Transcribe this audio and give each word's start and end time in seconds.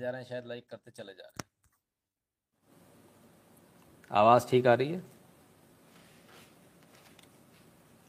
जा 0.00 0.10
रहे 0.10 0.20
हैं, 0.20 0.28
शायद 0.28 0.46
लाइक 0.46 0.64
करते 0.70 0.90
चले 0.90 1.12
जा 1.12 1.22
रहे 1.22 1.42
हैं। 1.42 1.46
आवाज़ 4.10 4.48
ठीक 4.48 4.66
आ 4.66 4.74
रही 4.74 4.92
है? 4.92 5.02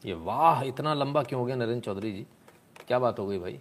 ये 0.04 0.14
वाह, 0.14 0.62
इतना 0.62 0.94
लंबा 0.94 1.22
क्यों 1.22 1.40
हो 1.40 1.46
गया 1.46 1.56
नरेंद्र 1.56 1.84
चौधरी 1.84 2.12
जी? 2.12 2.26
क्या 2.86 2.98
बात 2.98 3.18
हो 3.18 3.26
गई 3.26 3.38
भाई? 3.38 3.60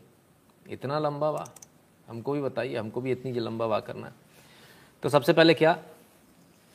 इतना 0.69 0.99
लंबा 0.99 1.29
वाह। 1.29 1.59
हमको 2.07 2.33
भी 2.33 2.41
बताइए, 2.41 2.77
हमको 2.77 3.01
भी 3.01 3.11
इतनी 3.11 3.31
लंबा 3.31 3.65
वाह 3.65 3.79
करना 3.79 4.07
है। 4.07 4.13
तो 5.03 5.09
सबसे 5.09 5.33
पहले 5.33 5.53
क्या? 5.53 5.83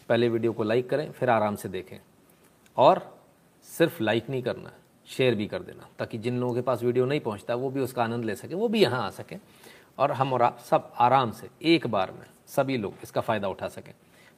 पहले 0.08 0.28
वीडियो 0.28 0.52
को 0.52 0.62
लाइक 0.62 0.90
करें, 0.90 1.12
फिर 1.12 1.30
आराम 1.30 1.56
से 1.56 1.68
देखें। 1.68 1.98
और 2.76 3.20
सिर्फ़ 3.62 4.02
लाइक 4.02 4.30
नहीं 4.30 4.42
करना 4.42 4.72
शेयर 5.06 5.34
भी 5.34 5.46
कर 5.46 5.62
देना, 5.62 5.88
ताकि 5.98 6.18
जिन 6.18 6.40
लोगों 6.40 6.54
के 6.54 6.60
पास 6.60 6.82
वीडियो 6.82 7.04
नहीं 7.04 7.20
पहुँचता, 7.20 7.54
वो 7.54 7.70
भी 7.70 7.80
उसका 7.80 8.04
आनंद 8.04 8.24
ले 8.24 8.36
सके, 8.36 8.54
वो 8.54 8.68
भी 8.68 8.82
यहाँ 8.82 9.06
आ 9.06 9.10
सकें। 9.10 9.40
और 9.98 10.12
हम 10.12 10.32
और 10.32 10.42
आप 10.42 10.58
सब 10.60 10.92
आराम 10.98 11.30
से, 11.30 11.48
एक 11.62 11.86
बार 11.86 12.10
में 12.10 12.26
सभी 12.46 12.76
लोग 12.76 12.94
इसका 13.02 13.20
फ़ायदा 13.20 13.48
उठा 13.48 13.68
सकें। 13.68 13.92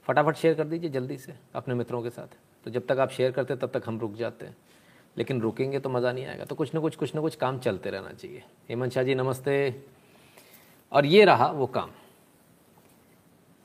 फटाफट 0.06 0.37
शेयर 0.37 0.55
कर 0.55 0.64
दीजिए 0.64 0.91
जल्दी 0.91 1.16
से, 1.18 1.34
अपने 1.55 1.74
मित्रों 1.74 2.02
के 2.02 2.10
साथ। 2.10 2.37
तो 2.64 2.70
जब 2.70 2.87
तक 2.87 2.98
आप 2.98 3.10
शेयर 3.10 3.32
करते 3.32 3.56
तब 3.56 3.70
तक 3.70 3.82
हम 3.87 3.98
रुक 4.01 4.15
जाते 4.15 4.46
हैं। 4.46 4.56
लेकिन 5.16 5.41
रुकेंगे 5.41 5.78
तो 5.78 5.91
मज़ा 5.91 6.12
नहीं 6.12 6.27
आएगा। 6.27 6.45
तो 6.45 6.54
कुछ 6.54 6.74
ना 6.74 6.80
कुछ 6.80 6.96
कुछ 6.96 7.15
ना 7.15 7.20
कुछ 7.20 7.34
काम 7.37 7.59
चलते 7.59 7.91
रहना 7.91 8.12
चाहिए। 8.12 8.42
हेमंत 8.68 8.92
शाह 8.92 9.04
जी, 9.04 9.15
नमस्ते। 9.15 9.84
और 10.92 11.06
ये 11.06 11.24
रहा 11.24 11.46
वो 11.46 11.66
काम। 11.66 11.90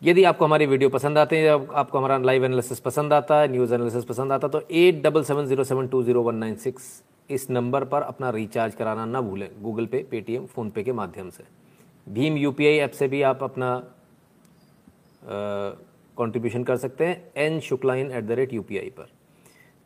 यदि 0.02 0.23
आपको 0.23 0.45
हमारी 0.45 0.66
वीडियो 0.66 0.89
पसंद 0.89 1.17
आते 1.17 1.38
हैं 1.38 1.52
आपको 1.73 1.98
हमारा 1.98 2.17
लाइव 2.17 2.45
एनालिसिस 2.45 2.80
पसंद 2.80 3.14
आता 3.14 3.39
है 3.39 3.48
न्यूज़ 3.48 3.73
एनालिसिस 3.73 4.05
पसंद 4.05 4.31
आता 4.31 4.48
तो 4.48 4.62
eight 4.72 5.02
double 5.03 5.23
seven 5.23 5.45
zero 5.45 5.64
seven 5.64 5.88
two 5.88 6.02
zero 6.03 6.22
one 6.22 6.36
nine 6.36 6.55
six 6.55 7.03
इस 7.30 7.50
नंबर 7.50 7.84
पर 7.84 8.02
अपना 8.02 8.30
रिचार्ज 8.30 8.75
कराना 8.75 9.05
ना 9.05 9.22
भूलें। 9.22 9.50
गूगल 9.62 9.86
पे, 9.86 10.05
पेटीएम, 10.12 10.45
फ़ोनपे 10.45 10.84
के 10.84 10.94
माध्यम 10.94 11.30
से। 11.30 11.44
भीम 12.08 12.38
यूपीआई 12.38 12.77
ऐप 12.77 12.91
से 12.91 13.08
भी 13.08 13.22
आप 13.23 13.44
अपना 13.44 13.76
कंट्रीब्यूशन 16.18 16.64
कर 16.64 16.78
सकते 16.78 17.05
हैं 17.05 17.31
N 17.38 17.59
Shukla 17.59 17.95
in 17.95 18.12
at 18.12 18.23
the 18.23 18.31
rate 18.31 18.53
you 18.53 18.64
पर। 18.64 19.09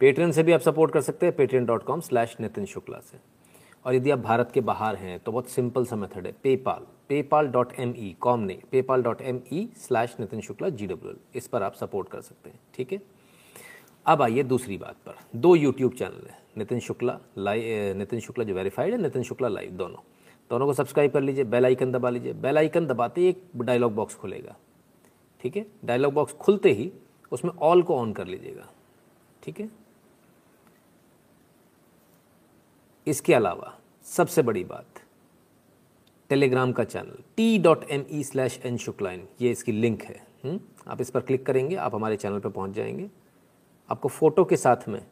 पेट्रियन 0.02 0.32
से 0.32 0.44
भी 0.44 0.52
आप 0.52 0.62
सपोर्ट 0.62 0.92
कर 0.94 1.02
सकते 1.02 1.26
हैं 1.26 1.36
Patreon 1.36 1.66
dot 1.66 1.84
com 1.84 2.00
slash 2.02 2.36
Nitin 2.42 2.66
Shukla 2.66 3.00
से। 3.02 3.18
और 3.86 3.96
यदि 3.96 4.12
आप 4.12 4.20
भारत 4.20 4.52
के 4.54 4.62
बाहर 4.62 4.96
हैं 4.96 5.20
तो 5.20 5.32
बहुत 5.32 5.50
सिंपल 5.50 5.86
सा 5.86 5.96
मेथड 5.96 6.26
है 6.26 6.32
PayPal 6.44 6.86
PayPal 7.10 7.48
dot 7.48 7.74
M 7.80 7.94
E 7.98 8.16
com 8.22 8.40
नहीं 8.40 8.58
PayPal 8.72 9.04
dot 9.04 9.22
M 9.22 9.42
E 9.54 9.68
slash 9.78 10.16
Nitin 10.20 10.42
Shukla 10.42 10.70
G 10.70 10.88
W 10.88 11.14
इस 11.36 11.48
पर 11.48 11.64
आप 11.64 11.74
सपोर्ट 11.76 12.10
कर 12.10 12.22
सकते 12.22 12.50
हैं, 12.50 12.60
ठीक 12.76 12.92
है? 12.94 13.02
अब 14.06 14.22
आइए 14.22 14.44
दूसरी 14.44 14.78
बात 14.78 14.96
पर। 15.06 15.16
दो 15.36 15.56
यूट्यूब 15.56 15.94
चैनल 15.94 16.28
है 16.28 16.38
नितिन 16.58 16.80
शुक्ला 16.80 17.20
लाइव 17.38 17.98
नितिन 17.98 18.20
शुक्ला 18.20 18.44
जो 18.46 18.54
वेरीफाइड 18.56 18.94
है 18.94 19.02
नितिन 19.02 19.24
शुक्ला 19.24 19.48
लाइव 19.48 19.72
दोनों। 19.74 20.04
दोनों 20.50 20.66
को 20.66 20.74
सब्सक्राइब 20.74 21.12
कर 21.12 21.22
लीजिए 21.22 21.44
बेल 21.44 21.66
आइकन 21.66 21.92
दबा 21.92 22.10
लीजिए। 22.10 22.34
बेल 22.34 22.58
आइकन 22.58 22.88
दबाते 22.88 23.22
ही 23.22 23.28
एक 23.28 23.44
डायलॉग 23.56 23.94
बॉक्स 23.96 24.16
खुलेगा। 24.16 24.56
ठीक 25.42 25.58
है? 25.58 25.66
डायलॉग 25.86 26.14
बॉक्स 26.14 26.34
खुलते 26.34 26.72
ही 26.72 26.92
उसमें 27.32 27.52
ऑल 27.52 27.82
को 27.84 27.98
ऑन 27.98 28.14
कर 28.14 28.28
लीजिएगा। 28.28 28.70
ठीक 29.44 29.60
है? 29.60 29.70
इसके 33.08 33.34
अलावा 33.34 33.78
सबसे 34.06 34.42
बड़ी 34.42 34.64
बात 34.64 35.02
टेलीग्राम 36.30 36.72
का 36.72 36.84
channel 36.84 37.24
T 37.38 37.58
dot 37.58 37.84
M 37.84 38.06
E 38.12 38.24
slash 38.24 38.60
N 38.66 38.78
Shukla in 38.78 39.28
ये 39.42 39.52
इसकी 39.52 39.72
लिंक 39.72 40.04
है। 40.04 40.28
हुँ? 40.46 40.52
हम्म? 40.52 40.60
आप 40.88 41.02
इस 41.02 41.10
पर 41.10 41.20
क्लिक 41.20 41.46
करेंगे, 41.46 41.76
आप 41.76 41.96
हमारे 41.96 42.18
चैनल 42.18 42.40
पर 42.40 42.50
पहुँच 42.50 42.72
जाएँगे। 42.72 43.10
आपको 43.90 44.10
फ़ोटो 44.10 44.46
के 44.46 44.58
साथ 44.58 44.88
में 44.88 45.06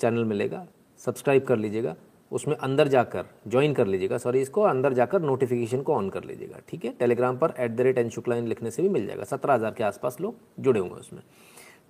चैनल 0.00 0.24
मिलेगा। 0.24 0.66
सब्सक्राइब 0.98 1.44
कर 1.44 1.56
लीजिएगा। 1.56 1.96
उसमें 2.32 2.54
अंदर 2.56 2.88
जाकर 2.88 3.26
ज्वाइन 3.48 3.74
कर 3.74 3.86
लीजिएगा। 3.86 4.18
सॉरी 4.18 4.40
इसको 4.40 4.62
अंदर 4.62 4.92
जाकर 4.92 5.22
नोटिफिकेशन 5.22 5.82
को 5.82 5.94
ऑन 5.94 6.08
कर 6.10 6.24
लीजिएगा। 6.24 6.58
ठीक 6.68 6.84
है? 6.84 6.90
टेलीग्राम 6.92 7.38
पर 7.38 7.54
at 7.58 7.70
the 7.70 7.80
rate 7.80 7.98
N 7.98 8.08
Shukla in 8.10 8.46
लिखने 8.48 8.70
से 8.70 8.82
भी 8.82 8.88
मिल 8.88 9.06
जाएगा। 9.06 9.24
सत्रह 9.24 9.54
हज़ार 9.54 9.74
के 9.74 9.84
आसपास 9.84 10.20
लोग 10.20 10.34
जुड़े 10.58 10.80
होंगे 10.80 10.94
उसमें। 10.94 11.22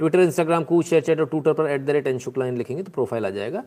Twitter 0.00 0.20
Instagram 0.20 0.64
Koo 0.64 0.81
share 0.83 1.03
chat 1.03 1.20
और 1.20 1.27
ट्विटर 1.27 1.53
पर 1.53 1.70
at 1.70 1.81
the 1.81 1.91
rate 1.91 2.06
N 2.06 2.19
Shukla in 2.19 2.56
लिखेंगे 2.56 2.83
तो 2.83 2.92
प्रोफ़ाइल 2.92 3.27
आ 3.27 3.31
जाएगा। 3.31 3.64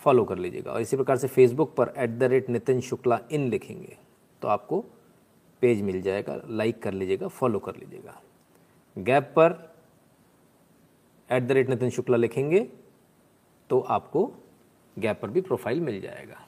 फॉलो 0.00 0.24
कर 0.24 0.38
लीजिएगा। 0.38 0.70
और 0.72 0.80
इसी 0.80 0.96
प्रकार 0.96 1.16
से 1.16 1.28
फेसबुक 1.28 1.74
पर 1.76 1.92
at 1.96 2.10
the 2.10 2.22
rate 2.24 2.48
Nitin 2.50 2.80
Shukla 2.80 3.18
in 3.32 3.48
लिखेंगे 3.50 3.96
तो 4.42 4.48
आपको 4.48 4.84
पेज 5.62 5.82
मिल 5.82 6.00
जाएगा। 6.02 6.40
लाइक 6.50 6.82
कर 6.82 6.92
लीजिएगा 6.92 7.28
फॉलो 7.30 7.58
कर 7.58 7.76
लीजिएगा। 7.76 8.20
गैप 8.96 9.32
पर 9.36 9.52
at 11.28 11.42
the 11.42 11.52
rate 11.52 11.68
Nitin 11.68 11.90
Shukla 11.90 12.16
लिखेंगे 12.16 12.60
तो 13.70 13.80
आपको 13.80 14.30
गैप 14.96 15.20
पर 15.20 15.30
भी 15.30 15.40
प्रोफ़ाइल 15.40 15.80
मिल 15.80 16.00
जाएगा। 16.00 16.46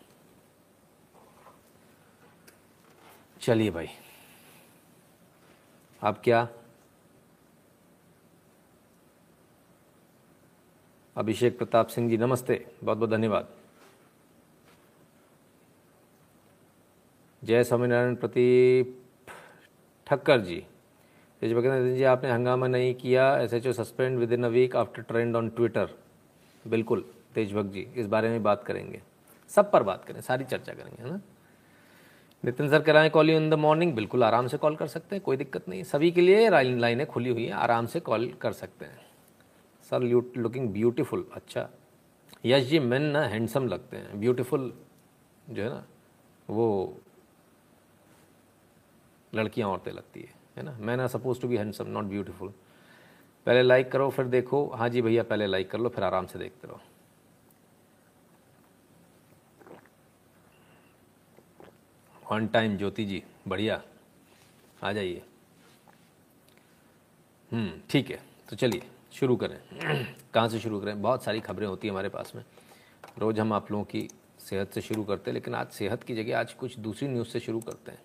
चलिए 3.43 3.71
भाई। 3.71 3.89
अब 6.03 6.21
क्या? 6.25 6.49
अभिषेक 11.17 11.59
प्रताप 11.59 11.87
सिंह 11.87 12.09
जी, 12.11 12.17
नमस्ते। 12.17 12.55
बहुत 12.85 12.99
बहुत 12.99 13.11
धन्यवाद। 13.11 13.49
जय 17.43 17.65
स्वामीनारायण 17.65 18.15
प्रतीप 18.15 19.01
ठक्कर 20.07 20.41
जी। 20.41 20.65
जी, 21.43 22.03
आपने 22.03 22.31
हंगामा 22.31 22.67
नहीं 22.67 22.95
किया। 22.95 23.37
S 23.39 23.53
H 23.55 23.67
O 23.67 23.73
suspend 23.73 24.19
within 24.33 24.45
a 24.45 24.49
week 24.49 24.77
after 24.77 25.03
trend 25.03 25.37
on 25.37 25.49
Twitter 25.49 25.95
बिल्कुल। 26.65 27.05
तेजभक्त 27.35 27.71
जी, 27.71 27.87
इस 27.97 28.07
बारे 28.07 28.29
में 28.29 28.43
बात 28.43 28.65
करेंगे। 28.65 29.03
सब 29.51 29.71
पर 29.71 29.83
बात 29.83 30.05
करें, 30.05 30.21
सारी 30.21 30.45
चर्चा 30.45 30.73
करेंगे, 30.73 31.03
है 31.03 31.11
ना? 31.11 31.21
नितिन 32.45 32.69
सर 32.71 32.83
कराएँ 32.83 33.11
कॉल 33.11 33.31
इन 33.31 33.49
द 33.51 33.55
मॉर्निंग 33.55 33.95
बिल्कुल, 33.95 34.25
आराम 34.25 34.47
से 34.47 34.57
कॉल 34.57 34.77
कर 34.77 34.87
सकते 34.87 35.17
हैं, 35.17 35.23
कोई 35.25 35.37
दिक्कत 35.37 35.69
नहीं। 35.69 35.83
सभी 35.85 36.11
के 36.11 36.21
लिए 36.21 36.49
लाइनें 36.51 37.07
खुली 37.07 37.31
हुई 37.31 37.45
हैं, 37.47 37.53
आराम 37.55 37.87
से 37.87 38.01
कॉल 38.01 38.29
कर 38.41 38.53
सकते 38.53 38.85
हैं। 38.85 39.01
सर 39.91 40.03
लुकिंग 40.03 40.69
ब्यूटीफुल 40.73 41.27
अच्छा। 41.35 41.69
यश 42.45 42.65
जी 42.65 42.79
मेन 42.81 43.03
ना 43.03 43.23
हैंडसम 43.25 43.67
लगते 43.69 43.97
हैं 43.97 44.21
ब्यूटीफुल 44.21 44.73
जो 45.51 45.63
है 45.63 45.69
ना, 45.69 45.85
वो 46.49 46.97
लड़कियाँ 49.33 49.69
औरतें 49.69 49.93
लगती 49.93 50.21
है 50.21 50.33
है 50.57 50.63
ना? 50.63 50.77
Man 50.81 51.01
are 51.01 51.09
suppose 51.09 51.41
to 51.41 51.49
be 51.49 51.57
handsome 51.57 51.89
not 51.89 52.05
beautiful 52.05 52.53
पहले 53.47 53.63
लाइक 53.63 53.91
करो, 53.93 54.09
फिर 54.11 54.25
देखो। 54.27 54.67
हाँ 54.69 54.89
जी 54.89 55.03
भैया, 55.03 55.23
पहले 55.23 55.47
लाइक 55.47 55.71
कर 55.71 55.79
लो, 55.79 55.89
फिर 55.89 56.05
आराम 56.05 56.27
से 56.27 56.39
देखते 56.39 56.69
रहो। 56.69 56.81
ऑन 62.25 62.47
टाइम 62.47 62.77
ज्योति 62.77 63.05
जी 63.05 63.23
बढ़िया। 63.49 63.81
आ 64.83 64.93
जाइए। 64.93 65.23
हम्म 67.53 67.73
ठीक 67.91 68.11
है 68.11 68.19
तो 68.51 68.57
चलिए 68.57 68.83
शुरू 69.13 69.37
करें। 69.37 69.59
कहाँ 70.35 70.49
से 70.49 70.59
शुरू 70.61 70.81
करें? 70.81 71.01
बहुत 71.03 71.25
सारी 71.25 71.41
खबरें 71.41 71.67
होती 71.67 71.89
हैं 71.89 71.93
हमारे 71.93 72.09
पास 72.09 72.33
में। 72.37 72.45
रोज़ 73.19 73.41
हम 73.41 73.53
आप 73.53 73.71
लोगों 73.71 73.85
की 73.85 74.09
सेहत 74.41 74.73
से 74.75 74.81
शुरू 74.81 75.05
करते 75.05 75.31
हैं 75.31 75.35
लेकिन 75.35 75.55
आज 75.55 75.69
सेहत 75.71 76.03
की 76.03 76.15
जगह 76.15 76.39
आज 76.39 76.53
कुछ 76.53 76.79
दूसरी 76.79 77.09
न्यूज़ 77.09 77.29
से 77.29 77.41
शुरू 77.41 77.61
करते 77.61 77.93
हैं। 77.93 78.03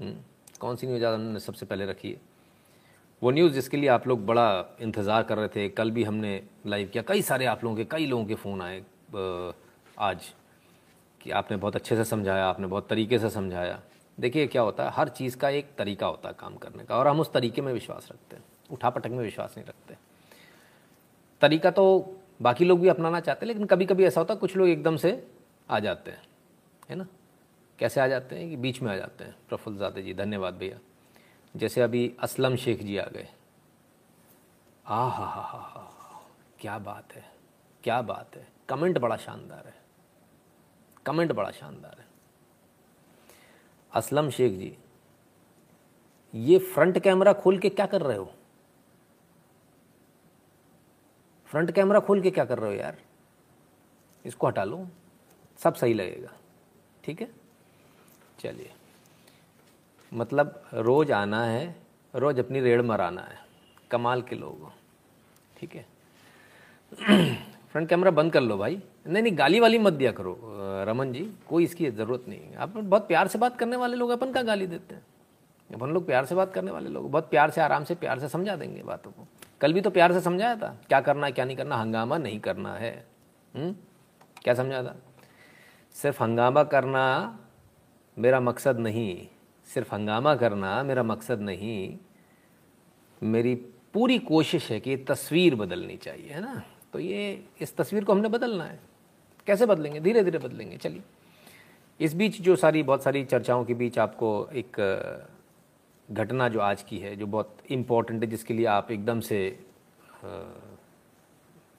हम्म, 0.00 0.16
कौन 0.60 0.76
सी 0.76 0.86
न्यूज़ 0.86 1.04
आज 1.04 1.14
हमने 1.14 1.40
सबसे 1.40 1.66
पहले 1.66 1.86
रखी 1.86 2.10
है? 2.10 2.20
वो 3.22 3.30
न्यूज़ 3.30 3.52
जिसके 3.52 3.76
लिए 3.76 3.88
आप 3.88 4.06
लोग 4.08 4.24
बड़ा 4.26 4.76
इंतज़ार 4.80 5.22
कर 5.22 5.38
रहे 5.38 5.48
थे। 5.48 5.68
कल 5.68 5.90
भी 5.90 6.04
हमने 6.04 6.42
लाइव 6.66 6.88
किया। 6.88 7.02
कई 7.02 7.22
सारे 7.22 7.46
आप 7.46 7.64
लोगों 7.64 7.76
के 7.76 7.84
कई 7.84 8.06
लोगों 8.06 8.24
के 8.26 8.34
फ़ोन 8.34 8.62
आए 8.62 8.82
आज। 9.98 10.32
कि 11.26 11.32
आपने 11.32 11.56
बहुत 11.56 11.76
अच्छे 11.76 11.96
से 11.96 12.04
समझाया, 12.04 12.46
आपने 12.46 12.66
बहुत 12.66 12.88
तरीके 12.88 13.18
से 13.18 13.30
समझाया। 13.30 13.80
देखिए, 14.20 14.46
क्या 14.46 14.62
होता 14.62 14.84
है, 14.84 14.90
हर 14.90 15.08
चीज़ 15.08 15.36
का 15.36 15.48
एक 15.48 15.74
तरीका 15.78 16.06
होता 16.06 16.28
है 16.28 16.34
काम 16.38 16.56
करने 16.56 16.84
का, 16.84 16.96
और 16.96 17.08
हम 17.08 17.20
उस 17.20 17.32
तरीके 17.32 17.62
में 17.62 17.72
विश्वास 17.72 18.08
रखते 18.12 18.36
हैं। 18.36 18.44
उठा 18.70 18.90
पटक 18.90 19.10
में 19.10 19.18
विश्वास 19.18 19.54
नहीं 19.58 19.66
रखते। 19.68 19.96
तरीका 21.40 21.70
तो 21.70 22.16
बाकी 22.42 22.64
लोग 22.64 22.80
भी 22.80 22.88
अपनाना 22.88 23.20
चाहते 23.20 23.46
हैं, 23.46 23.48
लेकिन 23.48 23.66
कभी 23.66 23.86
कभी 23.86 24.04
ऐसा 24.04 24.20
होता 24.20 24.34
है, 24.34 24.40
कुछ 24.40 24.56
लोग 24.56 24.68
एकदम 24.68 24.96
से 24.96 25.30
आ 25.70 25.78
जाते 25.78 26.10
हैं, 26.10 26.22
है 26.90 26.96
ना? 26.96 27.06
कैसे 27.78 28.00
आ 28.00 28.06
जाते 28.06 28.36
हैं 28.36 28.50
कि 28.50 28.56
बीच 28.56 28.82
में 28.82 28.92
आ 28.92 28.96
जाते 28.96 29.24
हैं। 29.24 29.36
प्रफुल्ल 29.48 29.78
जादे 29.78 30.02
जी, 30.02 30.14
धन्यवाद 30.14 30.54
भैया। 30.54 30.78
जैसे 31.56 31.80
अभी 31.80 32.14
असलम 32.20 32.56
शेख 32.56 32.82
जी 32.82 32.96
आ 32.96 33.06
गए। 33.06 33.28
आ 34.86 35.08
हा 35.08 35.26
हा 35.26 35.42
हा 35.42 35.58
हा 35.58 35.92
क्या 36.60 36.78
बात 36.78 37.12
है, 37.12 37.24
क्या 37.84 38.02
बात 38.02 38.36
है। 38.36 38.46
कमेंट 38.68 38.98
बड़ा 38.98 39.16
शानदार 39.16 39.66
है। 39.66 39.85
कमेंट 41.06 41.32
बड़ा 41.32 41.50
शानदार 41.50 41.98
है। 42.00 42.06
असलम 43.92 44.30
शेख 44.30 44.52
जी, 44.52 44.76
ये 46.34 46.58
फ्रंट 46.58 46.98
कैमरा 46.98 47.32
खोल 47.32 47.58
के 47.58 47.68
क्या 47.68 47.86
कर 47.86 48.02
रहे 48.02 48.16
हो? 48.16 48.32
फ्रंट 51.50 51.70
कैमरा 51.70 52.00
खोल 52.00 52.22
के 52.22 52.30
क्या 52.30 52.44
कर 52.44 52.58
रहे 52.58 52.70
हो 52.70 52.76
यार? 52.76 52.96
इसको 54.24 54.46
हटा 54.46 54.64
लो, 54.64 54.86
सब 55.58 55.74
सही 55.74 55.94
लगेगा, 55.94 56.32
ठीक 57.04 57.20
है? 57.20 57.28
चलिए 58.40 58.70
मतलब 60.12 60.62
रोज़ 60.74 61.12
आना 61.12 61.44
है, 61.44 61.76
रोज़ 62.14 62.40
अपनी 62.40 62.60
रेड 62.60 62.80
मराना 62.80 63.22
है, 63.22 63.38
कमाल 63.90 64.22
के 64.22 64.36
लोग 64.36 64.70
ठीक 65.56 65.74
है? 65.74 65.86
फ्रंट 67.76 67.88
कैमरा 67.88 68.10
बंद 68.10 68.32
कर 68.32 68.40
लो 68.40 68.56
भाई। 68.56 68.82
नहीं 69.06 69.22
नहीं, 69.22 69.38
गाली 69.38 69.60
वाली 69.60 69.78
मत 69.78 69.92
दिया 69.92 70.12
करो 70.12 70.38
रमन 70.88 71.12
जी। 71.12 71.32
कोई 71.48 71.64
इसकी 71.64 71.90
ज़रूरत 71.90 72.24
नहीं 72.28 72.40
है। 72.40 72.56
आप 72.56 72.68
बहुत 72.68 73.08
प्यार 73.08 73.28
से 73.28 73.38
बात 73.38 73.58
करने 73.58 73.76
वाले 73.76 73.96
लोग 73.96 74.10
अपन 74.10 74.32
का 74.32 74.42
गाली 74.42 74.66
देते 74.66 74.94
हैं। 74.94 75.02
अपन 75.74 75.90
लोग 75.90 76.06
प्यार 76.06 76.24
से 76.24 76.34
बात 76.34 76.54
करने 76.54 76.70
वाले 76.70 76.88
लोग। 76.88 77.10
बहुत 77.10 77.30
प्यार 77.30 77.50
से, 77.50 77.60
आराम 77.60 77.84
से, 77.84 77.94
प्यार 77.94 78.18
से 78.18 78.28
समझा 78.28 78.56
देंगे 78.56 78.82
बातों 78.82 79.10
को। 79.10 79.26
कल 79.60 79.72
भी 79.72 79.80
तो 79.80 79.90
प्यार 79.90 80.12
से 80.12 80.20
समझाया 80.20 80.56
था। 80.56 80.76
क्या 80.88 81.00
करना 81.00 81.26
है, 81.26 81.32
क्या 81.32 81.44
नहीं 81.44 81.56
करना, 81.56 81.76
हंगामा 81.76 82.18
नहीं 82.18 82.40
करना 82.40 82.74
है। 82.74 83.06
हुँ? 83.56 83.76
क्या 84.42 84.54
समझा 84.54 84.82
था? 84.82 84.96
सिर्फ़ 85.92 86.22
हंगामा 86.22 86.64
करना 86.64 87.38
मेरा 88.18 88.40
मकसद 88.40 88.78
नहीं। 88.78 89.26
सिर्फ़ 89.64 89.94
हंगामा 89.94 90.34
करना 90.34 90.82
मेरा 90.82 91.02
मकसद 91.02 91.40
नहीं। 91.40 91.98
मेरी 93.22 93.54
पूरी 93.94 94.18
कोशिश 94.18 94.70
है 94.70 94.80
कि 94.80 94.96
तस्वीर 94.96 95.54
बदलनी 95.54 95.96
चाहिए, 95.96 96.30
है 96.30 96.40
ना? 96.40 96.62
तो 96.92 96.98
ये, 96.98 97.44
इस 97.60 97.76
तस्वीर 97.76 98.04
को 98.04 98.12
हमने 98.12 98.28
बदलना 98.28 98.64
है। 98.64 98.80
कैसे 99.46 99.66
बदलेंगे? 99.66 100.00
धीरे 100.00 100.24
धीरे 100.24 100.38
बदलेंगे। 100.38 100.76
चलिए। 100.76 101.02
इस 102.00 102.14
बीच 102.14 102.40
जो 102.40 102.56
सारी, 102.56 102.82
बहुत 102.82 103.02
सारी 103.02 103.24
चर्चाओं 103.24 103.64
के 103.64 103.74
बीच 103.74 103.98
आपको 103.98 104.48
एक 104.52 104.76
घटना 106.10 106.48
जो 106.48 106.60
आज 106.60 106.82
की 106.82 106.98
है, 106.98 107.16
जो 107.16 107.26
बहुत 107.26 107.56
इम्पोर्टेंट 107.70 108.24
है, 108.24 108.30
जिसके 108.30 108.54
लिए 108.54 108.66
आप 108.66 108.90
एकदम 108.90 109.20
से 109.20 109.66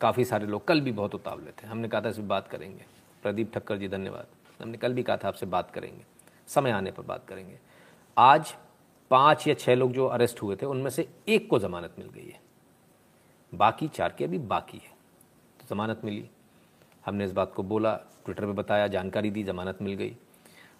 काफ़ी 0.01 0.25
सारे 0.25 0.45
लोग, 0.47 0.67
कल 0.67 0.81
भी 0.81 0.91
बहुत 0.91 1.15
उतावले 1.15 1.51
थे। 1.51 1.67
हमने 1.67 1.87
कहा 1.87 2.01
था 2.01 2.09
इस 2.09 2.17
बात 2.17 2.47
करेंगे। 2.47 2.85
प्रदीप 3.23 3.53
ठक्कर 3.53 3.77
जी, 3.77 3.87
धन्यवाद। 3.87 4.27
हमने 4.61 4.77
कल 4.77 4.93
भी 4.93 5.03
कहा 5.03 5.17
था 5.17 5.27
आपसे 5.27 5.45
बात 5.45 5.71
करेंगे। 5.71 6.05
समय 6.47 6.71
आने 6.71 6.91
पर 6.91 7.03
बात 7.03 7.27
करेंगे। 7.27 7.59
आज 8.17 8.55
पाँच 9.11 9.47
या 9.47 9.53
छः 9.53 9.75
लोग 9.75 9.91
जो 9.91 10.05
अरेस्ट 10.05 10.41
हुए 10.41 10.55
थे, 10.55 10.65
उनमें 10.65 10.89
से 10.89 11.07
एक 11.27 11.49
को 11.49 11.59
ज़मानत 11.59 11.95
मिल 11.99 12.09
गई 12.09 12.27
है। 12.27 12.39
बाकी 13.55 13.87
चार 13.87 14.15
के 14.17 14.23
अभी 14.23 14.37
बाकी 14.37 14.77
है। 14.77 14.96
ज़मानत 15.69 16.01
मिली। 16.05 16.29
हमने 17.05 17.25
इस 17.25 17.31
बात 17.31 17.53
को 17.53 17.63
बोला 17.63 17.95
ट्विटर 17.95 18.45
पे 18.45 18.51
बताया, 18.51 18.87
जानकारी 18.87 19.31
दी, 19.31 19.43
ज़मानत 19.43 19.77
मिल 19.81 19.93
गई। 19.93 20.15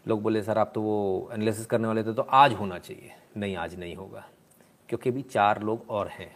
लोग 0.08 0.22
बोले, 0.22 0.42
सर, 0.44 0.58
आप 0.58 0.72
तो 0.76 0.82
वो 0.82 1.30
एनालिसिस 1.34 1.66
करने 1.66 1.88
वाले 1.88 2.04
थे 2.04 2.14
तो 2.14 2.22
आज 2.22 2.54
होना 2.54 2.80
चाहिए। 2.80 3.12
नहीं, 3.38 3.56
आज 3.56 3.80
नहीं 3.80 3.96
होगा। 3.96 4.26
क्योंकि 4.90 5.10
अभी 5.10 5.22
चार 5.22 5.62
लोग 5.64 5.86
और 5.90 6.08
हैं, 6.08 6.36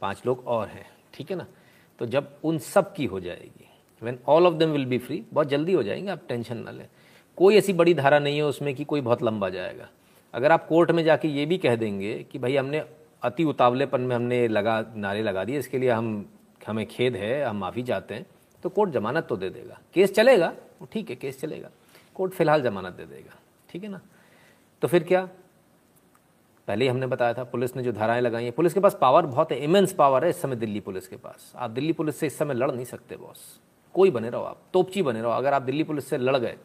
पाँच 0.00 0.22
लोग 0.26 0.46
और 0.46 0.68
हैं, 0.68 0.86
ठीक 1.14 1.30
है 1.30 1.36
ना? 1.36 1.46
तो 1.98 2.06
जब 2.06 2.36
उन 2.44 2.58
सब 2.58 2.92
की 2.94 3.04
हो 3.04 3.20
जाएगी 3.20 3.68
when 4.02 4.18
all 4.28 4.46
of 4.46 4.54
them 4.54 4.70
will 4.70 4.86
be 4.86 4.98
free 4.98 5.24
बहुत 5.32 5.48
जल्दी 5.48 5.72
हो 5.72 5.82
जाएँगे, 5.82 6.10
आप 6.10 6.22
टेंशन 6.28 6.56
ना 6.56 6.70
लें। 6.70 6.88
कोई 7.36 7.56
ऐसी 7.56 7.72
बड़ी 7.72 7.94
धारा 7.94 8.18
नहीं 8.18 8.36
है 8.36 8.44
उसमें 8.44 8.74
कि 8.74 8.84
कोई 8.84 9.00
बहुत 9.00 9.22
लंबा 9.22 9.48
जाएगा। 9.48 9.88
अगर 10.34 10.52
आप 10.52 10.66
कोर्ट 10.68 10.90
में 10.90 11.04
जाके 11.04 11.28
ये 11.28 11.46
भी 11.46 11.58
कह 11.58 11.76
देंगे 11.76 12.14
कि 12.32 12.38
भाई 12.38 12.56
हमने 12.56 12.84
अति 13.22 13.44
उतावलेपन 13.44 14.00
में 14.00 14.16
हमने 14.16 14.48
लगा, 14.48 14.84
नारे 14.96 15.22
लगा 15.22 15.44
दिए, 15.44 15.58
इसके 15.58 15.78
लिए 15.78 15.90
हम 15.90 16.28
हमें 16.66 16.86
खेद 16.86 17.16
है, 17.16 17.42
हम 17.44 17.56
माफ़ी 17.56 17.82
चाहते 17.82 18.14
हैं 18.14 18.26
तो 18.62 18.68
कोर्ट 18.68 18.90
जमानत 18.90 19.26
तो 19.28 19.36
दे 19.36 19.50
देगा। 19.50 19.78
केस 19.94 20.12
चलेगा? 20.12 20.52
ठीक 20.92 21.10
है, 21.10 21.16
केस 21.16 21.40
चलेगा। 21.40 21.70
कोर्ट 22.16 22.32
फ़िलहाल 22.32 22.62
जमानत 22.62 22.92
दे 22.92 23.04
देगा। 23.06 23.38
ठीक 23.68 23.82
है 23.84 23.90
ना? 23.90 24.00
तो 24.82 24.88
फिर 24.88 25.02
क्या? 25.04 25.28
पहले 26.68 26.84
ही 26.84 26.88
हमने 26.88 27.06
बताया 27.06 27.34
था, 27.34 27.44
पुलिस 27.44 27.76
ने 27.76 27.82
जो 27.82 27.92
धाराएँ 27.92 28.20
लगाई 28.20 28.44
हैं, 28.44 28.52
पुलिस 28.52 28.74
के 28.74 28.80
पास 28.80 28.96
पावर 29.00 29.26
बहुत 29.26 29.52
है 29.52 29.58
इमेंस 29.64 29.92
पावर 29.92 30.24
है 30.24 30.30
इस 30.30 30.40
समय 30.42 30.56
दिल्ली 30.56 30.80
पुलिस 30.80 31.08
के 31.08 31.16
पास। 31.16 31.52
आप 31.56 31.70
दिल्ली 31.70 31.92
पुलिस 31.92 32.16
से 32.16 32.26
इस 32.26 32.38
समय 32.38 32.54
लड़ 32.54 32.70
नहीं 32.70 32.84
सकते 32.84 33.16
बॉस 33.16 33.44
कोई 33.94 34.10
बने 34.10 34.30
रहो 34.30 34.42
आप, 34.42 34.62
तोपची 34.72 35.02
बने 35.02 35.20
रहो। 35.22 35.30
अगर 35.30 35.52
आप 35.54 35.62
दिल्ली 35.62 35.84
पुलिस 35.84 36.08
से 36.08 36.18
लड़ 36.18 36.36
गए 36.36 36.56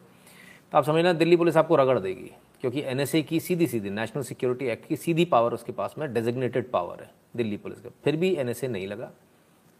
तो 0.72 0.78
आप 0.78 0.84
समझना 0.84 1.12
दिल्ली 1.12 1.36
पुलिस 1.36 1.56
आपको 1.56 1.76
रगड़ 1.76 1.98
देगी, 1.98 2.30
क्योंकि 2.60 2.80
एनएसए 2.82 3.22
की 3.22 3.40
सीधी 3.40 3.66
सीधी 3.66 3.90
नेशनल 3.90 4.22
सिक्योरिटी 4.22 4.66
एक्ट 4.66 4.86
की 4.88 4.96
सीधी 4.96 5.24
पावर 5.24 5.54
उसके 5.54 5.72
पास 5.72 5.94
में 5.98 6.12
डेजिग्नेटेड 6.14 6.70
पावर 6.70 7.02
है 7.02 7.10
दिल्ली 7.36 7.56
पुलिस 7.56 7.80
का। 7.80 7.90
फिर 8.04 8.16
भी 8.16 8.34
एनएसए 8.34 8.68
नहीं 8.68 8.86
लगा। 8.86 9.10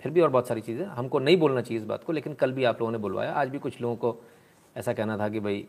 फिर 0.03 0.13
भी 0.13 0.21
और 0.21 0.31
बहुत 0.31 0.49
सारी 0.49 0.61
चीज़ें। 0.61 0.85
हमको 0.87 1.19
नहीं 1.19 1.37
बोलना 1.37 1.61
चाहिए 1.61 1.79
इस 1.79 1.87
बात 1.87 2.05
को 2.05 2.13
लेकिन 2.13 2.35
कल 2.35 2.53
भी 2.53 2.65
आप 2.65 2.81
लोगों 2.81 2.93
ने 2.93 2.99
बुलवाया। 2.99 3.33
आज 3.33 3.49
भी 3.49 3.59
कुछ 3.59 3.81
लोगों 3.81 3.97
को 3.97 4.17
ऐसा 4.77 4.93
कहना 4.93 5.19
था 5.19 5.29
कि 5.29 5.41
भाई 5.41 5.67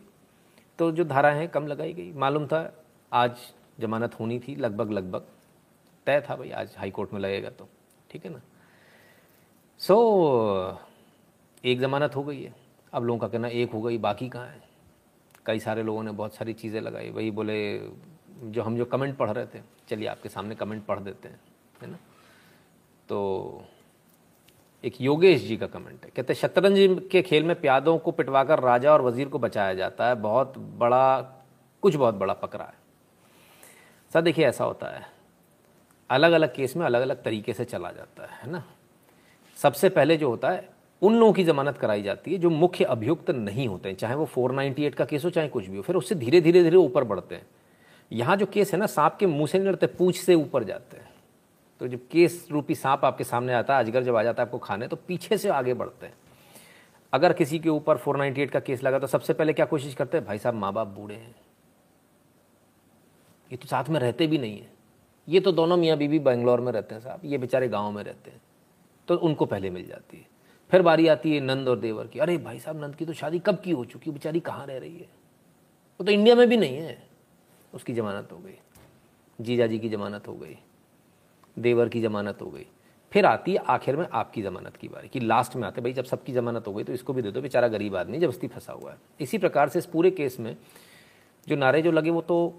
तो 0.78 0.90
जो 0.92 1.04
धाराएँ 1.04 1.38
हैं 1.38 1.48
कम 1.48 1.66
लगाई 1.66 1.92
गई। 1.92 2.12
मालूम 2.12 2.46
था 2.46 2.72
आज 3.12 3.36
जमानत 3.80 4.18
होनी 4.20 4.38
थी 4.38 4.54
लगभग 4.56 4.90
लगभग। 4.90 5.26
तय 6.06 6.20
था 6.20 6.36
भाई 6.36 6.50
आज 6.50 6.74
हाई 6.78 6.90
कोर्ट 6.90 7.12
में 7.12 7.20
लगेगा 7.20 7.50
तो। 7.50 7.68
ठीक 8.10 8.24
है 8.24 8.32
ना? 8.32 8.40
सो 9.80 9.94
so, 9.94 11.66
एक 11.66 11.80
ज़मानत 11.80 12.16
हो 12.16 12.22
गई 12.22 12.42
है। 12.42 12.54
अब 12.92 13.04
लोगों 13.04 13.18
का 13.20 13.28
कहना 13.28 13.48
एक 13.48 13.70
हो 13.70 13.80
गई 13.82 13.98
बाकी 13.98 14.28
कहाँ 14.28 14.46
है? 14.46 14.62
कई 15.46 15.58
सारे 15.58 15.82
लोगों 15.82 16.02
ने 16.02 16.12
बहुत 16.12 16.34
सारी 16.34 16.52
चीज़ें 16.52 16.80
लगाई। 16.80 17.10
वही 17.10 17.30
बोले 17.30 17.56
जो 18.44 18.62
हम 18.62 18.76
जो 18.76 18.84
कमेंट 18.84 19.16
पढ़ 19.16 19.30
रहे 19.30 19.46
थे 19.46 19.62
चलिए 19.88 20.08
आपके 20.08 20.28
सामने 20.28 20.54
कमेंट 20.54 20.84
पढ़ 20.86 21.00
देते 21.00 21.28
हैं। 21.28 21.40
है 21.82 21.90
ना? 21.90 21.98
तो 23.08 23.64
एक 24.84 25.00
योगेश 25.00 25.42
जी 25.42 25.56
का 25.56 25.66
कमेंट 25.66 26.04
है। 26.04 26.10
कहते 26.16 26.34
शतरंज 26.34 27.00
के 27.10 27.22
खेल 27.22 27.44
में 27.44 27.60
प्यादों 27.60 27.98
को 27.98 28.10
पिटवाकर 28.10 28.58
राजा 28.58 28.92
और 28.92 29.02
वज़ीर 29.02 29.28
को 29.28 29.38
बचाया 29.38 29.74
जाता 29.74 30.08
है। 30.08 30.14
बहुत 30.14 30.58
बड़ा, 30.58 31.20
कुछ 31.82 31.96
बहुत 31.96 32.14
बड़ा 32.14 32.34
पकड़ा 32.34 32.64
है। 32.64 32.74
सर, 34.12 34.20
देखिए, 34.20 34.46
ऐसा 34.46 34.64
होता 34.64 34.86
है। 34.86 35.06
अलग 36.10 36.32
अलग 36.32 36.54
केस 36.54 36.76
में 36.76 36.86
अलग 36.86 37.00
अलग 37.00 37.22
तरीके 37.22 37.52
से 37.52 37.64
चला 37.64 37.90
जाता 37.90 38.26
है 38.26 38.50
ना? 38.50 38.64
सबसे 39.56 39.88
पहले 39.88 40.16
जो 40.16 40.28
होता 40.28 40.50
है, 40.50 40.68
उन 41.02 41.14
लोगों 41.14 41.32
की 41.32 41.44
जमानत 41.44 41.78
कराई 41.78 42.02
जाती 42.02 42.32
है 42.32 42.38
जो 42.38 42.50
मुख्य 42.50 42.84
अभियुक्त 42.84 43.30
नहीं 43.30 43.68
होते 43.68 43.88
हैं। 43.88 43.96
चाहे 43.96 44.14
वो 44.14 44.26
498 44.26 44.94
का 44.94 45.04
केस 45.04 45.24
हो, 45.24 45.30
चाहे 45.30 45.48
कुछ 45.48 45.66
भी 45.66 45.76
हो, 45.76 45.82
फिर 45.82 45.96
उससे 45.96 46.14
धीरे 46.14 46.40
धीरे 46.40 46.62
धीरे 46.62 46.76
ऊपर 46.76 47.04
बढ़ते 47.04 47.34
हैं। 47.34 47.46
यहाँ 48.12 48.36
जो 48.36 48.46
केस 48.46 48.72
है 48.72 48.78
ना, 48.78 48.86
सांप 48.86 49.16
के 49.20 49.26
मुँह 49.26 49.46
से 49.46 49.58
नहीं 49.58 49.68
लड़ते, 49.68 49.86
पूछ 49.86 50.20
से 50.20 50.34
ऊपर 50.34 50.64
जाते 50.64 50.96
हैं। 50.96 51.13
तो 51.80 51.88
जब 51.88 52.08
केस 52.08 52.48
रूपी 52.50 52.74
सांप 52.74 53.04
आपके 53.04 53.24
सामने 53.24 53.54
आता 53.54 53.78
है, 53.78 53.84
अजगर 53.84 54.02
जब 54.02 54.16
आ 54.16 54.22
जाता 54.22 54.42
है 54.42 54.46
आपको 54.46 54.58
खाने 54.58 54.88
तो 54.88 54.96
पीछे 54.96 55.38
से 55.38 55.48
आगे 55.48 55.74
बढ़ते 55.74 56.06
हैं। 56.06 56.14
अगर 57.12 57.32
किसी 57.32 57.58
के 57.58 57.68
ऊपर 57.68 57.98
498 57.98 58.50
का 58.50 58.60
केस 58.60 58.82
लगा 58.82 58.98
तो 58.98 59.06
सबसे 59.06 59.32
पहले 59.32 59.52
क्या 59.52 59.66
कोशिश 59.66 59.94
करते 59.94 60.18
हैं? 60.18 60.26
भाई 60.26 60.38
साहब 60.38 60.54
माँ 60.54 60.72
बाप 60.72 60.86
बूढ़े 60.86 61.14
हैं। 61.14 61.34
ये 63.52 63.56
तो 63.56 63.68
साथ 63.68 63.84
में 63.88 64.00
रहते 64.00 64.26
भी 64.26 64.38
नहीं 64.38 64.58
है। 64.58 64.72
ये 65.28 65.40
तो 65.40 65.52
दोनों 65.52 65.76
मियाँ 65.76 65.98
बीबी 65.98 66.18
बेंगलोर 66.18 66.60
में 66.60 66.72
रहते 66.72 66.94
हैं 66.94 67.02
साहब, 67.02 67.20
ये 67.24 67.38
बेचारे 67.38 67.68
गाँव 67.68 67.92
में 67.92 68.04
रहते 68.04 68.30
हैं। 68.30 68.40
तो 69.08 69.16
उनको 69.16 69.46
पहले 69.46 69.70
मिल 69.70 69.86
जाती 69.86 70.16
है। 70.16 70.26
फिर 70.70 70.82
बारी 70.82 71.08
आती 71.08 71.34
है 71.34 71.40
नंद 71.40 71.68
और 71.68 71.78
देवर 71.78 72.06
की। 72.06 72.18
अरे 72.18 72.38
भाई 72.38 72.58
साहब, 72.58 72.84
नंद 72.84 72.94
की 72.94 73.06
तो 73.06 73.12
शादी 73.12 73.38
कब 73.38 73.60
की 73.60 73.70
हो 73.70 73.84
चुकी 73.84 74.10
है? 74.10 74.14
बेचारी 74.14 74.40
कहाँ 74.40 74.66
रह 74.66 74.78
रही 74.78 74.96
है? 74.96 75.08
वो 76.00 76.04
तो 76.04 76.12
इंडिया 76.12 76.34
में 76.34 76.48
भी 76.48 76.56
नहीं 76.56 76.76
है। 76.76 77.08
उसकी 77.74 77.92
ज़मानत 77.92 78.28
हो 78.32 78.38
गई। 78.38 78.58
जीजा 79.40 79.66
जी 79.66 79.78
की 79.78 79.88
ज़मानत 79.88 80.28
हो 80.28 80.34
गई। 80.34 80.58
देवर 81.56 81.88
की 81.88 82.00
ज़मानत 82.00 82.42
हो 82.42 82.50
गई। 82.50 82.66
फिर 83.12 83.26
आती 83.26 83.52
है 83.52 83.58
आखिर 83.66 83.96
में 83.96 84.06
आपकी 84.12 84.42
ज़मानत 84.42 84.76
की 84.76 84.88
बारी, 84.88 85.08
कि 85.08 85.20
लास्ट 85.20 85.56
में 85.56 85.66
आते 85.66 85.80
भाई 85.80 85.92
जब 85.92 86.04
सबकी 86.04 86.32
ज़मानत 86.32 86.66
हो 86.66 86.72
गई 86.74 86.84
तो 86.84 86.92
इसको 86.92 87.12
भी 87.12 87.22
दे 87.22 87.30
दो, 87.30 87.40
बेचारा 87.40 87.68
गरीब 87.68 87.96
आदमी 87.96 88.18
जबरस्ती 88.18 88.48
फंसा 88.48 88.72
हुआ 88.72 88.90
है। 88.90 88.96
इसी 89.20 89.38
प्रकार 89.38 89.68
से 89.68 89.78
इस 89.78 89.86
पूरे 89.86 90.10
केस 90.12 90.38
में 90.40 90.56
जो 91.46 91.56
नारे 91.56 91.82
जो 91.82 91.90
लगे 91.92 92.10
वो 92.10 92.20
तो 92.22 92.54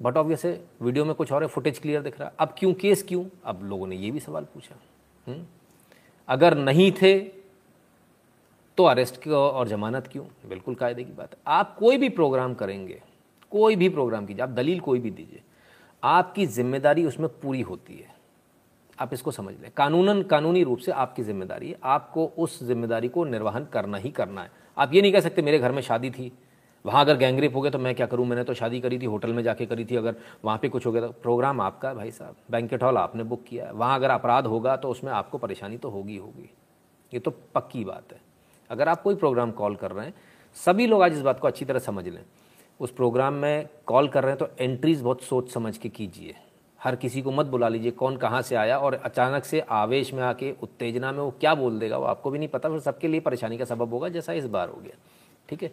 बट 0.00 0.16
ऑब्वियस 0.16 0.44
है, 0.44 0.60
वीडियो 0.82 1.04
में 1.04 1.14
कुछ 1.14 1.32
और 1.32 1.42
है 1.42 1.48
फुटेज 1.48 1.78
क्लियर 1.78 2.02
दिख 2.02 2.18
रहा 2.20 2.28
है। 2.28 2.34
अब 2.38 2.54
क्यों, 2.58 2.72
केस 2.74 3.02
क्यों? 3.02 3.24
अब 3.44 3.62
लोगों 3.64 3.86
ने 3.86 3.96
ये 3.96 4.10
भी 4.10 4.20
सवाल 4.20 4.44
पूछा? 4.44 4.76
हम्म? 5.26 5.44
अगर 6.28 6.56
नहीं 6.56 6.90
थे 6.92 7.18
तो 8.78 8.84
अरेस्ट 8.84 9.26
और 9.28 9.68
जमानत 9.68 10.06
क्यों? 10.06 10.24
बिल्कुल 10.48 10.74
कायदे 10.74 11.04
की 11.04 11.12
बात 11.12 11.32
है। 11.32 11.40
आप 11.48 11.76
कोई 11.78 11.96
भी 11.96 12.08
प्रोग्राम 12.10 12.54
करेंगे, 12.54 13.00
कोई 13.52 13.76
भी 13.76 13.88
प्रोग्राम 13.90 14.26
कीजिए, 14.26 14.42
आप 14.42 14.48
दलील 14.50 14.80
कोई 14.80 14.98
भी 14.98 15.10
दीजिए, 15.10 15.42
आपकी 16.02 16.46
ज़िम्मेदारी 16.48 17.04
उसमें 17.04 17.28
पूरी 17.32 17.60
होती 17.62 17.94
है। 17.94 18.18
आप 19.00 19.12
इसको 19.14 19.30
समझ 19.30 19.54
लें। 19.54 19.70
कानूनन, 19.76 20.22
कानूनी 20.22 20.62
रूप 20.62 20.78
से 20.78 20.92
आपकी 20.92 21.22
ज़िम्मेदारी 21.22 21.68
है। 21.68 21.78
आपको 21.84 22.26
उस 22.38 22.62
ज़िम्मेदारी 22.64 23.08
को 23.08 23.24
निर्वहन 23.24 23.66
करना 23.72 23.98
ही 23.98 24.10
करना 24.10 24.42
है। 24.42 24.50
आप 24.76 24.94
ये 24.94 25.02
नहीं 25.02 25.12
कह 25.12 25.20
सकते 25.20 25.42
मेरे 25.42 25.58
घर 25.58 25.72
में 25.72 25.82
शादी 25.82 26.10
थी। 26.10 26.32
वहाँ 26.84 27.00
अगर 27.00 27.16
गैंगरेप 27.16 27.56
हो 27.56 27.60
गया 27.60 27.70
तो 27.70 27.78
मैं 27.78 27.94
क्या 27.94 28.06
करूँ? 28.06 28.26
मैंने 28.26 28.44
तो 28.44 28.54
शादी 28.54 28.80
करी 28.80 28.98
थी, 28.98 29.06
होटल 29.06 29.32
में 29.32 29.42
जाके 29.42 29.66
करी 29.66 29.84
थी। 29.84 29.96
अगर 29.96 30.14
वहाँ 30.44 30.58
पे 30.58 30.68
कुछ 30.68 30.86
हो 30.86 30.92
गया 30.92 31.02
तो 31.02 31.12
प्रोग्राम 31.22 31.60
आपका 31.60 31.88
है 31.88 31.94
भाई 31.94 32.10
साहब। 32.10 32.36
बैंकेट 32.50 32.82
हॉल 32.82 32.96
आपने 32.98 33.22
बुक 33.24 33.44
किया 33.48 33.66
है। 33.66 33.72
वहाँ 33.72 33.96
अगर 33.96 34.10
अपराध 34.10 34.46
होगा 34.46 34.76
तो 34.76 34.88
उसमें 34.88 35.12
आपको 35.12 35.38
परेशानी 35.38 35.76
तो 35.76 35.90
होगी 35.90 36.16
होगी। 36.16 36.50
ये 37.12 37.20
तो 37.20 37.30
पक्की 37.54 37.84
बात 37.84 38.12
है। 38.12 38.20
अगर 38.70 38.88
आप 38.88 39.02
कोई 39.02 39.14
प्रोग्राम 39.14 39.50
कॉल 39.52 39.74
कर 39.74 39.90
रहे 39.90 40.06
हैं, 40.06 40.14
सभी 40.56 40.86
लोग 40.86 41.02
आज 41.02 41.12
इस 41.12 41.20
बात 41.20 41.40
को 41.40 41.48
अच्छी 41.48 41.64
तरह 41.64 41.78
समझ 41.78 42.06
लें। 42.08 42.22
उस 42.80 42.90
प्रोग्राम 42.90 43.34
में 43.34 43.68
कॉल 43.86 44.08
कर 44.08 44.22
रहे 44.22 44.32
हैं 44.32 44.38
तो 44.38 44.48
एंट्रीज 44.60 45.02
बहुत 45.02 45.22
सोच 45.22 45.50
समझ 45.50 45.76
के 45.78 45.88
कीजिए। 45.88 46.34
हर 46.84 46.96
किसी 46.96 47.22
को 47.22 47.30
मत 47.30 47.46
बुला 47.46 47.68
लीजिए, 47.68 47.90
कौन 47.90 48.16
कहाँ 48.16 48.42
से 48.42 48.54
आया 48.54 48.78
और 48.78 48.94
अचानक 48.94 49.44
से 49.44 49.60
आवेश 49.60 50.14
में 50.14 50.22
आके, 50.22 50.54
उत्तेजना 50.62 51.12
में 51.12 51.18
वो 51.18 51.30
क्या 51.30 51.54
बोल 51.54 51.78
देगा, 51.78 51.98
वो 51.98 52.04
आपको 52.04 52.30
भी 52.30 52.38
नहीं 52.38 52.48
पता, 52.48 52.68
फिर 52.68 52.78
सबके 52.78 53.08
लिए 53.08 53.20
परेशानी 53.20 53.58
का 53.58 53.64
सबब 53.64 53.90
होगा, 53.90 54.08
जैसा 54.08 54.32
इस 54.32 54.46
बार 54.46 54.68
हो 54.68 54.80
गया। 54.80 54.96
ठीक 55.48 55.62
है? 55.62 55.72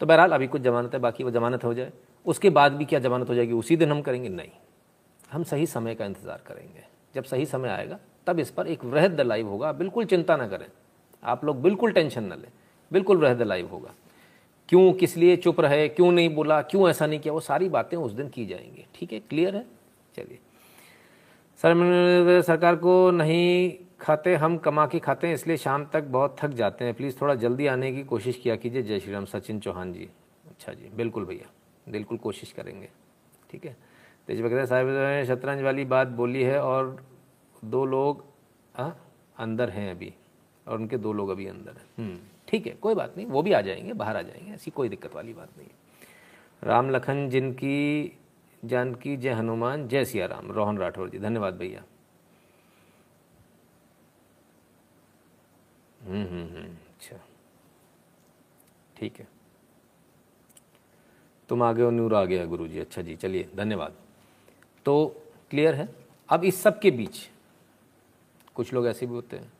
तो 0.00 0.06
बहरहाल, 0.06 0.32
अभी 0.32 0.46
कुछ 0.46 0.62
जमानत 0.62 0.94
है, 0.94 1.00
बाकी 1.00 1.24
वो 1.24 1.30
जमानत 1.30 1.64
हो 1.64 1.74
जाए। 1.74 1.92
उसके 2.26 2.50
बाद 2.50 2.72
भी 2.72 2.84
क्या 2.84 2.98
जमानत 2.98 3.28
हो 3.28 3.34
जाएगी, 3.34 3.52
उसी 3.52 3.76
दिन 3.76 3.90
हम 3.90 4.02
करेंगे? 4.02 4.28
नहीं। 4.28 4.50
हम 5.32 5.42
सही 5.42 5.66
समय 5.66 5.94
का 5.94 6.04
इंतज़ार 6.04 6.42
करेंगे। 6.46 6.84
जब 7.14 7.24
सही 7.24 7.46
समय 7.46 7.68
आएगा, 7.68 7.98
तब 8.26 8.38
इस 8.38 8.50
पर 8.50 8.66
एक 8.66 8.84
वृहद 8.84 9.20
लाइव 9.20 9.48
होगा। 9.48 9.72
बिल्कुल 9.72 10.04
चिंता 10.04 10.36
ना 10.36 10.48
करें। 10.48 10.66
आप 11.24 11.44
लोग 11.44 11.62
बिल्कुल 11.62 11.92
टेंशन 11.92 12.24
न 12.24 12.32
लें। 12.32 12.48
बिल्कुल 12.92 13.16
वृहद 13.16 13.42
लाइव 13.42 13.68
होगा। 13.68 13.94
क्यों, 14.68 14.92
किस 14.92 15.16
लिए 15.16 15.36
चुप 15.36 15.60
रहे, 15.60 15.88
क्यों 15.88 16.12
नहीं 16.12 16.34
बोला, 16.34 16.62
क्यों 16.62 16.90
ऐसा 16.90 17.06
नहीं 17.06 17.20
किया? 17.20 17.34
वो 17.34 17.40
सारी 17.40 17.68
बातें 17.68 17.96
उस 17.96 18.12
दिन 18.12 18.28
की 18.28 18.46
जाएँगी। 18.46 18.86
ठीक 18.94 19.12
है? 19.12 19.18
क्लियर 19.18 19.56
है? 19.56 19.66
चलिए। 20.16 20.38
सर 21.58 22.42
सरकार 22.46 22.76
को 22.76 23.10
नहीं 23.10 23.72
खाते 24.00 24.34
हम 24.34 24.56
कमा 24.58 24.86
के 24.86 24.98
खाते 24.98 25.26
हैं 25.26 25.34
इसलिए 25.34 25.56
शाम 25.56 25.84
तक 25.92 26.04
बहुत 26.04 26.36
थक 26.40 26.48
जाते 26.50 26.84
हैं। 26.84 26.94
प्लीज़ 26.94 27.16
थोड़ा 27.20 27.34
जल्दी 27.34 27.66
आने 27.66 27.92
की 27.92 28.02
कोशिश 28.04 28.36
किया 28.36 28.56
कीजिए। 28.56 28.82
जय 28.82 29.00
श्री 29.00 29.12
राम 29.12 29.24
सचिन 29.24 29.60
चौहान 29.60 29.92
जी। 29.92 30.08
अच्छा 30.46 30.72
जी 30.72 30.90
बिल्कुल 30.94 31.24
भैया 31.24 31.50
बिल्कुल 31.88 32.18
कोशिश 32.18 32.52
करेंगे। 32.52 32.88
ठीक 33.50 33.64
है? 33.66 33.76
तेज 34.26 34.40
बकरे 34.42 34.66
साहब 34.66 34.86
ने 34.88 35.24
शतरंज 35.26 35.62
वाली 35.62 35.84
बात 35.84 36.08
बोली 36.08 36.42
है 36.42 36.60
और 36.60 36.96
दो 37.64 37.84
लोग 37.86 38.24
आ, 38.74 38.90
अंदर 39.38 39.70
हैं 39.70 39.90
अभी 39.90 40.12
और 40.66 40.78
उनके 40.78 40.96
दो 40.96 41.12
लोग 41.12 41.28
अभी 41.30 41.46
अंदर 41.46 41.72
हैं। 41.72 41.86
हम्म, 41.98 42.18
ठीक 42.48 42.66
है 42.66 42.72
कोई 42.72 42.94
बात 42.94 43.14
नहीं 43.16 43.26
वो 43.26 43.42
भी 43.42 43.52
आ 43.52 43.60
जाएँगे 43.60 43.92
बाहर 43.92 44.16
आ 44.16 44.22
जाएँगे 44.22 44.52
ऐसी 44.52 44.70
कोई 44.70 44.88
दिक्कत 44.88 45.14
वाली 45.14 45.32
बात 45.32 45.48
नहीं 45.58 45.68
है। 45.68 46.68
राम 46.68 46.90
लखन 46.90 47.28
जिनकी 47.30 48.18
जानकी, 48.64 49.16
जय 49.16 49.30
हनुमान, 49.30 49.88
जय 49.88 50.04
सिया 50.04 50.26
राम 50.26 50.50
रोहन 50.50 50.78
राठौर 50.78 51.08
जी, 51.10 51.18
धन्यवाद 51.18 51.54
भैया। 51.54 51.84
हम्म 56.02 56.26
हम्म 56.26 56.46
हम्म 56.46 56.64
अच्छा। 56.64 57.16
ठीक 58.96 59.18
है। 59.20 59.28
तुम 61.48 61.62
आगे 61.62 61.82
हो, 61.82 61.90
नूर 61.90 62.14
आ 62.14 62.24
गया 62.24 62.44
गुरु 62.44 62.68
जी 62.68 62.78
अच्छा 62.78 63.02
जी, 63.02 63.16
चलिए, 63.16 63.48
धन्यवाद। 63.56 63.94
तो 64.84 65.22
क्लियर 65.50 65.74
है? 65.74 65.88
अब 66.28 66.44
इस 66.44 66.62
सब 66.62 66.80
के 66.80 66.90
बीच 66.90 67.30
कुछ 68.54 68.72
लोग 68.72 68.86
ऐसे 68.86 69.06
भी 69.06 69.12
होते 69.12 69.36
हैं। 69.36 69.52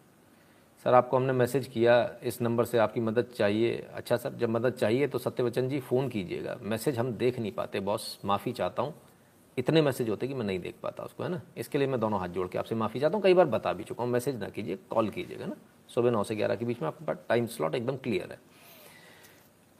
सर, 0.84 0.94
आपको 0.94 1.16
हमने 1.16 1.32
मैसेज 1.32 1.66
किया, 1.66 2.16
इस 2.22 2.42
नंबर 2.42 2.64
से 2.64 2.78
आपकी 2.78 3.00
मदद 3.00 3.26
चाहिए। 3.36 3.88
अच्छा 3.94 4.16
सर, 4.16 4.32
जब 4.32 4.48
मदद 4.48 4.72
चाहिए 4.72 5.06
तो 5.06 5.18
सत्यवचन 5.18 5.68
जी, 5.68 5.80
फ़ोन 5.80 6.08
कीजिएगा। 6.08 6.58
मैसेज 6.62 6.98
हम 6.98 7.12
देख 7.12 7.38
नहीं 7.38 7.52
पाते, 7.52 7.80
बॉस, 7.80 8.18
माफ़ी 8.24 8.52
चाहता 8.52 8.82
हूँ। 8.82 8.94
इतने 9.58 9.82
मैसेज 9.82 10.08
होते 10.08 10.28
कि 10.28 10.34
मैं 10.34 10.46
नहीं 10.46 10.60
देख 10.60 10.74
पाता 10.82 11.02
उसको, 11.02 11.22
है 11.22 11.28
ना? 11.28 11.40
इसके 11.56 11.78
लिए 11.78 11.86
मैं 11.86 12.00
दोनों 12.00 12.20
हाथ 12.20 12.28
जोड़ 12.28 12.48
के 12.48 12.58
आपसे 12.58 12.74
माफ़ी 12.74 13.00
चाहता 13.00 13.16
हूँ। 13.16 13.24
कई 13.24 13.34
बार 13.34 13.46
बता 13.46 13.72
भी 13.72 13.84
चुका 13.84 14.04
हूँ, 14.04 14.12
मैसेज 14.12 14.36
ना 14.36 14.48
कीजिए, 14.48 14.78
कॉल 14.90 15.08
कीजिएगा, 15.08 15.46
ना? 15.46 15.56
सुबह 15.88 16.10
नौ 16.10 16.22
से 16.22 16.36
ग्यारह 16.36 16.54
के 16.54 16.64
बीच 16.64 16.82
में 16.82 16.88
आपके 16.88 17.04
पास 17.04 17.16
टाइम 17.28 17.46
स्लॉट 17.46 17.74
एकदम 17.74 17.96
क्लियर 17.96 18.32
है। 18.32 18.38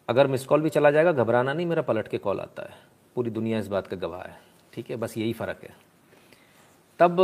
अगर 0.09 0.27
मिस 0.27 0.47
कॉल 0.47 0.61
भी 0.61 0.69
चला 0.69 0.91
जाएगा, 0.91 1.13
घबराना 1.13 1.53
नहीं, 1.53 1.67
मेरा 1.67 1.83
पलट 1.83 2.09
के 2.09 2.19
कॉल 2.19 2.41
आता 2.41 2.63
है। 2.63 2.75
पूरी 3.15 3.31
दुनिया 3.31 3.59
इस 3.59 3.69
बात 3.69 3.87
का 3.87 3.97
गवाह 3.97 4.23
है। 4.23 4.39
ठीक 4.73 4.91
है? 4.91 4.97
बस 4.97 5.19
यही 5.19 5.33
फ़र्क 5.33 5.59
है। 5.63 5.94
तब, 6.99 7.17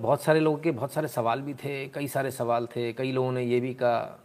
बहुत 0.00 0.22
सारे 0.22 0.40
लोगों 0.40 0.58
के 0.58 0.70
बहुत 0.70 0.92
सारे 0.92 1.08
सवाल 1.08 1.42
भी 1.42 1.54
थे, 1.54 1.88
कई 1.88 2.08
सारे 2.08 2.30
सवाल 2.30 2.66
थे, 2.66 2.92
कई 2.92 3.12
लोगों 3.12 3.32
ने 3.32 3.42
ये 3.42 3.60
भी 3.60 3.74
कहा, 3.74 4.18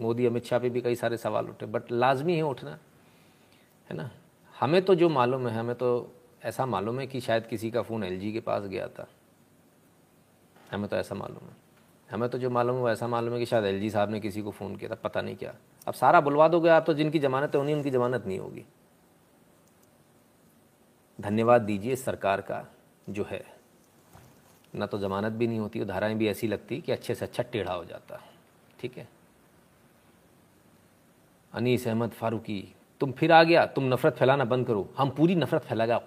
मोदी, 0.00 0.26
अमित 0.26 0.44
शाह 0.44 0.58
पे 0.58 0.70
भी 0.70 0.80
कई 0.80 0.94
सारे 0.94 1.16
सवाल 1.16 1.46
उठे 1.46 1.66
बट 1.66 1.92
लाजमी 1.92 2.36
है 2.36 2.42
उठना, 2.42 2.78
है 3.90 3.96
ना? 3.96 4.10
हमें 4.60 4.82
तो 4.82 4.94
जो 4.94 5.08
मालूम 5.08 5.48
है, 5.48 5.58
हमें 5.58 5.76
तो 5.76 6.12
ऐसा 6.44 6.66
मालूम 6.66 7.00
है 7.00 7.06
कि 7.06 7.20
शायद 7.20 7.46
किसी 7.46 7.70
का 7.70 7.82
फ़ोन 7.82 8.04
एलजी 8.04 8.32
के 8.32 8.40
पास 8.40 8.62
गया 8.62 8.88
था। 8.88 9.08
हमें 10.72 10.88
तो 10.88 10.96
ऐसा 10.96 11.14
मालूम 11.14 11.48
है। 11.48 11.56
हमें 12.10 12.28
तो 12.28 12.38
जो 12.38 12.50
मालूम 12.50 12.76
है, 12.76 12.82
वो 12.82 12.90
ऐसा 12.90 13.06
मालूम 13.06 13.32
है 13.32 13.38
कि 13.38 13.46
शायद 13.46 13.64
एलजी 13.64 13.90
साहब 13.90 14.10
ने 14.10 14.20
किसी 14.20 14.42
को 14.42 14.50
फ़ोन 14.50 14.76
किया 14.76 14.90
था, 14.90 14.94
पता 14.94 15.20
नहीं 15.20 15.36
क्या। 15.36 15.54
अब 15.86 15.94
सारा 15.94 16.20
बुलवा 16.20 16.48
दोगे 16.48 16.68
आप 16.68 16.84
तो 16.86 16.94
जिनकी 16.94 17.18
ज़मानत 17.18 17.54
है, 17.54 17.60
उन्हीं 17.60 17.74
उनकी 17.74 17.90
ज़मानत 17.90 18.26
नहीं 18.26 18.38
होगी। 18.38 18.64
धन्यवाद 21.20 21.62
दीजिए 21.62 21.96
सरकार 21.96 22.40
का। 22.40 22.66
जो 23.10 23.24
है, 23.24 23.44
ना 24.74 24.86
तो 24.86 24.98
ज़मानत 24.98 25.32
भी 25.32 25.46
नहीं 25.46 25.58
होती 25.58 25.80
और 25.80 25.86
धाराएँ 25.86 26.14
भी 26.14 26.28
ऐसी 26.28 26.48
लगती 26.48 26.80
कि 26.80 26.92
अच्छे 26.92 27.14
से 27.14 27.24
अच्छा 27.24 27.42
टेढ़ा 27.42 27.72
हो 27.72 27.84
जाता 27.84 28.20
ठीक 28.80 28.98
है? 28.98 29.08
अनीस 31.52 31.88
अहमद 31.88 32.10
फारूकी, 32.10 32.74
तुम 33.00 33.12
फिर 33.12 33.32
आ 33.32 33.42
गया, 33.42 33.66
तुम 33.66 33.84
नफरत 33.84 34.16
फैलाना 34.16 34.44
बंद 34.44 34.66
करो। 34.66 34.88
हम 34.98 35.10
पूरी 35.10 35.34
नफरत 35.34 35.62
फैलागा 35.62 36.00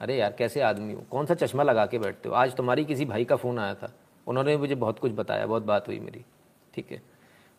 अरे 0.00 0.16
यार, 0.16 0.32
कैसे 0.32 0.60
आदमी 0.60 0.92
हो? 0.92 1.04
कौन 1.10 1.26
सा 1.26 1.34
चश्मा 1.34 1.62
लगा 1.62 1.86
के 1.86 1.98
बैठते 1.98 2.28
हो? 2.28 2.34
आज 2.34 2.54
तुम्हारी 2.56 2.84
किसी 2.84 3.04
भाई 3.04 3.24
का 3.24 3.36
फ़ोन 3.36 3.58
आया 3.58 3.74
था। 3.74 3.92
उन्होंने 4.26 4.56
मुझे 4.56 4.74
बहुत 4.74 4.98
कुछ 4.98 5.12
बताया, 5.12 5.46
बहुत 5.46 5.62
बात 5.62 5.88
हुई 5.88 5.98
मेरी। 5.98 6.24
ठीक 6.74 6.92
है? 6.92 7.02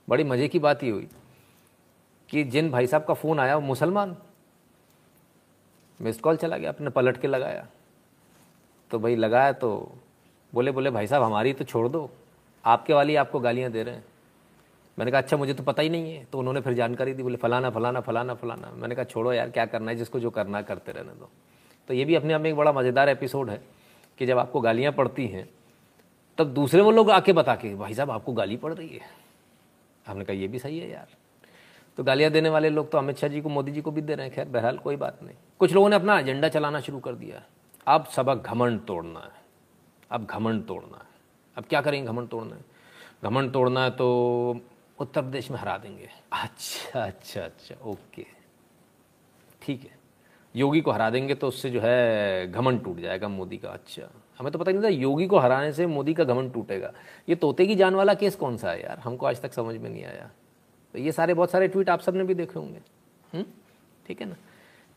बड़ी 0.10 0.24
मज़े 0.24 0.48
की 0.48 0.60
बात 0.60 0.84
ही 0.84 0.90
हुई 0.90 1.08
कि 2.30 2.44
जिन 2.44 2.72
भाई 2.72 2.88
साहब 2.88 3.06
का 3.06 3.14
फ़ोन 3.14 3.40
आया, 3.40 3.56
वो 3.56 3.62
मुसलमान। 3.62 4.16
मिस्ड 6.04 6.22
कॉल 6.22 6.38
चला 6.38 6.58
गया, 6.58 6.70
अपने 6.70 6.90
पलट 6.90 7.18
के 7.18 7.28
लगाया। 7.28 7.68
तो 8.92 9.00
भाई 9.00 9.16
लगाया 9.16 9.52
तो 9.52 9.92
बोले 10.54 10.72
बोले, 10.72 10.90
भाई 10.90 11.08
साहब, 11.08 11.24
हमारी 11.24 11.54
तो 11.54 11.66
छोड़ 11.66 11.88
दो। 11.88 12.10
आपके 12.66 12.94
वाली 12.94 13.16
आपको 13.16 13.40
गालियाँ 13.40 13.72
दे 13.72 13.84
रहे 13.84 13.96
हैं। 13.96 14.06
मैंने 15.00 15.12
कहा 15.12 15.22
अच्छा 15.22 15.38
मुझे 15.38 15.54
तो 15.54 15.64
पता 15.64 15.82
ही 15.82 15.90
नहीं 15.90 16.16
है। 16.16 16.26
तो 16.26 16.40
उन्होंने 16.40 16.62
फिर 16.62 16.74
जानकारी 16.74 17.14
दी, 17.14 17.24
बोले, 17.24 17.38
फलाना 17.38 17.70
फलाना 17.70 18.00
फलाना 18.00 18.34
फलाना। 18.34 18.72
मैंने 18.72 18.96
कहा, 18.96 19.06
छोड़ो 19.06 19.34
यार, 19.34 19.50
क्या 19.50 19.66
करना 19.66 19.92
है? 19.92 19.98
जिसको 19.98 20.20
जो 20.20 20.30
करना 20.30 20.62
करते 20.62 20.92
रहने 20.92 21.12
दो। 21.12 21.30
तो 21.88 21.94
ये 21.94 22.06
भी 22.06 22.16
अपने 22.16 22.34
आप 22.34 22.42
में 22.42 22.50
एक 22.50 22.56
बड़ा 22.56 22.72
मज़ेदार 22.72 23.10
एपिसोड 23.10 23.50
है 23.50 23.62
कि 24.18 24.26
जब 24.26 24.38
आपको 24.38 24.62
गालियाँ 24.62 24.94
पड़ती 24.94 25.28
हैं, 25.28 25.50
तब 26.38 26.54
दूसरे 26.54 26.82
वो 26.82 26.92
लोग 26.92 27.12
आके 27.12 27.34
बता 27.34 27.56
के, 27.56 27.76
भाई 27.76 27.94
साहब, 27.94 28.12
आपको 28.12 28.34
गाली 28.34 28.58
पड़ 28.58 28.74
रही 28.74 28.90
है। 28.90 29.02
हमने 30.08 30.26
कहा, 30.26 30.36
ये 30.36 30.48
भी 30.48 30.60
सही 30.60 30.80
है 30.80 30.92
यार। 30.92 31.08
तो 31.98 32.04
गालियाँ 32.04 32.32
देने 32.32 32.50
वाले 32.50 32.70
लोग 32.70 32.92
तो 32.92 32.98
अमित 32.98 33.18
शाह 33.18 33.30
जी 33.30 33.42
को, 33.42 33.50
मोदी 33.50 33.72
जी 33.72 33.82
को 33.82 33.92
भी 33.92 34.02
दे 34.02 34.16
रहे 34.16 34.26
हैं। 34.26 34.36
खैर, 34.36 34.48
बहरहाल 34.48 34.78
कोई 34.78 34.96
बात 34.96 35.20
नहीं। 35.24 35.36
कुछ 35.60 35.74
लोगों 35.74 35.90
ने 35.90 35.96
अपना 35.96 36.20
एजेंडा 36.20 36.48
चलाना 36.50 36.80
शुरू 36.80 37.00
कर 37.00 37.16
दिया 37.16 37.42
अब 37.88 38.06
सबक 38.06 38.48
घमंड 38.48 38.80
तोड़ना 38.86 39.20
है। 39.20 39.42
अब 40.12 40.26
घमंड 40.26 40.66
तोड़ना 40.68 40.98
है। 40.98 41.12
अब 41.58 41.64
क्या 41.64 41.82
करेंगे 41.82 42.08
घमंड 42.08 42.28
तोड़ना 42.30 42.56
है? 42.56 42.62
घमंड 43.24 43.52
तोड़ना 43.54 43.84
है 43.84 43.90
तो 43.92 44.62
उत्तर 45.00 45.22
प्रदेश 45.22 45.50
में 45.52 45.58
हरा 45.60 45.78
देंगे। 45.78 46.10
अच्छा 46.32 47.04
अच्छा 47.04 47.42
अच्छा 47.42 47.76
ओके। 47.86 48.26
ठीक 49.62 49.82
है। 49.82 49.98
योगी 50.56 50.82
को 50.82 50.92
हरा 50.92 51.10
देंगे 51.10 51.36
तो 51.36 51.48
उससे 51.48 51.70
जो 51.70 51.80
है 51.82 52.52
घमंड 52.52 52.84
टूट 52.84 53.00
जाएगा 53.00 53.28
मोदी 53.28 53.58
का। 53.58 53.70
अच्छा। 53.70 54.10
हमें 54.40 54.52
तो 54.52 54.60
पता 54.60 54.72
नहीं 54.72 54.84
था 54.84 54.88
योगी 54.88 55.28
को 55.28 55.40
हराने 55.40 55.72
से 55.74 55.86
मोदी 55.88 56.14
का 56.14 56.24
घमंड 56.24 56.54
टूटेगा। 56.54 56.92
ये 57.30 57.36
तोते 57.36 57.66
की 57.66 57.76
जान 57.76 57.96
वाला 57.96 58.14
केस 58.14 58.36
कौन 58.36 58.58
सा 58.58 58.72
है 58.72 58.82
यार? 58.84 59.00
हमको 59.00 59.26
आज 59.26 59.42
तक 59.42 59.54
समझ 59.54 59.76
में 59.78 59.90
नहीं 59.90 60.04
आया। 60.06 60.30
तो 60.94 61.00
ये 61.00 61.12
सारे 61.12 61.34
बहुत 61.34 61.52
सारे 61.52 61.68
ट्वीट 61.68 61.90
आप 61.90 62.00
सबने 62.00 62.24
भी 62.24 62.34
देखे 62.34 62.60
होंगे। 62.60 62.82
हम्म? 63.34 63.46
ठीक 64.08 64.22
है 64.22 64.28
ना? 64.28 64.36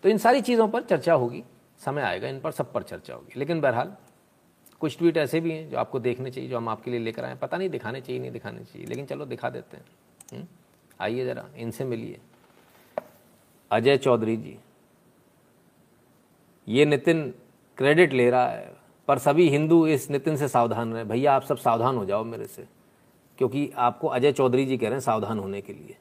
तो 0.03 0.09
इन 0.09 0.19
सारी 0.19 0.41
चीज़ों 0.41 0.69
पर 0.69 0.83
चर्चा 0.83 1.15
होगी। 1.15 1.45
समय 1.79 2.03
आएगा, 2.03 2.29
इन 2.29 2.41
पर 2.41 2.51
सब 2.51 2.73
पर 2.73 2.83
चर्चा 2.83 3.15
होगी। 3.15 3.33
लेकिन 3.37 3.61
बहरहाल, 3.61 3.97
कुछ 4.81 4.99
ट्वीट 4.99 5.17
ऐसे 5.17 5.41
भी 5.41 5.51
हैं 5.53 5.71
जो 5.71 5.77
आपको 5.77 5.99
देखने 5.99 6.31
चाहिए, 6.31 6.51
जो 6.51 6.57
हम 6.57 6.69
आपके 6.69 6.91
लिए 6.91 7.01
लेकर 7.01 7.25
आए 7.25 7.35
पता 7.35 7.57
नहीं 7.57 7.71
दिखाने 7.71 8.01
चाहिए, 8.01 8.21
नहीं 8.21 8.31
दिखाने 8.31 8.65
चाहिए, 8.65 8.89
लेकिन 8.89 9.07
चलो 9.07 9.27
दिखा 9.27 9.51
देते 9.51 9.77
हैं। 9.77 9.85
हम्म? 10.33 10.47
आइए 11.01 11.25
ज़रा, 11.25 11.49
इनसे 11.57 11.85
मिलिए। 11.85 12.21
अजय 13.71 13.97
चौधरी 13.97 14.37
जी, 14.37 14.59
ये 16.69 16.85
नितिन 16.85 17.35
क्रेडिट 17.77 18.13
ले 18.13 18.31
रहा 18.31 18.49
है, 18.49 18.77
पर 19.09 19.19
सभी 19.19 19.49
हिंदू 19.49 19.87
इस 19.87 20.11
नितिन 20.11 20.37
से 20.37 20.49
सावधान 20.49 20.95
रहे। 20.95 21.05
भैया, 21.05 21.35
आप 21.35 21.43
सब 21.43 21.57
सावधान 21.57 21.97
हो 21.97 22.05
जाओ 22.05 22.25
मेरे 22.25 22.47
से। 22.47 22.67
क्योंकि 23.39 23.71
आपको 23.77 24.09
अजय 24.09 24.33
चौधरी 24.33 24.67
जी 24.67 24.77
कह 24.79 24.87
रहे 24.87 24.93
हैं 24.93 25.01
सावधान 25.01 25.39
होने 25.39 25.61
के 25.61 25.73
लिए। 25.73 25.97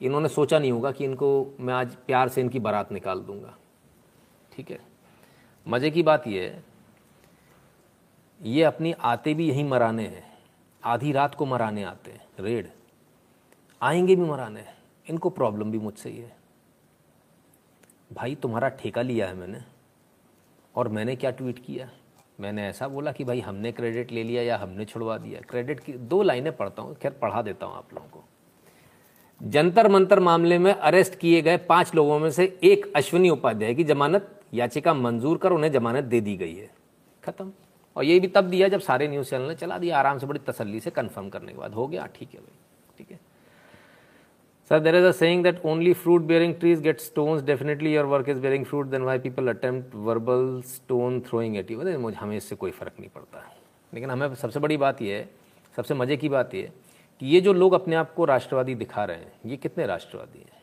इन्होंने 0.00 0.28
सोचा 0.28 0.58
नहीं 0.58 0.72
होगा 0.72 0.90
कि 0.92 1.04
इनको 1.04 1.56
मैं 1.60 1.74
आज 1.74 1.94
प्यार 1.96 2.28
से 2.28 2.40
इनकी 2.40 2.58
बारात 2.58 2.92
निकाल 2.92 3.20
दूँगा। 3.20 3.54
ठीक 4.52 4.70
है? 4.70 4.78
मज़े 5.66 5.90
की 5.90 6.02
बात 6.02 6.26
यह 6.26 6.42
है, 6.42 6.64
ये 8.42 8.62
अपनी 8.62 8.92
आते 8.92 9.34
भी 9.34 9.48
यहीं 9.48 9.64
मराने 9.64 10.06
हैं। 10.06 10.38
आधी 10.84 11.12
रात 11.12 11.34
को 11.34 11.46
मराने 11.46 11.82
आते 11.82 12.10
हैं। 12.10 12.26
रेड। 12.40 12.70
आएँगे 13.82 14.16
भी 14.16 14.22
मराने 14.22 14.64
इनको 15.06 15.30
प्रॉब्लम 15.30 15.70
भी 15.70 15.78
मुझसे 15.78 16.10
ही 16.10 16.18
है। 16.18 16.36
भाई, 18.12 18.34
तुम्हारा 18.34 18.68
ठेका 18.68 19.02
लिया 19.02 19.26
है 19.26 19.34
मैंने, 19.34 19.60
और 20.74 20.88
मैंने 20.88 21.16
क्या 21.16 21.30
ट्वीट 21.30 21.58
किया? 21.58 21.88
मैंने 22.38 22.66
ऐसा 22.68 22.88
बोला 22.88 23.12
कि 23.12 23.24
भाई 23.24 23.40
हमने 23.40 23.72
क्रेडिट 23.72 24.12
ले 24.12 24.22
लिया 24.22 24.42
या 24.42 24.56
हमने 24.56 24.84
छुड़वा 24.84 25.16
दिया। 25.18 25.40
क्रेडिट 25.40 25.80
की 25.80 25.92
दो 25.92 26.22
लाइनें 26.22 26.56
पढ़ता 26.56 26.82
हूँ, 26.82 26.94
खैर 26.94 27.12
पढ़ा 27.12 27.42
देता 27.42 27.66
हूँ 27.66 27.76
आप 27.76 27.94
लोगों 27.94 28.08
को। 28.08 28.24
जंतर 29.40 29.88
मंतर 29.88 30.20
मामले 30.20 30.58
में 30.58 30.72
अरेस्ट 30.72 31.14
किए 31.14 31.42
गए 31.42 31.56
पाँच 31.56 31.94
लोगों 31.94 32.18
में 32.18 32.30
से 32.30 32.44
एक 32.64 32.92
अश्विनी 32.96 33.30
उपाध्याय 33.30 33.74
की 33.74 33.84
जमानत 33.84 34.30
याचिका 34.54 34.94
मंजूर 34.94 35.38
कर 35.38 35.52
उन्हें 35.52 35.72
जमानत 35.72 36.04
दे 36.04 36.20
दी 36.20 36.36
गई 36.36 36.54
है। 36.54 36.70
खत्म। 37.24 37.52
और 37.96 38.04
ये 38.04 38.18
भी 38.20 38.28
तब 38.28 38.44
दिया 38.44 38.68
जब 38.68 38.80
सारे 38.80 39.08
न्यूज़ 39.08 39.30
चैनल 39.30 39.48
ने 39.48 39.54
चला 39.54 39.78
दिया। 39.78 39.98
आराम 39.98 40.18
से 40.18 40.26
बड़ी 40.26 40.40
तसल्ली 40.46 40.80
से 40.80 40.90
कंफर्म 40.90 41.28
करने 41.28 41.52
के 41.52 41.58
बाद 41.58 41.74
हो 41.74 41.86
गया। 41.86 42.06
ठीक 42.06 42.34
है 42.34 42.40
भाई। 42.40 42.96
ठीक 42.98 43.10
है। 43.10 43.18
Sir 44.70 44.80
there 44.80 44.96
is 44.96 45.10
saying 45.12 45.42
that 45.44 45.60
only 45.66 45.92
fruit 45.94 46.22
bearing 46.22 46.54
trees 46.54 46.80
get 46.80 47.00
stones 47.00 47.42
definitely 47.42 47.94
your 47.94 48.04
work 48.06 48.28
is 48.28 48.38
bearing 48.40 48.64
fruit 48.64 48.86
then 48.86 49.02
why 49.02 49.18
people 49.18 49.48
attempt 49.48 49.94
verbal 49.94 50.60
stone 50.66 51.20
throwing 51.20 51.56
at 51.56 51.70
you 51.70 51.78
मुझे, 51.98 52.16
हमें 52.16 52.36
इससे 52.36 52.56
कोई 52.56 52.70
फ़र्क 52.70 52.92
नहीं 53.00 53.10
पड़ता। 53.10 53.42
लेकिन 53.92 54.10
हमें 54.10 54.34
सबसे 54.34 54.60
बड़ी 54.60 54.76
बात 54.76 55.02
यह 55.02 55.16
है, 55.16 55.28
सबसे 55.76 55.94
मज़े 55.94 56.16
की 56.16 56.28
बात 56.28 56.54
यह 56.54 56.70
कि 57.20 57.26
ये 57.26 57.40
जो 57.40 57.52
लोग 57.52 57.72
अपने 57.72 57.96
आप 57.96 58.14
को 58.14 58.24
राष्ट्रवादी 58.24 58.74
दिखा 58.74 59.04
रहे 59.04 59.16
हैं, 59.16 59.32
ये 59.46 59.56
कितने 59.56 59.86
राष्ट्रवादी 59.86 60.38
हैं? 60.38 60.62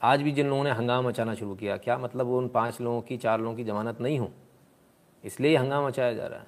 आज 0.00 0.22
भी 0.22 0.32
जिन 0.32 0.48
लोगों 0.48 0.64
ने 0.64 0.70
हंगामा 0.70 1.08
मचाना 1.08 1.34
शुरू 1.34 1.54
किया, 1.54 1.76
क्या 1.76 1.98
मतलब 1.98 2.26
वो 2.26 2.38
उन 2.38 2.48
पाँच 2.48 2.80
लोगों 2.80 3.00
की, 3.00 3.16
चार 3.16 3.40
लोगों 3.40 3.56
की 3.56 3.64
जमानत 3.64 4.00
नहीं 4.00 4.18
हो? 4.18 4.30
इसलिए 5.24 5.56
हंगामा 5.56 5.86
मचाया 5.86 6.12
जा 6.12 6.26
रहा 6.26 6.38
है। 6.38 6.46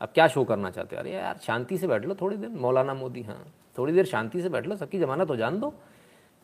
अब 0.00 0.08
क्या 0.08 0.28
शो 0.28 0.44
करना 0.44 0.70
चाहते 0.70 0.96
हो? 0.96 1.02
अरे 1.02 1.12
यार, 1.12 1.38
शांति 1.38 1.78
से 1.78 1.86
बैठ 1.86 2.04
लो 2.04 2.14
थोड़ी 2.14 2.36
देर। 2.36 2.50
मौलाना 2.50 2.94
मोदी 2.94 3.22
हाँ। 3.22 3.52
थोड़ी 3.78 3.92
देर 3.92 4.04
शांति 4.04 4.42
से 4.42 4.48
बैठ 4.48 4.66
लो, 4.66 4.76
सबकी 4.76 4.98
जमानत 4.98 5.30
हो, 5.30 5.36
जान 5.36 5.60
दो। 5.60 5.74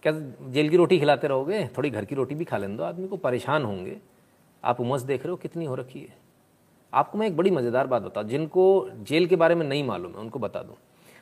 क्या 0.02 0.12
जेल 0.50 0.68
की 0.68 0.76
रोटी 0.76 0.98
खिलाते 0.98 1.28
रहोगे? 1.28 1.68
थोड़ी 1.78 1.90
घर 1.90 2.04
की 2.04 2.14
रोटी 2.14 2.34
भी 2.34 2.44
खा 2.44 2.56
लेने 2.56 2.76
दो। 2.76 2.82
आदमी 2.82 3.08
को 3.08 3.16
परेशान 3.16 3.64
होंगे। 3.64 4.00
आप 4.64 4.80
उमस 4.80 5.02
देख 5.02 5.22
रहे 5.22 5.30
हो 5.30 5.36
कितनी 5.36 5.64
हो 5.64 5.75
रखी 5.75 6.00
है। 6.00 6.16
आपको 6.92 7.18
मैं 7.18 7.26
एक 7.26 7.36
बड़ी 7.36 7.50
मज़ेदार 7.50 7.86
बात 7.86 8.02
बताऊँ, 8.02 8.26
जिनको 8.26 8.90
जेल 8.90 9.26
के 9.26 9.36
बारे 9.36 9.54
में 9.54 9.66
नहीं 9.66 9.84
मालूम 9.84 10.12
है, 10.12 10.18
उनको 10.18 10.38
बता 10.38 10.62
दूँ। 10.62 10.76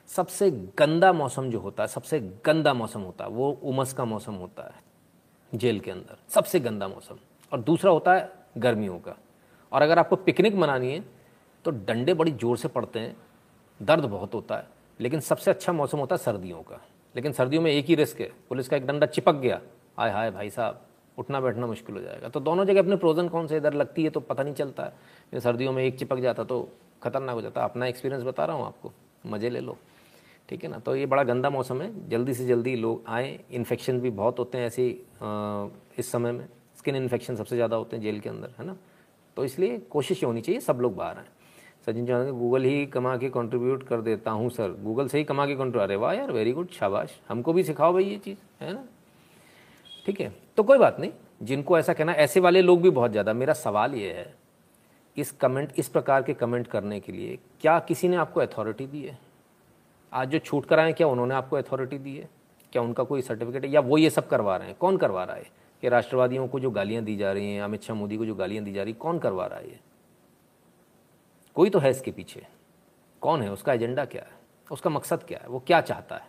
सबसे 0.07 0.51
गंदा 0.51 1.13
मौसम 1.13 1.51
जो 1.51 1.59
होता 1.61 1.83
है, 1.83 1.87
सबसे 1.87 2.21
गंदा 2.21 2.75
मौसम 2.75 3.01
होता 3.01 3.25
है, 3.25 3.31
वो 3.31 3.61
उमस 3.63 3.93
का 3.93 4.05
मौसम 4.05 4.35
होता 4.35 4.63
है, 4.63 4.83
जेल 5.59 5.81
के 5.81 5.91
अंदर। 5.91 6.17
सबसे 6.29 6.61
गंदा 6.61 6.89
मौसम। 6.89 7.17
और 7.53 7.61
दूसरा 7.61 7.91
होता 7.91 8.15
है 8.15 8.33
गर्मियों 8.59 8.99
का। 8.99 9.17
और 9.73 9.83
अगर 9.83 9.99
आपको 9.99 10.17
पिकनिक 10.17 10.55
मनानी 10.55 10.93
है 10.93 11.05
तो 11.65 11.71
डंडे 11.71 12.15
बड़ी 12.15 12.31
ज़ोर 12.33 12.57
से 12.57 12.69
पड़ते 12.69 12.99
हैं, 12.99 13.17
दर्द 13.81 14.05
बहुत 14.07 14.35
होता 14.35 14.57
है, 14.57 14.67
लेकिन 15.01 15.21
सबसे 15.23 15.51
अच्छा 15.51 15.73
मौसम 15.73 15.99
होता 15.99 16.15
है 16.15 16.23
सर्दियों 16.23 16.63
का। 16.63 16.81
लेकिन 17.15 17.33
सर्दियों 17.33 17.63
में 17.63 17.71
एक 17.71 17.87
ही 17.87 17.95
रिस्क 17.95 18.21
है, 18.21 18.31
पुलिस 18.49 18.69
का 18.69 18.77
एक 18.77 18.87
डंडा 18.87 19.07
चिपक 19.09 19.35
गया 19.37 19.61
आय 19.99 20.11
हाय 20.11 20.31
भाई 20.31 20.51
साहब, 20.51 20.81
उठना 21.19 21.41
बैठना 21.41 21.67
मुश्किल 21.67 21.95
हो 21.95 22.01
जाएगा। 22.03 22.29
तो 22.29 22.41
दोनों 22.41 22.65
जगह 22.65 22.81
अपने 22.81 22.97
प्रोजन 22.97 23.29
कौन 23.29 23.47
से 23.47 23.57
इधर 23.57 23.75
लगती 23.75 24.05
है 24.05 24.11
तो 24.11 24.21
पता 24.23 24.43
नहीं 24.43 24.55
चलता 24.55 24.85
है। 25.33 25.41
सर्दियों 25.41 25.73
में 25.73 25.83
एक 25.85 25.99
चिपक 25.99 26.19
जाता 26.21 26.45
तो 26.45 26.69
खतरनाक 27.03 27.35
हो 27.35 27.43
जाता 27.43 27.65
अपना 27.65 27.87
एक्सपीरियंस 27.87 28.25
बता 28.25 28.45
रहा 28.45 28.57
हूँ 28.57 28.67
आपको, 28.67 28.93
मज़े 29.27 29.51
ले 29.51 29.61
लो। 29.61 29.77
ठीक 30.49 30.65
है 30.65 30.71
ना? 30.71 30.79
तो 30.79 30.95
ये 30.97 31.07
बड़ा 31.07 31.23
गंदा 31.25 31.51
मौसम 31.51 31.81
है, 31.83 32.09
जल्दी 32.09 32.35
से 32.35 32.47
जल्दी 32.47 32.75
लोग 32.77 33.05
आए। 33.09 33.39
इन्फेक्शन 33.53 34.01
भी 34.01 34.11
बहुत 34.13 34.39
होते 34.39 34.59
हैं 34.59 34.67
ऐसे 34.67 34.89
इस 35.99 36.11
समय 36.11 36.33
में। 36.33 36.47
स्किन 36.79 36.97
इन्फेक्शन 36.97 37.37
सबसे 37.37 37.57
ज़्यादा 37.57 37.77
होते 37.77 37.97
हैं 37.97 38.03
जेल 38.03 38.21
के 38.21 38.29
अंदर, 38.29 38.51
है 38.59 38.67
ना? 38.67 38.77
तो 39.37 39.45
इसलिए 39.45 39.79
कोशिश 39.91 40.25
होनी 40.25 40.41
चाहिए, 40.41 40.61
सब 40.61 40.81
लोग 40.81 40.97
बाहर 40.97 41.17
आए। 41.19 41.25
सचिन 41.87 42.07
चौहान 42.07 42.31
गूगल 42.33 42.65
ही 42.65 42.85
कमा 42.87 43.17
के 43.17 43.29
कंट्रीब्यूट 43.31 43.83
कर 43.83 44.01
देता 44.01 44.31
हूँ 44.31 44.51
सर 44.51 44.77
गूगल 44.83 45.09
से 45.09 45.19
ही 45.19 45.25
कमा 45.25 45.47
के 45.47 45.55
कंट्रीब्यूट 45.55 45.83
अरे 45.83 45.97
वाह 45.97 46.13
यार 46.13 46.33
वेरी 46.33 46.53
गुड 46.53 46.71
शाबाश। 46.71 47.19
हमको 47.29 47.53
भी 47.53 47.65
सिखाओ 47.65 47.93
भाई 47.93 48.05
ये 48.05 48.17
चीज़, 48.19 48.39
है 48.61 48.73
ना? 48.73 48.85
ठीक 50.07 50.21
है 50.21 50.33
तो 50.57 50.63
कोई 50.63 50.79
बात 50.79 51.01
नहीं। 51.01 51.11
जिनको 51.43 51.79
ऐसा 51.79 51.93
कहना 51.93 52.13
ऐसे 52.15 52.41
वाले 52.41 52.63
लोग 52.63 52.81
भी 52.83 52.91
बहुत 52.91 53.11
ज़्यादा। 53.11 53.33
मेरा 53.33 53.53
सवाल 53.55 53.95
ये 53.95 54.13
है, 54.13 54.35
इस 55.17 55.31
कमेंट 55.33 55.73
इस 55.79 55.89
प्रकार 55.89 56.23
के 56.23 56.35
कमेंट 56.35 56.67
करने 56.67 57.01
के 57.01 57.13
लिए 57.13 57.39
क्या 57.61 57.79
किसी 57.81 58.09
ने 58.09 58.17
आपको 58.17 58.41
अथॉरिटी 58.41 58.87
दी 58.87 59.03
है? 59.03 59.19
आज 60.13 60.29
जो 60.29 60.39
छूट 60.39 60.67
कराएँ 60.67 60.93
क्या 60.93 61.07
उन्होंने 61.07 61.35
आपको 61.35 61.57
अथॉरिटी 61.57 61.99
दी 61.99 62.17
है? 62.17 62.29
क्या 62.73 62.83
उनका 62.83 63.05
कोई 63.05 63.23
सर्टिफिकेट 63.23 63.65
है? 63.65 63.71
या 63.71 63.81
वो 63.81 63.99
ये 63.99 64.11
सब 64.11 64.29
करवा 64.29 64.57
रहे 64.57 64.69
हैं? 64.69 64.77
कौन 64.81 64.97
करवा 64.97 65.25
रहा 65.25 65.37
है? 65.37 65.47
कि 65.83 65.89
राष्ट्रवादियों 65.89 66.47
को 66.49 66.61
जो 66.61 66.71
गालियाँ 66.71 67.03
दी 67.05 67.17
जा 67.17 67.33
रही 67.33 67.55
हैं, 67.55 67.63
अमित 67.63 67.83
शाह 67.83 67.97
मोदी 67.97 68.17
को 68.17 68.27
जो 68.27 68.35
गालियाँ 68.35 68.65
दी 68.65 68.73
जा 68.73 68.83
रही 68.83 68.93
कौन 68.95 69.19
करवा 69.19 69.47
रहा 69.47 69.59
है 69.59 69.69
ये? 69.69 69.79
कोई 71.57 71.71
तो 71.71 71.79
है 71.79 71.91
इसके 71.91 72.11
पीछे। 72.11 72.47
कौन 73.23 73.43
है? 73.43 73.53
उसका 73.53 73.73
एजेंडा 73.73 74.05
क्या 74.05 74.23
है? 74.23 74.33
उसका 74.71 74.91
मकसद 74.91 75.23
क्या 75.23 75.39
है? 75.39 75.49
वो 75.49 75.61
क्या 75.61 75.81
चाहता 75.81 76.17
है? 76.17 76.29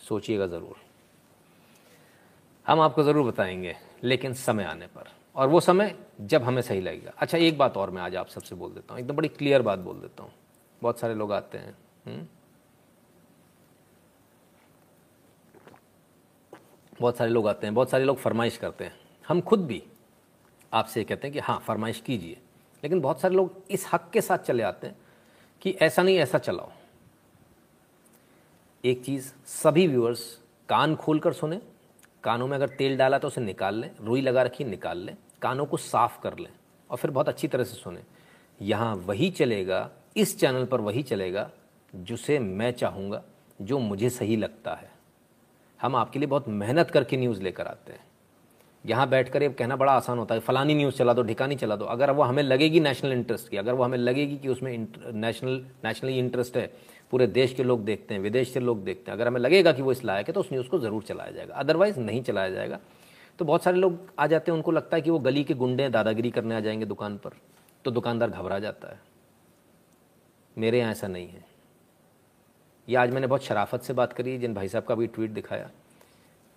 सोचिएगा 0.00 0.46
ज़रूर। 0.46 0.76
हम 2.66 2.80
आपको 2.80 3.02
ज़रूर 3.02 3.30
बताएँगे, 3.30 3.76
लेकिन 4.02 4.34
समय 4.34 4.64
आने 4.64 4.86
पर। 4.86 5.10
और 5.36 5.48
वो 5.48 5.60
समय 5.60 5.94
जब 6.20 6.42
हमें 6.42 6.62
सही 6.62 6.80
लगेगा। 6.80 7.12
अच्छा 7.18 7.38
एक 7.38 7.58
बात 7.58 7.76
और 7.76 7.90
मैं 7.90 8.02
आज 8.02 8.16
आप 8.16 8.28
सबसे 8.28 8.54
बोल 8.54 8.72
देता 8.72 8.94
हूँ। 8.94 9.00
एकदम 9.00 9.16
बड़ी 9.16 9.28
क्लियर 9.28 9.62
बात 9.62 9.78
बोल 9.78 10.00
देता 10.00 10.22
हूँ। 10.22 10.32
बहुत 10.82 10.98
सारे 10.98 11.14
लोग 11.14 11.32
आते 11.32 11.58
हैं 11.58 11.76
हुँ? 12.06 12.14
हम्म? 12.14 12.26
बहुत 17.00 17.16
सारे 17.16 17.30
लोग 17.30 17.48
आते 17.48 17.66
हैं, 17.66 17.74
बहुत 17.74 17.90
सारे 17.90 18.04
लोग 18.04 18.18
फरमाइश 18.18 18.56
करते 18.56 18.84
हैं। 18.84 18.94
हम 19.28 19.40
खुद 19.40 19.66
भी 19.66 19.82
आपसे 20.72 21.04
कहते 21.04 21.26
हैं 21.26 21.32
कि 21.32 21.38
हाँ 21.38 21.58
फरमाइश 21.58 22.00
कीजिए। 22.00 22.40
लेकिन 22.84 23.00
बहुत 23.00 23.20
सारे 23.20 23.34
लोग 23.34 23.62
इस 23.70 23.86
हक 23.92 24.10
के 24.12 24.20
साथ 24.20 24.38
चले 24.38 24.62
आते 24.62 24.86
हैं 24.86 24.96
कि 25.62 25.70
ऐसा 25.82 26.02
नहीं, 26.02 26.16
ऐसा 26.16 26.38
चलाओ। 26.38 26.70
एक 28.84 29.04
चीज़ 29.04 29.32
सभी 29.46 29.86
व्यूअर्स 29.86 30.38
कान 30.68 30.96
खोल 30.96 31.18
कर 31.18 31.32
सुने, 31.32 31.60
कानों 32.24 32.46
में 32.46 32.56
अगर 32.56 32.68
तेल 32.68 32.96
डाला 32.96 33.18
तो 33.18 33.28
उसे 33.28 33.40
निकाल 33.40 33.74
लें, 33.74 33.90
रुई 34.00 34.20
लगा 34.20 34.42
रखी 34.42 34.64
निकाल 34.64 34.98
लें, 34.98 35.16
कानों 35.42 35.66
को 35.66 35.76
साफ़ 35.76 36.20
कर 36.20 36.38
लें 36.38 36.50
और 36.90 36.96
फिर 36.96 37.10
बहुत 37.10 37.28
अच्छी 37.28 37.48
तरह 37.48 37.64
से 37.64 37.76
सुने। 37.76 38.00
यहाँ 38.60 38.94
वही 38.96 39.30
चलेगा, 39.30 39.90
इस 40.16 40.38
चैनल 40.40 40.64
पर 40.64 40.80
वही 40.80 41.02
चलेगा, 41.02 41.50
जिसे 41.94 42.38
मैं 42.38 42.72
चाहूँगा, 42.72 43.22
जो 43.62 43.78
मुझे 43.78 44.10
सही 44.10 44.36
लगता 44.36 44.74
है। 44.74 44.90
हम 45.80 45.96
आपके 45.96 46.18
लिए 46.18 46.28
बहुत 46.28 46.48
मेहनत 46.48 46.90
करके 46.90 47.16
न्यूज़ 47.16 47.42
लेकर 47.42 47.66
आते 47.66 47.92
हैं। 47.92 48.04
यहाँ 48.84 49.08
बैठ 49.08 49.28
कर 49.28 49.42
ये 49.42 49.48
कहना 49.48 49.76
बड़ा 49.76 49.92
आसान 49.92 50.18
होता 50.18 50.34
है, 50.34 50.40
फलानी 50.40 50.74
न्यूज़ 50.74 50.94
चला 50.94 51.12
दो, 51.12 51.22
ढिकानी 51.22 51.56
चला 51.56 51.76
दो। 51.76 51.84
अगर 51.84 52.10
वो 52.10 52.22
हमें 52.22 52.42
लगेगी 52.42 52.80
नेशनल 52.80 53.12
इंटरेस्ट 53.12 53.48
की, 53.48 53.56
अगर 53.56 53.72
वो 53.72 53.84
हमें 53.84 53.98
लगेगी 53.98 54.36
कि 54.36 54.48
उसमें 54.48 54.86
नेशनल, 55.12 55.64
नेशनली 55.84 56.18
इंटरेस्ट 56.18 56.56
है, 56.56 56.66
पूरे 57.10 57.26
देश 57.26 57.54
के 57.54 57.64
लोग 57.64 57.84
देखते 57.84 58.14
हैं, 58.14 58.20
विदेश 58.20 58.52
से 58.52 58.60
लोग 58.60 58.84
देखते 58.84 59.10
हैं, 59.10 59.18
अगर 59.18 59.28
हमें 59.28 59.40
लगेगा 59.40 59.72
कि 59.72 59.82
वो 59.82 59.92
इस 59.92 60.04
लायक 60.04 60.26
है 60.26 60.32
तो 60.32 60.40
उस 60.40 60.52
न्यूज़ 60.52 60.68
को 60.68 60.78
ज़रूर 60.78 61.02
चलाया 61.02 61.30
जाएगा। 61.30 61.54
अदरवाइज़ 61.54 62.00
नहीं 62.00 62.22
चलाया 62.22 62.50
जाएगा। 62.50 62.78
तो 63.38 63.44
बहुत 63.44 63.62
सारे 63.62 63.76
लोग 63.76 63.98
आ 64.18 64.26
जाते 64.26 64.50
हैं, 64.50 64.56
उनको 64.56 64.70
लगता 64.70 64.96
है 64.96 65.02
कि 65.02 65.10
वो 65.10 65.18
गली 65.18 65.44
के 65.44 65.54
गुंडे 65.54 65.88
दादागिरी 65.88 66.30
करने 66.30 66.54
आ 66.54 66.60
जाएँगे 66.60 66.86
दुकान 66.86 67.16
पर 67.16 67.30
तो 67.84 67.90
दुकानदार 67.90 68.30
घबरा 68.30 68.58
जाता 68.58 68.88
है। 68.88 69.00
मेरे 70.56 70.78
यहाँ 70.78 70.90
ऐसा 70.90 71.08
नहीं 71.08 71.28
है। 71.28 71.44
ये 72.88 72.96
आज 72.96 73.10
मैंने 73.10 73.26
बहुत 73.26 73.44
शराफत 73.44 73.82
से 73.82 73.92
बात 73.92 74.12
करी, 74.12 74.36
जिन 74.38 74.54
भाई 74.54 74.68
साहब 74.68 74.84
का 74.84 74.94
भी 74.94 75.06
ट्वीट 75.06 75.30
दिखाया। 75.30 75.70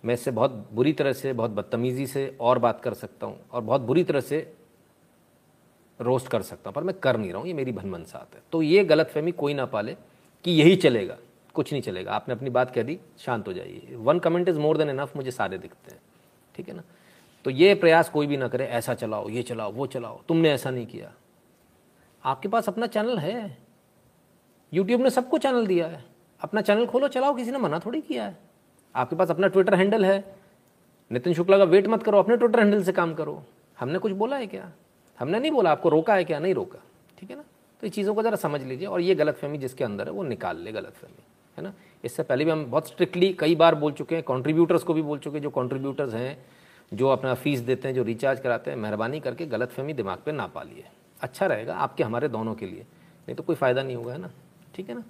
मैं 0.04 0.14
इससे 0.14 0.30
बहुत 0.30 0.68
बुरी 0.72 0.92
तरह 0.92 1.12
से, 1.12 1.32
बहुत 1.32 1.50
बदतमीज़ी 1.50 2.06
से 2.06 2.36
और 2.40 2.58
बात 2.58 2.80
कर 2.80 2.94
सकता 2.94 3.26
हूँ 3.26 3.40
और 3.52 3.62
बहुत 3.62 3.80
बुरी 3.80 4.04
तरह 4.04 4.20
से 4.20 4.40
रोस्ट 6.00 6.28
कर 6.28 6.42
सकता 6.42 6.70
हूँ, 6.70 6.74
पर 6.74 6.82
मैं 6.82 6.94
कर 6.94 7.16
नहीं 7.16 7.30
रहा 7.30 7.38
हूँ, 7.38 7.48
ये 7.48 7.54
मेरी 7.54 7.72
भन 7.72 7.88
मनसात 7.88 8.34
है। 8.34 8.42
तो 8.52 8.62
ये 8.62 8.84
गलत 8.84 9.10
फहमी 9.10 9.32
कोई 9.32 9.54
ना 9.54 9.66
पाले 9.66 9.96
कि 10.44 10.50
यही 10.50 10.76
चलेगा, 10.76 11.16
कुछ 11.54 11.72
नहीं 11.72 11.82
चलेगा। 11.82 12.12
आपने 12.12 12.34
अपनी 12.34 12.50
बात 12.50 12.70
कह 12.70 12.82
दी, 12.82 12.98
शांत 13.18 13.48
हो 13.48 13.52
जाइए। 13.52 13.96
One 13.96 14.18
comment 14.18 14.48
is 14.48 14.58
more 14.58 14.76
than 14.76 14.90
enough 14.90 15.16
मुझे 15.16 15.30
सारे 15.30 15.58
दिखते 15.58 15.90
हैं, 15.90 16.00
ठीक 16.54 16.68
है 16.68 16.74
ना? 16.74 16.82
तो 17.44 17.50
ये 17.50 17.74
प्रयास 17.74 18.08
कोई 18.08 18.26
भी 18.26 18.36
ना 18.36 18.48
करे, 18.48 18.64
ऐसा 18.64 18.94
चलाओ, 18.94 19.28
ये 19.28 19.42
चलाओ, 19.42 19.72
वो 19.72 19.86
चलाओ। 19.86 20.20
तुमने 20.28 20.50
ऐसा 20.50 20.70
नहीं 20.70 20.86
किया। 20.86 21.12
आपके 22.24 22.48
पास 22.48 22.68
अपना 22.68 22.86
चैनल 22.86 23.18
है। 23.18 23.56
यूट्यूब 24.72 25.00
ने 25.00 25.10
सबको 25.10 25.38
चैनल 25.38 25.66
दिया 25.66 25.86
है। 25.86 26.04
अपना 26.40 26.60
चैनल 26.60 26.86
खोलो, 26.86 27.08
चलाओ, 27.08 27.34
किसी 27.34 27.50
ने 27.50 27.58
मना 27.58 27.78
थोड़ी 27.78 28.00
किया 28.00 28.24
है। 28.24 28.36
आपके 28.94 29.16
पास 29.16 29.30
अपना 29.30 29.48
ट्विटर 29.48 29.74
हैंडल 29.74 30.04
है। 30.04 30.36
नितिन 31.12 31.34
शुक्ला 31.34 31.58
का 31.58 31.64
वेट 31.64 31.86
मत 31.86 32.02
करो, 32.02 32.18
अपने 32.18 32.36
ट्विटर 32.36 32.60
हैंडल 32.60 32.82
से 32.82 32.92
काम 32.92 33.14
करो। 33.14 33.42
हमने 33.78 33.98
कुछ 33.98 34.12
बोला 34.12 34.36
है 34.36 34.46
क्या? 34.46 34.72
हमने 35.18 35.40
नहीं 35.40 35.50
बोला, 35.50 35.70
आपको 35.70 35.88
रोका 35.88 36.14
है 36.14 36.24
क्या? 36.24 36.38
नहीं 36.38 36.54
रोका। 36.54 36.78
ठीक 37.18 37.30
है 37.30 37.36
ना? 37.36 37.42
तो 37.80 37.86
ये 37.86 37.90
चीज़ों 37.90 38.14
को 38.14 38.22
ज़रा 38.22 38.36
समझ 38.36 38.62
लीजिए 38.62 38.86
और 38.86 39.00
ये 39.00 39.14
गलत 39.14 39.36
फहमी 39.36 39.58
जिसके 39.58 39.84
अंदर 39.84 40.06
है, 40.06 40.12
वो 40.12 40.22
निकाल 40.22 40.58
ले 40.58 40.72
गलत 40.72 40.92
फहमी 40.92 41.24
है 41.56 41.64
ना? 41.64 41.72
इससे 42.04 42.22
पहले 42.22 42.44
भी 42.44 42.50
हम 42.50 42.64
बहुत 42.64 42.88
स्ट्रिक्टली 42.88 43.32
कई 43.32 43.54
बार 43.54 43.74
बोल 43.74 43.92
चुके 43.92 44.14
हैं 44.14 44.24
कॉन्ट्रीब्यूटर्स 44.24 44.82
को 44.82 44.94
भी 44.94 45.02
बोल 45.02 45.18
चुके 45.18 45.36
हैं, 45.36 45.42
जो 45.42 45.50
कॉन्ट्रीब्यूटर्स 45.50 46.14
हैं, 46.14 46.44
जो 46.94 47.08
अपना 47.08 47.34
फ़ीस 47.34 47.60
देते 47.60 47.88
हैं, 47.88 47.94
जो 47.94 48.02
रिचार्ज 48.02 48.40
कराते 48.40 48.70
हैं, 48.70 48.78
मेहरबानी 48.78 49.20
करके 49.20 49.46
गलत 49.46 49.70
फहमी 49.70 49.92
दिमाग 49.92 50.18
पर 50.18 50.32
ना 50.32 50.46
पालिए। 50.46 50.84
अच्छा 51.20 51.46
रहेगा 51.46 51.74
आपके, 51.74 52.02
हमारे 52.04 52.28
दोनों 52.28 52.54
के 52.54 52.66
लिए। 52.66 52.80
नहीं 52.80 53.34
तो 53.34 53.42
कोई 53.42 53.56
फ़ायदा 53.56 53.82
नहीं 53.82 53.96
होगा, 53.96 54.12
है 54.12 54.18
ना? 54.18 54.30
ठीक 54.74 54.88
है 54.88 54.94
ना? 54.94 55.02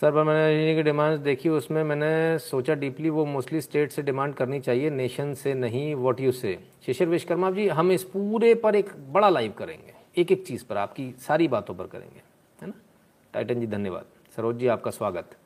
सर, 0.00 0.12
पर 0.12 0.24
मैंने 0.24 0.74
की 0.74 0.82
डिमांड्स 0.82 1.20
देखी, 1.20 1.48
उसमें 1.48 1.84
मैंने 1.84 2.38
सोचा 2.38 2.74
डीपली 2.74 3.10
वो 3.10 3.24
मोस्टली 3.24 3.60
स्टेट 3.60 3.90
से 3.90 4.02
डिमांड 4.02 4.34
करनी 4.34 4.60
चाहिए 4.60 4.90
नेशन 4.90 5.34
से 5.34 5.54
नहीं 5.54 5.94
वॉट 5.94 6.20
यू 6.20 6.32
से 6.32 6.58
शिशिर 6.86 7.08
विश्वकर्मा 7.08 7.50
जी, 7.50 7.68
हम 7.68 7.92
इस 7.92 8.04
पूरे 8.04 8.54
पर 8.54 8.74
एक 8.74 9.12
बड़ा 9.12 9.28
लाइव 9.28 9.52
करेंगे। 9.52 9.94
एक 10.16 10.32
एक 10.32 10.46
चीज़ 10.46 10.64
पर, 10.64 10.76
आपकी 10.76 11.12
सारी 11.12 11.48
बातों 11.48 11.74
पर 11.74 11.86
करेंगे, 11.86 12.22
है 12.62 12.68
ना? 12.68 12.74
टाइटन 13.32 13.60
जी, 13.60 13.66
धन्यवाद। 13.66 14.04
सरोज 14.36 14.56
जी, 14.56 14.66
आपका 14.66 14.90
स्वागत। 14.90 15.36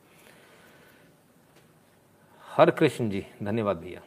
हर 2.46 2.70
कृष्ण 2.70 3.10
जी, 3.10 3.26
धन्यवाद 3.42 3.76
भैया। 3.76 4.00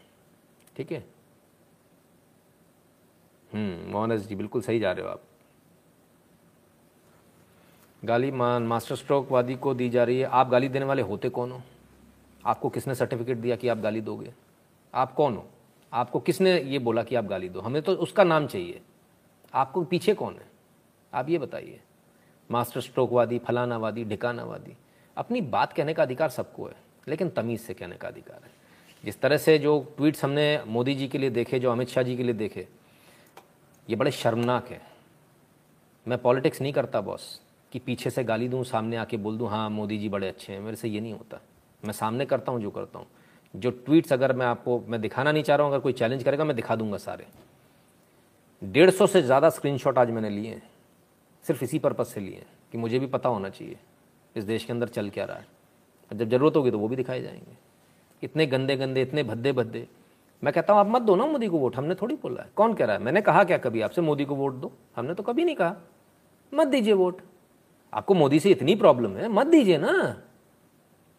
ठीक 0.77 0.91
है? 0.91 1.06
हम्म 3.53 3.91
मोहनस 3.91 4.27
जी, 4.27 4.36
बिल्कुल 4.36 4.62
सही 4.62 4.79
जा 4.79 4.91
रहे 4.91 5.06
हो 5.06 5.12
आप। 5.12 5.21
गाली, 8.06 8.32
मान, 8.32 8.63
मास्टर 8.63 8.96
स्ट्रोक 8.96 9.32
वादी 9.32 9.56
को 9.56 9.74
दी 9.74 9.89
जा 9.89 10.04
रही 10.04 10.20
है। 10.20 10.26
आप 10.26 10.50
गाली 10.50 10.70
देने 10.70 10.86
वाले 10.86 11.02
होते 11.02 11.30
कौन 11.30 11.52
हो? 11.52 11.62
आपको 12.46 12.70
किसने 12.70 12.96
सर्टिफिकेट 12.96 13.38
दिया 13.38 13.56
कि 13.56 13.68
आप 13.68 13.78
गाली 13.78 14.02
दोगे? 14.02 14.34
आप 14.94 15.13
कौन 15.13 15.36
हो? 15.36 15.50
आपको 15.94 16.20
किसने 16.20 16.62
ये 16.62 16.80
बोला 16.80 17.04
कि 17.04 17.16
आप 17.16 17.26
गाली 17.26 17.50
दो? 17.50 17.62
हमें 17.62 17.82
तो 17.82 17.94
उसका 17.94 18.24
नाम 18.24 18.48
चाहिए। 18.48 18.82
आपको 19.54 19.84
पीछे 19.84 20.13
कौन 20.13 20.34
है? 20.34 20.46
आप 21.13 21.30
ये 21.30 21.38
बताइए। 21.38 21.82
मास्टर 22.52 22.82
स्ट्रोकवादी 22.82 23.39
फलानावादी 23.39 24.06
ढिकानावादी 24.06 24.78
अपनी 25.18 25.42
बात 25.42 25.74
कहने 25.74 25.94
का 25.94 26.04
अधिकार 26.04 26.30
सबको 26.30 26.66
है, 26.66 26.76
लेकिन 27.08 27.30
तमीज़ 27.30 27.62
से 27.62 27.74
कहने 27.74 27.96
का 27.96 28.08
अधिकार 28.08 28.42
है। 28.44 28.52
जिस 29.06 29.22
तरह 29.22 29.38
से 29.38 29.58
जो 29.58 29.94
ट्वीट्स 29.98 30.26
हमने 30.26 30.63
मोदी 30.68 30.96
जी 30.96 31.08
के 31.08 31.18
लिए 31.18 31.30
देखे, 31.30 31.60
जो 31.60 31.72
अमित 31.72 31.88
शाह 31.88 32.04
जी 32.04 32.18
के 32.18 32.24
लिए 32.24 32.34
देखे, 32.34 32.68
ये 33.89 33.96
बड़े 33.96 34.12
शर्मनाक 34.12 34.68
है। 34.68 34.82
मैं 36.08 36.18
पॉलिटिक्स 36.18 36.62
नहीं 36.62 36.74
करता, 36.74 37.02
बॉस। 37.02 37.42
कि 37.74 37.80
पीछे 37.80 38.10
से 38.10 38.24
गाली 38.24 38.48
दूँ, 38.48 38.64
सामने 38.64 38.98
आके 38.98 39.18
बोल 39.18 39.38
दूँ 39.38 39.50
हाँ 39.50 39.70
मोदी 39.70 39.98
जी 39.98 40.10
बड़े 40.10 40.28
अच्छे 40.28 40.54
हैं। 40.54 40.60
मेरे 40.60 40.78
से 40.78 40.88
ये 40.90 41.02
नहीं 41.02 41.14
होता। 41.14 41.40
मैं 41.86 41.94
सामने 41.94 42.26
करता 42.26 42.52
हूँ, 42.52 42.62
जो 42.62 42.70
करता 42.70 43.00
हूँ। 43.00 43.08
जो 43.56 43.72
ट्वीट्स 43.72 44.14
अगर 44.14 44.34
मैं 44.34 44.46
आपको, 44.46 44.84
मैं 44.88 45.02
दिखाना 45.02 45.32
नहीं 45.32 45.44
चाह 45.44 45.58
रहा 45.58 45.68
हूँ, 45.68 45.74
अगर 45.74 45.82
कोई 45.82 45.94
चैलेंज 45.94 46.24
करेगा, 46.24 46.44
मैं 46.44 46.56
दिखा 46.56 46.76
दूँगा 46.76 46.98
सारे। 46.98 47.28
डेढ़ 48.64 48.90
सौ 48.90 49.08
से 49.08 49.22
ज़्यादा 49.22 49.50
स्क्रीनशॉट 49.50 49.98
आज 49.98 50.10
मैंने 50.10 50.30
लिए 50.30 50.50
हैं। 50.50 50.70
सिर्फ़ 51.46 51.64
इसी 51.64 51.80
पर्पज़ 51.80 52.08
से 52.08 52.22
लिए 52.22 52.36
हैं, 52.36 52.48
कि 52.72 52.78
मुझे 52.78 53.00
भी 53.00 53.08
पता 53.08 53.30
होना 53.30 53.50
चाहिए, 53.50 53.78
इस 54.36 54.44
देश 54.44 54.66
के 54.66 54.74
अंदर 54.74 54.88
चल 54.88 55.10
क्या 55.10 55.26
रहा 55.26 55.38
है। 55.38 55.48
और 56.12 56.18
जब 56.18 56.30
ज़रूरत 56.30 56.56
होगी 56.56 56.72
तो 56.72 56.80
वो 56.80 56.88
भी 56.88 56.96
दिखाए 56.96 57.22
जाएँगे। 57.22 57.58
इतने 58.24 58.46
गंदे 58.46 58.76
गंदे 58.76 59.02
इतने 59.02 59.24
भद्दे 59.24 59.52
भद्दे 59.52 59.88
मैं 60.44 60.54
कहता 60.54 60.74
हूँ, 60.74 60.80
आप 60.80 60.88
मत 60.88 61.02
दो 61.02 61.16
ना 61.16 61.26
मोदी 61.26 61.48
को 61.48 61.58
वोट, 61.58 61.76
हमने 61.76 61.96
थोड़ी 61.96 62.16
बोला 62.16 62.44
है। 62.44 62.50
कौन 62.56 62.74
कह 62.74 62.86
रहा 62.86 62.96
है? 62.96 63.02
मैंने 63.04 63.22
कहा 63.22 63.44
क्या 63.44 63.58
कभी, 63.58 63.82
आपसे 63.82 64.02
मोदी 64.02 64.26
को 64.26 64.36
वोट 64.36 64.54
दो? 64.54 64.72
हमने 64.96 65.14
तो 65.14 65.24
कभी 65.24 65.44
नहीं 65.44 65.56
कहा। 65.56 65.76
मत 66.54 66.68
दीजिए 66.68 66.94
वोट। 66.94 67.22
आपको 67.93 68.13
मोदी 68.13 68.39
से 68.39 68.49
इतनी 68.49 68.75
प्रॉब्लम 68.75 69.17
है, 69.17 69.27
मत 69.27 69.47
दीजिए 69.47 69.77
ना। 69.77 70.21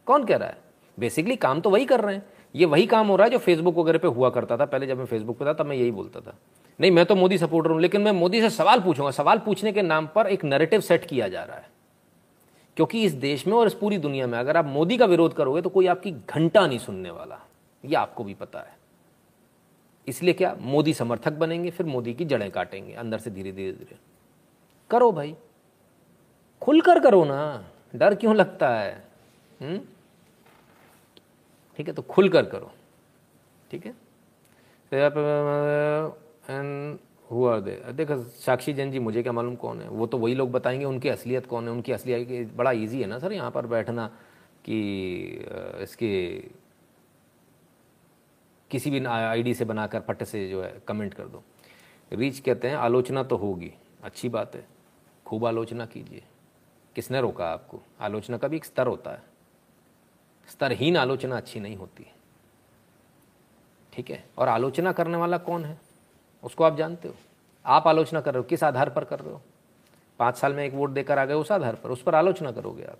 कौन 0.06 0.24
कह 0.24 0.36
रहा 0.36 0.48
है? 0.48 0.58
बेसिकली 0.98 1.36
काम 1.36 1.60
तो 1.60 1.70
वही 1.70 1.84
कर 1.84 2.00
रहे 2.00 2.14
हैं। 2.14 2.26
ये 2.54 2.64
वही 2.64 2.86
काम 2.86 3.06
हो 3.06 3.16
रहा 3.16 3.24
है 3.24 3.30
जो 3.30 3.38
फेसबुक 3.38 3.76
वगैरह 3.76 3.98
पे 3.98 4.08
हुआ 4.08 4.30
करता 4.30 4.56
था। 4.56 4.64
पहले 4.64 4.86
जब 4.86 4.98
मैं 4.98 5.04
फेसबुक 5.04 5.38
पे 5.38 5.44
था, 5.44 5.52
तब 5.52 5.66
मैं 5.66 5.76
यही 5.76 5.90
बोलता 5.90 6.20
था। 6.20 6.34
नहीं, 6.80 6.90
मैं 6.90 7.06
तो 7.06 7.14
मोदी 7.14 7.38
सपोर्टर 7.38 7.70
हूँ, 7.70 7.80
लेकिन 7.80 8.00
मैं 8.00 8.12
मोदी 8.12 8.40
से 8.40 8.50
सवाल 8.50 8.80
पूछूँगा। 8.80 9.10
सवाल 9.10 9.38
पूछने 9.38 9.72
के 9.72 9.82
नाम 9.82 10.06
पर 10.06 10.26
एक 10.26 10.44
नरेटिव 10.44 10.80
सेट 10.80 11.04
किया 11.04 11.28
जा 11.28 11.44
रहा 11.44 11.56
है। 11.56 11.70
क्योंकि 12.76 13.04
इस 13.04 13.12
देश 13.12 13.46
में 13.46 13.54
और 13.54 13.66
इस 13.66 13.74
पूरी 13.74 13.98
दुनिया 13.98 14.26
में 14.26 14.38
अगर 14.38 14.56
आप 14.56 14.66
मोदी 14.66 14.96
का 14.96 15.04
विरोध 15.04 15.34
करोगे 15.34 15.62
तो 15.62 15.68
कोई 15.68 15.86
आपकी 15.86 16.10
घंटा 16.10 16.66
नहीं 16.66 16.78
सुनने 16.78 17.10
वाला। 17.10 17.40
ये 17.84 17.94
आपको 17.94 18.24
भी 18.24 18.34
पता 18.34 18.58
है। 18.58 18.76
इसलिए 20.08 20.34
क्या? 20.34 20.56
मोदी 20.60 20.94
समर्थक 20.94 21.32
बनेंगे, 21.32 21.70
फिर 21.70 21.86
मोदी 21.86 22.14
की 22.14 22.24
जड़ें 22.24 22.50
काटेंगे 22.50 22.94
अंदर 22.94 23.18
से 23.18 23.30
धीरे 23.30 23.52
धीरे 23.52 23.72
धीरे 23.72 23.96
करो 24.90 25.12
भाई। 25.12 25.36
खुलकर 26.64 27.00
करो 27.00 27.24
ना। 27.24 27.64
डर 27.96 28.14
क्यों 28.14 28.34
लगता 28.36 28.68
है? 28.68 28.92
हम्म? 29.60 29.78
ठीक 31.78 31.88
है 31.88 31.94
तो 31.94 32.02
खुलकर 32.02 32.44
करो। 32.44 32.70
ठीक 33.70 33.86
है? 33.86 33.94
एंड 36.50 36.98
हुआ 37.30 37.58
दे, 37.60 37.72
देखो, 37.92 38.16
साक्षी 38.22 38.72
जैन 38.72 38.90
जी, 38.90 38.98
मुझे 38.98 39.22
क्या 39.22 39.32
मालूम 39.32 39.54
कौन 39.56 39.80
है? 39.80 39.88
वो 39.88 40.06
तो 40.06 40.18
वही 40.18 40.34
लोग 40.34 40.50
बताएँगे, 40.52 40.84
उनकी 40.84 41.08
असलियत 41.08 41.46
कौन 41.46 41.64
है? 41.64 41.70
उनकी 41.70 41.92
असलियत 41.92 42.52
बड़ा 42.54 42.72
इजी 42.72 43.00
है 43.00 43.06
ना 43.06 43.18
सर, 43.18 43.32
यहाँ 43.32 43.50
पर 43.50 43.66
बैठना 43.66 44.06
कि 44.64 44.78
इसके 45.80 46.12
किसी 48.70 48.90
भी 48.90 49.04
आईडी 49.04 49.54
से 49.54 49.64
बनाकर 49.64 50.00
फट 50.00 50.22
से 50.24 50.48
जो 50.50 50.62
है 50.62 50.82
कमेंट 50.88 51.14
कर 51.14 51.24
दो। 51.24 51.42
रीच 52.12 52.38
कहते 52.40 52.68
हैं, 52.68 52.76
आलोचना 52.76 53.22
तो 53.22 53.36
होगी। 53.36 53.72
अच्छी 54.02 54.28
बात 54.28 54.54
है। 54.54 54.66
खूब 55.26 55.46
आलोचना 55.46 55.86
कीजिए। 55.86 56.22
किसने 56.94 57.20
रोका 57.20 57.50
आपको? 57.50 57.80
आलोचना 58.00 58.38
का 58.38 58.48
भी 58.48 58.56
एक 58.56 58.64
स्तर 58.64 58.86
होता 58.86 59.10
है। 59.10 59.22
स्तरहीन 60.48 60.96
आलोचना 60.96 61.36
अच्छी 61.36 61.60
नहीं 61.60 61.76
होती। 61.76 62.06
ठीक 63.92 64.10
है? 64.10 64.24
और 64.38 64.48
आलोचना 64.48 64.92
करने 64.92 65.16
वाला 65.16 65.38
कौन 65.38 65.64
है? 65.64 65.80
उसको 66.42 66.64
आप 66.64 66.76
जानते 66.76 67.08
हो। 67.08 67.14
आप 67.66 67.86
आलोचना 67.88 68.20
कर 68.20 68.34
रहे 68.34 68.38
हो। 68.38 68.44
किस 68.44 68.64
आधार 68.64 68.90
पर 68.90 69.04
कर 69.04 69.20
रहे 69.20 69.32
हो? 69.32 69.40
पाँच 70.18 70.36
साल 70.36 70.54
में 70.54 70.64
एक 70.64 70.72
वोट 70.72 70.90
देकर 70.90 71.18
आ 71.18 71.24
गए 71.24 71.34
उस 71.34 71.52
आधार 71.52 71.74
पर। 71.74 71.90
उस 71.90 72.02
पर 72.02 72.14
आलोचना 72.14 72.52
करोगे 72.52 72.84
आप। 72.84 72.98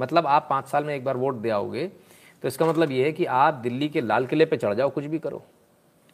मतलब 0.00 0.26
आप 0.26 0.46
पाँच 0.50 0.68
साल 0.68 0.84
में 0.84 0.94
एक 0.94 1.04
बार 1.04 1.16
वोट 1.16 1.34
दे 1.34 1.50
आओगे 1.50 1.92
तो 2.42 2.48
इसका 2.48 2.66
मतलब 2.66 2.90
ये 2.90 3.04
है 3.04 3.12
कि 3.12 3.24
आप 3.24 3.54
दिल्ली 3.54 3.88
के 3.88 4.00
लाल 4.00 4.26
किले 4.26 4.46
पे 4.46 4.56
चढ़ 4.56 4.74
जाओ, 4.74 4.90
कुछ 4.90 5.04
भी 5.04 5.18
करो। 5.18 5.42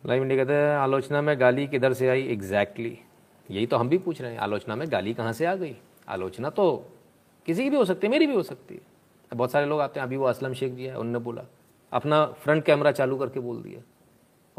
लाइव 0.06 0.22
इंडिया 0.22 0.44
कहते 0.44 0.54
हैं, 0.54 0.76
आलोचना 0.76 1.22
में 1.22 1.40
गाली 1.40 1.68
किधर 1.68 1.94
से 1.94 2.10
आई? 2.10 2.28
Exactly 2.28 2.90
exactly. 2.90 3.56
यही 3.56 3.68
तो 3.68 3.78
हम 3.78 3.90
भी 3.90 3.98
पूछ 3.98 4.22
रहे 4.22 4.32
हैं, 4.32 4.40
आलोचना 4.40 4.76
में 4.76 4.92
गाली 4.92 5.14
कहाँ 5.14 5.34
से 5.34 5.46
आ 5.46 5.56
गई? 5.56 5.76
आलोचना 6.08 6.50
तो 6.50 6.86
किसी 7.46 7.64
की 7.64 7.70
भी 7.70 7.76
हो 7.76 7.86
सकती 7.86 8.08
है, 8.08 8.12
मेरी 8.12 8.28
भी 8.28 8.36
हो 8.36 8.44
सकती 8.44 8.76
है। 8.76 8.82
बहुत 9.34 9.52
सारे 9.52 9.66
लोग 9.66 9.82
आते 9.82 10.00
हैं, 10.00 10.08
अभी 10.08 10.18
वो 10.18 10.26
असलम 10.26 10.54
शेख 10.54 10.74
जी 10.74 10.84
है, 10.84 10.98
उनने 10.98 11.20
बोला। 11.20 11.44
अपना 11.92 12.26
फ्रंट 12.26 12.66
कैमरा 12.66 12.92
चालू 12.92 13.18
करके 13.18 13.40
बोल 13.40 13.62
दिया। 13.62 13.82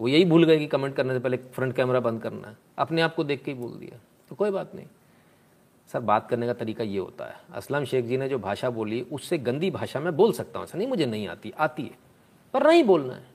वो 0.02 0.08
यही 0.08 0.24
भूल 0.24 0.44
गए 0.44 0.58
कि 0.58 0.66
कमेंट 0.66 0.96
करने 0.96 1.12
से 1.14 1.18
पहले 1.18 1.36
फ्रंट 1.36 1.76
कैमरा 1.76 2.00
बंद 2.00 2.22
करना 2.22 2.48
है। 2.48 2.56
अपने 2.78 3.02
आप 3.02 3.14
को 3.14 3.24
देख 3.24 3.42
के 3.44 3.50
ही 3.50 3.58
बोल 3.58 3.72
दिया। 3.72 4.00
तो 4.28 4.34
कोई 4.34 4.50
बात 4.50 4.74
नहीं। 4.74 4.86
सर, 5.92 6.00
बात 6.00 6.30
करने 6.30 6.46
का 6.46 6.52
तरीका 6.52 6.84
ये 6.84 6.98
होता 6.98 7.24
है। 7.24 7.40
असलम 7.52 7.84
शेख 7.84 8.04
जी 8.04 8.16
ने 8.16 8.28
जो 8.28 8.38
भाषा 8.38 8.70
बोली, 8.70 9.02
उससे 9.02 9.38
गंदी 9.38 9.70
भाषा 9.70 10.00
में 10.00 10.16
बोल 10.16 10.32
सकता 10.32 10.58
हूँ। 10.58 10.66
ऐसा 10.66 10.78
नहीं, 10.78 10.88
मुझे 10.88 11.06
नहीं 11.06 11.28
आती। 11.28 11.50
आती 11.50 11.82
है। 11.82 11.98
पर 12.54 12.66
नहीं 12.66 12.84
बोलना 12.84 13.14
है। 13.14 13.26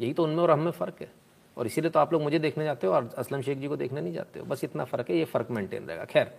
यही 0.00 0.12
तो 0.12 0.24
उनमें 0.24 0.42
और 0.42 0.50
हमें 0.50 0.70
फ़र्क 0.70 0.94
है। 1.00 1.12
और 1.56 1.66
इसीलिए 1.66 1.90
तो 1.90 2.00
आप 2.00 2.12
लोग 2.12 2.22
मुझे 2.22 2.38
देखने 2.38 2.64
जाते 2.64 2.86
हो 2.86 2.92
और 2.92 3.14
असलम 3.18 3.40
शेख 3.40 3.58
जी 3.58 3.68
को 3.68 3.76
देखने 3.76 4.00
नहीं 4.00 4.12
जाते 4.12 4.38
हो। 4.40 4.46
बस 4.46 4.64
इतना 4.64 4.84
फ़र्क 4.84 5.10
है, 5.10 5.16
ये 5.16 5.24
फ़र्क 5.24 5.50
मेंटेन 5.50 5.84
रहेगा। 5.84 6.04
खैर, 6.04 6.38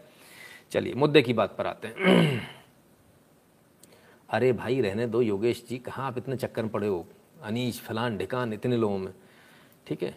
चलिए, 0.71 0.93
मुद्दे 0.93 1.21
की 1.21 1.33
बात 1.33 1.55
पर 1.57 1.67
आते 1.67 1.87
हैं। 1.87 2.41
अरे 4.29 4.53
भाई, 4.53 4.81
रहने 4.81 5.07
दो 5.07 5.21
योगेश 5.21 5.65
जी। 5.69 5.77
कहाँ 5.77 6.07
आप 6.07 6.17
इतने 6.17 6.35
चक्कर 6.35 6.67
पड़े 6.67 6.87
हो? 6.87 7.07
अनीश, 7.43 7.81
फलान, 7.81 8.17
ढिकान, 8.17 8.53
इतने 8.53 8.77
लोगों 8.77 8.97
में। 8.97 9.13
ठीक 9.87 10.03
है? 10.03 10.13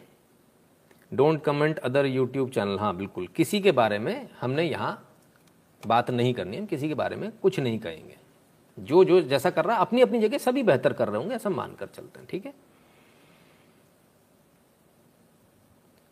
Don't 1.12 1.42
comment 1.42 1.78
other 1.80 2.06
YouTube 2.06 2.50
channel 2.50 2.78
हाँ 2.78 2.96
बिल्कुल। 2.96 3.26
किसी 3.36 3.60
के 3.60 3.72
बारे 3.72 3.98
में 3.98 4.28
हमने 4.40 4.62
यहाँ 4.64 4.92
बात 5.82 6.10
नहीं 6.10 6.32
करनी 6.34 6.56
है। 6.56 6.66
किसी 6.66 6.88
के 6.88 6.94
बारे 6.94 7.16
में 7.16 7.30
कुछ 7.42 7.58
नहीं 7.60 7.78
कहेंगे। 7.78 8.16
जो 8.78 9.04
जो 9.04 9.20
जैसा 9.22 9.50
कर 9.50 9.64
रहा 9.64 9.76
अपनी 9.78 10.00
अपनी 10.02 10.20
जगह 10.20 10.38
सभी 10.38 10.62
बेहतर 10.62 10.92
कर 10.92 11.08
रहे 11.08 11.16
होंगे, 11.16 11.34
ऐसा 11.34 11.50
मानकर 11.50 11.86
चलते 11.86 12.18
हैं, 12.18 12.26
ठीक 12.30 12.46
है? 12.46 12.52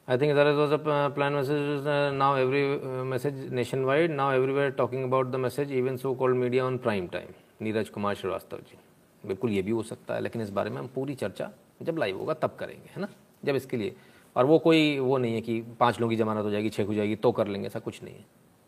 I 0.09 0.19
think 0.19 0.35
there 0.35 0.51
was 0.55 0.73
a 0.73 0.77
plan 1.15 1.33
message 1.33 1.87
now 2.15 2.37
every 2.37 2.63
message 3.05 3.53
nationwide 3.85 4.11
now 4.11 4.33
everywhere 4.33 4.71
talking 4.73 5.05
about 5.05 5.27
the 5.27 5.37
message 5.37 5.73
even 5.73 5.97
so 5.97 6.15
called 6.15 6.37
media 6.37 6.65
on 6.67 6.79
prime 6.79 7.07
time 7.09 7.33
Neeraj 7.63 7.89
Kumar 7.89 8.15
Shrivastava 8.15 8.59
ji 8.69 8.79
बिल्कुल 9.25 9.51
ये 9.51 9.63
भी 9.63 9.71
हो 9.71 9.83
सकता 9.83 10.15
है, 10.15 10.21
लेकिन 10.21 10.43
इस 10.43 10.51
बारे 10.51 10.71
में 10.71 10.79
हम 10.79 10.87
पूरी 10.95 11.15
चर्चा 11.15 11.51
जब 11.83 11.99
लाइव 11.99 12.19
होगा 12.19 12.35
तब 12.35 12.57
करेंगे, 12.59 12.91
है 12.91 13.01
ना? 13.01 13.09
जब 13.43 13.57
इसके 13.57 13.77
लिए। 13.77 13.95
और 14.37 14.47
वो 14.47 14.59
कोई 14.59 14.99
वो 14.99 15.19
नहीं 15.19 15.35
है 15.35 15.41
कि 15.41 15.61
पाँच 15.81 16.01
लोगों 16.01 16.11
की 16.11 16.17
जमानत 16.17 16.45
हो 16.45 16.51
जाएगी 16.51 16.71
छः 16.71 16.85
हो 16.85 16.95
जाएगी 16.95 17.17
तो 17.17 17.33
कर 17.33 17.47
लेंगे, 17.47 17.67
ऐसा 17.67 17.79
कुछ 17.79 18.03
नहीं 18.03 18.15
है। 18.15 18.25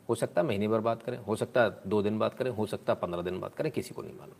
हो 0.09 0.14
सकता 0.14 0.42
महीने 0.42 0.68
भर 0.68 0.80
बात 0.80 1.02
करें, 1.02 1.18
हो 1.18 1.37
सकता 1.37 1.68
दो 1.87 2.00
दिन 2.02 2.18
बात 2.18 2.35
करें, 2.35 2.50
हो 2.50 2.66
सकता 2.66 2.94
पंद्रह 2.94 3.22
दिन 3.22 3.40
बात 3.40 3.54
करें, 3.54 3.70
किसी 3.72 3.94
को 3.94 4.02
नहीं 4.02 4.14
मालूम। 4.14 4.35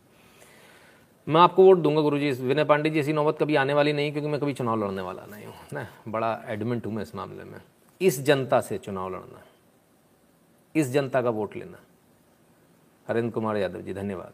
मैं 1.27 1.41
आपको 1.41 1.65
वोट 1.65 1.79
दूँगा 1.79 2.01
गुरु 2.01 2.19
जी 2.19 2.31
विनय 2.33 2.65
पांडे 2.65 2.91
जी, 2.91 3.01
ऐसी 3.01 3.13
नौबत 3.13 3.37
कभी 3.41 3.57
आने 3.57 3.75
वाली 3.75 3.93
नहीं, 3.93 4.13
क्योंकि 4.13 4.29
मैं 4.29 4.41
कभी 4.41 4.53
चुनाव 4.55 4.85
लड़ने 4.85 5.03
वाला 5.03 5.27
नहीं 5.27 5.47
हूँ 5.47 5.55
ना? 5.73 5.87
बड़ा 6.09 6.33
एडमेंट 6.47 6.87
हूँ 6.87 6.93
मैं 6.95 7.03
इस 7.03 7.15
मामले 7.15 7.45
में। 7.45 7.61
इस 8.01 8.21
जनता 8.23 8.61
से 8.61 8.79
चुनाव 8.79 9.09
लड़ना, 9.09 9.43
इस 10.75 10.91
जनता 10.91 11.23
का 11.23 11.31
वोट 11.31 11.57
लेना। 11.57 11.79
हरेंद्र 13.07 13.31
कुमार 13.31 13.57
यादव 13.57 13.81
जी, 13.81 13.95
धन्यवाद। 13.95 14.33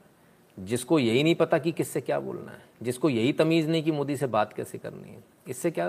जिसको 0.59 0.99
यही 0.99 1.23
नहीं 1.23 1.35
पता 1.35 1.59
कि 1.59 1.73
किससे 1.73 2.01
क्या 2.01 2.19
बोलना 2.21 2.53
है, 2.53 2.63
जिसको 2.83 3.11
यही 3.11 3.33
तमीज़ 3.35 3.69
नहीं 3.69 3.83
कि 3.83 3.93
मोदी 3.93 4.17
से 4.17 4.27
बात 4.29 4.53
कैसे 4.53 4.79
करनी 4.79 5.09
है। 5.09 5.23
इससे 5.47 5.71
क्या 5.71 5.89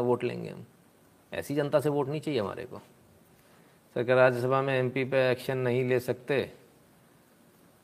वोट 0.00 0.24
लेंगे 0.24 0.48
हम? 0.50 0.64
ऐसी 1.32 1.54
जनता 1.54 1.80
से 1.80 1.88
वोट 1.88 2.08
नहीं 2.08 2.20
चाहिए 2.20 2.40
हमारे 2.40 2.64
को। 2.64 2.78
सरकार 3.96 4.16
राज्यसभा 4.16 4.60
में 4.62 4.74
एमपी 4.74 5.04
पे 5.04 5.30
एक्शन 5.30 5.58
नहीं 5.58 5.84
ले 5.88 5.98
सकते। 6.00 6.50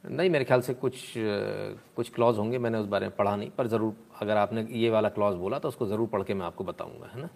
नहीं, 0.04 0.30
मेरे 0.30 0.44
ख्याल 0.44 0.61
से 0.61 0.74
कुछ 0.74 0.94
कुछ 1.96 2.11
क्लॉज 2.14 2.38
होंगे, 2.38 2.59
मैंने 2.59 2.78
उस 2.78 2.87
बारे 2.87 3.06
में 3.06 3.16
पढ़ा 3.16 3.35
नहीं, 3.37 3.50
पर 3.50 3.66
ज़रूर 3.66 3.94
अगर 4.20 4.37
आपने 4.37 4.66
ये 4.72 4.90
वाला 4.90 5.09
क्लॉज 5.09 5.35
बोला 5.37 5.59
तो 5.59 5.68
उसको 5.68 5.87
ज़रूर 5.87 6.09
पढ़ 6.09 6.22
के 6.22 6.35
मैं 6.35 6.46
आपको 6.46 6.64
बताऊँगा, 6.64 7.11
है 7.14 7.20
ना? 7.20 7.28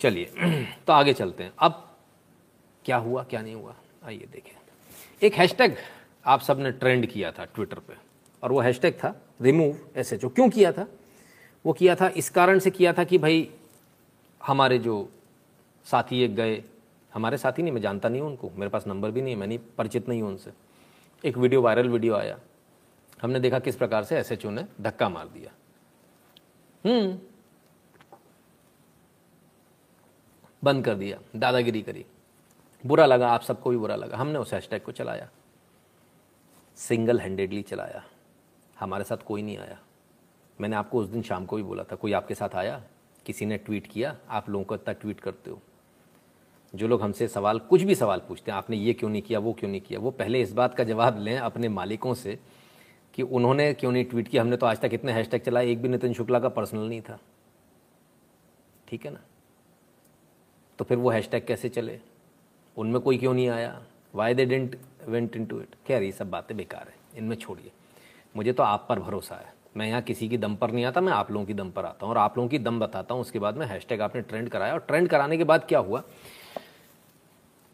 चलिए 0.00 0.30
तो 0.86 0.92
आगे 0.92 1.12
चलते 1.12 1.44
हैं। 1.44 1.52
अब 1.58 1.84
क्या 2.84 2.96
हुआ, 2.96 3.22
क्या 3.24 3.42
नहीं 3.42 3.54
हुआ? 3.54 3.74
आइए 4.04 4.28
देखें। 4.32 4.52
एक 5.22 5.34
हैशटैग 5.34 5.76
आप 6.24 6.40
सबने 6.40 6.70
ट्रेंड 6.72 7.06
किया 7.06 7.32
था 7.32 7.44
ट्विटर 7.44 7.78
पे, 7.78 7.94
और 8.42 8.52
वो 8.52 8.60
हैशटैग 8.60 8.94
था 8.94 9.14
रिमूव 9.42 9.76
एस 9.96 10.12
एच 10.12 10.24
ओ 10.24 10.28
क्यों 10.28 10.48
किया 10.50 10.72
था? 10.72 10.86
वो 11.66 11.72
किया 11.72 11.94
था, 11.94 12.08
इस 12.08 12.30
कारण 12.30 12.58
से 12.58 12.70
किया 12.70 12.92
था 12.92 13.04
कि 13.04 13.18
भाई 13.18 13.54
हमारे 14.46 14.78
जो 14.78 15.12
साथी 15.84 16.22
एक 16.22 16.34
गए, 16.34 16.64
हमारे 17.14 17.38
साथी 17.38 17.62
नहीं, 17.62 17.72
मैं 17.72 17.80
जानता 17.80 18.08
नहीं 18.08 18.20
हूँ 18.20 18.30
उनको, 18.30 18.50
मेरे 18.50 18.70
पास 18.70 18.86
नंबर 18.86 19.10
भी 19.10 19.22
नहीं 19.22 19.34
है, 19.34 19.40
मैं 19.40 19.46
नहीं, 19.46 19.58
परिचित 19.78 20.08
नहीं 20.08 20.22
हूँ 20.22 20.30
उनसे। 20.30 20.50
एक 21.24 21.38
वीडियो, 21.38 21.62
वायरल 21.62 21.88
वीडियो 21.88 22.14
आया। 22.14 22.38
हमने 23.22 23.40
देखा 23.40 23.58
किस 23.58 23.76
प्रकार 23.76 24.04
से 24.04 24.18
एसएचओ 24.18 24.50
ने 24.50 24.64
धक्का 24.80 25.08
मार 25.08 25.28
दिया। 25.28 25.52
हम्म। 26.88 27.18
बंद 30.64 30.84
कर 30.84 30.94
दिया, 30.94 31.18
दादागिरी 31.36 31.82
करी। 31.82 32.06
बुरा 32.86 33.06
लगा, 33.06 33.28
आप 33.28 33.42
सबको 33.42 33.70
भी 33.70 33.76
बुरा 33.76 33.96
लगा। 33.96 34.16
हमने 34.16 34.38
उस 34.38 34.54
हैशटैग 34.54 34.82
को 34.82 34.92
चलाया। 34.92 35.28
सिंगल 36.76 37.20
हैंडेडली 37.20 37.62
चलाया। 37.62 38.04
हमारे 38.78 39.04
साथ 39.04 39.16
कोई 39.16 39.42
नहीं 39.42 39.58
आया। 39.58 39.78
मैंने 40.60 40.76
आपको 40.76 40.98
उस 40.98 41.06
दिन 41.06 41.22
शाम 41.22 41.46
को 41.46 41.56
भी 41.56 41.62
बोला 41.62 41.82
था, 41.82 41.96
कोई 41.96 42.12
आपके 42.12 42.34
साथ 42.34 42.54
आया? 42.54 42.82
किसी 43.26 43.46
ने 43.46 43.56
ट्वीट 43.56 43.86
किया? 43.86 44.16
आप 44.28 44.50
लोगों 44.50 44.64
को 44.64 44.74
इतना 44.74 44.92
ट्वीट 44.92 45.20
करते 45.20 45.50
हो। 45.50 45.60
जो 46.74 46.88
लोग 46.88 47.02
हमसे 47.02 47.28
सवाल, 47.28 47.58
कुछ 47.58 47.82
भी 47.82 47.94
सवाल 47.94 48.18
पूछते 48.18 48.50
हैं, 48.50 48.58
आपने 48.58 48.76
ये 48.76 48.92
क्यों 48.92 49.10
नहीं 49.10 49.22
किया, 49.22 49.38
वो 49.38 49.52
क्यों 49.52 49.70
नहीं 49.70 49.80
किया? 49.80 50.00
वो 50.00 50.10
पहले 50.10 50.40
इस 50.40 50.52
बात 50.52 50.74
का 50.74 50.84
जवाब 50.84 51.18
लें 51.18 51.38
अपने 51.38 51.68
मालिकों 51.68 52.14
से 52.14 52.38
कि 53.14 53.22
उन्होंने 53.22 53.74
क्यों 53.74 53.92
नहीं 53.92 54.04
ट्वीट 54.04 54.28
किया? 54.28 54.42
हमने 54.42 54.56
तो 54.56 54.66
आज 54.66 54.80
तक 54.80 54.90
इतने 54.92 55.12
हैशटैग 55.12 55.40
चलाए, 55.40 55.66
एक 55.66 55.82
भी 55.82 55.88
नितिन 55.88 56.12
शुक्ला 56.12 56.40
का 56.40 56.48
पर्सनल 56.48 56.88
नहीं 56.88 57.00
था। 57.00 57.18
ठीक 58.88 59.04
है 59.04 59.12
ना? 59.12 59.20
तो 60.78 60.84
फिर 60.84 60.98
वो 60.98 61.10
हैशटैग 61.10 61.46
कैसे 61.46 61.68
चले? 61.68 62.00
उनमें 62.76 63.00
कोई 63.00 63.18
क्यों 63.18 63.34
नहीं 63.34 63.48
आया? 63.48 63.82
Why 64.14 64.34
they 64.34 64.44
didn't 64.46 64.78
went 65.06 65.36
into 65.46 65.60
it 65.60 65.74
खैर, 65.86 66.02
ये 66.02 66.12
सब 66.12 66.30
बातें 66.30 66.56
बेकार 66.56 66.88
है। 66.88 67.18
इनमें 67.18 67.36
छोड़िए। 67.36 67.70
मुझे 68.36 68.52
तो 68.52 68.62
आप 68.62 68.86
पर 68.88 69.00
भरोसा 69.00 69.34
है। 69.34 69.57
मैं 69.78 69.86
यहाँ 69.88 70.00
किसी 70.02 70.28
की 70.28 70.38
दम 70.38 70.54
पर 70.56 70.70
नहीं 70.70 70.84
आता, 70.84 71.00
मैं 71.00 71.12
आप 71.12 71.30
लोगों 71.30 71.46
की 71.46 71.54
दम 71.54 71.70
पर 71.70 71.84
आता 71.84 72.06
हूँ 72.06 72.14
और 72.14 72.18
आप 72.18 72.36
लोगों 72.38 72.48
की 72.48 72.58
दम 72.58 72.78
बताता 72.80 73.14
हूँ। 73.14 73.22
उसके 73.22 73.38
बाद 73.38 73.56
में 73.56 73.66
हैशटैग 73.66 74.00
आपने 74.02 74.22
ट्रेंड 74.22 74.48
कराया 74.48 74.72
और 74.72 74.78
ट्रेंड 74.88 75.08
कराने 75.08 75.36
के 75.36 75.44
बाद 75.44 75.64
क्या 75.68 75.78
हुआ? 75.78 76.02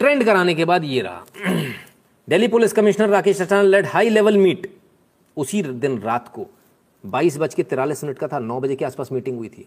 ट्रेंड 0.00 0.24
कराने 0.24 0.54
के 0.54 0.64
बाद 0.64 0.84
ये 0.84 1.00
रहा। 1.00 1.24
Delhi 2.28 2.48
police 2.48 2.72
commissioner 2.72 3.08
Rakesh 3.08 3.40
Asthana 3.42 3.62
led 3.62 3.86
high 3.86 4.08
level 4.08 4.38
meet 4.38 4.70
उसी 5.36 5.62
दिन 5.62 5.98
रात 5.98 6.28
को। 6.28 6.46
बाईस 7.04 7.38
बज 7.38 7.54
के 7.54 7.62
तिरालीस 7.62 8.04
मिनट 8.04 8.18
का 8.18 8.28
था, 8.28 8.38
नौ 8.38 8.60
बजे 8.60 8.76
के 8.76 8.84
आसपास 8.84 9.12
मीटिंग 9.12 9.38
हुई 9.38 9.48
थी। 9.48 9.66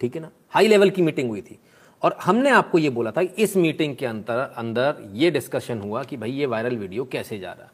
ठीक 0.00 0.14
है 0.14 0.22
ना? 0.22 0.30
हाई 0.50 0.68
लेवल 0.68 0.90
की 0.90 1.02
मीटिंग 1.02 1.28
हुई 1.28 1.40
थी। 1.40 1.58
और 2.02 2.16
हमने 2.22 2.50
आपको 2.50 2.78
ये 2.78 2.90
बोला 2.90 3.10
था 3.10 3.22
कि 3.24 3.42
इस 3.42 3.56
मीटिंग 3.56 3.96
के 3.96 4.06
अंदर 4.06 4.38
अंदर 4.56 5.08
ये 5.14 5.30
डिस्कशन 5.30 5.80
हुआ 5.80 6.02
कि 6.02 6.16
भाई 6.16 6.30
ये 6.30 6.46
वायरल 6.46 6.76
वीडियो 6.76 7.04
कैसे 7.04 7.38
जा 7.38 7.52
रहा 7.52 7.68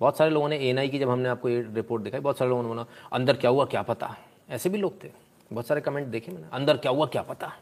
बहुत 0.00 0.16
सारे 0.16 0.30
लोगों 0.30 0.48
ने 0.48 0.56
एन 0.68 0.88
की 0.88 0.98
जब 0.98 1.10
हमने 1.10 1.28
आपको 1.28 1.48
ये 1.48 1.60
रिपोर्ट 1.74 2.02
दिखाई, 2.02 2.20
बहुत 2.20 2.38
सारे 2.38 2.48
लोगों 2.48 2.62
ने 2.62 2.68
बोला, 2.68 2.84
अंदर 3.12 3.36
क्या 3.36 3.50
हुआ, 3.50 3.64
क्या 3.64 3.82
पता? 3.82 4.16
ऐसे 4.50 4.68
भी 4.68 4.78
लोग 4.78 5.02
थे। 5.04 5.10
बहुत 5.52 5.66
सारे 5.66 5.80
कमेंट 5.80 6.06
देखे 6.06 6.32
मैंने, 6.32 6.46
अंदर 6.52 6.76
क्या 6.76 6.92
हुआ, 6.92 7.06
क्या 7.06 7.22
पता? 7.22 7.52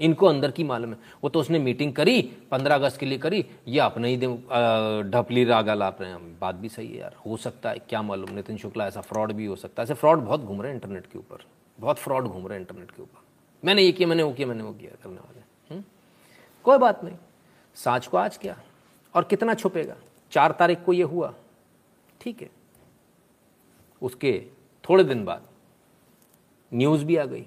इनको 0.00 0.26
अंदर 0.26 0.50
की 0.50 0.64
मालूम 0.64 0.90
है। 0.90 0.98
वो 1.24 1.30
तो 1.30 1.40
उसने 1.40 1.58
मीटिंग 1.58 1.92
करी, 1.92 2.22
पंद्रह 2.50 2.74
अगस्त 2.74 2.98
के 3.00 3.06
लिए 3.06 3.18
करी, 3.18 3.44
ये 3.68 3.80
अपने 3.80 4.08
ही 4.08 4.16
ढपली 5.10 5.44
रागा 5.44 5.74
ला 5.74 5.88
रहे 5.90 6.10
हैं 6.10 6.38
बात 6.38 6.54
भी 6.54 6.68
सही 6.68 6.88
है 6.88 6.98
यार, 6.98 7.14
हो 7.26 7.36
सकता 7.36 7.70
है, 7.70 7.78
क्या 7.78 8.02
मालूम, 8.02 8.30
नितिन 8.34 8.56
शुक्ला 8.56 8.86
ऐसा 8.86 9.00
फ्रॉड 9.00 9.32
भी 9.32 9.46
हो 9.46 9.56
सकता 9.56 9.82
है। 9.82 9.84
ऐसे 9.84 9.94
फ्रॉड 9.94 10.18
बहुत 10.18 10.40
घूम 10.40 10.62
रहे 10.62 10.70
हैं 10.70 10.76
इंटरनेट 10.76 11.06
के 11.06 11.18
ऊपर, 11.18 11.44
बहुत 11.78 11.98
फ्रॉड 11.98 12.24
घूम 12.24 12.46
रहे 12.46 12.58
हैं 12.58 12.66
इंटरनेट 12.66 12.90
के 12.90 13.02
ऊपर। 13.02 13.20
मैंने 13.62 13.82
ये 13.82 13.92
किया, 13.92 14.08
मैंने 14.08 14.22
वो 14.22 14.32
किया, 14.32 14.46
मैंने 14.48 14.62
वो 14.62 14.72
किया 14.72 14.96
करने 15.02 15.16
वाले 15.16 15.40
हम्म? 15.70 15.84
कोई 16.64 16.78
बात 16.78 17.04
नहीं। 17.04 17.16
साँच 17.76 18.06
को 18.06 18.16
आज 18.16 18.36
क्या? 18.36 18.56
और 19.14 19.24
कितना 19.24 19.54
छुपेगा? 19.54 19.96
चार 20.32 20.52
तारीख 20.52 20.84
को 20.84 20.92
ये 20.92 21.02
हुआ। 21.04 21.32
ठीक 22.20 22.42
है। 22.42 22.50
उसके 24.02 24.40
थोड़े 24.84 25.04
दिन 25.04 25.24
बाद 25.24 25.42
न्यूज़ 26.72 27.04
भी 27.04 27.16
आ 27.16 27.24
गई। 27.24 27.44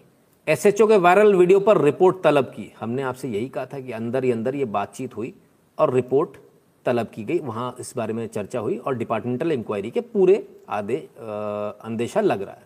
एसएचओ 0.47 0.87
के 0.87 0.97
वायरल 0.97 1.35
वीडियो 1.35 1.59
पर 1.59 1.81
रिपोर्ट 1.81 2.21
तलब 2.23 2.45
की। 2.45 2.71
हमने 2.79 3.01
आपसे 3.01 3.29
यही 3.29 3.47
कहा 3.49 3.65
था 3.65 3.79
कि 3.79 3.91
अंदर 3.91 4.23
ही 4.23 4.31
अंदर 4.31 4.55
ये 4.55 4.65
बातचीत 4.65 5.15
हुई 5.17 5.33
और 5.77 5.93
रिपोर्ट 5.93 6.37
तलब 6.85 7.07
की 7.07 7.23
गई। 7.23 7.39
वहाँ 7.39 7.75
इस 7.79 7.93
बारे 7.97 8.13
में 8.13 8.27
चर्चा 8.27 8.59
हुई 8.59 8.77
और 8.77 8.95
डिपार्टमेंटल 8.95 9.51
इंक्वायरी 9.51 9.91
के 9.91 10.01
पूरे 10.01 10.35
आधे 10.69 10.97
अंदेशा 11.17 12.21
लग 12.21 12.41
रहा 12.41 12.55
है। 12.55 12.63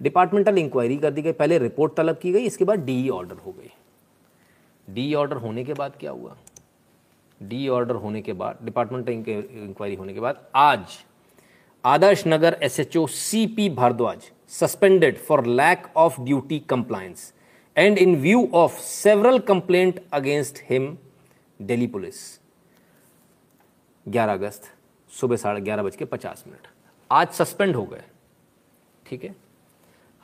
डिपार्टमेंटल 0.00 0.58
इंक्वायरी 0.58 0.96
कर 0.96 1.10
दी 1.10 1.22
गई। 1.22 1.32
पहले 1.32 1.58
रिपोर्ट 1.58 1.94
तलब 1.96 2.18
की 2.18 2.32
गई, 2.32 2.44
इसके 2.44 2.64
बाद 2.64 2.84
डी 2.84 3.08
ऑर्डर 3.08 3.36
हो 3.36 3.52
गई। 3.52 3.70
डी 4.88 5.12
ऑर्डर 5.14 5.36
होने 5.36 5.64
के 5.64 5.74
बाद 5.74 5.96
क्या 6.00 6.10
हुआ? 6.10 6.36
डी 7.42 7.68
ऑर्डर 7.68 7.94
होने 7.94 8.22
के 8.22 8.32
बाद 8.32 8.58
डिपार्टमेंटल 8.62 9.12
इंक्वायरी 9.12 9.96
होने 9.96 10.14
के 10.14 10.20
बाद, 10.20 10.48
आज 10.54 11.04
Adarsh 11.84 12.24
Nagar 12.26 12.58
SHO 12.62 13.06
C P 13.06 13.68
Bhardwaj 13.70 14.30
suspended 14.48 15.18
for 15.18 15.46
lack 15.46 15.86
of 15.96 16.20
duty 16.20 16.62
compliance 16.72 17.34
and 17.76 17.98
in 17.98 18.16
view 18.16 18.48
of 18.54 18.80
several 18.80 19.38
complaint 19.38 19.98
against 20.12 20.58
him 20.70 20.98
Delhi 21.62 21.86
police 21.86 22.40
11 24.08 24.32
अगस्त, 24.32 24.62
सुबह 25.10 25.36
साढ़े 25.36 25.60
ग्यारह 25.60 25.82
बज 25.82 25.96
के 25.96 26.04
पचास 26.04 26.44
मिनट। 26.46 26.66
आज 27.12 27.28
सस्पेंड 27.28 27.76
हो 27.76 27.84
गए। 27.84 28.02
ठीक 29.06 29.24
है? 29.24 29.36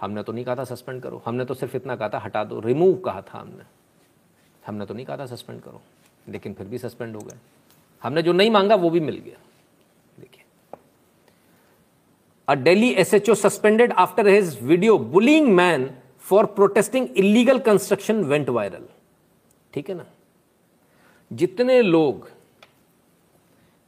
हमने 0.00 0.22
तो 0.22 0.32
नहीं 0.32 0.44
कहा 0.44 0.54
था 0.54 0.64
सस्पेंड 0.64 1.02
करो। 1.02 1.22
हमने 1.24 1.44
तो 1.44 1.54
सिर्फ़ 1.54 1.76
इतना 1.76 1.96
कहा 1.96 2.08
था, 2.08 2.18
हटा 2.18 2.44
दो। 2.44 2.60
रिमूव 2.60 2.94
कहा 2.94 3.22
था 3.22 3.38
हमने। 3.38 3.64
हमने 4.66 4.86
तो 4.86 4.94
नहीं 4.94 5.06
कहा 5.06 5.16
था 5.16 5.26
सस्पेंड 5.26 5.62
करो। 5.62 5.82
लेकिन 6.28 6.54
फिर 6.54 6.66
भी 6.66 6.78
सस्पेंड 6.78 7.14
हो 7.16 7.20
गए। 7.20 7.36
हमने 8.02 8.22
जो 8.22 8.32
नहीं 8.32 8.50
मांगा, 8.50 8.74
वो 8.74 8.90
भी 8.90 9.00
मिल 9.00 9.16
गया। 9.16 9.38
देखिए। 10.20 10.44
A 12.48 12.54
Delhi 12.54 12.90
S 12.92 13.14
H 13.14 13.30
O 13.30 13.34
suspended 13.34 13.92
after 13.92 14.28
his 14.28 14.58
video 14.62 14.98
bullying 14.98 15.48
man 15.48 15.90
for 16.20 16.46
protesting 16.46 17.08
illegal 17.16 17.58
construction 17.58 18.24
went 18.24 18.48
viral 18.48 18.86
ठीक 19.72 19.88
है 19.88 19.94
ना? 19.94 20.04
जितने 21.30 21.80
लोग 21.82 22.28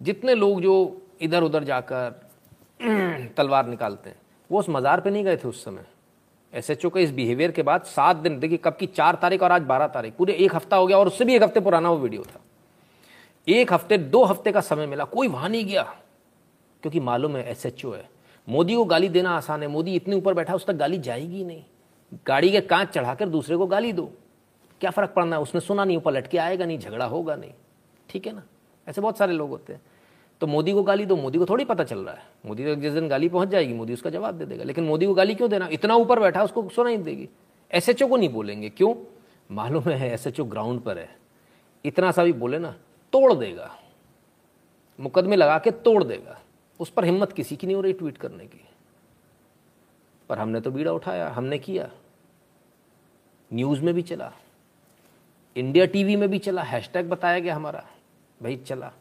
जितने 0.01 0.35
लोग 0.35 0.61
जो 0.61 1.03
इधर 1.20 1.42
उधर 1.42 1.64
जाकर 1.64 2.22
तलवार 3.37 3.66
निकालते 3.66 4.11
हैं, 4.11 4.16
वो 4.51 4.59
उस 4.59 4.68
मजार 4.68 5.01
पे 5.01 5.11
नहीं 5.11 5.25
गए 5.25 5.37
थे 5.37 5.49
उस 5.49 5.64
समय। 5.64 5.85
एस 6.57 6.71
एच 6.71 6.85
ओ 6.87 6.90
के 6.90 7.03
इस 7.03 7.11
बिहेवियर 7.11 7.51
के 7.51 7.62
बाद 7.62 7.83
सात 7.85 8.16
दिन, 8.16 8.38
देखिए 8.38 8.59
कब 8.59 8.77
की 8.77 8.87
चार 8.87 9.14
तारीख 9.14 9.42
और 9.42 9.53
आज 9.53 9.62
बारह 9.62 9.87
तारीख, 9.87 10.14
पूरे 10.14 10.35
एक 10.35 10.55
हफ़्ता 10.55 10.77
हो 10.77 10.87
गया 10.87 10.99
और 10.99 11.07
उससे 11.07 11.25
भी 11.25 11.35
एक 11.35 11.42
हफ़्ते 11.42 11.61
पुराना 11.61 11.90
वो 11.90 11.99
वीडियो 11.99 12.23
था। 12.25 12.40
एक 13.47 13.73
हफ़्ते, 13.73 13.99
दो 13.99 14.25
हफ़्ते 14.25 14.53
का 14.53 14.61
समय 14.61 14.87
मिला, 14.87 15.05
कोई 15.05 15.29
वहाँ 15.29 15.49
नहीं 15.49 15.64
गया, 15.64 15.83
क्योंकि 16.83 17.01
मालूम 17.01 17.37
है 17.37 17.51
एस 17.51 17.66
एच 17.66 17.85
ओ 17.85 17.92
है। 17.92 18.09
मोदी 18.49 18.75
को 18.75 18.85
गाली 18.85 19.09
देना 19.09 19.37
आसान 19.37 19.62
है, 19.62 19.69
मोदी 19.69 19.95
इतने 19.95 20.16
ऊपर 20.16 20.35
बैठा 20.35 20.55
उस 20.55 20.66
तक 20.66 20.75
गाली 20.75 20.99
जाएगी 20.99 21.45
नहीं। 21.45 21.62
गाड़ी 22.27 22.51
के 22.51 22.61
कांच 22.61 22.88
चढ़ाकर 22.88 23.29
दूसरे 23.29 23.57
को 23.57 23.66
गाली 23.66 23.92
दो। 23.92 24.11
क्या 24.81 24.90
फ़र्क 24.90 25.11
पड़ना 25.11 25.37
है? 25.37 25.42
उसने 25.42 25.61
सुना 25.61 25.85
नहीं, 25.85 25.97
ऊपर 25.97 26.12
लटके 26.12 26.38
आएगा 26.38 26.64
नहीं, 26.64 26.79
झगड़ा 26.79 27.05
होगा 27.05 27.37
नहीं। 27.37 27.53
ठीक 28.09 28.27
है 28.27 28.33
ना? 28.33 28.42
ऐसे 28.87 29.01
बहुत 29.01 29.19
सारे 29.19 29.33
लोग 29.33 29.51
होते 29.51 29.73
हैं। 29.73 29.81
तो 30.40 30.46
मोदी 30.46 30.72
को 30.72 30.83
गाली 30.83 31.07
दो, 31.07 31.16
मोदी 31.16 31.38
को 31.38 31.46
थोड़ी 31.46 31.64
पता 31.64 31.85
चल 31.85 31.99
रहा 31.99 32.14
है। 32.14 32.22
मोदी 32.46 32.64
तो 32.64 32.75
जिस 32.75 32.92
दिन 32.92 33.09
गाली 33.09 33.29
पहुँच 33.29 33.49
जाएगी, 33.49 33.72
मोदी 33.72 33.92
उसका 33.92 34.11
जवाब 34.11 34.35
दे 34.35 34.44
देगा। 34.44 34.64
लेकिन 34.64 34.85
मोदी 34.85 35.07
को 35.07 35.14
गाली 35.14 35.35
क्यों 35.35 35.51
देना? 35.51 35.68
इतना 35.72 35.94
ऊपर 35.94 36.20
बैठा, 36.20 36.42
उसको 36.42 36.68
सुना 36.68 36.90
ही 36.90 36.96
देगी। 36.96 37.29
एसएचओ 37.72 38.09
को 38.09 38.16
नहीं 38.16 38.29
बोलेंगे। 38.29 38.70
क्यों? 38.70 38.94
मालूम 39.51 39.83
है 39.83 40.12
एसएचओ 40.12 40.44
ग्राउंड 40.44 40.81
पर 40.81 40.99
है। 40.99 41.18
इतना 41.85 42.12
सा 42.12 42.25
भी 42.25 42.33
बोले 42.33 42.59
ना, 42.59 42.70
तोड़ 43.12 43.35
देगा। 43.35 43.79
मुकदमे 45.01 45.37
लगा 45.37 45.59
के 45.59 45.70
तोड़ 45.70 46.05
देगा। 46.05 46.40
उस 46.81 46.90
पर 46.90 47.05
हिम्मत 47.05 47.33
किसी 47.33 47.57
की 47.57 47.66
नहीं 47.66 47.77
हो 47.77 47.83
रही 47.83 47.92
ट्वीट 47.92 48.18
करने 48.18 48.46
की। 48.46 48.61
पर 50.29 50.38
हमने 50.38 50.61
तो 50.61 50.70
बीड़ा 50.70 50.92
उठाया, 50.92 51.29
हमने 51.29 51.59
किया। 51.59 51.90
न्यूज़ 53.53 53.83
में 53.83 53.94
भी 53.94 54.03
चला। 54.03 54.33
इंडिया 55.57 55.87
टीवी 55.87 56.16
में 56.16 56.29
भी 56.29 56.38
चला। 56.38 56.62
हैशटैग 56.62 57.11
बताया 57.11 57.38
गया 57.38 57.57
हमारा। 57.57 57.87
भाई 58.42 58.57
चला। 58.57 58.92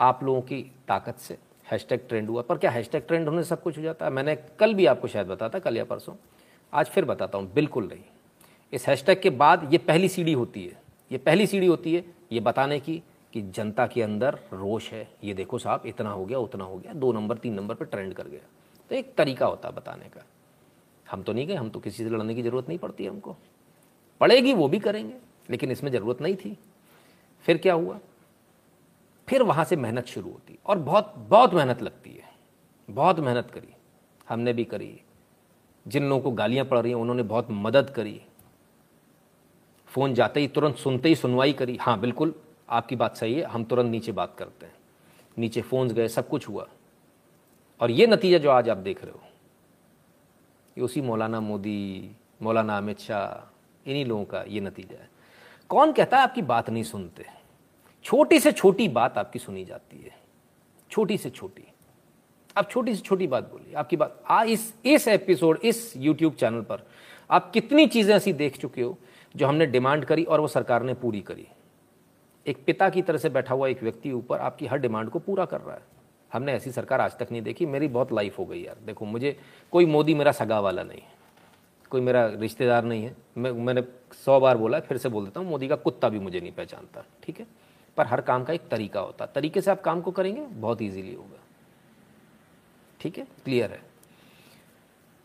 आप 0.00 0.22
लोगों 0.22 0.40
की 0.40 0.62
ताकत 0.88 1.18
से। 1.18 1.38
हैशटैग 1.70 2.00
ट्रेंड 2.08 2.28
हुआ। 2.28 2.42
पर 2.42 2.58
क्या 2.58 2.70
हैशटैग 2.70 3.02
ट्रेंड 3.02 3.28
होने 3.28 3.42
से 3.42 3.48
सब 3.48 3.62
कुछ 3.62 3.78
हो 3.78 3.82
जाता 3.82 4.06
है? 4.06 4.12
मैंने 4.12 4.36
कल 4.58 4.74
भी 4.74 4.86
आपको 4.86 5.08
शायद 5.08 5.26
बताता 5.26 5.58
कल 5.58 5.76
या 5.76 5.84
परसों। 5.84 6.14
आज 6.72 6.86
फिर 6.86 7.04
बताता 7.04 7.38
हूँ, 7.38 7.52
बिल्कुल 7.52 7.88
नहीं। 7.88 8.02
इस 8.72 8.86
हैशटैग 8.88 9.20
के 9.20 9.30
बाद 9.30 9.72
ये 9.72 9.78
पहली 9.78 10.08
सीढ़ी 10.08 10.32
होती 10.32 10.64
है। 10.66 10.82
ये 11.12 11.18
पहली 11.18 11.46
सीढ़ी 11.46 11.66
होती 11.66 11.94
है 11.94 12.04
ये 12.32 12.40
बताने 12.40 12.80
की 12.80 13.02
कि 13.32 13.42
जनता 13.42 13.86
के 13.86 14.02
अंदर 14.02 14.38
रोष 14.52 14.90
है। 14.90 15.08
ये 15.24 15.34
देखो 15.34 15.58
साहब, 15.58 15.82
इतना 15.86 16.10
हो 16.10 16.24
गया, 16.24 16.38
उतना 16.38 16.64
हो 16.64 16.76
गया, 16.78 16.92
दो 16.92 17.12
नंबर, 17.12 17.36
तीन 17.36 17.54
नंबर 17.54 17.74
पर 17.74 17.84
ट्रेंड 17.84 18.14
कर 18.14 18.28
गया। 18.28 18.40
तो 18.90 18.94
एक 18.94 19.14
तरीका 19.14 19.46
होता 19.46 19.70
बताने 19.70 20.04
का। 20.04 20.24
हम 21.10 21.22
तो 21.22 21.32
नहीं 21.32 21.46
गए, 21.46 21.54
हम 21.54 21.70
तो 21.70 21.80
किसी 21.80 22.04
से 22.04 22.10
लड़ने 22.10 22.34
की 22.34 22.42
ज़रूरत 22.42 22.68
नहीं 22.68 22.78
पड़ती 22.78 23.06
हमको। 23.06 23.36
पड़ेगी 24.20 24.52
वो 24.52 24.68
भी 24.68 24.78
करेंगे, 24.78 25.14
लेकिन 25.50 25.70
इसमें 25.70 25.90
ज़रूरत 25.90 26.20
नहीं 26.20 26.36
थी। 26.36 26.58
फिर 27.40 27.58
क्या 27.58 27.74
हुआ? 27.74 27.98
फिर 29.28 29.42
वहाँ 29.42 29.64
से 29.64 29.76
मेहनत 29.76 30.06
शुरू 30.06 30.30
होती 30.30 30.58
और 30.66 30.78
बहुत 30.78 31.14
बहुत 31.18 31.54
मेहनत 31.54 31.82
लगती 31.82 32.10
है। 32.10 32.32
बहुत 32.90 33.18
मेहनत 33.18 33.50
करी। 33.50 33.68
हमने 34.28 34.52
भी 34.52 34.64
करी। 34.64 35.00
जिन 35.88 36.08
लोगों 36.08 36.22
को 36.22 36.30
गालियाँ 36.30 36.64
पड़ 36.64 36.78
रही 36.78 36.92
हैं, 36.92 36.98
उन्होंने 36.98 37.22
बहुत 37.22 37.46
मदद 37.50 37.90
करी। 37.90 38.22
फ़ोन 39.86 40.14
जाते 40.14 40.40
ही, 40.40 40.48
तुरंत 40.48 40.76
सुनते 40.76 41.08
ही 41.08 41.14
सुनवाई 41.14 41.52
करी। 41.52 41.76
हाँ 41.76 42.00
बिल्कुल, 42.00 42.34
आपकी 42.68 42.96
बात 42.96 43.16
सही 43.16 43.34
है। 43.34 43.42
हम 43.42 43.64
तुरंत 43.64 43.90
नीचे 43.90 44.12
बात 44.12 44.34
करते 44.38 44.66
हैं। 44.66 44.74
नीचे 45.38 45.62
फ़ोन्स 45.62 45.92
गए, 45.92 46.08
सब 46.08 46.28
कुछ 46.28 46.48
हुआ। 46.48 46.68
और 47.80 47.90
ये 47.90 48.06
नतीजा 48.06 48.38
जो 48.38 48.50
आज 48.50 48.68
आप 48.68 48.76
देख 48.76 49.02
रहे 49.02 49.12
हो, 49.12 49.20
ये 50.78 50.84
उसी 50.84 51.00
मौलाना 51.00 51.40
मोदी, 51.40 52.12
मौलाना 52.42 52.78
अमित 52.78 52.98
शाह, 52.98 53.54
इन्हीं 53.90 54.04
लोगों 54.06 54.24
का 54.24 54.42
ये 54.42 54.60
नतीजा 54.60 54.98
है। 55.00 55.10
कौन 55.68 55.92
कहता 55.92 56.16
है 56.16 56.22
आपकी 56.22 56.42
बात 56.42 56.70
नहीं 56.70 56.82
सुनते? 56.82 57.37
छोटी 58.08 58.40
से 58.40 58.52
छोटी 58.52 58.88
बात 58.88 59.18
आपकी 59.18 59.38
सुनी 59.38 59.64
जाती 59.64 59.96
है। 59.96 60.16
छोटी 60.90 61.18
से 61.18 61.30
छोटी। 61.30 61.64
आप 62.56 62.70
छोटी 62.70 62.94
से 62.94 63.00
छोटी 63.00 63.26
बात 63.26 63.44
बोलिए। 63.44 63.74
आपकी 63.74 63.96
बात, 63.96 64.22
आ, 64.28 64.44
इस 64.44 64.74
इस 64.84 65.08
एपिसोड, 65.08 65.58
इस 65.64 65.94
यूट्यूब 65.96 66.34
चैनल 66.34 66.60
पर 66.60 66.86
आप 67.30 67.50
कितनी 67.50 67.86
चीज़ें 67.86 68.16
ऐसी 68.16 68.32
देख 68.32 68.58
चुके 68.58 68.82
हो 68.82 68.98
जो 69.36 69.46
हमने 69.46 69.66
डिमांड 69.66 70.04
करी 70.04 70.24
और 70.24 70.40
वो 70.40 70.48
सरकार 70.48 70.82
ने 70.82 70.94
पूरी 70.94 71.20
करी। 71.20 71.46
एक 72.46 72.64
पिता 72.64 72.90
की 72.90 73.02
तरह 73.02 73.18
से 73.18 73.28
बैठा 73.28 73.54
हुआ 73.54 73.68
एक 73.68 73.82
व्यक्ति 73.82 74.12
ऊपर 74.12 74.38
आपकी 74.38 74.66
हर 74.66 74.78
डिमांड 74.78 75.10
को 75.10 75.18
पूरा 75.18 75.44
कर 75.44 75.60
रहा 75.60 75.74
है। 75.74 75.82
हमने 76.32 76.52
ऐसी 76.52 76.72
सरकार 76.72 77.00
आज 77.00 77.18
तक 77.18 77.28
नहीं 77.32 77.42
देखी। 77.42 77.66
मेरी 77.66 77.88
बहुत 77.88 78.12
लाइफ 78.12 78.38
हो 78.38 78.44
गई 78.44 78.62
यार। 78.62 78.76
देखो, 78.86 79.04
मुझे 79.04 79.38
कोई 79.72 79.86
मोदी 79.86 80.14
मेरा 80.14 80.32
सगा 80.32 80.60
वाला 80.60 80.82
नहीं 80.82 81.00
है। 81.00 81.12
कोई 81.90 82.00
मेरा 82.00 82.26
रिश्तेदार 82.26 82.84
नहीं 82.84 83.04
है। 83.04 83.16
मैं, 83.38 83.52
मैंने 83.52 83.82
सौ 84.24 84.40
बार 84.40 84.56
बोला, 84.56 84.80
फिर 84.80 84.98
से 84.98 85.08
बोल 85.08 85.24
देता 85.24 85.40
हूँ, 85.40 85.48
मोदी 85.48 85.68
का 85.68 85.76
कुत्ता 85.76 86.08
भी 86.08 86.18
मुझे 86.18 86.40
नहीं 86.40 86.52
पहचानता। 86.52 87.04
ठीक 87.22 87.40
है? 87.40 87.67
पर 87.98 88.06
हर 88.06 88.20
काम 88.20 88.44
का 88.44 88.52
एक 88.52 88.68
तरीका 88.70 89.00
होता 89.00 89.24
है। 89.24 89.30
तरीके 89.34 89.60
से 89.60 89.70
आप 89.70 89.80
काम 89.80 90.00
को 90.00 90.10
करेंगे, 90.10 90.40
बहुत 90.40 90.82
ईजीली 90.82 91.14
होगा। 91.14 91.40
ठीक 93.00 93.18
है? 93.18 93.26
क्लियर 93.44 93.70
है? 93.70 93.80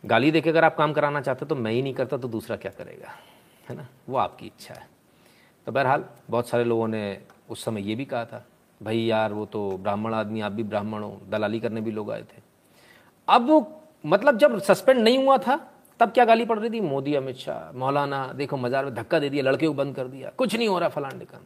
गाली 0.03 0.31
देके 0.31 0.49
अगर 0.49 0.63
आप 0.63 0.75
काम 0.77 0.93
कराना 0.93 1.21
चाहते 1.21 1.45
तो 1.45 1.55
मैं 1.55 1.71
ही 1.71 1.81
नहीं 1.81 1.93
करता 1.93 2.17
तो 2.17 2.27
दूसरा 2.27 2.55
क्या 2.55 2.71
करेगा? 2.71 3.12
है 3.69 3.75
ना? 3.75 3.88
वो 4.09 4.17
आपकी 4.17 4.45
इच्छा 4.45 4.73
है। 4.73 4.88
तो 5.67 5.71
बहरहाल, 5.71 6.05
बहुत 6.29 6.49
सारे 6.49 6.63
लोगों 6.63 6.88
ने 6.88 7.21
उस 7.49 7.63
समय 7.65 7.81
ये 7.81 7.95
भी 7.95 8.05
कहा 8.05 8.25
था, 8.25 8.45
भाई 8.81 8.99
यार, 8.99 9.33
वो 9.33 9.45
तो 9.45 9.69
ब्राह्मण 9.77 10.13
आदमी, 10.13 10.41
आप 10.41 10.51
भी 10.51 10.63
ब्राह्मण 10.63 11.03
हो, 11.03 11.21
दलाली 11.29 11.59
करने 11.59 11.81
भी 11.81 11.91
लोग 11.91 12.12
आए 12.12 12.21
थे। 12.21 12.41
अब 13.27 13.47
वो 13.47 13.81
मतलब 14.05 14.38
जब 14.38 14.59
सस्पेंड 14.59 14.99
नहीं 14.99 15.17
हुआ 15.17 15.38
था, 15.38 15.55
तब 15.99 16.12
क्या 16.12 16.25
गाली 16.25 16.45
पड़ 16.45 16.59
रही 16.59 16.69
थी? 16.69 16.81
मोदी, 16.81 17.13
अमित 17.15 17.36
शाह, 17.36 17.77
मौलाना, 17.77 18.25
देखो, 18.33 18.57
मजार 18.57 18.86
में 18.86 18.93
धक्का 18.95 19.19
दे 19.19 19.29
दिया, 19.29 19.43
लड़के 19.43 19.67
को 19.67 19.73
बंद 19.73 19.95
कर 19.95 20.07
दिया, 20.07 20.31
कुछ 20.38 20.55
नहीं 20.55 20.67
हो 20.67 20.79
रहा 20.79 20.89
फलान 20.89 21.19
डिकान 21.19 21.41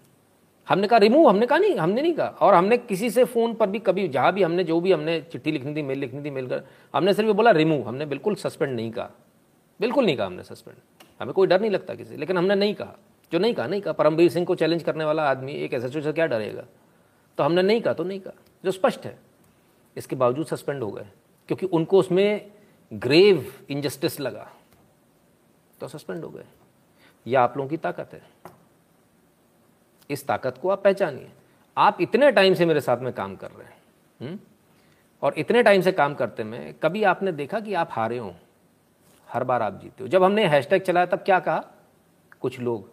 हमने 0.70 0.88
कहा, 0.88 1.00
रिमूव, 1.00 1.30
हमने 1.30 1.46
कहा, 1.46 1.58
नहीं, 1.58 1.76
हमने 1.76 2.02
नहीं 2.02 2.14
कहा। 2.14 2.28
और 2.28 2.54
हमने 2.54 2.78
किसी 2.78 3.10
से 3.10 3.24
फ़ोन 3.24 3.54
पर 3.54 3.70
भी, 3.70 3.80
कभी 3.80 4.08
जहाँ 4.08 4.34
भी 4.34 4.44
हमने 4.44 4.64
जो 4.64 4.82
भी 4.82 4.92
हमने 4.92 5.22
चिट्ठी 5.22 5.52
लिखनी 5.52 5.76
थी, 5.76 5.82
मेल 5.82 6.00
लिखनी 6.00 6.26
थी, 6.26 6.30
मेल 6.30 6.48
कर, 6.48 6.64
हमने 6.96 7.14
सिर्फ़ 7.14 7.32
बोला, 7.32 7.52
रिमूव, 7.52 7.88
हमने 7.88 8.06
बिल्कुल 8.06 8.36
सस्पेंड 8.36 8.76
नहीं 8.76 8.92
कहा। 8.92 9.10
बिल्कुल 9.80 10.06
नहीं 10.06 10.18
कहा 10.18 10.26
हमने 10.26 10.44
सस्पेंड। 10.44 10.78
हमें 11.22 11.34
कोई 11.34 11.48
डर 11.48 11.62
नहीं 11.62 11.72
लगता 11.72 11.96
किसी 11.96 12.18
लेकिन 12.18 12.38
हमने 12.38 12.56
नहीं 12.56 12.74
कहा। 12.74 12.96
जो 13.32 13.40
नहीं 13.40 13.54
कहा 13.54 13.68
नहीं 13.68 13.82
कहा। 13.82 13.94
परमवीर 13.94 14.32
सिंह 14.32 14.46
को 14.46 14.56
चैलेंज 14.56 14.84
करने 14.84 15.06
वाला 15.06 15.30
आदमी, 15.30 15.52
एक 15.52 15.74
एस 15.74 15.94
से 15.94 16.14
क्या 16.14 16.26
डरेगा? 16.26 16.64
तो 17.38 17.44
हमने 17.44 17.62
नहीं 17.62 17.82
कहा 17.82 17.94
तो 17.94 18.04
नहीं 18.04 18.20
कहा, 18.20 18.34
जो 18.66 18.72
स्पष्ट 18.72 19.06
है। 19.06 19.20
इसके 19.98 20.16
बावजूद 20.16 20.46
सस्पेंड 20.46 20.84
हो 20.84 20.92
गए, 20.92 21.06
क्योंकि 21.48 21.66
उनको 21.66 22.00
उसमें 22.00 22.52
ग्रेव 22.94 23.54
इनजस्टिस 23.70 24.20
लगा। 24.20 24.52
तो 25.80 25.88
सस्पेंड 25.88 26.24
हो 26.24 26.30
गए। 26.30 26.44
यह 27.28 27.42
आप 27.42 27.58
लोगों 27.58 27.70
की 27.70 27.78
ताकत 27.78 28.10
है। 28.14 28.22
इस 30.10 30.28
ताकत 30.28 30.58
को 30.62 30.70
आप 30.70 30.84
पहचानिए। 30.84 31.32
आप 31.78 32.02
इतने 32.02 32.32
टाइम 32.32 32.54
से 32.54 32.66
मेरे 32.66 32.82
साथ 32.82 32.98
में 32.98 33.14
काम 33.14 33.36
कर 33.36 33.52
रहे 33.52 33.68
हैं 33.68 33.78
हुँ? 34.22 34.28
हम्म? 34.28 34.40
और 35.22 35.34
इतने 35.38 35.64
टाइम 35.64 35.82
से 35.82 35.92
काम 35.92 36.14
करते 36.16 36.44
में 36.44 36.74
कभी 36.74 37.04
आपने 37.04 37.32
देखा 37.32 37.60
कि 37.60 37.74
आप 37.74 37.90
हारे 37.92 38.18
हो? 38.18 38.36
हर 39.30 39.44
बार 39.44 39.62
आप 39.62 39.80
जीते 39.82 40.04
हो। 40.04 40.08
जब 40.08 40.24
हमने 40.24 40.48
हैशटैग 40.48 40.82
चलाया, 40.82 41.06
तब 41.06 41.18
क्या 41.18 41.40
कहा? 41.40 41.64
कुछ 42.42 42.60
लोग 42.60 42.90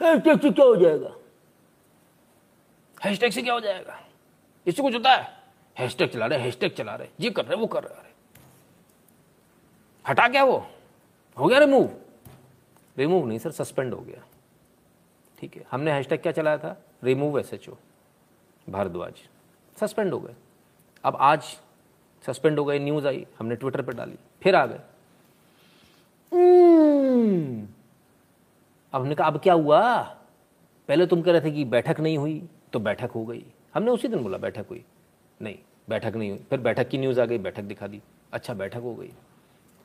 हैशटैग 0.00 0.40
से 0.40 0.50
क्या 0.50 0.64
हो 0.64 0.76
जाएगा? 0.76 1.14
हैशटैग 3.04 3.32
से 3.32 3.42
क्या 3.42 3.54
हो 3.54 3.60
जाएगा? 3.60 4.00
इससे 4.66 4.82
कुछ 4.82 4.94
होता 4.94 5.14
है? 5.14 5.28
हैशटैग 5.78 6.10
चला 6.10 6.26
रहे, 6.26 6.38
हैशटैग 6.38 6.72
चला 6.72 6.94
रहे, 6.94 7.08
ये 7.20 7.30
कर 7.30 7.44
रहे, 7.44 7.56
वो 7.56 7.66
कर 7.66 7.84
रहे 7.84 8.04
हटा 10.08 10.28
क्या 10.28 10.44
वो? 10.44 10.66
हो 11.38 11.46
गया 11.46 11.58
रिमूव 11.58 11.90
रिमूव 12.98 13.26
नहीं 13.26 13.38
सर 13.38 13.50
सस्पेंड 13.50 13.94
हो 13.94 14.00
गया। 14.00 14.22
ठीक 15.38 15.56
है, 15.56 15.64
हमने 15.70 15.92
हैशटैग 15.92 16.22
क्या 16.22 16.32
चलाया 16.32 16.58
था? 16.58 16.82
Remove 17.04 17.38
S 17.38 17.54
H 17.54 17.68
O 17.68 17.72
Bharadwaj. 18.68 19.14
Suspend 19.80 20.12
हो 20.12 20.20
गए। 20.20 20.34
अब 21.04 21.16
आज 21.20 21.42
सस्पेंड 22.26 22.58
हो 22.58 22.64
गए 22.64 22.78
न्यूज़ 22.78 23.06
आई, 23.06 23.26
हमने 23.38 23.56
ट्विटर 23.56 23.82
पर 23.82 23.94
डाली, 23.94 24.16
फिर 24.42 24.54
आ 24.54 24.66
गए। 24.66 24.80
हम्म। 26.32 27.68
अब 28.92 29.00
हमने 29.02 29.14
कहा, 29.14 29.26
अब 29.26 29.38
क्या 29.38 29.54
हुआ? 29.54 30.02
पहले 30.88 31.06
तुम 31.06 31.22
कह 31.22 31.32
रहे 31.32 31.40
थे 31.40 31.50
कि 31.50 31.64
बैठक 31.64 32.00
नहीं 32.00 32.18
हुई 32.18 32.48
तो 32.72 32.78
बैठक 32.78 33.10
हो 33.10 33.24
गई। 33.26 33.44
हमने 33.74 33.90
उसी 33.90 34.08
दिन 34.08 34.22
बोला, 34.22 34.38
बैठक 34.38 34.66
हुई। 34.70 34.84
नहीं, 35.42 35.58
बैठक 35.88 36.16
नहीं 36.16 36.30
हुई, 36.30 36.38
फिर 36.50 36.60
बैठक 36.60 36.88
की 36.88 36.98
न्यूज़ 36.98 37.20
आ 37.20 37.24
गई, 37.24 37.38
बैठक 37.38 37.62
दिखा 37.62 37.86
दी। 37.86 38.02
अच्छा 38.32 38.54
बैठक 38.54 38.80
हो 38.80 38.94
गई। 38.94 39.12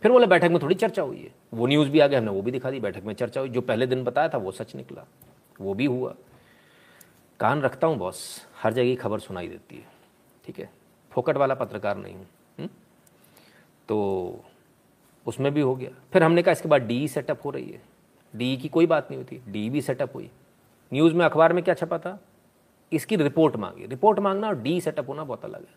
फिर 0.02 0.12
बोले, 0.12 0.28
बैठक 0.28 0.50
में 0.50 0.62
थोड़ी 0.62 0.76
चर्चा 0.76 1.02
हुई 1.02 1.22
है। 1.22 1.32
वो 1.54 1.68
न्यूज़ 1.68 1.90
भी 1.90 2.00
आ 2.00 2.08
गया, 2.08 2.20
हमने 2.20 2.32
वो 2.32 2.42
भी 2.42 2.52
दिखा 2.52 2.72
दी, 2.72 2.80
बैठक 2.80 3.04
में 3.04 3.14
चर्चा 3.14 3.42
हुई। 3.42 3.50
जो 3.50 3.62
पहले 3.62 3.88
दिन 3.88 4.04
बताया 4.04 4.30
था, 4.30 4.38
वो 4.38 4.52
सच 4.52 4.76
निकला। 4.76 5.06
वो 5.62 5.74
भी 5.74 5.86
हुआ। 5.86 6.16
कान 7.40 7.62
रखता 7.62 7.88
हूँ 7.88 7.98
बॉस 7.98 8.48
हर 8.64 8.74
जगह 8.74 8.96
खबर 8.96 9.20
सुनाई 9.20 9.48
देती 9.48 9.76
है। 9.76 9.86
ठीक 10.46 10.60
है? 10.60 10.70
फोकट 11.12 11.38
वाला 11.38 11.56
पत्रकार 11.56 11.98
नहीं 11.98 12.16
हूँ। 12.16 12.28
हम्म? 12.60 12.70
तो 13.88 14.30
उसमें 15.26 15.54
भी 15.54 15.62
हो 15.62 15.76
गया। 15.76 15.90
फिर 16.14 16.24
हमने 16.24 16.44
कहा, 16.44 16.52
इसके 16.52 16.70
बाद 16.70 16.82
डी 16.82 17.08
सेटअप 17.08 17.40
हो 17.46 17.50
रही 17.50 17.72
है। 17.72 17.82
डी 18.36 18.58
की 18.58 18.68
कोई 18.68 18.86
बात 18.86 19.12
नहीं 19.12 19.18
होती 19.18 19.42
डी 19.48 19.70
भी 19.70 19.82
सेटअप 19.82 20.16
हुई। 20.16 20.32
न्यूज़ 20.94 21.14
में 21.14 21.26
अखबार 21.26 21.54
में 21.54 21.64
क्या 21.64 21.74
छपा 21.74 21.98
था? 21.98 22.20
इसकी 22.94 23.16
रिपोर्ट 23.16 23.56
मांगी। 23.56 23.86
रिपोर्ट 23.86 24.20
मांगना 24.20 24.48
और 24.48 24.62
डी 24.62 24.82
सेटअप 24.82 25.10
होना 25.10 25.24
बहुत 25.24 25.46
अलग 25.46 25.62
है। 25.62 25.74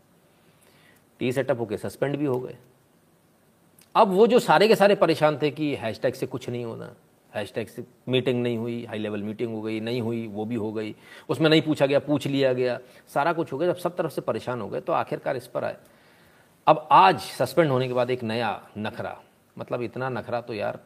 डी 1.20 1.32
सेटअप 1.32 1.60
होकर 1.60 1.76
सस्पेंड 1.76 2.16
भी 2.16 2.24
हो 2.24 2.40
गए। 2.40 2.56
अब 3.94 4.08
वो 4.08 4.26
जो 4.26 4.38
सारे 4.38 4.68
के 4.68 4.76
सारे 4.76 4.94
परेशान 4.94 5.38
थे 5.42 5.50
कि 5.50 5.74
हैशटैग 5.74 6.14
से 6.14 6.26
कुछ 6.26 6.48
नहीं 6.48 6.64
होना 6.64 6.94
हैशटैग 7.34 7.68
से 7.68 7.84
मीटिंग 8.08 8.42
नहीं 8.42 8.56
हुई 8.58 8.84
हाई 8.84 8.98
लेवल 8.98 9.22
मीटिंग 9.22 9.54
हो 9.54 9.60
गई, 9.62 9.80
नहीं 9.80 10.00
हुई, 10.00 10.26
वो 10.26 10.44
भी 10.44 10.54
हो 10.54 10.72
गई। 10.72 10.94
उसमें 11.28 11.48
नहीं 11.50 11.62
पूछा 11.62 11.86
गया, 11.86 11.98
पूछ 11.98 12.26
लिया 12.26 12.52
गया। 12.52 12.78
सारा 13.14 13.32
कुछ 13.32 13.52
हो 13.52 13.58
गया। 13.58 13.72
जब 13.72 13.78
सब 13.78 13.96
तरफ़ 13.96 14.12
से 14.12 14.20
परेशान 14.20 14.60
हो 14.60 14.68
गए 14.68 14.80
तो 14.80 14.92
आखिरकार 14.92 15.36
इस 15.36 15.46
पर 15.46 15.64
आए। 15.64 15.76
अब 16.66 16.88
आज 16.92 17.20
सस्पेंड 17.20 17.70
होने 17.70 17.88
के 17.88 17.94
बाद 17.94 18.10
एक 18.10 18.22
नया 18.22 18.50
नखरा 18.78 19.20
मतलब 19.56 19.82
इतना 19.82 20.08
नखरा 20.08 20.40
तो 20.40 20.54
यार 20.54 20.78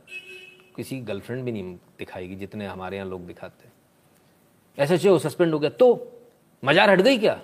किसी 0.77 1.01
गर्लफ्रेंड 1.01 1.44
भी 1.44 1.53
नहीं 1.53 1.75
दिखाएगी 1.99 2.37
जितने 2.37 2.66
हमारे 2.66 2.97
यहाँ 2.97 3.09
लोग 3.09 3.27
दिखाते 3.27 3.68
ऐसे 4.79 5.09
हो 5.09 5.18
सस्पेंड 5.18 5.53
हो 5.53 5.59
गया 5.59 5.71
तो 5.71 5.88
मजार 6.64 6.90
हट 6.90 7.01
गई 7.01 7.18
क्या? 7.18 7.40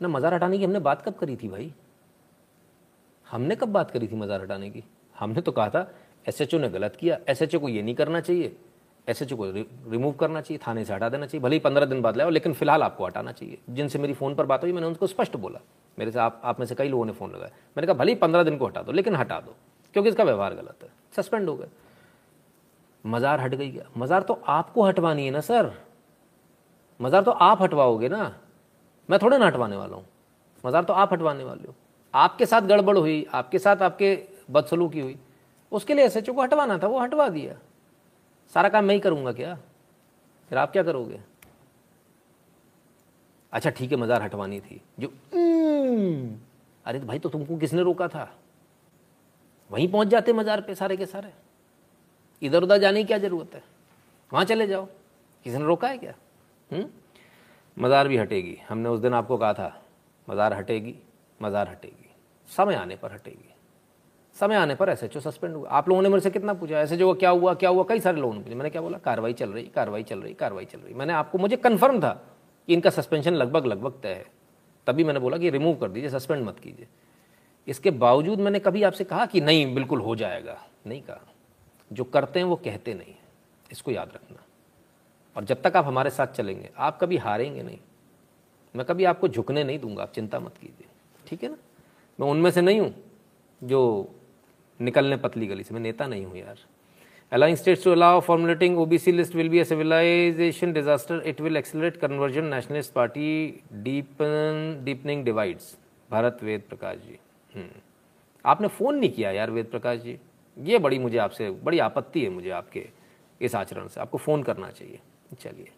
ना, 0.00 0.08
मजार 0.08 0.34
हटाने 0.34 0.58
की 0.58 0.64
हमने 0.64 0.78
बात 0.78 1.02
कब 1.02 1.14
करी 1.14 1.36
थी 1.36 1.48
भाई? 1.48 1.72
हमने 3.34 3.54
कब 3.56 3.68
बात 3.68 3.90
करी 3.90 4.06
थी 4.08 4.16
मजार 4.16 4.42
हटाने 4.42 4.68
की? 4.70 4.82
हमने 5.16 5.40
तो 5.40 5.52
कहा 5.52 5.68
था 5.70 5.90
एसएचओ 6.26 6.58
ने 6.58 6.68
गलत 6.68 6.96
किया 6.96 7.18
एसएचओ 7.28 7.58
को 7.58 7.68
ये 7.68 7.82
नहीं 7.82 7.94
करना 7.94 8.20
चाहिए। 8.20 8.54
एसएचओ 9.06 9.36
को 9.36 9.50
रिमूव 9.90 10.12
करना 10.12 10.40
चाहिए, 10.40 10.60
थाने 10.66 10.84
से 10.84 10.92
हटा 10.94 11.08
देना 11.08 11.26
चाहिए, 11.26 11.42
भले 11.42 11.56
ही 11.56 11.60
पंद्रह 11.60 11.86
दिन 11.86 12.02
बाद 12.02 12.16
लाओ 12.16 12.30
लेकिन 12.30 12.52
फ़िलहाल 12.52 12.82
आपको 12.82 13.06
हटाना 13.06 13.32
चाहिए। 13.32 13.58
जिनसे 13.70 13.98
मेरी 13.98 14.14
फ़ोन 14.14 14.34
पर 14.34 14.46
बात 14.46 14.62
हुई, 14.62 14.72
मैंने 14.72 14.86
उनको 14.86 15.06
स्पष्ट 15.06 15.36
बोला। 15.36 15.60
मेरे 15.98 16.10
से 16.10 16.18
आप 16.18 16.40
आप 16.44 16.60
में 16.60 16.66
से 16.66 16.74
कई 16.74 16.88
लोगों 16.88 17.06
ने 17.06 17.12
फ़ोन 17.12 17.30
लगाया। 17.30 17.50
मैंने 17.76 17.86
कहा, 17.86 17.94
भले 17.94 18.12
ही 18.12 18.18
पंद्रह 18.18 18.42
दिन 18.42 18.56
को 18.56 18.66
हटा 18.66 18.82
दो, 18.82 18.92
लेकिन 18.92 19.16
हटा 19.16 19.40
दो, 19.40 19.54
क्योंकि 19.94 20.10
इसका 20.10 20.24
व्यवहार 20.24 20.54
गलत 20.54 20.82
है। 20.82 20.88
सस्पेंड 21.16 21.48
हो 21.48 21.56
गए। 21.56 21.68
मज़ार 23.04 23.40
हट 23.40 23.54
गई 23.54 23.70
क्या? 23.70 23.84
मज़ार 23.96 24.22
तो 24.22 24.40
आपको 24.48 24.82
हटवानी 24.82 25.24
है 25.24 25.30
ना, 25.30 25.40
सर। 25.40 25.72
मज़ार 27.00 27.22
तो 27.22 27.30
आप 27.30 27.62
हटवाओगे 27.62 28.08
ना। 28.08 28.34
मैं 29.08 29.18
थोड़े 29.22 29.38
ना 29.38 29.46
हटवाने 29.46 29.76
वाला 29.76 29.96
हूँ। 29.96 30.04
मज़ार 30.64 30.84
तो 30.84 30.92
आप 30.92 31.12
हटवाने 31.12 31.44
वाले 31.44 31.68
हो। 31.68 31.74
आपके 32.14 32.46
साथ 32.46 32.62
गड़बड़ 32.62 32.96
हुई 32.98 33.26
आपके 33.34 33.58
साथ 33.58 33.82
आपके 33.82 34.16
बदसलूकी 34.50 35.00
हुई 35.00 35.16
उसके 35.72 35.94
लिए 35.94 36.04
एसएचओ 36.04 36.32
को 36.32 36.42
हटवाना 36.42 36.78
था 36.78 36.86
वो 36.86 36.98
हटवा 37.00 37.28
दिया। 37.28 37.54
सारा 38.54 38.68
काम 38.68 38.84
मैं 38.84 38.94
ही 38.94 39.00
करूँगा 39.00 39.32
क्या? 39.32 39.54
फिर 40.50 40.58
आप 40.58 40.72
क्या 40.72 40.82
करोगे? 40.82 41.20
अच्छा 43.52 43.70
ठीक 43.70 43.92
है 43.92 43.96
मज़ार 43.98 44.22
हटवानी 44.22 44.60
थी। 44.60 44.80
जो 45.00 45.08
हम्म, 45.34 46.38
अरे 46.86 47.00
तो 47.00 47.06
भाई 47.06 47.18
तो 47.18 47.28
तुमको 47.28 47.56
किसने 47.56 47.82
रोका 47.82 48.08
था? 48.08 48.30
वहीं 49.70 49.88
पहुँच 49.88 50.08
जाते 50.08 50.32
मज़ार 50.32 50.60
पे 50.60 50.74
सारे 50.74 50.96
के 50.96 51.06
सारे। 51.06 51.32
इधर 52.42 52.62
उधर 52.62 52.78
जाने 52.78 53.02
की 53.02 53.06
क्या 53.06 53.18
ज़रूरत 53.18 53.54
है? 53.54 53.62
वहाँ 54.32 54.44
चले 54.44 54.66
जाओ। 54.66 54.84
किसी 55.46 55.56
ने 55.58 55.64
रोका 55.64 55.88
है 55.88 55.98
क्या? 55.98 56.14
हम्म? 56.70 56.84
मज़ार 57.76 58.08
भी 58.08 58.16
हटेगी। 58.16 58.56
हमने 58.68 58.88
उस 58.88 59.00
दिन 59.00 59.14
आपको 59.14 59.36
कहा 59.36 59.52
था 59.54 59.82
मज़ार 60.28 60.54
हटेगी 60.54 60.94
मज़ार 61.40 61.68
हटेगी। 61.68 62.03
समय 62.48 62.74
आने 62.74 62.96
पर 62.96 63.12
हटेगी। 63.12 63.54
समय 64.40 64.54
आने 64.54 64.74
पर 64.74 64.88
एस 64.88 65.04
सस्पेंड 65.04 65.54
हुआ। 65.54 65.68
आप 65.68 65.88
लोगों 65.88 66.02
ने 66.02 66.08
मेरे 66.08 66.20
से 66.20 66.30
कितना 66.30 66.54
पूछा? 66.54 66.78
ऐसे 66.78 66.96
जो 66.96 67.14
क्या 67.14 67.30
हुआ 67.30 67.54
क्या 67.54 67.70
हुआ? 67.70 67.84
कई 67.88 68.00
सारे 68.00 68.20
लोगों 68.20 68.34
ने 68.34 68.40
पूछा। 68.40 68.56
मैंने 68.56 68.70
क्या 68.70 68.82
बोला? 68.82 68.98
कार्रवाई 68.98 69.32
चल 69.32 69.50
रही, 69.50 69.62
कार्रवाई 69.62 70.02
चल 70.02 70.18
रही, 70.18 70.34
कार्रवाई 70.34 70.64
चल 70.64 70.78
रही। 70.78 70.94
मैंने 70.94 71.12
आपको, 71.12 71.38
मुझे 71.38 71.56
कन्फर्म 71.56 72.00
था 72.00 72.26
कि 72.66 72.72
इनका 72.72 72.90
सस्पेंशन 72.90 73.34
लगभग 73.34 73.66
लगभग 73.66 73.92
तय 74.02 74.08
है। 74.08 74.26
तभी 74.86 75.04
मैंने 75.04 75.20
बोला 75.20 75.38
कि 75.38 75.50
रिमूव 75.50 75.76
कर 75.76 75.90
दीजिए 75.90 76.10
सस्पेंड 76.10 76.44
मत 76.44 76.60
कीजिए। 76.60 76.86
इसके 77.68 77.90
बावजूद 77.90 78.40
मैंने 78.40 78.58
कभी 78.58 78.82
आपसे 78.82 79.04
कहा 79.04 79.26
कि 79.26 79.40
नहीं, 79.40 79.74
बिल्कुल 79.74 80.00
हो 80.00 80.16
जाएगा। 80.16 80.64
नहीं 80.86 81.02
कहा। 81.02 81.20
जो 81.92 82.04
करते 82.04 82.38
हैं 82.38 82.46
वो 82.46 82.56
कहते 82.56 82.94
नहीं 82.94 83.14
इसको 83.72 83.90
याद 83.90 84.12
रखना। 84.14 84.42
और 85.36 85.44
जब 85.44 85.62
तक 85.62 85.76
आप 85.76 85.84
हमारे 85.84 86.10
साथ 86.10 86.26
चलेंगे, 86.26 86.70
आप 86.78 86.98
कभी 87.00 87.16
हारेंगे 87.16 87.62
नहीं। 87.62 87.78
मैं 88.76 88.86
कभी 88.86 89.04
आपको 89.04 89.28
झुकने 89.28 89.64
नहीं 89.64 89.78
दूँगा, 89.78 90.02
आप 90.02 90.12
चिंता 90.12 90.40
मत 90.40 90.58
कीजिए। 90.60 90.86
ठीक 91.26 91.42
है 91.42 91.48
ना? 91.48 91.56
मैं 92.20 92.28
उनमें 92.28 92.50
से 92.50 92.60
नहीं 92.60 92.80
हूँ, 92.80 92.94
जो 93.64 94.10
निकलने 94.80 95.16
पतली 95.16 95.46
गली 95.46 95.62
से 95.62 95.74
मैं 95.74 95.80
नेता 95.80 96.06
नहीं 96.06 96.24
हूँ 96.26 96.36
यार 96.36 96.58
allowing 97.32 97.56
states 97.56 97.82
to 97.82 97.92
allow 97.92 98.20
formulating 98.20 98.74
OBC 98.76 99.12
list 99.12 99.34
will 99.34 99.48
be 99.48 99.60
a 99.60 99.64
civilization 99.64 100.72
disaster. 100.72 101.16
It 101.22 101.40
will 101.40 101.56
accelerate 101.56 101.98
conversion. 102.00 102.48
Nationalist 102.50 102.94
Party 102.94 103.62
deepen, 103.82 104.84
deepening 104.84 105.24
divides. 105.24 105.64
Bharat 106.10 106.38
Ved 106.42 106.62
Prakash 106.68 106.98
ji. 106.98 107.18
आपने 108.44 108.68
फ़ोन 108.68 108.98
नहीं 108.98 109.10
किया 109.10 109.30
यार 109.30 109.50
वेद 109.50 109.66
प्रकाश 109.66 109.98
जी 110.00 110.18
ये 110.56 110.78
बड़ी 110.78 110.98
मुझे 110.98 111.18
आपसे, 111.18 111.50
बड़ी 111.50 111.78
आपत्ति 111.78 112.22
है 112.24 112.28
मुझे 112.28 112.50
आपके 112.50 112.86
इस 113.40 113.54
आचरण 113.54 113.88
से 113.88 114.00
आपको 114.00 114.18
फ़ोन 114.18 114.42
करना 114.42 114.70
चाहिए 114.70 115.00
चलिए 115.40 115.70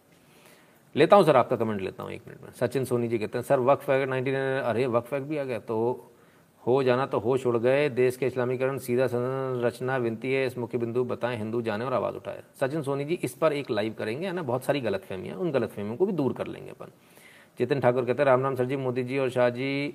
लेता 0.95 1.15
हूँ 1.15 1.25
सर, 1.25 1.35
आपका 1.35 1.55
कमेंट 1.55 1.81
लेता 1.81 2.03
हूँ 2.03 2.11
एक 2.11 2.21
मिनट 2.27 2.41
में 2.43 2.51
सचिन 2.59 2.85
सोनी 2.85 3.07
जी 3.07 3.17
कहते 3.17 3.37
हैं, 3.37 3.45
सर, 3.45 3.59
वक्फ 3.59 3.89
एक्ट 3.89 4.09
नाइनटीन, 4.09 4.35
अरे, 4.35 4.85
वक्फ 4.85 5.13
एक्ट 5.13 5.25
भी 5.27 5.37
आ 5.37 5.43
गया 5.43 5.59
तो 5.59 5.77
हो 6.67 6.83
जाना 6.83 7.05
तो 7.05 7.19
होश 7.19 7.45
उड़ 7.47 7.57
गए। 7.57 7.89
देश 7.89 8.17
के 8.17 8.25
इस्लामीकरण 8.25 8.77
सीधा 8.77 9.07
संरचना 9.07 9.97
विनती 9.97 10.33
है। 10.33 10.45
इस 10.47 10.57
मुख्य 10.57 10.77
बिंदु 10.77 11.03
बताएँ, 11.03 11.37
हिंदू 11.37 11.61
जाने 11.61 11.85
और 11.85 11.93
आवाज़ 11.93 12.15
उठाए। 12.15 12.43
सचिन 12.61 12.81
सोनी 12.81 13.05
जी, 13.05 13.19
इस 13.23 13.33
पर 13.33 13.53
एक 13.53 13.71
लाइव 13.71 13.95
करेंगे, 13.99 14.27
है 14.27 14.33
ना? 14.33 14.41
बहुत 14.41 14.63
सारी 14.63 14.81
गलत 14.81 15.01
फहमियाँ 15.01 15.37
उन 15.37 15.51
गलत 15.51 15.69
फहमियों 15.69 15.95
को 15.95 16.05
भी 16.05 16.11
दूर 16.11 16.33
कर 16.33 16.47
लेंगे 16.47 16.69
अपन। 16.69 16.91
जितिन 17.59 17.79
ठाकुर 17.79 18.05
कहते 18.05 18.21
हैं 18.21 18.25
राम 18.25 18.41
राम 18.41 18.55
सर 18.55 18.65
जी, 18.65 18.75
मोदी 18.75 19.03
जी 19.03 19.17
और 19.17 19.29
शाह 19.29 19.49
जी, 19.49 19.93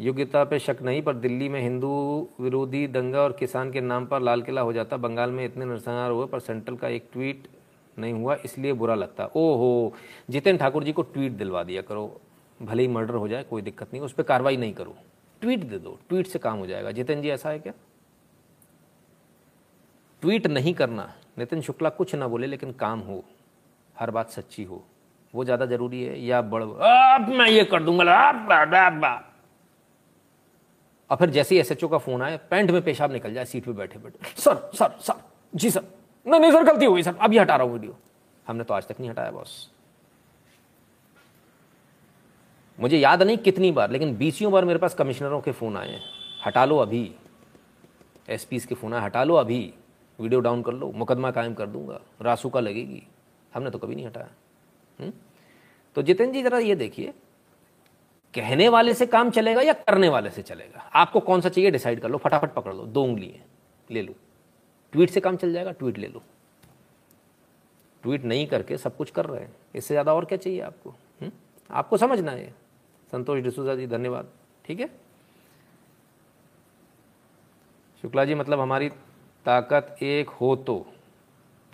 योग्यता 0.00 0.44
पे 0.44 0.58
शक 0.58 0.76
नहीं, 0.82 1.02
पर 1.02 1.14
दिल्ली 1.14 1.48
में 1.48 1.60
हिंदू 1.60 2.28
विरोधी 2.40 2.86
दंगा 2.86 3.20
और 3.20 3.32
किसान 3.32 3.70
के 3.70 3.80
नाम 3.80 4.06
पर 4.06 4.20
लाल 4.20 4.42
किला 4.42 4.60
हो 4.60 4.72
जाता। 4.72 4.96
बंगाल 4.96 5.30
में 5.30 5.44
इतने 5.44 5.64
नरसंहार 5.64 6.10
हुए, 6.10 6.26
पर 6.26 6.40
सेंट्रल 6.40 6.76
का 6.76 6.88
एक 6.88 7.08
ट्वीट 7.12 7.48
नहीं 7.98 8.12
हुआ, 8.12 8.36
इसलिए 8.44 8.72
बुरा 8.72 8.94
लगता। 8.94 9.24
ओहो! 9.24 9.92
जितेन 10.30 10.56
ठाकुर 10.56 10.84
जी 10.84 10.92
को 10.92 11.02
ट्वीट 11.02 11.32
दिलवा 11.32 11.62
दिया 11.62 11.82
करो। 11.82 12.20
भले 12.62 12.82
ही 12.82 12.88
मर्डर 12.88 13.14
हो 13.14 13.28
जाए, 13.28 13.42
कोई 13.42 13.62
दिक्कत 13.62 13.86
नहीं, 13.92 14.02
उस 14.02 14.12
पर 14.12 14.22
कार्रवाई 14.22 14.56
नहीं 14.56 14.74
करो। 14.74 14.94
ट्वीट 15.42 15.64
दे 15.64 15.78
दो, 15.78 15.98
ट्वीट 16.08 16.26
से 16.26 16.38
काम 16.38 16.58
हो 16.58 16.66
जाएगा। 16.66 16.90
जितेन 16.92 17.22
जी, 17.22 17.30
ऐसा 17.30 17.50
है 17.50 17.58
क्या? 17.58 17.72
ट्वीट 20.22 20.46
नहीं 20.46 20.74
करना, 20.74 21.12
नितिन 21.38 21.60
शुक्ला 21.60 21.88
कुछ 21.90 22.14
ना 22.14 22.28
बोले, 22.28 22.46
लेकिन 22.46 22.72
काम 22.74 23.00
हो, 23.00 23.22
हर 23.96 24.10
बात 24.10 24.30
सच्ची 24.30 24.64
हो, 24.64 24.82
वो 25.34 25.44
ज़्यादा 25.44 25.66
ज़रूरी 25.66 26.02
है 26.02 26.20
या 26.20 26.40
बड़ 26.44 26.62
मैं 27.28 27.48
ये 27.48 27.64
कर 27.64 27.82
दूँगा 27.82 28.28
अब। 28.28 29.24
और 31.10 31.16
फिर 31.16 31.30
जैसे 31.30 31.54
ही 31.54 31.60
एसएचओ 31.60 31.88
का 31.88 31.98
फ़ोन 31.98 32.22
आए 32.22 32.36
पैंट 32.50 32.70
में 32.70 32.82
पेशाब 32.82 33.12
निकल 33.12 33.34
जाए, 33.34 33.44
सीट 33.44 33.64
पे 33.64 33.72
बैठे 33.72 33.98
बैठे। 33.98 34.40
सर 34.40 34.70
सर 34.74 34.98
सर, 35.00 35.14
जी 35.52 35.70
सर, 35.70 35.82
नहीं 36.26 36.40
नहीं, 36.40 36.52
सर, 36.52 36.62
गलती 36.64 36.84
हो 36.84 36.94
गई, 36.94 37.02
सर 37.02 37.16
अभी 37.16 37.38
हटा 37.38 37.56
रहा 37.56 37.64
हूँ 37.64 37.72
वीडियो। 37.72 37.96
हमने 38.46 38.64
तो 38.64 38.74
आज 38.74 38.86
तक 38.86 39.00
नहीं 39.00 39.10
हटाया, 39.10 39.30
बॉस। 39.30 39.70
मुझे 42.80 42.98
याद 42.98 43.22
नहीं 43.22 43.38
कितनी 43.38 43.72
बार, 43.72 43.90
लेकिन 43.90 44.16
बीसियों 44.16 44.52
बार 44.52 44.64
मेरे 44.64 44.78
पास 44.78 44.94
कमिश्नरों 44.94 45.40
के 45.40 45.52
फ़ोन 45.52 45.76
आए 45.76 45.88
हैं। 45.88 46.02
हटा 46.46 46.64
लो 46.64 46.78
अभी। 46.78 47.14
एस 48.28 48.44
के 48.44 48.74
फ़ोन 48.74 48.94
आए, 48.94 49.00
हटा 49.00 49.24
लो 49.24 49.34
अभी। 49.34 49.74
वीडियो 50.20 50.40
डाउन 50.40 50.62
कर 50.62 50.72
लो, 50.72 50.92
मुकदमा 50.92 51.30
कायम 51.30 51.54
कर 51.54 51.66
दूँगा। 51.66 52.00
रासू 52.22 52.48
का 52.48 52.60
लगेगी। 52.60 53.02
हमने 53.54 53.70
तो 53.70 53.78
कभी 53.78 53.94
नहीं 53.94 54.06
हटाया। 54.06 54.28
हुँ? 55.00 55.12
तो 55.94 56.02
जितेंद्र 56.02 56.34
जी, 56.34 56.42
ज़रा 56.42 56.58
ये 56.58 56.74
देखिए। 56.74 57.12
कहने 58.34 58.68
वाले 58.68 58.94
से 58.94 59.06
काम 59.06 59.30
चलेगा 59.30 59.60
या 59.60 59.72
करने 59.72 60.08
वाले 60.08 60.30
से 60.30 60.42
चलेगा? 60.42 60.90
आपको 60.94 61.20
कौन 61.20 61.40
सा 61.40 61.48
चाहिए 61.48 61.70
डिसाइड 61.70 62.00
कर 62.00 62.08
लो। 62.08 62.18
फटाफट 62.18 62.54
पकड़ 62.54 62.74
लो। 62.74 62.82
दो 62.82 63.02
उंगली 63.02 63.28
है। 63.28 63.44
ले 63.90 64.02
लो। 64.02 64.14
ट्वीट 64.92 65.10
से 65.10 65.20
काम 65.20 65.36
चल 65.36 65.52
जाएगा, 65.52 65.72
ट्वीट 65.72 65.98
ले 65.98 66.06
लो। 66.06 66.22
ट्वीट 68.02 68.24
नहीं 68.24 68.46
करके 68.46 68.76
सब 68.76 68.96
कुछ 68.96 69.10
कर 69.10 69.26
रहे 69.26 69.40
हैं। 69.40 69.56
इससे 69.74 69.94
ज़्यादा 69.94 70.14
और 70.14 70.24
क्या 70.24 70.38
चाहिए 70.38 70.60
आपको? 70.60 70.90
हुँ? 70.90 71.32
आपको 71.70 71.96
समझना 71.96 72.32
है। 72.32 72.65
संतोष 73.12 73.40
डिसूजा 73.40 73.74
जी 73.74 73.86
धन्यवाद। 73.86 74.28
ठीक 74.64 74.80
है? 74.80 74.86
शुक्ला 78.02 78.24
जी 78.24 78.34
मतलब 78.34 78.60
हमारी 78.60 78.88
ताकत 79.46 79.96
एक 80.02 80.28
हो 80.28 80.56
तो। 80.56 80.86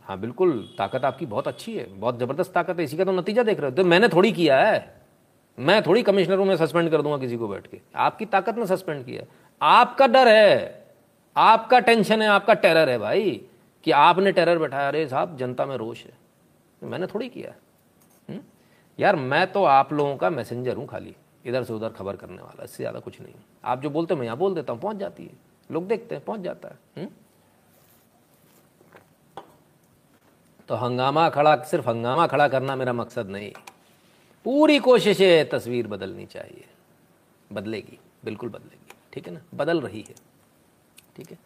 हाँ 0.04 0.20
बिल्कुल, 0.20 0.74
ताकत 0.78 1.04
आपकी 1.04 1.26
बहुत 1.26 1.48
अच्छी 1.48 1.76
है, 1.76 1.94
बहुत 1.94 2.18
ज़बरदस्त 2.18 2.54
ताकत 2.54 2.78
है। 2.78 2.84
इसी 2.84 2.96
का 2.96 3.04
तो 3.04 3.12
नतीजा 3.12 3.42
देख 3.42 3.60
रहे 3.60 3.70
हो। 3.70 3.76
तो 3.76 3.84
मैंने 3.84 4.08
थोड़ी 4.08 4.32
किया 4.32 4.60
है। 4.60 5.02
मैं 5.58 5.82
थोड़ी 5.82 6.02
कमिश्नरों 6.02 6.44
में 6.44 6.56
सस्पेंड 6.56 6.90
कर 6.90 7.02
दूँगा 7.02 7.18
किसी 7.18 7.36
को 7.36 7.48
बैठ 7.48 7.66
के। 7.66 7.80
आपकी 7.96 8.26
ताकत 8.26 8.56
ने 8.56 8.66
सस्पेंड 8.66 9.04
किया। 9.04 9.22
आपका 9.62 10.06
डर 10.06 10.28
है। 10.28 10.86
आपका 11.36 11.78
टेंशन 11.78 12.22
है, 12.22 12.28
आपका 12.28 12.54
टेरर 12.54 12.88
है 12.88 12.98
भाई, 12.98 13.46
कि 13.84 13.90
आपने 13.90 14.32
टेरर 14.32 14.58
बैठाया। 14.58 14.88
अरे 14.88 15.08
साहब, 15.08 15.36
जनता 15.36 15.66
में 15.66 15.76
रोष 15.76 16.04
है। 16.04 16.12
मैंने 16.82 17.06
थोड़ी 17.06 17.28
किया। 17.28 17.54
हुँ? 18.28 18.40
यार, 19.00 19.16
मैं 19.16 19.52
तो 19.52 19.64
आप 19.64 19.92
लोगों 19.92 20.16
का 20.16 20.30
मैसेंजर 20.30 20.76
हूँ 20.76 20.86
खाली। 20.86 21.16
इधर 21.44 21.64
से 21.64 21.72
उधर 21.72 21.88
खबर 21.88 22.16
करने 22.16 22.42
वाला, 22.42 22.64
इससे 22.64 22.82
ज़्यादा 22.82 23.00
कुछ 23.00 23.20
नहीं। 23.20 23.34
आप 23.64 23.80
जो 23.80 23.90
बोलते 23.90 24.14
हो, 24.14 24.18
मैं 24.18 24.26
यहाँ 24.26 24.36
बोल 24.38 24.54
देता 24.54 24.72
हूँ, 24.72 24.80
पहुँच 24.80 24.96
जाती 24.96 25.24
है। 25.24 25.32
लोग 25.70 25.86
देखते 25.86 26.14
हैं, 26.14 26.24
पहुँच 26.24 26.40
जाता 26.40 26.68
है? 26.68 27.08
तो 30.68 30.74
हंगामा 30.74 31.28
खड़ा, 31.28 31.56
सिर्फ़ 31.56 31.88
हंगामा 31.88 32.26
खड़ा 32.26 32.48
करना 32.48 32.76
मेरा 32.76 32.92
मकसद 32.92 33.30
नहीं। 33.30 33.50
पूरी 34.44 34.78
कोशिश 34.78 35.20
है 35.20 35.44
तस्वीर 35.44 35.86
बदलनी 35.86 36.26
चाहिए। 36.26 36.64
बदलेगी, 37.52 37.98
बिल्कुल 38.24 38.48
बदलेगी। 38.48 38.94
ठीक 39.12 39.26
है 39.26 39.34
ना? 39.34 39.40
बदल 39.54 39.80
रही 39.80 40.04
है। 40.08 40.14
ठीक 41.16 41.30
है? 41.30 41.38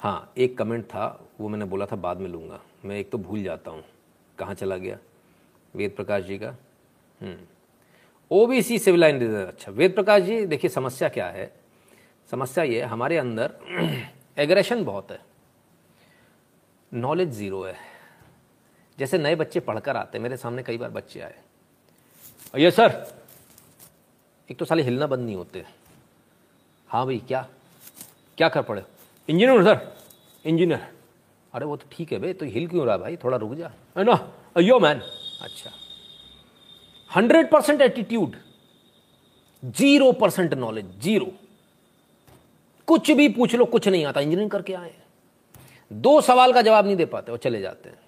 हाँ 0.00 0.32
एक 0.36 0.56
कमेंट 0.58 0.84
था, 0.84 1.20
वो 1.40 1.48
मैंने 1.48 1.64
बोला 1.64 1.86
था, 1.86 1.96
बाद 1.96 2.20
में 2.20 2.28
लूँगा। 2.30 2.60
मैं 2.84 2.98
एक 2.98 3.10
तो 3.10 3.18
भूल 3.18 3.42
जाता 3.42 3.70
हूँ। 3.70 3.84
कहाँ 4.38 4.54
चला 4.54 4.76
गया? 4.76 4.98
वेद 5.74 5.94
प्रकाश 5.96 6.24
जी 6.24 6.38
का? 6.38 6.54
ओबीसी 8.30 8.78
सिविल 8.78 9.00
लाइन 9.00 9.36
अच्छा 9.36 9.72
वेद 9.72 9.94
प्रकाश 9.94 10.22
जी, 10.22 10.46
देखिए 10.46 10.70
समस्या 10.70 11.08
क्या 11.08 11.26
है? 11.26 11.52
समस्या 12.30 12.64
ये 12.64 12.82
हमारे 12.82 13.16
अंदर 13.18 13.52
एग्रेशन 14.38 14.84
बहुत 14.84 15.10
है। 15.10 15.18
नॉलेज 16.94 17.28
ज़ीरो 17.28 17.62
है। 17.62 17.76
जैसे 18.98 19.18
नए 19.18 19.34
बच्चे 19.34 19.60
पढ़कर 19.60 19.96
आते 19.96 20.18
मेरे 20.18 20.36
सामने 20.36 20.62
कई 20.62 20.78
बार 20.78 20.90
बच्चे 20.90 21.20
आए। 21.20 21.34
ये 22.58 22.70
सर, 22.70 23.14
एक 24.50 24.58
तो 24.58 24.64
साले 24.64 24.82
हिलना 24.82 25.06
बंद 25.06 25.24
नहीं 25.26 25.36
होते। 25.36 25.64
हाँ 26.88 27.04
भाई, 27.06 27.18
क्या? 27.28 27.48
क्या 28.38 28.48
कर 28.48 28.62
पड़े? 28.62 28.82
Engineer 29.28 29.64
sir, 29.64 29.96
engineer. 30.44 30.88
अरे 31.54 31.66
वो 31.66 31.76
तो 31.76 31.86
ठीक 31.92 32.12
है 32.12 32.18
भाई 32.18 32.32
तो 32.32 32.46
हिल 32.46 32.68
क्यों 32.68 32.86
रहा 32.86 32.96
भाई? 32.96 33.16
थोड़ा 33.16 33.36
रुक 33.36 33.54
जा। 33.54 33.72
है 33.98 34.04
ना? 34.04 34.14
अयो 34.56 34.78
मैन। 34.80 35.00
अच्छा। 35.42 35.70
Hundred 37.12 37.50
percent 37.50 37.80
attitude 37.82 38.36
zero 39.62 40.12
percent 40.12 40.54
knowledge 40.54 40.86
zero 41.00 41.30
कुछ 42.88 43.10
भी 43.10 43.28
पूछ 43.28 43.54
लो, 43.54 43.64
कुछ 43.64 43.88
नहीं 43.88 44.04
आता। 44.04 44.20
इंजीनियरिंग 44.20 44.50
करके 44.50 44.74
आए 44.74 44.94
दो 45.90 46.20
सवाल 46.20 46.52
का 46.52 46.62
जवाब 46.62 46.86
नहीं 46.86 46.96
दे 46.96 47.04
पाते 47.06 47.32
और 47.32 47.38
चले 47.38 47.60
जाते 47.60 47.88
हैं। 47.88 47.98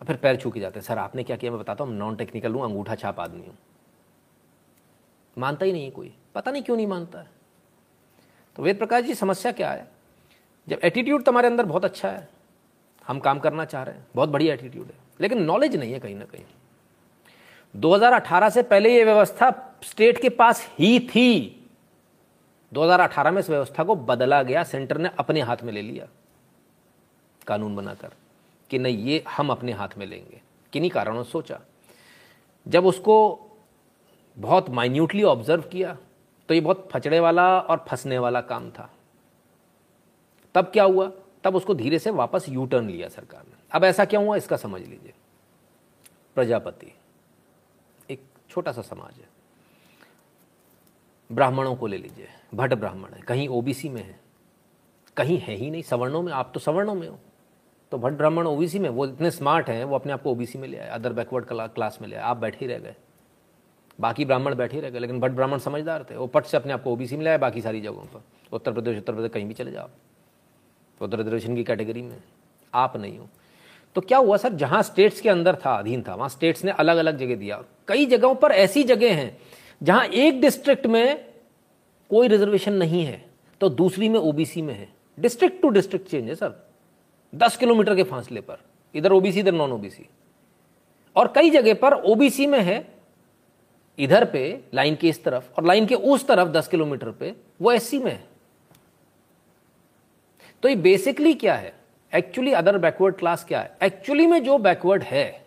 फिर 0.00 0.16
पैर 0.16 0.36
छू 0.36 0.50
के 0.50 0.60
जाते 0.60 0.78
हैं। 0.78 0.86
सर, 0.86 0.98
आपने 0.98 1.22
क्या 1.22 1.36
किया? 1.36 1.50
मैं 1.50 1.60
बताता 1.60 1.84
हूँ 1.84 1.94
नॉन 1.94 2.16
टेक्निकल 2.16 2.52
हूँ, 2.52 2.64
अंगूठा 2.64 2.94
छाप 2.94 3.20
आदमी 3.20 3.46
हूँ। 3.46 3.56
मानता 5.36 5.66
ही 5.66 5.72
नहीं 5.72 5.84
है 5.84 5.90
कोई। 5.90 6.12
पता 6.34 6.50
नहीं 6.50 6.62
क्यों 6.62 6.76
नहीं 6.76 6.86
मानता 6.86 7.18
है। 7.18 7.30
तो 8.56 8.62
वेद 8.62 8.78
प्रकाश 8.78 9.04
जी, 9.04 9.14
समस्या 9.14 9.52
क्या 9.52 9.70
है? 9.70 9.88
जब 10.68 10.80
एटीट्यूड 10.84 11.24
तुम्हारे 11.24 11.48
अंदर 11.48 11.64
बहुत 11.64 11.84
अच्छा 11.84 12.10
है, 12.10 12.28
हम 13.06 13.18
काम 13.18 13.38
करना 13.38 13.64
चाह 13.64 13.82
रहे 13.82 13.94
हैं, 13.94 14.06
बहुत 14.14 14.28
बढ़िया 14.28 14.54
एटीट्यूड 14.54 14.86
है, 14.86 14.94
लेकिन 15.20 15.42
नॉलेज 15.42 15.76
नहीं 15.76 15.92
है 15.92 15.98
कहीं 15.98 16.16
ना 16.16 16.24
कहीं। 16.24 16.44
2018 17.76 18.48
से 18.50 18.62
पहले 18.62 18.94
ये 18.96 19.04
व्यवस्था 19.04 19.78
स्टेट 19.84 20.22
के 20.22 20.28
पास 20.28 20.68
ही 20.78 21.00
थी। 21.00 21.54
2018 22.72 23.30
में 23.30 23.40
इस 23.40 23.50
व्यवस्था 23.50 23.84
को 23.84 23.94
बदला 23.94 24.42
गया, 24.42 24.62
सेंटर 24.64 24.98
ने 24.98 25.10
अपने 25.18 25.40
हाथ 25.40 25.56
में 25.62 25.72
ले 25.72 25.82
लिया। 25.82 26.08
कानून 27.46 27.76
बनाकर 27.76 28.12
कि 28.70 28.78
नहीं, 28.78 28.96
ये 28.96 29.24
हम 29.28 29.50
अपने 29.50 29.72
हाथ 29.72 29.88
में 29.98 30.06
लेंगे। 30.06 30.40
किन्हीं 30.72 30.90
कारणों 30.90 31.24
सोचा। 31.24 31.60
जब 32.68 32.86
उसको 32.86 33.40
बहुत 34.38 34.70
माइन्यूटली 34.70 35.22
ऑब्ज़र्व 35.22 35.62
किया 35.62 35.96
तो 36.48 36.54
ये 36.54 36.60
बहुत 36.60 36.88
फचड़े 36.92 37.20
वाला 37.20 37.60
और 37.60 37.84
फंसने 37.88 38.18
वाला 38.18 38.40
काम 38.40 38.70
था। 38.70 38.90
तब 40.54 40.64
क्या 40.64 40.84
हुआ? 40.84 41.12
तब 41.44 41.56
उसको 41.56 41.74
धीरे 41.74 41.98
से 41.98 42.10
वापस 42.10 42.46
यू 42.48 42.66
टर्न 42.66 42.88
लिया 42.88 43.08
सरकार 43.08 43.42
ने। 43.48 43.56
अब 43.72 43.84
ऐसा 43.84 44.04
क्या 44.04 44.20
हुआ? 44.20 44.36
इसका 44.36 44.56
समझ 44.56 44.80
लीजिए। 44.80 45.12
प्रजापति। 46.34 46.92
छोटा 48.50 48.72
सा 48.72 48.82
समाज 48.82 49.18
है। 49.18 49.28
ब्राह्मणों 51.30 51.74
को 51.76 51.86
ले 51.86 51.98
लीजिए, 51.98 52.28
भट्ट 52.54 52.74
ब्राह्मण 52.74 53.12
है, 53.12 53.20
कहीं 53.20 53.48
ओबीसी 53.48 53.88
में 53.88 54.02
है, 54.02 54.18
कहीं 55.16 55.38
है 55.38 55.54
ही 55.54 55.70
नहीं, 55.70 55.82
सवर्णों 55.82 56.22
में, 56.22 56.32
आप 56.32 56.50
तो 56.54 56.60
सवर्णों 56.60 56.94
में 56.94 57.08
हो। 57.08 57.18
तो 57.92 57.98
भट्ट 57.98 58.14
ब्राह्मण 58.14 58.46
ओबीसी 58.46 58.78
में, 58.78 58.88
वो 58.88 59.06
इतने 59.06 59.30
स्मार्ट 59.30 59.68
हैं, 59.68 59.84
वो 59.84 59.94
अपने 59.94 60.12
आप 60.12 60.22
को 60.22 60.30
ओबीसी 60.30 60.58
में 60.58 60.68
ले 60.68 60.78
आए 60.78 60.88
अदर 60.88 61.12
बैकवर्ड 61.12 61.46
क्लास 61.74 61.98
में 62.02 62.08
ले 62.08 62.16
आए, 62.16 62.22
आप 62.22 62.36
बैठे 62.36 62.58
ही 62.60 62.66
रह 62.66 62.78
गए। 62.78 62.94
बाकी 63.98 64.24
ब्राह्मण 64.24 64.54
बैठे 64.54 64.80
रह 64.80 64.90
गए, 64.90 64.98
लेकिन 64.98 65.20
भट्ट 65.20 65.32
ब्राह्मण 65.32 65.58
समझदार 65.58 66.06
थे, 66.10 66.16
वो 66.16 66.26
पट 66.26 66.44
से 66.44 66.56
अपने 66.56 66.72
आप 66.72 66.82
को 66.82 66.92
ओबीसी 66.92 67.16
में 67.16 67.24
ले 67.24 67.30
आए, 67.30 67.38
बाकी 67.38 67.62
सारी 67.62 67.80
जगहों 67.80 68.04
पर। 68.04 68.22
उत्तर 68.52 68.72
प्रदेश 68.72 68.98
उत्तर 68.98 69.14
प्रदेश 69.14 69.30
कहीं 69.30 69.46
भी 69.46 69.54
चले 69.54 69.70
जाओ। 69.70 69.88
उत्तर 71.00 71.18
रिजर्वेशन 71.18 71.54
की 71.54 71.64
कैटेगरी 71.64 72.02
में, 72.02 72.22
आप 72.74 72.96
नहीं 72.96 73.18
हो। 73.18 73.28
तो 73.96 74.00
क्या 74.00 74.18
हुआ 74.18 74.36
सर, 74.36 74.52
जहाँ 74.52 74.82
स्टेट्स 74.82 75.20
के 75.20 75.28
अंदर 75.28 75.56
था, 75.56 75.74
अधीन 75.74 76.02
था, 76.02 76.14
वहाँ 76.14 76.28
स्टेट्स 76.28 76.64
ने 76.64 76.70
अलग 76.70 76.96
अलग 76.96 77.16
जगह 77.16 77.36
दिया। 77.36 77.62
कई 77.88 78.06
जगहों 78.06 78.34
पर 78.34 78.52
ऐसी 78.52 78.82
जगह 78.84 79.14
हैं 79.14 79.36
जहाँ 79.80 80.04
एक 80.04 80.40
डिस्ट्रिक्ट 80.40 80.86
में 80.86 81.24
कोई 82.10 82.28
रिजर्वेशन 82.28 82.72
नहीं 82.72 83.04
है 83.04 83.24
तो 83.60 83.68
दूसरी 83.68 84.08
में 84.08 84.18
ओबीसी 84.20 84.62
में 84.62 84.74
है। 84.74 84.88
डिस्ट्रिक्ट 85.18 85.60
टू 85.62 85.68
डिस्ट्रिक्ट 85.68 86.08
चेंज 86.08 86.28
है 86.28 86.34
सर 86.34 86.54
दस 87.32 87.56
किलोमीटर 87.56 87.96
के 87.96 88.02
फासले 88.02 88.40
पर। 88.40 88.58
इधर 88.94 89.12
ओबीसी 89.12 89.40
इधर 89.40 89.52
नॉन 89.52 89.72
ओबीसी 89.72 90.08
और 91.16 91.32
कई 91.34 91.50
जगह 91.50 91.74
पर 91.74 91.94
ओबीसी 92.02 92.46
में 92.46 92.60
है, 92.60 92.86
इधर 93.98 94.24
पे 94.24 94.60
लाइन 94.74 94.96
के 94.96 95.08
इस 95.08 95.22
तरफ़, 95.24 95.44
और 95.56 95.66
लाइन 95.66 95.86
के 95.86 95.94
उस 95.94 96.26
तरफ़ 96.26 96.48
दस 96.48 96.68
किलोमीटर 96.68 97.10
पे, 97.10 97.34
वो 97.62 97.72
एससी 97.72 97.98
में 97.98 98.10
है। 98.12 98.26
तो 100.62 100.68
ये 100.68 100.76
बेसिकली 100.76 101.34
क्या 101.34 101.54
है? 101.54 101.72
एक्चुअली 102.12 102.52
अदर 102.52 102.78
बैकवर्ड 102.78 103.16
क्लास 103.16 103.44
क्या 103.44 103.60
है? 103.60 103.76
एक्चुअली 103.82 104.26
में 104.26 104.42
जो 104.44 104.58
बैकवर्ड 104.58 105.02
है, 105.02 105.46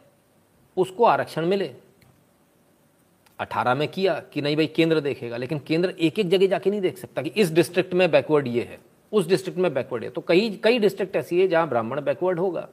उसको 0.78 1.04
आरक्षण 1.04 1.46
मिले। 1.46 1.74
अठारह 3.42 3.76
में 3.76 3.88
किया 3.88 4.14
कि 4.34 4.42
नहीं 4.42 4.56
भाई, 4.56 4.68
केंद्र 4.68 5.00
देखेगा। 5.02 5.38
लेकिन 5.38 5.60
केंद्र 5.60 5.90
एक 5.90 6.20
एक 6.20 6.30
जगह 6.30 6.48
जाके 6.48 6.70
नहीं 6.70 6.82
देख 6.82 6.98
सकता 6.98 7.22
कि 7.22 7.30
इस 7.32 7.52
डिस्ट्रिक्ट 7.52 7.94
में 7.94 8.10
बैकवर्ड 8.12 8.48
ये 8.48 8.64
है, 8.64 8.80
उस 9.12 9.28
डिस्ट्रिक्ट 9.28 9.60
में 9.60 9.74
बैकवर्ड 9.74 10.04
है। 10.04 10.10
तो 10.10 10.22
कई 10.22 10.50
कई 10.64 10.80
डिस्ट्रिक्ट 10.80 11.16
ऐसी 11.16 11.40
है 11.42 11.48
जहाँ 11.48 11.70
ब्राह्मण 11.70 12.02
बैकवर्ड 12.02 12.40
होगा, 12.40 12.68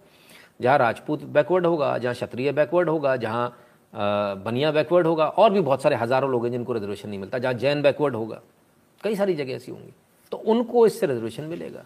जहाँ 0.61 0.79
राजपूत 0.79 1.23
बैकवर्ड 1.25 1.67
होगा, 1.67 1.97
जहाँ 1.99 2.15
क्षत्रिय 2.15 2.53
बैकवर्ड 2.53 2.89
होगा, 2.89 3.17
जहाँ 3.17 3.57
बनिया 3.93 4.71
बैकवर्ड 4.73 5.07
होगा, 5.07 5.27
और 5.27 5.51
भी 5.51 5.61
बहुत 5.61 5.83
सारे 5.83 5.97
हज़ारों 5.97 6.31
लोग 6.31 6.45
हैं 6.45 6.53
जिनको 6.53 6.73
रिजर्वेशन 6.73 7.09
नहीं 7.09 7.19
मिलता, 7.19 7.39
जहाँ 7.39 7.55
जैन 7.55 7.83
बैकवर्ड 7.83 8.15
होगा। 8.15 8.41
कई 9.01 9.17
सारी 9.17 9.35
जगह 9.35 9.53
ऐसी 9.53 9.73
होंगी। 9.73 9.93
तो 10.33 10.37
उनको 10.37 10.87
इससे 10.87 11.07
रिजर्वेशन 11.07 11.45
मिलेगा। 11.45 11.85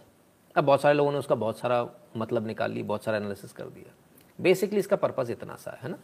अब 0.57 0.65
बहुत 0.65 0.83
सारे 0.83 0.95
लोगों 0.95 1.13
ने 1.13 1.19
उसका 1.19 1.35
बहुत 1.35 1.59
सारा 1.59 1.87
मतलब 2.17 2.47
निकाल 2.47 2.73
ली 2.73 2.83
बहुत 2.83 3.05
सारा 3.05 3.17
एनालिसिस 3.17 3.53
कर 3.53 3.65
दिया। 3.65 3.95
बेसिकली 4.39 4.79
इसका 4.79 4.97
पर्पज़ 4.97 5.33
इतना 5.33 5.55
सा 5.55 5.79
है 5.83 5.91
ना? 5.91 5.99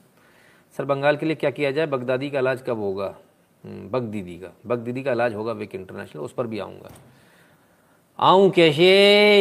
सर 0.75 0.85
बंगाल 0.85 1.17
के 1.17 1.27
लिए 1.27 1.35
क्या 1.35 1.51
किया 1.51 1.71
जाए? 1.71 1.87
बगदादी 1.87 2.31
का 2.31 2.39
इलाज 2.39 2.63
कब 2.67 2.79
होगा? 2.79 3.15
हम्म, 3.65 3.89
बग 3.89 4.03
दीदी 4.03 4.37
का। 4.37 4.53
बग 4.67 4.79
दीदी 4.79 5.03
का 5.03 5.13
इलाज 5.13 5.35
होगा 5.35 5.53
विक 5.53 5.75
इंटरनेशनल 5.75 6.23
उस 6.23 6.33
पर 6.33 6.47
भी 6.47 6.59
आऊँगा। 6.59 6.91
आऊँ 8.19 8.51
कैसे? 8.51 8.85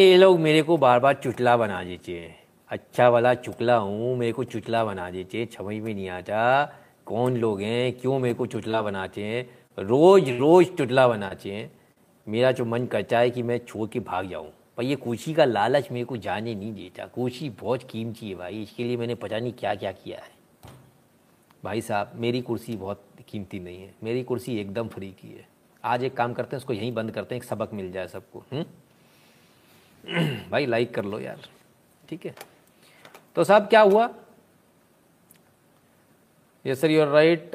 ये 0.02 0.18
लोग 0.18 0.40
मेरे 0.40 0.62
को 0.62 0.78
बार 0.78 1.00
बार 1.00 1.14
चुटला 1.14 1.56
बना 1.58 1.84
देते 1.84 2.36
अच्छा 2.70 3.10
वाला 3.10 3.34
चुटला 3.34 3.76
हूँ 3.76 4.16
मेरे 4.18 4.32
को 4.32 4.44
चुटला 4.44 4.84
बना 4.86 5.10
देते 5.12 5.48
समझ 5.58 5.76
में 5.76 5.94
नहीं 5.94 6.10
आता 6.10 6.66
कौन 7.06 7.38
लोग 7.38 7.62
हैं 7.62 7.92
क्यों 8.00 8.20
मेरे 8.20 8.34
को 8.34 8.46
चुटला 8.46 8.82
बनाते 8.82 9.24
हैं। 9.24 9.44
रोज 9.80 10.30
रोज 10.30 10.66
चुटला 10.78 11.08
बनाते 11.08 11.52
हैं। 11.52 11.72
मेरा 12.28 12.52
जो 12.52 12.66
मन 12.66 12.86
करता 12.86 13.20
है 13.20 13.30
कि 13.30 13.44
मैं 13.44 13.60
छोड़ 13.66 13.88
के 13.90 14.00
भाग 14.00 14.30
जाऊँ। 14.30 14.50
पर 14.78 14.84
ये 14.84 14.96
कुर्सी 14.96 15.34
का 15.34 15.46
लालच 15.46 15.92
मेरे 15.92 16.06
को 16.06 16.18
जाने 16.18 16.56
नहीं 16.56 16.74
देता। 16.74 17.06
कुर्सी 17.06 17.50
बहुत 17.50 17.84
कीमती 17.84 18.30
है 18.30 18.36
भाई 18.36 18.62
इसके 18.64 18.84
लिए 18.84 18.98
मैंने 18.98 19.16
पता 19.16 19.40
नहीं 19.40 19.54
क्या 19.54 19.76
क्या 19.76 19.92
किया 19.92 20.18
है। 20.18 20.36
भाई 21.64 21.82
साहब, 21.82 22.12
मेरी 22.16 22.42
कुर्सी 22.42 22.76
बहुत 22.76 23.04
कीमती 23.28 23.60
नहीं 23.60 23.82
है। 23.82 23.94
मेरी 24.04 24.24
कुर्सी 24.24 24.58
एकदम 24.60 24.88
फ्री 24.88 25.12
की 25.12 25.28
है। 25.28 25.48
आज 25.84 26.04
एक 26.04 26.16
काम 26.18 26.34
करते 26.34 26.56
हैं, 26.56 26.58
उसको 26.58 26.74
यहीं 26.74 26.94
बंद 26.94 27.12
करते 27.12 27.36
हैं, 27.36 27.42
एक 27.42 27.48
सबक 27.48 27.74
मिल 27.74 27.92
जाए 27.92 28.08
सबको 28.08 28.44
भाई 30.50 30.66
लाइक 30.66 30.94
कर 30.96 31.06
लो 31.06 31.20
यार, 31.20 31.40
ठीक 32.10 32.26
है? 32.26 32.36
तो 33.36 33.44
साहब, 33.44 33.68
क्या 33.68 33.82
हुआ? 33.82 34.10
Yes 36.66 36.82
sir 36.82 36.92
you 36.92 37.02
are 37.02 37.08
right 37.08 37.52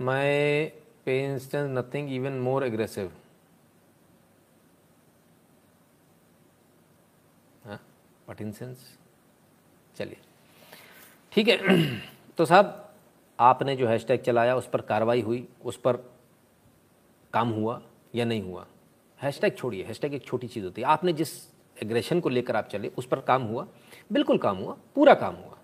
my 0.00 0.64
pens 1.04 1.50
nothing 1.54 2.12
even 2.14 2.32
more 2.40 2.64
aggressive 2.64 3.12
what 8.28 8.40
in 8.40 8.52
sense 8.52 8.96
चलिए। 9.96 10.16
ठीक 11.32 11.48
है। 11.48 11.58
तो 12.36 12.44
साहब 12.44 12.83
आपने 13.40 13.76
जो 13.76 13.86
हैशटैग 13.86 14.20
चलाया, 14.20 14.56
उस 14.56 14.68
पर 14.68 14.80
कार्रवाई 14.80 15.20
हुई, 15.20 15.48
उस 15.64 15.76
पर 15.76 15.96
काम 17.32 17.48
हुआ 17.48 17.82
या 18.14 18.24
नहीं 18.24 18.42
हुआ? 18.42 18.66
हैशटैग 19.22 19.56
छोड़िए 19.56 19.84
हैशटैग 19.84 20.14
एक 20.14 20.24
छोटी 20.24 20.48
चीज़ 20.48 20.64
होती 20.64 20.82
है। 20.82 20.88
आपने 20.88 21.12
जिस 21.12 21.46
एग्रेशन 21.82 22.20
को 22.20 22.28
लेकर 22.28 22.56
आप 22.56 22.68
चले, 22.68 22.88
उस 22.88 23.06
पर 23.06 23.20
काम 23.20 23.42
हुआ? 23.42 23.68
बिल्कुल 24.12 24.38
काम 24.38 24.56
हुआ, 24.56 24.76
पूरा 24.94 25.14
काम 25.14 25.34
हुआ। 25.34 25.58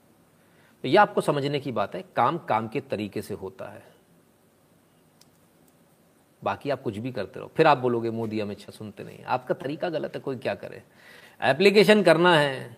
तो 0.83 0.89
यह 0.89 1.03
आपको 1.03 1.21
समझने 1.21 1.61
की 1.61 1.73
बात 1.73 1.95
है, 1.95 2.05
काम 2.17 2.39
काम 2.39 2.69
के 2.69 2.81
तरीके 2.81 3.23
से 3.23 3.35
होता 3.35 3.69
है। 3.69 3.83
बाकी 6.45 6.71
आप 6.71 6.83
कुछ 6.83 6.99
भी 6.99 7.13
करते 7.13 7.41
रहो। 7.41 7.51
फिर 7.57 7.67
आप 7.67 7.79
बोलोगे, 7.79 8.11
मोदी 8.11 8.41
अमित 8.41 8.59
शाह 8.59 8.71
सुनते 8.71 9.05
नहीं 9.05 9.25
आपका 9.25 9.55
तरीका 9.55 9.89
गलत 9.89 10.13
है, 10.15 10.21
कोई 10.21 10.37
क्या 10.37 10.55
करे? 10.55 10.83
एप्लीकेशन 11.43 12.03
करना 12.03 12.37
है। 12.37 12.77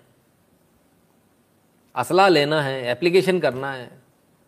असला 1.95 2.29
लेना 2.29 2.63
है 2.63 2.85
एप्लीकेशन 2.85 3.41
करना 3.41 3.73
है। 3.73 4.02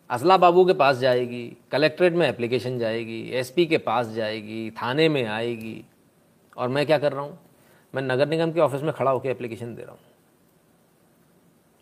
असला 0.09 0.37
बाबू 0.37 0.65
के 0.65 0.73
पास 0.73 0.97
जाएगी, 0.97 1.57
कलेक्ट्रेट 1.71 2.13
में 2.13 2.29
एप्लीकेशन 2.29 2.79
जाएगी, 2.79 3.29
एसपी 3.29 3.65
के 3.65 3.77
पास 3.77 4.07
जाएगी, 4.07 4.71
थाने 4.71 5.09
में 5.09 5.25
आएगी। 5.25 5.85
और 6.57 6.69
मैं 6.69 6.85
क्या 6.85 6.97
कर 6.97 7.11
रहा 7.11 7.21
हूँ? 7.21 7.39
मैं 7.95 8.01
नगर 8.01 8.27
निगम 8.27 8.51
के 8.51 8.59
ऑफ़िस 8.59 8.81
में 8.81 8.93
खड़ा 8.93 9.11
होकर 9.11 9.29
एप्लीकेशन 9.29 9.75
दे 9.75 9.81
रहा 9.81 9.91
हूँ। 9.91 9.99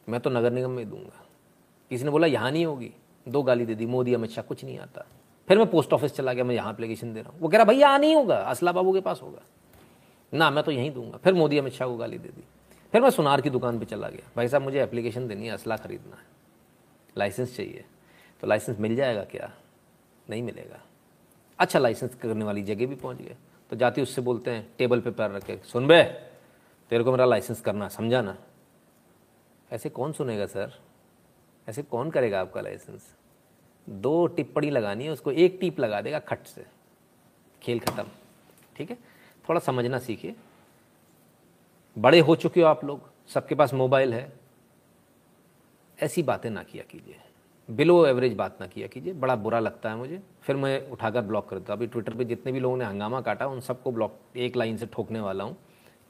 मैं 0.10 0.22
तो 0.22 0.30
नगर 0.30 0.52
निगम 0.52 0.70
में 0.70 0.84
ही 0.84 0.90
दूँगा। 0.90 1.26
किसी 1.90 2.04
ने 2.04 2.10
बोला, 2.10 2.28
यहाँ 2.28 2.52
नहीं 2.52 2.66
होगी। 2.66 2.92
दो 3.28 3.44
गाली 3.44 3.66
दे 3.66 3.76
दी, 3.76 3.86
मोदी, 3.86 4.14
अमित 4.14 4.32
शाह, 4.32 4.44
कुछ 4.44 4.66
नहीं 4.66 4.80
आता। 4.80 5.06
फिर 5.48 5.58
मैं 5.58 5.68
पोस्ट 5.68 5.94
ऑफ़िस 5.94 6.14
चला 6.14 6.34
गया, 6.34 6.44
मैं 6.44 6.56
यहाँ 6.56 6.74
एप्लीकेशन 6.74 7.14
दे 7.14 7.22
रहा 7.22 7.32
हूँ। 7.32 7.40
वो 7.40 7.48
कह 7.48 7.58
रहा, 7.58 7.66
भैया, 7.66 7.88
यहाँ 7.88 8.00
नहीं 8.00 8.16
होगा 8.16 8.38
असला 8.38 8.72
बाबू 8.72 8.94
के 8.94 9.00
पास 9.00 9.20
होगा। 9.24 9.42
ना, 10.34 10.52
मैं 10.52 10.64
तो 10.64 10.72
यहीं 10.72 10.92
दूँगा। 10.92 11.18
फिर 11.18 11.34
मोदी, 11.34 11.58
अमित 11.58 11.74
शाह 11.74 11.88
को 11.88 11.98
गाली 11.98 12.18
दे 12.18 12.30
दी। 12.30 12.44
फिर 12.92 13.02
मैं 13.02 13.10
सुनार 13.10 13.42
की 13.42 13.50
दुकान 13.50 13.80
पर 13.80 13.86
चला 13.86 14.10
गया। 14.10 14.30
भाई 14.36 14.48
साहब, 14.48 14.64
मुझे 14.64 14.84
एप्लीकेशन 14.84 15.28
देनी 15.28 15.48
है, 15.48 15.54
असला 15.54 15.78
खरीदना 15.78 16.16
है। 16.16 16.26
लाइसेंस 17.18 17.58
चाहिए। 17.58 17.86
तो 18.44 18.48
लाइसेंस 18.48 18.80
मिल 18.80 18.96
जाएगा 18.96 19.24
क्या? 19.24 19.54
नहीं 20.30 20.44
मिलेगा। 20.44 20.82
अच्छा 21.60 21.80
लाइसेंस 21.80 22.16
करने 22.16 22.46
वाली 22.46 22.64
जगह 22.64 22.88
भी 22.88 22.96
पहुँच 22.96 23.18
गए। 23.18 23.36
तो 23.70 23.76
जाते 23.76 24.02
उससे 24.02 24.22
बोलते 24.22 24.52
हैं 24.52 24.74
टेबल 24.78 25.02
पे 25.02 25.12
पैर 25.12 25.32
रखे, 25.32 25.62
सुन 25.66 25.88
बे, 25.88 26.04
तेरे 26.90 27.04
को 27.04 27.12
मेरा 27.12 27.26
लाइसेंस 27.26 27.62
करना 27.62 27.88
समझा 27.88 28.22
ना? 28.22 28.38
ऐसे 29.72 29.90
कौन 29.90 30.14
सुनेगा, 30.14 30.46
सर? 30.46 30.82
ऐसे 31.70 31.84
कौन 31.84 32.12
करेगा 32.12 32.42
आपका 32.42 32.62
लाइसेंस 32.62 33.16
दो 33.90 34.28
टिप्पणी 34.28 34.70
लगानी 34.70 35.04
है, 35.04 35.10
उसको 35.10 35.32
एक 35.32 35.58
टिप 35.62 35.80
लगा 35.80 36.02
देगा 36.02 36.20
खट 36.20 36.44
से। 36.46 36.66
खेल 37.62 37.80
खत्म। 37.80 38.06
ठीक 38.76 38.90
है? 38.90 38.98
थोड़ा 39.50 39.60
समझना 39.60 40.00
सीखिए। 40.00 40.36
बड़े 41.98 42.20
हो 42.20 42.36
चुके 42.36 42.62
हो 42.62 42.68
आप 42.68 42.86
लोग, 42.86 43.30
सबके 43.30 43.56
पास 43.56 43.74
मोबाइल 43.74 44.14
है। 44.14 44.34
ऐसी 46.00 46.24
बातें 46.24 46.50
ना 46.50 46.64
किया 46.64 46.84
कीजिए। 46.84 47.20
बिलो 47.70 48.08
एवरेज 48.08 48.34
बात 48.34 48.58
ना 48.62 48.68
किया 48.68 48.88
कीजिए, 48.88 49.14
बड़ा 49.14 49.36
बुरा 49.36 49.60
लगता 49.60 49.90
है 49.90 49.96
मुझे। 49.96 50.24
फिर 50.42 50.56
मैं 50.56 50.90
उठाकर 50.90 51.22
ब्लॉक 51.22 51.50
कर 51.50 51.60
देता 51.60 51.74
अभी 51.74 51.88
ट्विटर 51.88 52.14
पे 52.14 52.26
जितने 52.26 52.52
भी 52.52 52.60
लोगों 52.60 52.78
ने 52.78 52.86
हंगामा 52.86 53.22
काटा, 53.22 53.48
उन 53.48 53.60
सबको 53.60 53.92
ब्लॉक, 53.92 54.20
एक 54.36 54.56
लाइन 54.56 54.78
से 54.78 54.86
ठोकने 54.86 55.20
वाला 55.20 55.44
हूँ। 55.44 55.58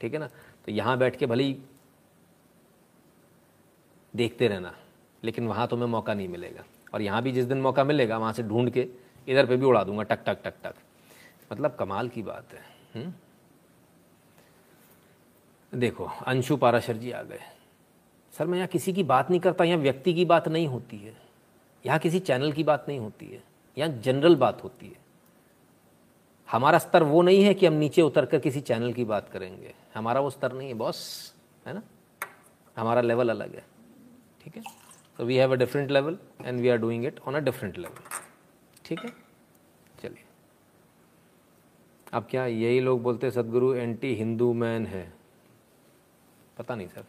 ठीक 0.02 0.14
है 0.14 0.20
ना? 0.20 0.30
तो 0.66 0.72
यहाँ 0.72 0.98
बैठ 0.98 1.16
के 1.16 1.26
भली 1.26 1.64
देखते 4.16 4.48
रहना। 4.48 4.76
लेकिन 5.24 5.48
वहाँ 5.48 5.68
तुम्हें 5.68 5.88
मौका 5.88 6.14
नहीं 6.14 6.28
मिलेगा। 6.28 6.64
और 6.94 7.02
यहाँ 7.02 7.22
भी 7.22 7.32
जिस 7.32 7.46
दिन 7.46 7.62
मौका 7.62 7.84
मिलेगा, 7.84 8.18
वहाँ 8.18 8.34
से 8.34 8.44
ढूंढ 8.44 8.70
के 8.70 8.88
इधर 9.28 9.46
पे 9.46 9.58
भी 9.58 9.66
उड़ा 9.66 9.84
दूँगा, 9.84 10.04
टक 10.04 10.20
टक 10.26 10.38
टक 10.44 10.54
टक। 10.64 10.76
मतलब 11.52 11.76
कमाल 11.76 12.10
की 12.10 12.24
बात 12.24 12.54
है 12.54 12.62
हुँ? 12.96 13.04
हम्म? 13.04 13.14
देखो, 15.80 16.06
अंशु 16.06 16.58
पाराशर 16.58 16.98
जी 16.98 17.12
आ 17.12 17.22
गए। 17.22 17.40
सर, 18.32 18.48
मैं 18.48 18.58
यहाँ 18.58 18.68
किसी 18.68 18.94
की 18.94 19.04
बात 19.04 19.30
नहीं 19.30 19.40
करता, 19.40 19.64
यहाँ 19.64 19.78
व्यक्ति 19.78 20.14
की 20.14 20.26
बात 20.26 20.48
नहीं 20.48 20.68
होती 20.68 20.98
है। 20.98 21.23
यहाँ 21.86 22.00
किसी 22.00 22.20
चैनल 22.22 22.52
की 22.52 22.64
बात 22.64 22.86
नहीं 22.88 23.00
होती 23.00 23.26
है, 23.26 23.42
यहाँ 23.78 23.90
जनरल 24.00 24.36
बात 24.36 24.64
होती 24.64 24.88
है। 24.88 25.02
हमारा 26.50 26.78
स्तर 26.80 27.04
वो 27.04 27.22
नहीं 27.22 27.44
है 27.44 27.54
कि 27.54 27.66
हम 27.66 27.74
नीचे 27.76 28.02
उतर 28.02 28.26
कर 28.26 28.40
किसी 28.40 28.62
चैनल 28.62 28.94
की 28.94 29.04
बात 29.06 29.30
करेंगे। 29.30 29.74
हमारा 29.96 30.20
वो 30.20 30.30
स्तर 30.30 30.54
नहीं 30.54 30.68
है, 30.68 30.74
बॉस, 30.74 31.34
है 31.66 31.74
ना? 31.74 31.82
हमारा 32.78 33.02
लेवल 33.02 33.30
अलग 33.30 33.56
है, 33.56 33.64
ठीक 34.44 34.56
है? 34.58 34.64
तो 35.20 35.26
we 35.26 35.38
have 35.38 35.52
a 35.52 35.56
different 35.56 35.92
level 35.92 36.18
and 36.42 36.60
we 36.62 36.70
are 36.70 36.78
doing 36.78 37.06
it 37.06 37.20
on 37.28 37.36
a 37.36 37.40
different 37.40 37.78
level 37.78 38.22
ठीक 38.86 39.00
है? 39.00 39.10
चलिए। 40.02 40.24
अब 42.14 42.28
क्या 42.30 42.46
यही 42.46 42.80
लोग 42.80 43.02
बोलते 43.04 43.32
सदगुरु 43.32 43.74
एंटी 43.74 44.14
हिंदू 44.16 44.54
मैन 44.54 44.86
है? 44.86 45.12
पता 46.58 46.76
नहीं, 46.76 46.88
सर। 46.88 47.06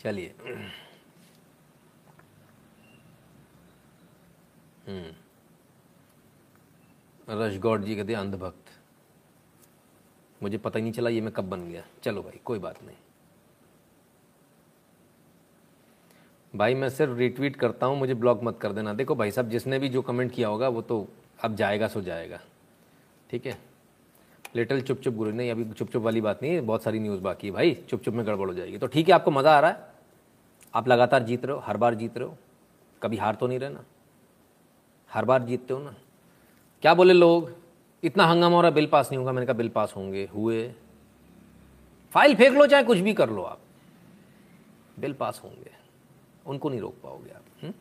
चलिए। 0.00 0.34
हम्म। 4.88 5.12
रशगौड़ 7.28 7.80
जी 7.80 7.96
कहते 7.96 8.14
अंधभक्त। 8.14 8.64
मुझे 10.42 10.58
पता 10.58 10.78
ही 10.78 10.82
नहीं 10.82 10.92
चला 10.92 11.10
ये 11.10 11.20
मैं 11.20 11.32
कब 11.32 11.44
बन 11.44 11.68
गया। 11.68 11.84
चलो 12.02 12.22
भाई, 12.22 12.40
कोई 12.44 12.58
बात 12.58 12.84
नहीं। 12.84 12.96
भाई, 16.56 16.74
मैं 16.74 16.90
सिर्फ़ 16.90 17.12
रिट्वीट 17.12 17.56
करता 17.56 17.86
हूँ, 17.86 17.98
मुझे 17.98 18.14
ब्लॉक 18.14 18.40
मत 18.42 18.58
कर 18.60 18.72
देना। 18.72 18.92
देखो 18.92 19.14
भाई 19.14 19.30
साहब, 19.30 19.48
जिसने 19.48 19.78
भी 19.78 19.88
जो 19.88 20.02
कमेंट 20.02 20.32
किया 20.32 20.48
होगा, 20.48 20.68
वो 20.68 20.82
तो 20.82 21.08
अब 21.44 21.56
जाएगा 21.56 21.88
सो 21.88 22.00
जाएगा। 22.00 22.40
ठीक 23.30 23.46
है? 23.46 23.58
लिटल 24.56 24.80
चुप 24.80 25.00
चुप 25.00 25.14
गुरु, 25.14 25.30
नहीं, 25.30 25.50
अभी 25.50 25.72
चुप 25.72 25.90
चुप 25.90 26.02
वाली 26.02 26.20
बात 26.20 26.42
नहीं 26.42 26.54
है, 26.54 26.60
बहुत 26.60 26.82
सारी 26.82 26.98
न्यूज़ 27.00 27.20
बाकी 27.20 27.46
है 27.46 27.52
भाई। 27.52 27.74
चुप 27.74 28.02
चुप 28.02 28.14
में 28.14 28.26
गड़बड़ 28.26 28.48
हो 28.48 28.54
जाएगी। 28.54 28.78
तो 28.78 28.86
ठीक 28.86 29.08
है, 29.08 29.14
आपको 29.14 29.30
मज़ा 29.30 29.56
आ 29.56 29.60
रहा 29.60 29.70
है? 29.70 29.89
आप 30.74 30.88
लगातार 30.88 31.22
जीत 31.22 31.44
रहे 31.44 31.54
हो, 31.54 31.62
हर 31.64 31.76
बार 31.76 31.94
जीत 31.94 32.18
रहे 32.18 32.28
हो, 32.28 32.36
कभी 33.02 33.16
हार 33.16 33.34
तो 33.34 33.46
नहीं 33.46 33.58
रहे 33.58 33.70
ना? 33.70 33.84
हर 35.12 35.24
बार 35.24 35.42
जीतते 35.42 35.74
हो 35.74 35.80
ना? 35.80 35.94
क्या 36.82 36.94
बोले 36.94 37.14
लोग? 37.14 37.52
इतना 38.04 38.24
हंगामा 38.24 38.56
हो 38.56 38.62
रहा 38.62 38.70
बिल 38.70 38.86
पास 38.86 39.08
नहीं 39.10 39.18
होगा। 39.18 39.32
मैंने 39.32 39.46
कहा, 39.46 39.54
बिल 39.54 39.68
पास 39.68 39.94
होंगे, 39.96 40.28
हुए। 40.34 40.74
फ़ाइल 42.12 42.34
फेंक 42.34 42.54
लो, 42.54 42.66
चाहे 42.66 42.82
कुछ 42.82 42.98
भी 42.98 43.14
कर 43.14 43.30
लो 43.30 43.42
आप। 43.42 43.60
बिल 45.00 45.12
पास 45.12 45.40
होंगे। 45.44 45.70
उनको 46.46 46.68
नहीं 46.68 46.80
रोक 46.80 46.94
पाओगे 47.02 47.30
आप 47.30 47.42
हुँ? 47.62 47.70
हम्म? 47.70 47.74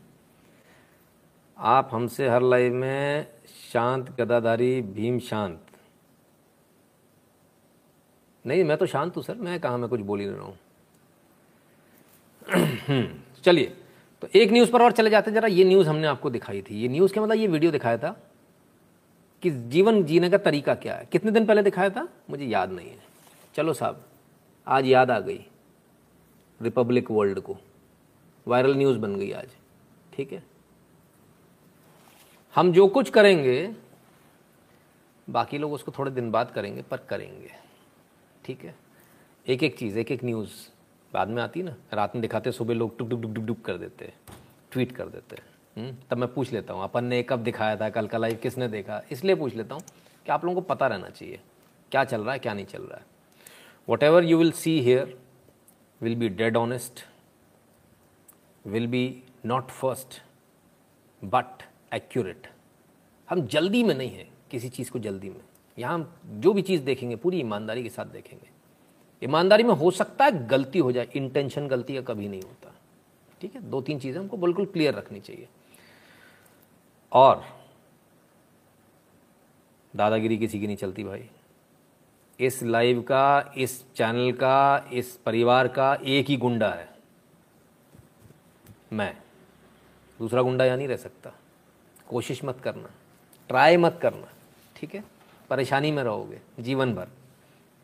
आप 1.57 1.89
हमसे 1.91 2.29
हर 2.29 2.41
लाइव 2.41 2.73
में 2.73 3.27
शांत 3.73 4.11
गदाधारी 4.21 4.81
भीम 4.81 5.19
शांत। 5.19 5.61
नहीं, 8.45 8.63
मैं 8.63 8.77
तो 8.77 8.85
शांत 8.85 9.15
हूँ, 9.15 9.23
सर। 9.23 9.35
मैं 9.35 9.59
कहा, 9.59 9.77
मैं 9.77 9.89
कुछ 9.89 9.99
बोल 9.99 10.19
ही 10.19 10.29
रहा 10.29 10.41
हूँ। 10.41 10.57
चलिए 13.43 13.75
तो 14.21 14.27
एक 14.35 14.51
न्यूज़ 14.51 14.71
पर 14.71 14.81
और 14.81 14.91
चले 14.91 15.09
जाते 15.09 15.31
हैं। 15.31 15.35
जरा 15.35 15.47
ये 15.47 15.63
न्यूज़ 15.63 15.87
हमने 15.89 16.07
आपको 16.07 16.29
दिखाई 16.29 16.61
थी। 16.61 16.81
ये 16.81 16.87
न्यूज़ 16.87 17.13
के 17.13 17.19
मतलब? 17.19 17.37
ये 17.37 17.47
वीडियो 17.47 17.71
दिखाया 17.71 17.97
था 17.97 18.09
कि 19.41 19.49
जीवन 19.51 20.03
जीने 20.03 20.29
का 20.29 20.37
तरीका 20.37 20.75
क्या 20.75 20.95
है। 20.95 21.07
कितने 21.11 21.31
दिन 21.31 21.45
पहले 21.45 21.63
दिखाया 21.63 21.89
था? 21.89 22.07
मुझे 22.29 22.45
याद 22.45 22.71
नहीं 22.71 22.89
है। 22.89 22.99
चलो 23.55 23.73
साहब, 23.73 24.03
आज 24.67 24.85
याद 24.85 25.11
आ 25.11 25.19
गई 25.19 25.45
रिपब्लिक 26.61 27.11
वर्ल्ड 27.11 27.39
को। 27.39 27.57
वायरल 28.47 28.75
न्यूज़ 28.75 28.97
बन 28.97 29.15
गई 29.15 29.31
आज। 29.31 29.49
ठीक 30.13 30.31
है? 30.31 30.43
हम 32.55 32.71
जो 32.71 32.87
कुछ 32.87 33.09
करेंगे, 33.09 33.71
बाकी 35.29 35.57
लोग 35.57 35.73
उसको 35.73 35.91
थोड़े 35.91 36.11
दिन 36.11 36.31
बाद 36.31 36.51
करेंगे, 36.51 36.81
पर 36.81 36.97
करेंगे। 36.97 37.51
ठीक 38.45 38.63
है? 38.63 38.75
एक 39.47 39.63
एक 39.63 39.77
चीज़ 39.77 39.99
एक 39.99 40.11
एक 40.11 40.23
न्यूज़ 40.23 40.49
बाद 41.14 41.28
में 41.28 41.41
आती 41.43 41.64
ना 41.64 41.76
रात 41.93 42.16
में 42.16 42.22
दिखाते 42.22 42.51
सुबह 42.51 42.74
लोग 42.74 42.97
टुक 42.97 43.10
टुक 43.10 43.22
टुक 43.22 43.34
टुक 43.36 43.45
टुक 43.47 43.62
कर 43.66 43.78
देते 43.78 44.12
ट्वीट 44.72 44.91
कर 44.91 45.05
देते 45.05 45.38
हम्म, 45.78 45.95
तब 46.10 46.18
मैं 46.18 46.34
पूछ 46.34 46.51
लेता 46.53 46.74
हूँ 46.74 46.84
अपन 46.84 47.05
ने 47.05 47.22
कब 47.24 47.43
दिखाया 47.43 47.76
था 47.78 47.89
कल 47.89 48.07
का 48.07 48.18
लाइव 48.18 48.39
किसने 48.43 48.68
देखा? 48.68 49.01
इसलिए 49.12 49.36
पूछ 49.36 49.55
लेता 49.55 49.76
हूँ 49.76 49.84
कि 50.26 50.32
आप 50.32 50.45
लोगों 50.45 50.62
को 50.62 50.68
पता 50.68 50.88
रहना 50.88 51.10
चाहिए 51.10 51.39
क्या 51.91 52.03
चल 52.03 52.22
रहा 52.22 52.34
है 52.34 52.39
क्या 52.39 52.53
नहीं 52.53 52.66
चल 52.66 52.82
रहा 52.82 52.97
है। 52.97 53.05
Whatever 54.03 54.24
you 54.24 54.38
will 54.38 54.51
see 54.53 54.80
here 54.84 55.18
will 56.01 56.16
be 56.16 56.30
dead 56.30 56.57
honest 56.57 57.03
will 58.66 58.88
be 58.88 59.24
not 59.45 59.70
first 59.72 60.22
but 61.22 61.64
accurate 61.93 62.47
हम 63.28 63.45
जल्दी 63.47 63.84
में 63.84 63.95
नहीं 63.95 64.12
हैं 64.12 64.30
किसी 64.51 64.70
चीज़ 64.70 64.91
को 64.91 64.99
जल्दी 64.99 65.30
में। 65.30 65.41
यहाँ 65.78 65.93
हम 65.93 66.14
जो 66.41 66.53
भी 66.53 66.62
चीज़ 66.62 66.84
देखेंगे 66.84 67.16
पूरी 67.16 67.39
ईमानदारी 67.39 67.84
के 67.84 67.89
साथ 67.89 68.05
देखेंगे। 68.05 68.49
ईमानदारी 69.24 69.63
में 69.63 69.74
हो 69.74 69.91
सकता 69.91 70.26
है 70.26 70.47
गलती 70.47 70.80
हो 70.80 70.91
जाए 70.91 71.07
इंटेंशन 71.15 71.67
गलती 71.67 71.95
का 71.95 72.01
कभी 72.01 72.28
नहीं 72.28 72.41
होता। 72.41 72.76
ठीक 73.41 73.55
है? 73.55 73.61
दो 73.61 73.82
तीन 73.82 73.99
चीज़ें 73.99 74.22
हमको 74.22 74.38
बिल्कुल 74.38 74.65
क्लियर 74.65 74.93
रखनी 74.93 75.20
चाहिए। 75.20 75.47
और 77.11 77.45
दादागिरी 79.95 80.38
किसी 80.38 80.59
की 80.59 80.67
नहीं 80.67 80.78
चलती 80.78 81.03
भाई। 81.03 81.30
इस 82.39 82.63
लाइव 82.63 83.01
का, 83.01 83.53
इस 83.57 83.93
चैनल 83.93 84.32
का, 84.32 84.89
इस 84.93 85.17
परिवार 85.17 85.67
का 85.67 85.97
एक 86.03 86.26
ही 86.26 86.38
गुंडा 86.38 86.70
है। 86.70 86.89
मैं। 88.93 89.17
दूसरा 90.20 90.41
गुंडा 90.41 90.65
यहाँ 90.65 90.78
नहीं 90.78 90.88
रह 90.88 90.97
सकता। 90.97 91.32
कोशिश 92.09 92.43
मत 92.43 92.59
करना। 92.59 92.89
ट्राई 93.47 93.78
मत 93.78 93.99
करना। 94.01 94.28
ठीक 94.76 94.95
है? 94.95 95.03
परेशानी 95.49 95.91
में 95.91 96.03
रहोगे। 96.03 96.41
जीवन 96.59 96.95
भर। 96.95 97.07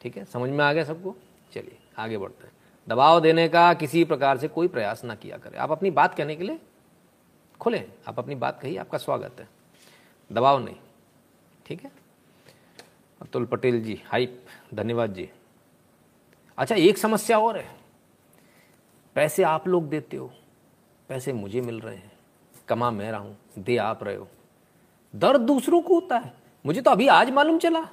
ठीक 0.02 0.18
है? 0.18 0.26
समझ 0.26 0.50
में 0.50 0.66
आ 0.66 0.74
गया 0.74 0.84
सबको? 0.84 1.16
चलिए, 1.56 1.78
आगे 1.97 2.18
बढ़ते 2.18 2.47
हैं। 2.47 2.53
दबाव 2.88 3.20
देने 3.20 3.47
का 3.49 3.74
किसी 3.74 4.03
प्रकार 4.03 4.38
से 4.38 4.47
कोई 4.47 4.68
प्रयास 4.68 5.03
ना 5.03 5.16
किया 5.16 5.38
करें। 5.38 5.58
आप 5.60 5.72
अपनी 5.72 5.91
बात 5.91 6.16
कहने 6.16 6.36
के 6.36 6.43
लिए 6.43 6.60
खुले 7.60 7.80
आप 8.08 8.20
अपनी 8.20 8.36
बात 8.36 8.60
कही 8.62 8.78
आपका 8.78 8.97
स्वागत 8.97 9.39
है। 9.39 9.47
दबाव 10.32 10.64
नहीं। 10.66 10.76
ठीक 11.66 11.84
है? 11.84 11.91
अतुल 13.22 13.45
पटेल 13.45 13.84
जी 13.84 14.01
हाइप 14.06 14.45
धन्यवाद 14.74 15.14
जी। 15.14 15.30
अच्छा 16.58 16.76
एक 16.76 16.97
समस्या 16.97 17.39
और 17.39 17.58
है। 17.58 17.76
पैसे 19.16 19.43
आप 19.43 19.68
लोग 19.68 19.89
देते 19.89 20.18
हो, 20.18 20.32
पैसे 21.10 21.34
मुझे 21.34 21.62
मिल 21.62 21.80
रहे 21.80 21.95
हैं। 21.95 22.12
कमा 22.68 22.91
मैं 22.91 23.12
रहा 23.12 23.20
हूँ, 23.20 23.38
दे 23.60 23.78
आप 23.78 24.03
रहे 24.03 24.16
हो। 24.16 24.28
दर्द 25.16 25.41
दूसरों 25.41 25.82
को 25.82 25.99
होता 25.99 26.18
है। 26.18 26.34
मुझे 26.66 26.82
तो 26.82 26.91
अभी 26.91 27.08
आज 27.08 27.30
मालूम 27.30 27.60
चला। 27.60 27.88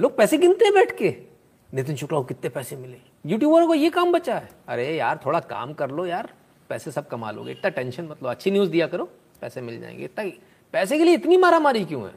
लोग 0.00 0.16
पैसे 0.16 0.38
गिनते 0.38 0.64
हैं 0.64 0.74
बैठ 0.74 0.98
के। 0.98 1.33
नितिन 1.74 1.96
शुक्ला 1.96 2.18
को 2.18 2.24
कितने 2.24 2.50
पैसे 2.50 2.76
मिले? 2.76 2.96
यूट्यूबर 3.26 3.66
को 3.66 3.74
ये 3.74 3.90
काम 3.90 4.12
बचा 4.12 4.38
है। 4.38 4.48
अरे 4.68 4.96
यार 4.96 5.20
थोड़ा 5.26 5.40
काम 5.40 5.72
कर 5.72 5.90
लो 5.90 6.06
यार। 6.06 6.32
पैसे 6.68 6.90
सब 6.90 7.08
कमा 7.08 7.30
लोगे। 7.30 7.52
इतना 7.52 7.68
टेंशन 7.68 8.04
मत 8.04 8.22
लो। 8.22 8.28
अच्छी 8.28 8.50
न्यूज़ 8.50 8.70
दिया 8.70 8.86
करो। 8.86 9.04
पैसे 9.40 9.60
मिल 9.60 9.80
जाएँगे। 9.80 10.04
इतना 10.04 10.30
पैसे 10.72 10.98
के 10.98 11.04
लिए 11.04 11.14
इतनी 11.14 11.36
मारा 11.36 11.58
मारी 11.58 11.84
क्यों 11.84 12.06
है? 12.06 12.14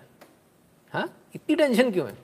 हाँ? 0.93 1.29
इतनी 1.35 1.55
टेंशन 1.55 1.91
क्यों 1.91 2.07
है? 2.07 2.17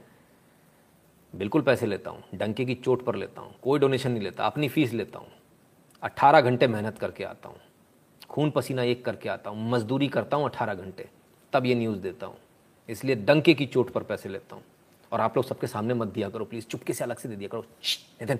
बिल्कुल 1.35 1.61
पैसे 1.61 1.85
लेता 1.85 2.09
हूँ। 2.09 2.23
डंके 2.35 2.65
की 2.65 2.75
चोट 2.75 3.05
पर 3.05 3.15
लेता 3.15 3.41
हूँ। 3.41 3.55
कोई 3.63 3.79
डोनेशन 3.79 4.11
नहीं 4.11 4.23
लेता। 4.23 4.45
अपनी 4.45 4.69
फ़ीस 4.69 4.93
लेता 4.93 5.19
हूँ। 5.19 5.27
अट्ठारह 6.03 6.41
घंटे 6.41 6.67
मेहनत 6.67 6.97
करके 6.97 7.23
आता 7.23 7.49
हूँ। 7.49 7.57
खून 8.29 8.51
पसीना 8.51 8.83
एक 8.83 9.05
करके 9.05 9.29
आता 9.29 9.49
हूँ। 9.49 9.71
मजदूरी 9.71 10.07
करता 10.07 10.37
हूँ 10.37 10.45
अट्ठारह 10.45 10.73
घंटे। 10.73 11.09
तब 11.53 11.65
ये 11.65 11.75
न्यूज़ 11.75 11.99
देता 11.99 12.25
हूँ। 12.25 12.37
इसलिए 12.89 13.15
डंके 13.15 13.53
की 13.53 13.65
चोट 13.65 13.89
पर 13.89 14.03
पैसे 14.03 14.29
लेता 14.29 14.55
हूँ। 14.55 14.63
और 15.13 15.21
आप 15.21 15.35
लोग 15.37 15.45
सबके 15.45 15.67
सामने 15.67 15.93
मत 15.93 16.07
दिया 16.09 16.29
करो 16.29 16.45
प्लीज़ 16.45 16.65
चुपके 16.67 16.93
से 16.93 17.03
अलग 17.03 17.17
से 17.17 17.29
दे 17.29 17.35
दिया 17.35 17.49
करो। 17.49 17.65
नितिन 18.21 18.39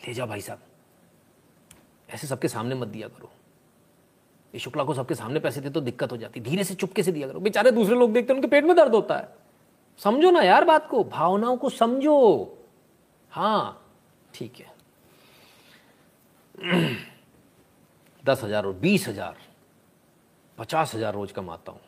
ले 0.00 0.14
जाओ 0.14 0.26
भाई 0.28 0.40
साहब। 0.40 0.58
ऐसे 2.08 2.26
सबके 2.26 2.48
सामने 2.48 2.74
मत 2.74 2.88
दिया 2.88 3.08
करो। 3.08 3.30
ये 4.54 4.60
शुक्ला 4.60 4.84
को 4.84 4.94
सबके 4.94 5.14
सामने 5.14 5.40
पैसे 5.40 5.60
दे 5.60 5.70
तो 5.70 5.80
दिक्कत 5.80 6.12
हो 6.12 6.16
जाती। 6.16 6.40
धीरे 6.40 6.64
से 6.64 6.74
चुपके 6.74 7.02
से 7.02 7.12
दिया 7.12 7.28
करो। 7.28 7.40
बेचारे 7.40 7.70
दूसरे 7.70 7.96
लोग 7.96 8.12
देखते 8.12 8.32
हैं, 8.32 8.36
उनके 8.36 8.48
पेट 8.48 8.64
में 8.64 8.74
दर्द 8.76 8.94
होता 8.94 9.16
है। 9.16 9.28
समझो 10.00 10.30
ना 10.30 10.42
यार 10.42 10.64
बात 10.64 10.88
को, 10.88 11.04
भावनाओं 11.04 11.56
को 11.56 11.70
समझो। 11.70 12.58
हाँ 13.32 13.86
ठीक 14.34 14.56
है। 14.56 14.72
दस 18.24 18.42
हज़ार 18.44 18.66
और 18.66 18.72
बीस 18.74 19.08
हज़ार, 19.08 19.36
पचास 20.58 20.94
हज़ार 20.94 21.14
रोज 21.14 21.32
कमाता 21.32 21.72
हूँ। 21.72 21.80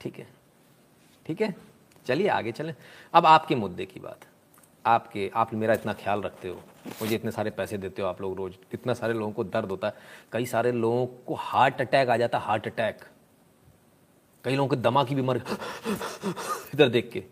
ठीक 0.00 0.18
है? 0.18 0.26
ठीक 1.26 1.40
है? 1.40 1.54
चलिए 2.08 2.28
आगे 2.28 2.52
चलें। 2.52 2.74
अब 3.14 3.26
आपके 3.26 3.54
मुद्दे 3.54 3.86
की 3.86 4.00
बात। 4.00 4.26
आपके, 4.84 5.30
आप 5.34 5.52
मेरा 5.54 5.74
इतना 5.74 5.92
ख्याल 5.92 6.20
रखते 6.22 6.48
हो, 6.48 6.60
मुझे 7.02 7.14
इतने 7.16 7.30
सारे 7.30 7.50
पैसे 7.50 7.78
देते 7.78 8.02
हो 8.02 8.08
आप 8.08 8.20
लोग 8.20 8.36
रोज़, 8.36 8.54
इतना 8.74 8.94
सारे 8.94 9.14
लोगों 9.14 9.32
को 9.32 9.44
दर्द 9.44 9.70
होता 9.70 9.86
है, 9.86 9.94
कई 10.32 10.46
सारे 10.46 10.72
लोगों 10.72 11.06
को 11.26 11.34
हार्ट 11.34 11.80
अटैक 11.80 12.08
आ 12.08 12.16
जाता 12.16 12.38
है, 12.38 12.44
हार्ट 12.44 12.66
अटैक। 12.66 13.04
कई 14.44 14.54
लोगों 14.54 14.68
को 14.68 14.76
दमा 14.76 15.04
की 15.04 15.14
बीमारी, 15.14 15.40
इधर 16.74 16.88
देख 16.88 17.10
के। 17.12 17.24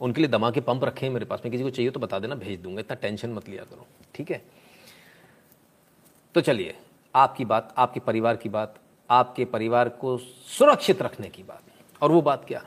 उनके 0.00 0.20
लिए 0.20 0.30
दमा 0.30 0.50
के 0.50 0.60
पंप 0.60 0.84
रखे 0.84 1.06
हैं 1.06 1.12
मेरे 1.12 1.24
पास, 1.24 1.40
में 1.44 1.50
किसी 1.52 1.64
को 1.64 1.70
चाहिए 1.70 1.90
तो 1.90 2.00
बता 2.00 2.18
देना, 2.18 2.34
भेज 2.34 2.60
दूँगा, 2.60 2.80
इतना 2.80 2.94
टेंशन 2.94 3.32
मत 3.32 3.48
लिया 3.48 3.64
करो, 3.64 3.86
ठीक 4.14 4.30
है? 4.30 4.42
तो 6.34 6.40
चलिए, 6.40 6.76
आपकी 7.14 7.44
बात, 7.44 7.74
आपके 7.78 8.00
परिवार 8.00 8.36
की 8.36 8.48
बात, 8.48 8.78
आपके 9.10 9.44
परिवार 9.44 9.88
को 9.88 10.16
सुरक्षित 10.18 11.02
रखने 11.02 11.28
की 11.28 11.42
बात। 11.42 11.62
और 12.02 12.12
वो 12.12 12.22
बात 12.22 12.44
क्या? 12.44 12.64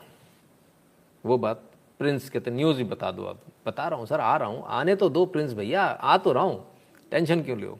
वो 1.24 1.38
बात 1.38 1.62
प्रिंस 2.00 2.28
कहते 2.30 2.50
न्यूज़ 2.50 2.76
भी 2.76 2.84
बता 2.84 3.10
दो 3.10 3.24
अब 3.24 3.40
बता 3.66 3.86
रहा 3.88 3.98
हूँ 3.98 4.06
सर 4.06 4.20
आ 4.20 4.36
रहा 4.36 4.48
हूँ। 4.48 4.64
आने 4.66 4.94
तो 4.96 5.08
दो 5.08 5.24
प्रिंस 5.26 5.52
भैया, 5.52 5.82
आ 5.82 6.16
तो 6.16 6.32
रहा 6.32 6.42
हूँ। 6.42 6.64
टेंशन 7.12 7.42
क्यों 7.42 7.58
लो 7.58 7.78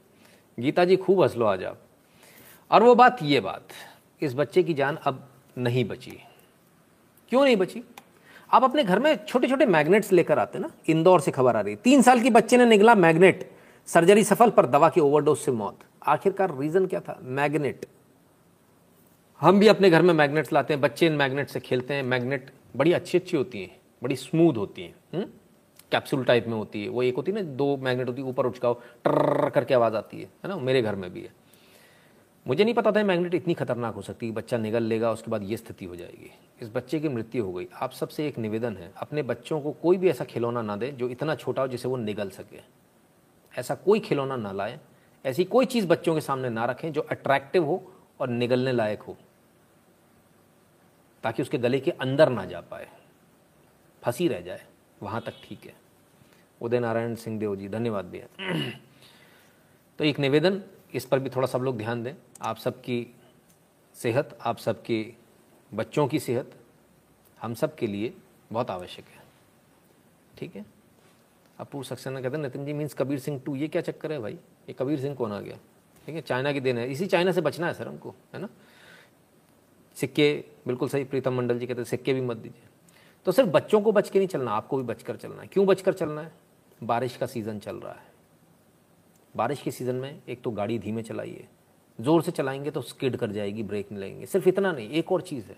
गीता 0.58 0.84
जी 0.84 0.96
खूब 0.96 1.22
हंस 1.22 1.36
लो 1.36 1.46
आज 1.46 1.64
आप। 1.64 1.80
और 2.70 2.82
वो 2.82 2.94
बात, 2.94 3.18
ये 3.22 3.40
बात, 3.40 3.68
इस 4.22 4.34
बच्चे 4.34 4.62
की 4.62 4.74
जान 4.74 4.98
अब 5.04 5.26
नहीं 5.58 5.84
बची। 5.84 6.18
क्यों 7.30 7.44
नहीं 7.44 7.56
बची? 7.56 7.82
आप 8.50 8.64
अपने 8.64 8.84
घर 8.84 8.98
में 8.98 9.14
छोटे 9.26 9.48
छोटे 9.48 9.66
मैग्नेट्स 9.66 10.12
लेकर 10.12 10.38
आते 10.38 10.58
ना, 10.58 10.70
इंदौर 10.88 11.20
से 11.20 11.30
खबर 11.30 11.56
आ 11.56 11.60
रही 11.60 11.76
तीन 11.76 12.02
साल 12.02 12.20
की 12.20 12.30
बच्चे 12.30 12.56
ने 12.56 12.66
निकला 12.66 12.94
मैग्नेट 12.94 13.50
सर्जरी 13.88 14.24
सफल, 14.24 14.50
पर 14.50 14.66
दवा 14.66 14.88
की 14.88 15.00
ओवरडोज 15.00 15.38
से 15.38 15.52
मौत। 15.52 15.78
आखिरकार 16.02 16.56
रीजन 16.58 16.86
क्या 16.86 17.00
था? 17.00 17.18
मैग्नेट 17.22 17.86
हम 19.40 19.58
भी 19.60 19.68
अपने 19.68 19.90
घर 19.90 20.02
में 20.02 20.14
मैग्नेट्स 20.14 20.52
लाते 20.52 20.74
हैं, 20.74 20.80
बच्चे 20.80 21.06
इन 21.06 21.12
मैग्नेट 21.12 21.48
से 21.48 21.60
खेलते 21.60 21.94
हैं 21.94 22.02
मैग्नेट 22.02 22.50
बड़ी 22.74 22.92
अच्छी 22.92 23.18
अच्छी 23.18 23.36
होती 23.36 23.62
हैं, 23.62 23.76
बड़ी 24.02 24.16
स्मूथ 24.16 24.56
होती 24.56 24.82
हैं 24.82 25.26
कैप्सूल 25.92 26.24
टाइप 26.24 26.46
में 26.46 26.54
होती 26.54 26.82
है, 26.82 26.88
वो 26.88 27.02
एक 27.02 27.16
होती 27.16 27.32
है 27.32 27.42
ना, 27.42 27.50
दो 27.50 27.76
मैग्नेट 27.76 28.08
होती 28.08 28.22
है, 28.22 28.28
ऊपर 28.28 28.46
उचकाओ 28.46 28.74
ट्र 29.04 29.50
करके 29.50 29.74
आवाज़ 29.74 29.96
आती 29.96 30.16
है 30.16 30.24
है 30.44 30.48
ना? 30.48 30.56
मेरे 30.56 30.82
घर 30.82 30.94
में 30.94 31.12
भी 31.12 31.22
है। 31.22 31.32
मुझे 32.46 32.64
नहीं 32.64 32.74
पता 32.74 32.92
था 32.92 33.02
मैग्नेट 33.04 33.34
इतनी 33.34 33.54
खतरनाक 33.54 33.94
हो 33.94 34.02
सकती 34.02 34.26
है 34.26 34.32
बच्चा 34.32 34.56
निगल 34.58 34.82
लेगा, 34.82 35.10
उसके 35.10 35.30
बाद 35.30 35.42
ये 35.42 35.56
स्थिति 35.56 35.84
हो 35.84 35.96
जाएगी। 35.96 36.30
इस 36.62 36.70
बच्चे 36.74 37.00
की 37.00 37.08
मृत्यु 37.08 37.44
हो 37.44 37.52
गई। 37.52 37.66
आप 37.74 37.92
सबसे 37.92 38.26
एक 38.28 38.38
निवेदन 38.38 38.76
है, 38.76 38.92
अपने 38.96 39.22
बच्चों 39.22 39.60
को 39.60 39.72
कोई 39.72 39.96
भी 39.96 40.08
ऐसा 40.10 40.24
खिलौना 40.24 40.62
ना 40.62 40.76
दे, 40.76 40.90
जो 40.90 41.08
इतना 41.08 41.34
छोटा 41.34 41.62
हो 41.62 41.68
जिसे 41.68 41.88
वो 41.88 41.96
निगल 41.96 42.30
सके। 42.30 42.60
ऐसा 43.54 43.74
कोई 43.74 44.00
खिलौना 44.00 44.36
ना 44.36 44.52
लाए, 44.52 44.78
ऐसी 45.24 45.44
कोई 45.44 45.66
चीज़ 45.66 45.86
बच्चों 45.86 46.14
के 46.14 46.20
सामने 46.20 46.48
ना 46.48 46.64
रखें, 46.64 46.92
जो 46.92 47.00
अट्रैक्टिव 47.00 47.64
हो 47.64 47.82
और 48.20 48.28
निगलने 48.28 48.72
लायक 48.72 49.02
हो। 49.02 49.16
ताकि 51.24 51.42
उसके 51.42 51.58
गले 51.58 51.80
के 51.80 51.90
अंदर 51.90 52.28
ना 52.28 52.44
जा 52.44 52.60
पाए। 52.60 52.88
फंसी 54.02 54.28
रह 54.28 54.40
जाए। 54.40 54.66
वहाँ 55.02 55.20
तक 55.20 55.34
ठीक 55.44 55.66
है। 55.66 55.74
उदय 56.60 56.80
नारायण 56.80 57.14
सिंह 57.14 57.38
देव 57.40 57.56
जी, 57.56 57.68
धन्यवाद 57.68 58.04
भैया। 58.04 58.26
तो 59.98 60.04
एक 60.04 60.18
निवेदन, 60.18 60.62
इस 60.94 61.04
पर 61.04 61.18
भी 61.18 61.30
थोड़ा 61.30 61.46
सब 61.46 61.58
लोग 61.58 61.78
ध्यान 61.78 62.02
दें। 62.02 62.14
आप 62.42 62.56
सबकी 62.56 63.14
सेहत, 63.94 64.38
आप 64.40 64.58
सबके 64.58 65.14
बच्चों 65.74 66.06
की 66.08 66.18
सेहत, 66.18 66.52
हम 67.42 67.54
सब 67.54 67.74
के 67.74 67.86
लिए 67.86 68.14
बहुत 68.52 68.70
आवश्यक 68.70 69.04
है। 69.04 69.22
ठीक 70.38 70.56
है? 70.56 70.64
अपूर्व 71.58 71.84
सक्सेना 71.84 72.20
कहते 72.20 72.36
हैं, 72.36 72.42
नितिन 72.42 72.64
जी 72.66 72.72
मीन्स 72.72 72.94
कबीर 72.94 73.18
सिंह 73.18 73.42
टू 73.46 73.56
ये 73.56 73.68
क्या 73.68 73.82
चक्कर 73.82 74.12
है 74.12 74.18
भाई? 74.18 74.34
ये 74.68 74.72
कबीर 74.72 75.00
सिंह 75.00 75.14
कौन 75.14 75.32
आ 75.32 75.40
गया? 75.40 75.56
ठीक 76.06 76.14
है? 76.14 76.20
चाइना 76.20 76.52
की 76.52 76.60
देन 76.60 76.78
है। 76.78 76.92
इसी 76.92 77.06
चाइना 77.06 77.32
से 77.32 77.40
बचना 77.40 77.66
है 77.66 77.74
सर 77.74 77.88
हमको, 77.88 78.14
है 78.34 78.40
ना? 78.40 78.48
सिक्के, 79.96 80.44
बिल्कुल 80.66 80.88
सही, 80.88 81.04
प्रीतम 81.04 81.34
मंडल 81.34 81.58
जी 81.58 81.66
कहते 81.66 81.80
हैं, 81.80 81.84
सिक्के 81.84 82.12
भी 82.12 82.20
मत 82.20 82.36
दीजिए। 82.36 82.68
तो 83.26 83.32
सिर्फ़ 83.32 83.50
बच्चों 83.50 83.80
को 83.80 83.92
बच 83.92 84.08
के 84.10 84.18
नहीं 84.18 84.28
चलना, 84.28 84.50
आपको 84.50 84.76
भी 84.76 84.82
बचकर 84.82 85.16
चलना 85.16 85.42
है। 85.42 85.46
क्यों 85.46 85.66
बचकर 85.66 85.92
चलना 85.92 86.20
है? 86.20 86.32
बारिश 86.82 87.16
का 87.16 87.26
सीज़न 87.26 87.58
चल 87.58 87.76
रहा 87.76 87.92
है। 87.92 88.12
बारिश 89.34 89.62
के 89.62 89.70
सीज़न 89.70 89.94
में 89.94 90.18
एक 90.28 90.42
तो 90.42 90.50
गाड़ी 90.50 90.78
धीमे 90.78 91.02
चलाइए, 91.02 91.46
ज़ोर 91.98 92.22
से 92.22 92.32
चलाएँगे 92.32 92.70
तो 92.70 92.80
स्किड 92.82 93.16
कर 93.16 93.30
जाएगी, 93.30 93.62
ब्रेक 93.62 93.92
नहीं 93.92 94.00
लगेंगे। 94.00 94.26
सिर्फ़ 94.26 94.48
इतना 94.48 94.72
नहीं, 94.72 94.88
एक 94.90 95.12
और 95.12 95.20
चीज़ 95.20 95.44
है, 95.44 95.56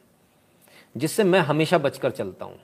जिससे 0.96 1.24
मैं 1.24 1.40
हमेशा 1.40 1.78
बचकर 1.78 2.10
चलता 2.10 2.44
हूँ। 2.44 2.58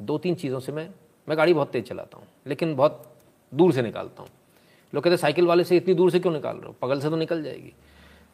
दो 0.00 0.18
तीन 0.18 0.34
चीज़ों 0.34 0.60
से 0.60 0.72
मैं 0.72 0.88
मैं 1.28 1.36
गाड़ी 1.38 1.54
बहुत 1.54 1.70
तेज़ 1.70 1.84
चलाता 1.84 2.18
हूँ, 2.18 2.26
लेकिन 2.46 2.74
बहुत 2.76 3.04
दूर 3.52 3.72
से 3.72 3.82
निकालता 3.82 4.22
हूँ। 4.22 4.30
लोग 4.92 5.04
कहते 5.04 5.16
साइकिल 5.16 5.46
वाले 5.46 5.64
से 5.64 5.76
इतनी 5.76 5.94
दूर 5.94 6.10
से 6.10 6.20
क्यों 6.20 6.32
निकाल 6.32 6.56
रहे 6.56 6.66
हो? 6.66 6.74
पगल 6.82 7.00
से 7.00 7.10
तो 7.10 7.16
निकल 7.16 7.42
जाएगी। 7.42 7.72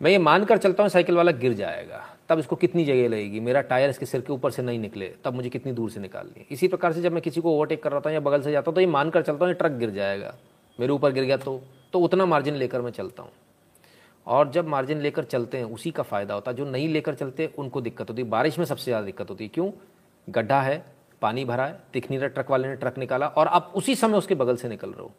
मैं 0.01 0.11
ये 0.11 0.19
मानकर 0.19 0.59
चलता 0.59 0.83
हूँ, 0.83 0.91
साइकिल 0.91 1.17
वाला 1.17 1.33
गिर 1.33 1.53
जाएगा। 1.55 2.01
तब 2.29 2.39
इसको 2.39 2.57
कितनी 2.57 2.85
जगह 2.85 3.09
लगेगी? 3.09 3.41
मेरा 3.41 3.61
टायर 3.63 3.91
इसके 3.91 4.07
सिर 4.07 4.21
के 4.21 4.33
ऊपर 4.33 4.51
से 4.51 4.63
नहीं 4.63 4.79
निकले, 4.79 5.09
तब 5.25 5.35
मुझे 5.35 5.49
कितनी 5.51 5.73
दूर 5.73 5.91
से 5.91 6.01
निकालनी 6.01 6.47
इसी 6.51 6.69
प्रकार 6.69 6.93
से 6.93 7.03
जब 7.03 7.13
मैं 7.13 7.23
किसी 7.23 7.41
को 7.41 7.51
ओवरटेक 7.51 7.83
कर 7.83 7.93
रहा 7.93 8.01
था 8.01 8.11
या 8.11 8.21
बगल 8.21 8.43
से 8.43 8.53
जाता 8.53 8.71
हूँ 8.71 8.75
तो 8.75 8.81
ये 8.81 8.87
मानकर 8.89 9.23
चलता 9.23 9.45
हूँ, 9.45 9.49
ये 9.49 9.55
ट्रक 9.55 9.73
गिर 9.73 9.91
जाएगा। 9.93 10.35
मेरे 10.79 10.93
ऊपर 10.93 11.13
गिर 11.13 11.25
गया 11.25 11.37
तो 11.37 11.61
तो 11.93 12.01
उतना 12.01 12.27
मार्जिन 12.27 12.55
लेकर 12.55 12.81
मैं 12.81 12.91
चलता 12.93 13.23
हूँ। 13.23 13.31
और 14.27 14.51
जब 14.51 14.69
मार्जिन 14.69 15.01
लेकर 15.01 15.25
चलते 15.25 15.59
हैं, 15.59 15.65
उसी 15.67 15.91
का 15.91 16.03
फ़ायदा 16.03 16.35
होता 16.35 16.51
है। 16.51 16.57
जो 16.57 16.65
नहीं 16.67 16.89
लेकर 16.89 17.15
चलते, 17.15 17.51
उनको 17.59 17.81
दिक्कत 17.81 18.11
होती 18.11 18.23
बारिश 18.25 18.59
में 18.59 18.65
सबसे 18.67 18.85
ज़्यादा 18.85 19.05
दिक्कत 19.07 19.31
होती 19.31 19.45
है। 19.45 19.51
क्यों? 19.55 19.71
गड्ढा 20.29 20.61
है, 20.63 20.83
पानी 21.23 21.45
भरा 21.45 21.67
है 21.67 21.79
दिख 21.93 22.11
नहीं 22.11 22.21
रहा, 22.21 22.29
ट्रक 22.29 22.51
वाले 22.51 22.69
ने 22.69 22.77
ट्रक 22.77 22.99
निकाला, 22.99 23.27
और 23.29 23.47
आप 23.49 23.73
उसी 23.77 23.95
समय 23.97 24.19
उसके 24.19 24.35
बगल 24.35 24.57
से 24.57 24.69
निकल 24.69 24.91
रहे 24.91 25.03
हो। 25.03 25.13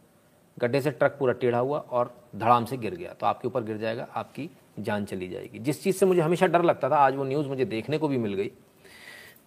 गड्ढे 0.58 0.82
से 0.82 0.92
ट्रक 0.92 1.16
पूरा 1.20 1.34
टेढ़ा 1.36 1.60
हुआ 1.60 1.80
और 1.80 2.14
धड़ाम 2.36 2.66
से 2.66 2.78
गिर 2.78 2.96
गया 2.96 3.14
तो 3.14 3.26
आपके 3.26 3.48
ऊपर 3.48 3.64
गिर 3.64 3.78
जाएगा, 3.78 4.08
आपकी 4.14 4.50
जान 4.80 5.06
चली 5.06 5.28
जाएगी। 5.28 5.60
जिस 5.60 5.84
चीज़ 5.84 5.96
से 5.96 6.06
मुझे 6.06 6.22
हमेशा 6.22 6.48
डर 6.48 6.64
लगता 6.64 6.90
था, 6.90 6.96
आज 6.96 7.16
वो 7.16 7.24
न्यूज़ 7.24 7.48
मुझे 7.48 7.66
देखने 7.66 7.98
को 7.98 8.08
भी 8.08 8.18
मिल 8.18 8.34
गई। 8.34 8.52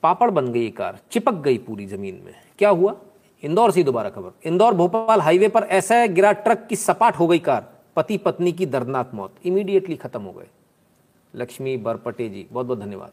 पापड़ 0.03 0.31
बन 0.31 0.53
गई 0.53 0.71
कार, 0.71 0.99
चिपक 1.11 1.35
गई 1.35 1.59
पूरी 1.59 1.87
ज़मीन 1.87 2.23
में। 2.25 2.35
क्या 2.59 2.69
हुआ? 2.69 2.97
इंदौर 3.43 3.71
से 3.71 3.83
दोबारा 3.83 4.11
खबर। 4.11 4.31
इंदौर 4.45 4.75
भोपाल 4.75 5.21
हाईवे 5.21 5.49
पर 5.49 5.63
ऐसा 5.63 6.07
गिरा 6.07 6.33
ट्रक 6.33 6.67
की 6.71 6.77
सपाट 6.77 7.17
हो 7.17 7.27
गई 7.27 7.39
कार। 7.39 7.73
पति 7.97 8.19
पत्नी 8.19 8.53
की 8.53 8.67
दर्दनाक 8.67 9.11
मौत 9.15 9.35
इमीडिएटली 9.45 9.97
खत्म 9.97 10.23
हो 10.23 10.33
गए। 10.33 10.47
लक्ष्मी 11.35 11.77
बरपटे 11.77 12.29
जी 12.29 12.47
बहुत 12.53 12.67
बहुत 12.67 12.79
धन्यवाद। 12.79 13.11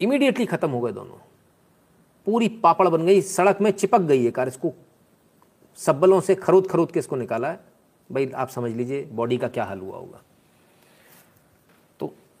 इमीडिएटली 0.00 0.46
खत्म 0.46 0.70
हो 0.70 0.80
गए 0.80 0.92
दोनों। 0.92 1.18
पूरी 2.26 2.48
पापड़ 2.48 2.88
बन 2.88 3.06
गई, 3.06 3.20
सड़क 3.20 3.60
में 3.60 3.70
चिपक 3.70 4.00
गई 4.00 4.24
है 4.24 4.30
कार। 4.30 4.48
इसको 4.48 4.72
सब्बलों 5.76 6.20
से 6.20 6.34
खरोद 6.34 6.66
खरोद 6.66 6.90
के 6.90 6.98
इसको 6.98 7.16
निकाला 7.16 7.48
है। 7.48 7.60
भाई, 8.12 8.30
आप 8.34 8.48
समझ 8.48 8.72
लीजिए, 8.72 9.04
बॉडी 9.04 9.38
का 9.38 9.48
क्या 9.48 9.64
हाल 9.64 9.80
हुआ 9.80 9.96
होगा। 9.96 10.22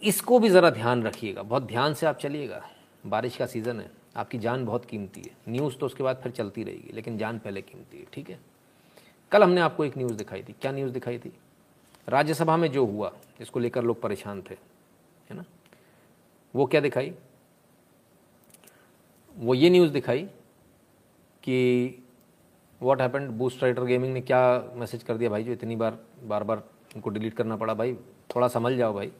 इसको 0.06 0.38
भी 0.38 0.48
ज़रा 0.48 0.70
ध्यान 0.70 1.02
रखिएगा। 1.02 1.42
बहुत 1.42 1.62
ध्यान 1.62 1.94
से 1.94 2.06
आप 2.06 2.18
चलिएगा। 2.18 2.70
बारिश 3.06 3.36
का 3.36 3.46
सीज़न 3.46 3.80
है। 3.80 3.90
आपकी 4.16 4.38
जान 4.38 4.64
बहुत 4.64 4.84
कीमती 4.84 5.20
है। 5.20 5.30
न्यूज़ 5.48 5.76
तो 5.76 5.86
उसके 5.86 6.02
बाद 6.02 6.16
फिर 6.16 6.32
चलती 6.32 6.64
रहेगी, 6.64 6.92
लेकिन 6.92 7.18
जान 7.18 7.38
पहले 7.38 7.62
कीमती 7.62 7.98
है, 7.98 8.06
ठीक 8.12 8.30
है? 8.30 8.40
कल 9.32 9.42
हमने 9.42 9.60
आपको 9.60 9.84
एक 9.84 9.98
न्यूज़ 9.98 10.14
दिखाई 10.14 10.42
थी। 10.42 10.52
क्या 10.52 10.72
न्यूज़ 10.72 10.92
दिखाई 10.92 11.18
थी? 11.18 11.32
राज्यसभा 12.08 12.56
में 12.56 12.72
जो 12.72 12.84
हुआ, 12.84 13.12
जिसको 13.38 13.60
लेकर 13.60 13.84
लोग 13.84 14.02
परेशान 14.02 14.42
थे, 14.42 14.54
है 15.30 15.36
ना? 15.36 15.44
वो 16.54 16.66
क्या 16.66 16.80
दिखाई? 16.80 17.14
वो 19.36 19.54
ये 19.54 19.70
न्यूज़ 19.70 19.92
दिखाई 19.92 20.22
कि 21.42 21.88
what 22.82 23.00
happened 23.00 23.30
boost 23.30 23.62
writer 23.62 23.84
gaming 23.84 24.14
ने 24.14 24.20
क्या 24.20 24.72
मैसेज 24.74 25.02
कर 25.02 25.16
दिया? 25.16 25.30
भाई 25.30 25.44
जो 25.44 25.52
इतनी 25.52 25.76
बार 25.76 25.98
बार 26.24 26.44
बार 26.44 26.62
उनको 26.96 27.10
डिलीट 27.10 27.34
करना 27.34 27.56
पड़ा, 27.56 27.74
भाई, 27.74 27.94
थोड़ा 28.36 28.48
समझ 28.48 28.72
जाओ, 28.72 28.94
भाई। 28.94 29.12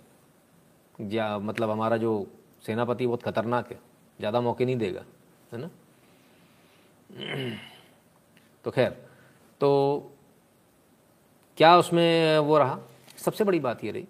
या 1.01 1.39
मतलब 1.39 1.71
हमारा 1.71 1.97
जो 1.97 2.27
सेनापति 2.67 3.07
बहुत 3.07 3.23
खतरनाक 3.23 3.71
है, 3.73 3.79
ज़्यादा 4.19 4.41
मौके 4.41 4.65
नहीं 4.65 4.77
देगा, 4.77 5.05
है 5.53 5.59
ना? 5.59 5.71
तो 8.65 8.71
खैर 8.71 8.91
तो 9.61 9.71
क्या 11.59 11.77
उसमें 11.79 12.39
वो 12.39 12.59
रहा? 12.59 12.79
सबसे 13.17 13.45
बड़ी 13.45 13.61
बात 13.61 13.85
ये 13.85 13.91
रही 13.91 14.07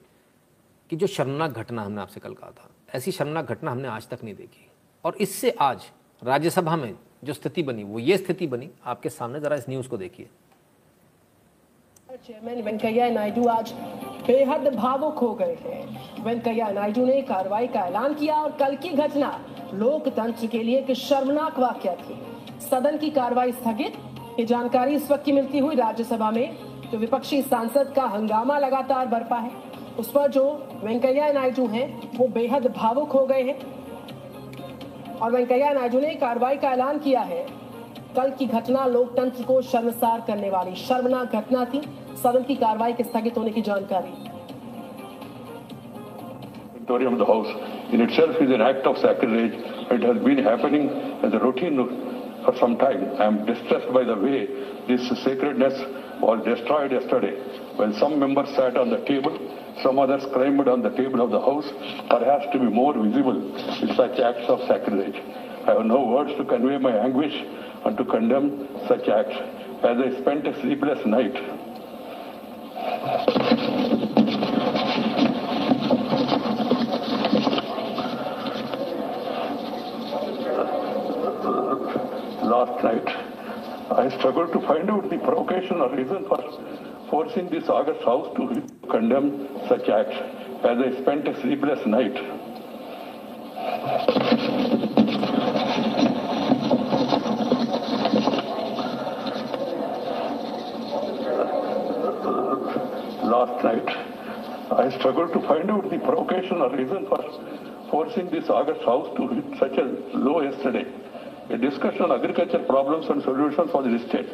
कि 0.91 0.97
जो 0.97 1.07
शर्मनाक 1.07 1.51
घटना 1.51 1.83
हमने 1.83 2.01
आपसे 2.01 2.21
कल 2.21 2.35
कहा 2.35 2.51
था, 2.51 2.71
ऐसी 2.95 3.13
शर्मनाक 3.13 3.45
घटना 3.45 3.71
हमने 3.71 3.89
आज 3.89 4.09
तक 4.09 4.25
नहीं 4.25 4.35
देखी। 4.35 4.69
और 5.05 5.17
इससे 5.17 5.51
आज 5.51 5.91
राज्यसभा 6.23 6.77
में 6.77 6.95
जो 7.25 7.33
स्थिति 7.33 7.63
बनी, 7.63 7.85
वो 7.85 7.99
ये 7.99 8.17
स्थिति 8.19 8.47
बनी, 8.47 8.71
आपके 8.85 9.09
सामने 9.09 9.41
जरा 9.41 9.57
इस 9.57 9.69
न्यूज़ 9.69 9.89
को 9.89 9.97
देखिए। 9.97 10.29
चेयरमैन 12.17 12.63
वेंकैया 12.63 13.09
नायडू 13.11 13.47
आज 13.49 13.73
बेहद 14.27 14.75
भावुक 14.75 15.19
हो 15.19 15.35
गए 15.35 15.57
हैं। 15.63 16.25
वेंकैया 16.25 16.69
नायडू 16.69 17.05
ने 17.05 17.23
कार्रवाई 17.23 17.67
का 17.67 17.81
ऐलान 17.81 18.15
किया 18.15 18.37
और 18.37 18.53
कल 18.53 18.77
की 18.77 18.89
घटना 18.89 19.41
लोकतंत्र 19.75 20.47
के 20.47 20.63
लिए 20.63 20.79
एक 20.79 20.93
शर्मनाक 20.93 21.59
वाक्य 21.59 21.97
थी। 22.01 22.19
सदन 22.71 22.97
की 22.97 23.11
कार्रवाई 23.11 23.53
स्थगित, 23.53 23.95
ये 24.39 24.47
जानकारी 24.47 24.95
इस 24.95 25.11
वक्त 25.11 25.25
की 25.25 25.33
मिलती 25.33 25.59
हुई 25.59 25.75
राज्यसभा 25.75 26.31
में 26.31 26.57
जो 26.93 26.99
विपक्षी 26.99 27.43
सांसद 27.43 27.93
का 27.97 28.03
हंगामा 28.03 28.59
लगातार 28.59 29.07
बरपा 29.07 29.37
है। 29.37 29.51
उस 29.99 30.11
पर 30.11 30.31
जो 30.31 30.69
वेंकैया 30.85 31.33
नायडू 31.33 31.67
हैं, 31.67 32.11
वो 32.17 32.27
बेहद 32.29 32.67
भावुक 32.67 33.13
हो 33.13 33.27
गए 33.27 33.43
हैं। 33.43 33.59
और 35.17 35.33
वेंकैया 35.33 35.73
नायडू 35.73 36.01
ने 36.01 36.15
कार्रवाई 36.15 36.57
का 36.57 36.71
ऐलान 36.71 36.99
किया 36.99 37.21
है। 37.21 37.47
कल 38.17 38.31
की 38.31 38.47
घटना 38.47 38.87
लोकतंत्र 38.87 39.43
को 39.43 39.63
शर्मसार 39.63 40.21
करने 40.21 40.51
वाली 40.51 40.75
शर्मनाक 40.75 41.33
घटना 41.33 41.65
थी। 41.65 41.83
सदन 42.24 42.44
की 42.48 42.56
कार्रवाई 42.66 42.94
के 42.94 43.04
स्थगित 43.04 43.38
होने 43.38 43.52
की 43.52 43.62
जानकारी 43.72 44.32
auditorium 46.92 47.14
of 47.14 47.20
the 47.20 47.26
House 47.26 47.94
in 47.94 48.02
itself 48.02 48.36
is 48.42 48.50
an 48.52 48.62
act 48.62 48.86
of 48.86 48.98
sacrilege. 48.98 49.54
It 49.92 50.04
has 50.04 50.24
been 50.24 50.44
happening 50.44 50.90
as 51.24 51.34
a 51.34 51.40
routine 51.40 51.78
for 52.44 52.56
some 52.60 52.78
time. 52.78 53.04
I 53.20 53.26
am 53.26 53.46
distressed 53.46 53.94
by 53.94 54.04
the 54.04 54.16
way 54.16 54.48
this 54.88 55.08
sacredness 55.24 55.76
was 56.22 56.44
destroyed 56.44 56.92
yesterday 56.92 57.36
when 57.78 57.94
some 57.94 58.20
members 58.20 58.50
sat 58.56 58.78
on 58.78 58.90
the 58.90 59.04
table, 59.06 59.38
some 59.84 60.00
others 60.00 60.24
climbed 60.34 60.68
on 60.68 60.82
the 60.82 60.90
table 60.92 61.22
of 61.22 61.32
the 61.32 61.40
House, 61.40 61.68
perhaps 62.10 62.46
to 62.54 62.60
be 62.60 62.66
more 62.66 62.94
visible 62.94 63.40
in 63.82 63.96
such 63.96 64.20
acts 64.20 64.48
of 64.48 64.60
sacrilege. 64.68 65.16
I 65.68 65.76
have 65.78 65.86
no 65.86 66.06
words 66.08 66.32
to 66.38 66.46
convey 66.46 66.78
my 66.78 66.96
anguish 66.98 67.34
and 67.86 67.98
to 67.98 68.06
condemn 68.06 68.68
such 68.88 69.08
acts. 69.08 69.38
As 69.84 69.98
I 69.98 70.22
spent 70.22 70.48
a 70.48 70.60
sleepless 70.62 71.06
night 71.06 71.36
last 82.57 82.83
night. 82.85 83.09
I 83.91 84.09
struggled 84.19 84.53
to 84.53 84.61
find 84.61 84.91
out 84.91 85.09
the 85.11 85.19
provocation 85.19 85.81
or 85.81 85.95
reason 85.95 86.25
for 86.29 86.39
forcing 87.11 87.49
this 87.49 87.69
August 87.69 88.05
House 88.05 88.35
to 88.37 88.63
condemn 88.91 89.49
such 89.69 89.89
acts 89.89 90.17
as 90.65 90.79
I 90.79 91.01
spent 91.03 91.29
a 91.29 91.41
sleepless 91.41 91.87
night. 91.87 92.17
Last 103.37 103.65
night, 103.65 103.89
I 104.73 104.85
struggled 104.99 105.33
to 105.35 105.41
find 105.47 105.71
out 105.71 105.91
the 105.91 105.99
provocation 105.99 106.63
or 106.65 106.71
reason 106.75 107.07
for 107.07 107.19
forcing 107.91 108.31
this 108.31 108.49
August 108.49 108.83
House 108.83 109.09
to 109.17 109.29
hit 109.29 109.59
such 109.59 109.77
a 109.77 109.87
low 110.27 110.41
yesterday 110.41 110.85
a 111.51 111.59
discussion 111.59 112.03
on 112.03 112.13
agriculture 112.13 112.61
problems 112.61 113.07
and 113.09 113.23
solutions 113.23 113.71
for 113.71 113.83
the 113.83 113.99
state. 114.09 114.31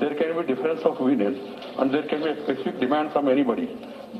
There 0.00 0.14
can 0.14 0.32
be 0.38 0.46
difference 0.46 0.82
of 0.82 1.00
opinion 1.00 1.36
and 1.78 1.94
there 1.94 2.02
can 2.02 2.24
be 2.24 2.30
a 2.30 2.42
specific 2.42 2.80
demand 2.80 3.12
from 3.12 3.28
anybody. 3.28 3.66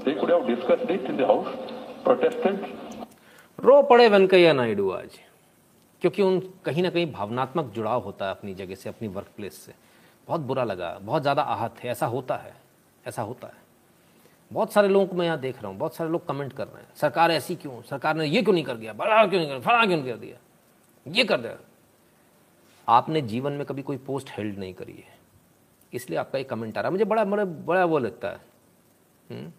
They 0.05 0.15
could 0.15 0.31
have 0.31 0.47
discussed 0.47 0.89
it 0.89 1.05
in 1.05 1.17
the 1.17 1.27
House, 1.27 1.51
protested. 2.05 2.63
रो 3.59 3.83
पड़े 3.91 4.09
वेंकैया 4.09 4.53
नायडू 4.53 4.89
आज 4.91 5.19
क्योंकि 6.03 6.23
उन 6.23 6.39
कहीं 6.67 6.83
ना 6.83 6.91
कहीं 6.91 7.11
भावनात्मक 7.13 7.73
जुड़ाव 7.75 8.01
होता 8.05 8.27
है 8.27 8.31
अपनी 8.31 8.55
जगह 8.61 8.75
से 8.75 8.89
अपनी 8.89 9.09
वर्क 9.17 9.29
प्लेस 9.37 9.59
से 9.67 9.75
बहुत 10.29 10.41
बुरा 10.51 10.65
लगा 10.65 10.91
बहुत 11.03 11.23
ज़्यादा 11.23 11.43
आहत 11.57 11.83
है 11.83 11.91
ऐसा 11.91 12.07
होता 12.15 12.37
है 12.47 12.55
ऐसा 13.09 13.23
होता 13.23 13.47
है 13.47 13.62
बहुत 14.53 14.73
सारे 14.73 14.89
लोगों 14.89 15.07
को 15.07 15.17
मैं 15.17 15.27
यहाँ 15.27 15.39
देख 15.41 15.59
रहा 15.59 15.69
हूँ, 15.69 15.77
बहुत 15.79 15.95
सारे 15.95 16.11
लोग 16.11 16.27
कमेंट 16.27 16.53
कर 16.53 16.67
रहे 16.67 16.83
हैं। 16.83 16.89
सरकार 16.95 17.31
ऐसी 17.31 17.57
क्यों? 17.57 17.81
सरकार 17.83 18.17
ने 18.17 18.27
ये 18.27 18.43
क्यों 18.43 18.55
नहीं 18.55 18.65
कर 18.65 18.77
दिया? 18.77 18.93
बड़ा 18.93 19.27
क्यों 19.27 19.41
नहीं 19.41 19.51
कर, 19.51 19.61
फला 19.61 19.85
क्यों 19.87 19.97
नहीं 19.97 20.13
कर 20.13 20.19
दिया? 20.19 20.37
ये 21.07 21.25
कर 21.25 21.41
दिया। 21.41 21.57
आपने 22.89 23.21
जीवन 23.23 23.53
में 23.53 23.65
कभी 23.67 23.83
कोई 23.83 23.97
पोस्ट 23.97 24.31
हेल्ड 24.31 24.59
नहीं 24.59 24.75
करी 24.75 24.93
है। 24.93 25.19
इसलिए 25.93 26.19
आपका 26.19 26.39
एक 26.39 26.49
कमेंट 26.51 26.79
आ 26.79 26.81
रहा 26.81 26.89
है। 26.89 26.93
मुझे 26.93 27.05
बड़ा 27.05 27.25
बड़ा 27.25 27.45
बड़ा 27.45 27.85
वो 27.85 27.99
लगता 27.99 28.29
है। 28.29 29.53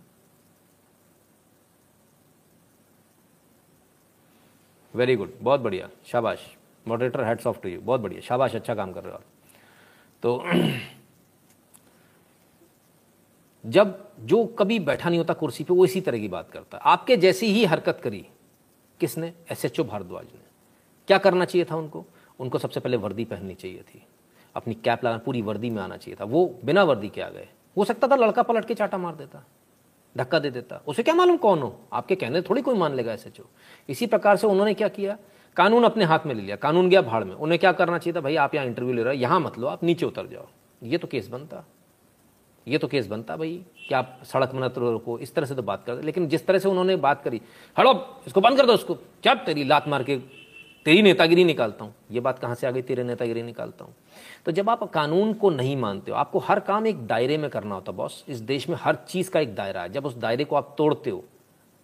वेरी 4.94 5.16
गुड 5.16 5.34
बहुत 5.41 5.62
बढ़िया। 5.62 5.89
शाबाश। 6.06 6.56
Moderator 6.88 7.24
heads 7.24 7.48
off 7.48 7.60
to 7.62 7.70
you 7.70 7.82
बहुत 7.82 8.02
बढ़िया। 8.02 8.22
शाबाश। 8.22 8.56
अच्छा 8.56 8.76
काम 8.76 8.94
कर 8.94 9.04
रहे 9.04 9.12
हो 9.12 9.18
आप। 9.18 9.24
तो 10.24 10.44
जब 13.66 13.99
जो 14.20 14.45
कभी 14.45 14.80
बैठा 14.80 15.09
नहीं 15.09 15.20
होता 15.20 15.34
कुर्सी 15.34 15.64
पे, 15.64 15.74
वो 15.74 15.86
इसी 15.86 16.01
तरह 16.01 16.20
की 16.20 16.28
बात 16.28 16.49
करता 16.51 16.78
है। 16.78 16.84
आपके 16.86 17.18
जैसी 17.18 17.47
ही 17.47 17.66
हरकत 17.66 17.99
करी, 18.03 18.26
किसने? 18.99 19.34
एस 19.51 19.66
एच 19.66 19.80
ओ 19.80 19.84
भारद्वाज 19.84 20.26
ने। 20.26 20.41
क्या 21.07 21.18
करना 21.18 21.45
चाहिए 21.45 21.66
था 21.72 21.76
उनको? 21.76 22.05
उनको 22.39 22.57
सबसे 22.57 22.80
पहले 22.80 22.97
वर्दी 22.97 23.26
पहननी 23.26 23.53
चाहिए 23.53 23.82
थी। 23.84 24.03
अपनी 24.55 24.74
कैप 24.74 25.03
लगाना, 25.05 25.18
पूरी 25.18 25.41
वर्दी 25.41 25.70
में 25.70 25.82
आना 25.82 25.97
चाहिए 25.97 26.18
था। 26.20 26.26
वो 26.26 26.45
बिना 26.66 26.84
वर्दी 26.84 27.09
के 27.09 27.22
आ 27.22 27.30
गए। 27.30 27.47
हो 27.78 27.86
सकता 27.86 28.07
था 28.07 28.16
लड़का 28.16 28.43
पलट 28.43 28.66
के 28.66 28.74
चाटा 28.74 28.97
मार 28.97 29.16
देता, 29.16 29.43
धक्का 30.16 30.39
दे 30.39 30.49
देता। 30.51 30.82
उसे 30.88 31.03
क्या 31.03 31.16
मालूम 31.16 31.38
कौन 31.38 31.59
हो? 31.59 31.80
आपके 31.93 32.16
कहने 32.16 32.41
थोड़ी 32.41 32.61
कोई 32.61 32.76
मान 32.76 32.95
लेगा 32.95 33.14
एसएचओ। 33.14 33.43
इसी 33.89 34.07
प्रकार 34.07 34.38
से 34.38 34.47
उन्होंने 34.47 34.74
क्या 34.74 34.88
किया? 34.88 35.18
कानून 35.55 35.84
अपने 35.84 36.05
हाथ 36.05 36.20
में 36.26 36.34
ले 36.36 36.41
लिया। 36.41 36.55
कानून 36.55 36.89
गया 36.89 37.01
भाड़ 37.01 37.24
में। 37.24 37.34
उन्हें 37.36 37.59
क्या 37.59 37.72
करना 37.72 37.97
चाहिए 37.97 38.16
था? 38.16 38.22
भाई, 38.22 38.36
आप 38.36 38.55
यहाँ 38.55 38.68
इंटरव्यू 38.68 38.93
ले 38.93 39.03
रहे 39.03 39.16
हो। 39.16 39.22
यहाँ 39.22 39.39
मत 39.39 39.57
लो। 39.59 39.68
आप 39.68 39.84
नीचे 39.84 40.05
उतर 40.05 40.28
जाओ। 40.28 40.47
ये 40.84 40.97
तो 40.97 41.07
केस 41.07 41.28
बनता। 41.28 41.64
ये 42.68 42.78
तो 42.78 42.88
केस 42.88 43.07
बनता 43.07 43.36
भाई, 43.38 43.55
कि 43.88 43.93
आप 43.95 44.20
सड़क 44.24 44.51
में 44.53 44.68
रोको 44.70 45.18
इस 45.20 45.34
तरह 45.36 45.45
से 45.45 45.55
तो 45.55 45.61
बात 45.64 45.84
करते 45.86 46.01
लेकिन 46.01 46.28
जिस 46.28 46.45
तरह 46.47 46.59
से 46.59 46.70
उन्होंने 46.70 46.95
बात 46.97 47.24
करी, 47.24 47.41
हड़ो, 47.78 47.93
इसको 48.28 48.41
बंद 48.41 48.57
कर 48.57 48.66
दो 48.66 48.74
उसको 48.74 48.95
क्या 48.95 49.34
तेरी 49.36 49.64
लात 49.64 49.88
मार 49.88 50.03
के 50.03 50.18
तेरी 50.86 51.01
नेतागिरी 51.01 51.43
निकालता 51.43 51.86
हूँ। 51.86 51.93
ये 52.11 52.20
बात 52.20 52.39
कहाँ 52.39 52.55
से 52.55 52.68
आ 52.68 52.72
गई? 52.72 52.82
तेरे 52.82 53.03
नेतागिरी 53.03 53.41
निकालता 53.41 53.86
हूँ। 53.86 53.93
तो 54.45 54.51
जब 54.51 54.70
आप 54.70 54.84
कानून 54.84 55.34
को 55.34 55.49
नहीं 55.49 55.76
मानते 55.78 56.11
हो, 56.11 56.18
आपको 56.18 56.39
हर 56.39 56.59
काम 56.59 56.88
एक 56.88 57.05
दायरे 57.07 57.38
में 57.38 57.49
करना 57.49 57.76
होता 57.76 57.91
बॉस। 57.91 58.24
इस 58.28 58.39
देश 58.39 58.68
में 58.70 58.76
हर 58.80 58.95
चीज़ 59.07 59.30
का 59.32 59.39
एक 59.39 59.55
दायरा 59.55 59.82
है। 59.82 59.89
जब 59.89 60.05
उस 60.05 60.18
दायरे 60.18 60.43
को 60.43 60.55
आप 60.55 60.76
तोड़ते 60.78 61.09
हो, 61.09 61.24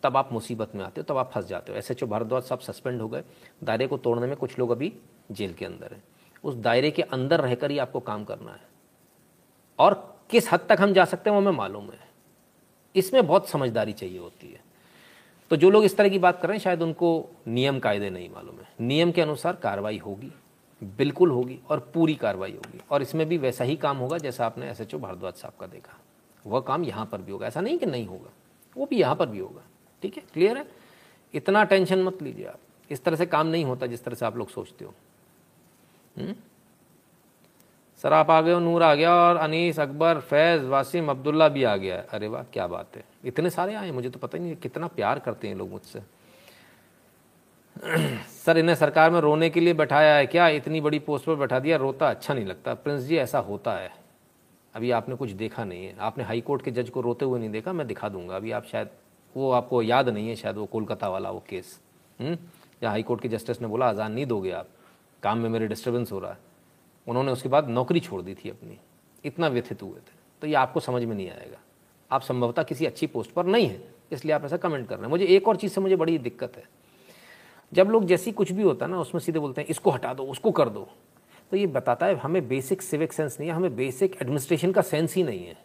तब 0.04 0.18
आप 0.18 0.34
मुसीबत 0.34 0.76
में 0.76 0.84
आते 0.86 1.02
हो, 1.02 1.06
तब 1.06 1.18
आप 1.18 1.32
फंस 1.32 1.46
जाते 1.46 1.72
हो। 1.72 1.78
एस 1.78 1.92
एच 1.92 2.04
ओ 2.04 2.08
भारद्वाज 2.08 2.44
सब 2.44 2.60
सस्पेंड 2.60 3.02
हो 3.02 3.08
गए। 3.08 3.24
दायरे 3.64 3.88
को 3.88 3.98
तोड़ने 3.98 4.28
में 4.28 4.36
कुछ 4.36 4.60
लोग 4.60 4.72
अभी 4.72 4.94
जेल 5.32 5.54
के 5.54 5.66
अंदर 5.66 5.94
हैं। 5.94 6.04
उस 6.44 6.56
दायरे 6.56 6.92
के 6.92 7.02
अंदर 7.02 7.42
रहकर 7.42 7.72
ही 7.72 7.78
आपको 7.78 8.00
काम 8.00 8.24
करना 8.24 8.52
है। 8.52 8.68
और 9.80 10.09
किस 10.30 10.52
हद 10.54 10.66
तक 10.70 10.78
हम 10.80 10.94
जा 10.94 11.06
सकते 11.06 11.30
हैं 11.30 11.38
वो 11.38 11.42
हमें 11.42 11.58
मालूम 11.58 11.86
है। 11.86 12.08
इसमें 12.96 13.26
बहुत 13.28 13.50
समझदारी 13.50 13.94
चाहिए 13.94 14.20
होती 14.20 14.48
है। 14.48 14.60
तो 15.52 15.56
जो 15.56 15.70
लोग 15.70 15.84
इस 15.84 15.98
तरह 15.98 16.10
की 16.10 16.20
बात 16.20 16.42
कर 16.42 16.48
रहे 16.48 16.58
हैं, 16.58 16.64
शायद 16.64 16.82
उनको 16.82 17.30
नियम 17.48 17.80
कायदे 17.80 18.10
नहीं 18.10 18.30
मालूम 18.30 18.56
है। 18.56 18.68
नियम 18.82 19.12
के 19.12 19.22
अनुसार 19.22 19.56
कार्रवाई 19.56 19.98
होगी, 19.98 20.32
बिल्कुल 20.82 21.32
होगी 21.32 21.60
और 21.70 21.80
पूरी 21.94 22.16
कार्रवाई 22.16 22.52
होगी। 22.52 22.82
और 22.92 23.02
इसमें 23.02 23.28
भी 23.28 23.38
वैसा 23.38 23.64
ही 23.64 23.76
काम 23.76 23.98
होगा 23.98 24.18
जैसा 24.18 24.46
आपने 24.46 24.70
एस 24.70 24.82
एच 24.82 24.96
ओ 24.96 25.00
भारद्वाज 25.00 25.34
साहब 25.34 25.54
का 25.60 25.68
देखा। 25.68 25.98
वह 26.46 26.60
काम 26.60 26.84
यहाँ 26.84 27.06
पर 27.06 27.22
भी 27.22 27.32
होगा। 27.32 27.48
ऐसा 27.48 27.62
नहीं 27.62 27.78
कि 27.78 27.86
नहीं 27.86 28.06
होगा, 28.06 28.30
वो 28.76 28.86
भी 28.86 29.00
यहाँ 29.00 29.16
पर 29.16 29.30
भी 29.30 29.40
होगा। 29.40 29.62
ठीक 30.02 30.18
है? 30.18 30.24
क्लियर 30.34 30.58
है? 30.58 30.66
इतना 31.34 31.64
टेंशन 31.64 32.04
मत 32.04 32.22
लीजिए 32.22 32.46
आप। 32.46 32.60
इस 32.90 33.04
तरह 33.04 33.16
से 33.16 33.26
काम 33.26 33.48
नहीं 33.48 33.66
होता 33.66 33.88
जिस 33.88 34.04
तरह 34.04 34.16
से 34.16 34.26
आप 34.26 34.38
लोग 34.38 34.50
सोचते 34.50 34.86
हो। 34.86 34.94
हुँ? 36.18 36.36
हम्म? 38.00 38.04
सर 38.04 38.14
आप 38.14 38.32
आ 38.32 38.42
गए 38.42 38.54
हो, 38.54 38.60
नूर 38.60 38.84
आ 38.84 38.96
गया 38.96 39.14
और 39.14 39.36
अनीस, 39.36 39.80
अकबर, 39.80 40.20
फैज़, 40.20 40.64
वासिम, 40.64 41.10
अब्दुल्ला 41.10 41.50
भी 41.50 41.64
आ 41.64 41.76
गया। 41.76 42.04
अरे 42.10 42.28
वाह, 42.28 42.44
क्या 42.44 42.68
बात 42.68 42.88
है। 42.96 43.04
इतने 43.26 43.50
सारे 43.50 43.76
आए, 43.76 43.92
मुझे 43.92 44.10
तो 44.10 44.20
पता 44.20 44.38
ही 44.38 44.44
नहीं 44.44 44.56
कितना 44.56 44.88
प्यार 44.88 45.20
करते 45.20 45.48
हैं 45.48 45.56
लोग 45.56 45.70
मुझसे। 45.70 46.00
सर, 48.46 48.58
इन्हें 48.58 48.76
सरकार 48.76 49.12
में 49.12 49.20
रोने 49.20 49.50
के 49.50 49.60
लिए 49.60 49.74
बैठाया 49.74 50.16
है 50.16 50.26
क्या? 50.26 50.48
इतनी 50.48 50.82
बड़ी 50.82 51.00
पोस्ट 51.00 51.26
पर 51.26 51.36
बैठा 51.36 51.60
दिया, 51.60 51.78
रोता 51.78 52.10
अच्छा 52.10 52.34
नहीं 52.34 52.46
लगता। 52.46 52.74
प्रिंस 52.74 53.02
जी, 53.02 53.18
ऐसा 53.18 53.40
होता 53.40 53.74
है। 53.74 53.92
अभी 54.76 54.92
आपने 54.92 55.16
कुछ 55.16 55.32
देखा 55.32 55.64
नहीं 55.64 55.86
है। 55.86 55.96
आपने 56.00 56.24
हाई 56.24 56.42
कोर्ट 56.42 56.62
के 56.62 56.72
जज 56.72 56.90
को 56.90 57.02
रोते 57.02 57.26
हुए 57.26 57.40
नहीं 57.40 57.50
देखा? 57.50 57.74
मैं 57.74 57.88
दिखा 57.88 58.10
दूँगा। 58.10 58.36
अभी 58.36 58.52
आप 58.52 58.66
शायद, 58.66 58.90
वो 59.38 59.52
आपको 59.52 59.82
याद 59.82 60.10
नहीं 60.10 60.30
है 60.30 60.36
शायद 60.36 60.56
वो 60.56 60.66
कोलकाता 60.66 61.10
वाला 61.10 61.32
वो 61.32 61.44
केस। 61.50 61.82
हम्म? 62.22 62.38
जहाँ 62.82 62.92
हाई 62.92 63.04
कोर्ट 63.04 63.22
के 63.22 63.28
जस्टिस 63.28 63.62
ने 63.62 63.68
बोला 63.68 63.90
आज़ान 63.90 64.12
नहीं 64.12 64.26
दोगे 64.26 64.52
आप। 64.52 64.68
काम 65.24 65.38
में 65.38 65.50
मेरे 65.50 65.68
डिस्टर्बेंस 65.68 66.12
हो 66.12 66.20
रहा 66.20 66.32
है। 66.32 66.49
उन्होंने 67.08 67.32
उसके 67.32 67.50
बाद 67.50 67.70
नौकरी 67.70 68.00
छोड़ 68.00 68.22
दी 68.22 68.36
थी 68.36 68.50
अपनी। 68.50 68.78
इतना 69.26 69.48
व्यथित 69.48 69.82
हुए 69.82 70.00
थे। 70.00 70.18
तो 70.42 70.48
ये 70.48 70.54
आपको 70.54 70.80
समझ 70.80 71.04
में 71.04 71.16
नहीं 71.16 71.30
आएगा। 71.30 71.58
आप 72.12 72.22
संभवतः 72.22 72.64
किसी 72.64 72.86
अच्छी 72.86 73.08
पोस्ट 73.08 73.32
पर 73.32 73.46
नहीं 73.46 73.68
है, 73.68 73.82
इसलिए 74.12 74.34
आप 74.36 74.46
ऐसा 74.46 74.58
कमेंट 74.58 74.88
कर 74.88 74.96
रहे 74.96 75.04
हैं। 75.04 75.10
मुझे 75.10 75.26
एक 75.26 75.48
और 75.48 75.56
चीज़ 75.56 75.72
से 75.72 75.82
मुझे 75.82 75.96
बड़ी 75.96 76.18
दिक्कत 76.18 76.58
है। 76.58 76.64
जब 77.74 77.90
लोग 77.90 78.06
जैसी 78.06 78.32
कुछ 78.32 78.52
भी 78.52 78.64
होता 78.64 78.86
है 78.86 78.92
ना, 78.92 79.00
उसमें 79.00 79.20
सीधे 79.22 79.40
बोलते 79.40 79.62
हैं, 79.62 79.68
इसको 79.68 79.92
हटा 79.92 80.14
दो, 80.14 80.24
उसको 80.24 80.52
कर 80.52 80.70
दो। 80.70 80.88
तो 81.52 81.58
ये 81.58 81.68
बताता 81.68 82.06
है, 82.06 82.16
हमें 82.16 82.48
बेसिक 82.48 82.82
सिविक 82.82 83.14
सेंस 83.14 83.38
नहीं 83.40 83.50
है, 83.50 83.56
हमें 83.56 83.76
बेसिक 83.76 84.16
एडमिनिस्ट्रेशन 84.22 84.72
का 84.72 84.82
सेंस 84.82 85.16
ही 85.16 85.24
नहीं 85.24 85.46
है। 85.46 85.58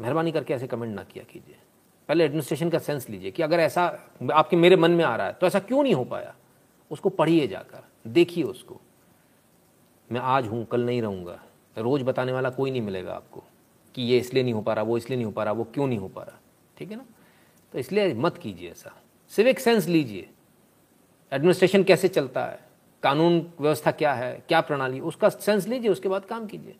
मेहरबानी 0.00 0.32
करके 0.32 0.54
ऐसे 0.54 0.66
कमेंट 0.66 0.94
ना 0.94 1.02
किया 1.02 1.24
कीजिए। 1.24 1.56
पहले 2.08 2.24
एडमिनिस्ट्रेशन 2.24 2.70
का 2.70 2.78
सेंस 2.78 3.08
लीजिए 3.10 3.30
कि 3.30 3.42
अगर 3.42 3.60
ऐसा 3.60 3.82
आपके 4.32 4.56
मेरे 4.56 4.76
मन 4.76 4.90
में 4.90 5.04
आ 5.04 5.14
रहा 5.16 5.26
है 5.26 5.32
तो 5.32 5.46
ऐसा 5.46 5.58
क्यों 5.58 5.82
नहीं 5.82 5.94
हो 5.94 6.04
पाया? 6.04 6.34
उसको 6.90 7.08
पढ़िए 7.08 7.46
जाकर, 7.48 7.82
देखिए 8.06 8.44
उसको। 8.44 8.80
मैं 10.12 10.20
आज 10.20 10.46
हूँ, 10.46 10.64
कल 10.64 10.84
नहीं 10.86 11.02
रहूँगा। 11.02 11.40
रोज़ 11.78 12.04
बताने 12.04 12.32
वाला 12.32 12.50
कोई 12.50 12.70
नहीं 12.70 12.82
मिलेगा 12.82 13.12
आपको 13.12 13.44
कि 13.94 14.02
ये 14.02 14.18
इसलिए 14.18 14.42
नहीं 14.42 14.54
हो 14.54 14.62
पा 14.62 14.74
रहा, 14.74 14.84
वो 14.84 14.96
इसलिए 14.96 15.16
नहीं 15.16 15.26
हो 15.26 15.32
पा 15.32 15.44
रहा, 15.44 15.52
वो 15.52 15.64
क्यों 15.64 15.86
नहीं 15.86 15.98
हो 15.98 16.08
पा 16.08 16.22
रहा, 16.22 16.38
ठीक 16.76 16.90
है 16.90 16.96
ना? 16.96 17.04
तो 17.72 17.78
इसलिए 17.78 18.14
मत 18.14 18.38
कीजिए 18.38 18.70
ऐसा। 18.70 18.94
सिविक 19.28 19.60
सेंस 19.60 19.86
लीजिए। 19.86 20.30
एडमिनिस्ट्रेशन 21.32 21.84
कैसे 21.84 22.08
चलता 22.08 22.44
है? 22.44 22.60
कानून 23.02 23.52
व्यवस्था 23.60 23.90
क्या 23.90 24.14
है? 24.14 24.44
क्या 24.48 24.60
प्रणाली? 24.60 25.00
उसका 25.00 25.28
सेंस 25.28 25.68
लीजिए, 25.68 25.90
उसके 25.90 26.08
बाद 26.08 26.24
काम 26.24 26.46
कीजिए। 26.46 26.76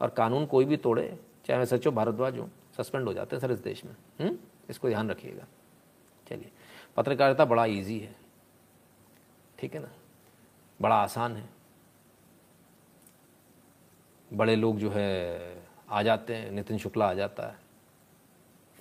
और 0.00 0.08
कानून 0.08 0.46
कोई 0.46 0.64
भी 0.64 0.76
तोड़े, 0.76 1.18
चाहे 1.46 1.58
मैं 1.58 1.66
सचो 1.66 1.90
भारद्वाज 1.90 2.38
हूँ, 2.38 2.50
सस्पेंड 2.76 3.06
हो 3.06 3.12
जाते 3.14 3.36
हैं 3.36 3.40
सर 3.40 3.52
इस 3.52 3.58
देश 3.58 3.84
में 3.84 3.92
हुँ? 3.92 4.26
हम्म? 4.26 4.38
इसको 4.70 4.88
ध्यान 4.88 5.10
रखिएगा। 5.10 5.46
चलिए, 6.28 6.50
पत्रकारिता 6.96 7.44
बड़ा 7.44 7.64
इजी 7.64 7.98
है, 7.98 8.14
ठीक 9.58 9.74
है 9.74 9.80
ना? 9.80 9.90
बड़ा 10.80 10.96
आसान 10.96 11.36
है। 11.36 11.57
बड़े 14.32 14.56
लोग 14.56 14.78
जो 14.78 14.90
है 14.90 15.62
आ 15.90 16.02
जाते 16.02 16.34
हैं, 16.34 16.50
नितिन 16.50 16.78
शुक्ला 16.78 17.10
आ 17.10 17.14
जाता 17.14 17.46
है। 17.46 17.56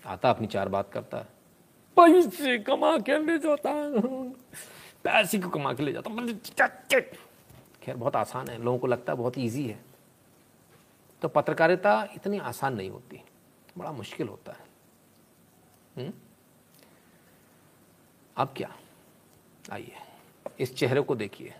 आता 0.05 0.29
अपनी 0.29 0.47
चार 0.47 0.69
बात 0.69 0.91
करता 0.91 1.17
है। 1.17 1.27
पैसे 1.95 2.59
कमा 2.59 2.97
के 2.97 3.25
ले 3.25 3.39
जाता 3.39 3.71
पैसे 5.03 5.39
को 5.39 5.49
कमा 5.49 5.73
के 5.73 5.83
ले 5.83 5.93
जाता 5.93 6.09
खैर, 7.83 7.95
बहुत 7.95 8.15
आसान 8.15 8.47
है। 8.47 8.63
लोगों 8.63 8.79
को 8.79 8.87
लगता 8.87 9.13
है 9.13 9.17
बहुत 9.17 9.37
ईजी 9.37 9.67
है। 9.67 9.79
तो 11.21 11.27
पत्रकारिता 11.27 12.07
इतनी 12.15 12.37
आसान 12.37 12.75
नहीं 12.75 12.89
होती। 12.89 13.21
बड़ा 13.77 13.91
मुश्किल 13.91 14.27
होता 14.27 14.51
है 14.51 14.59
हुँ? 15.97 16.03
हम्म? 16.03 16.13
अब 18.37 18.53
क्या? 18.57 18.75
आइए। 19.71 19.95
इस 20.59 20.75
चेहरे 20.75 21.01
को 21.01 21.15
देखिए। 21.15 21.53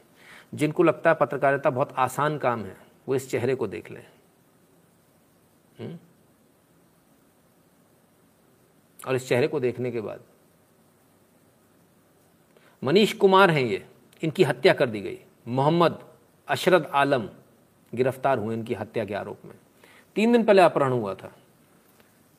जिनको 0.53 0.83
लगता 0.83 1.09
है 1.09 1.15
पत्रकारिता 1.15 1.69
बहुत 1.69 1.93
आसान 1.97 2.37
काम 2.37 2.65
है 2.65 2.86
वो 3.07 3.15
इस 3.15 3.31
चेहरे 3.31 3.55
को 3.55 3.67
देख 3.67 3.91
लें। 3.91 4.05
हम्म? 5.79 5.99
और 9.07 9.15
इस 9.15 9.27
चेहरे 9.29 9.47
को 9.47 9.59
देखने 9.59 9.91
के 9.91 10.01
बाद, 10.01 10.23
मनीष 12.83 13.13
कुमार 13.13 13.51
हैं 13.51 13.61
ये, 13.61 13.87
इनकी 14.23 14.43
हत्या 14.43 14.73
कर 14.73 14.89
दी 14.89 15.01
गई। 15.01 15.19
मोहम्मद 15.47 16.13
अशरद 16.47 16.85
आलम 16.85 17.29
गिरफ़्तार 17.95 18.37
हुए 18.37 18.55
इनकी 18.55 18.73
हत्या 18.73 19.05
के 19.05 19.13
आरोप 19.13 19.39
में। 19.45 19.55
तीन 20.15 20.31
दिन 20.31 20.43
पहले 20.43 20.61
अपहरण 20.61 20.91
हुआ 20.91 21.15
था। 21.15 21.35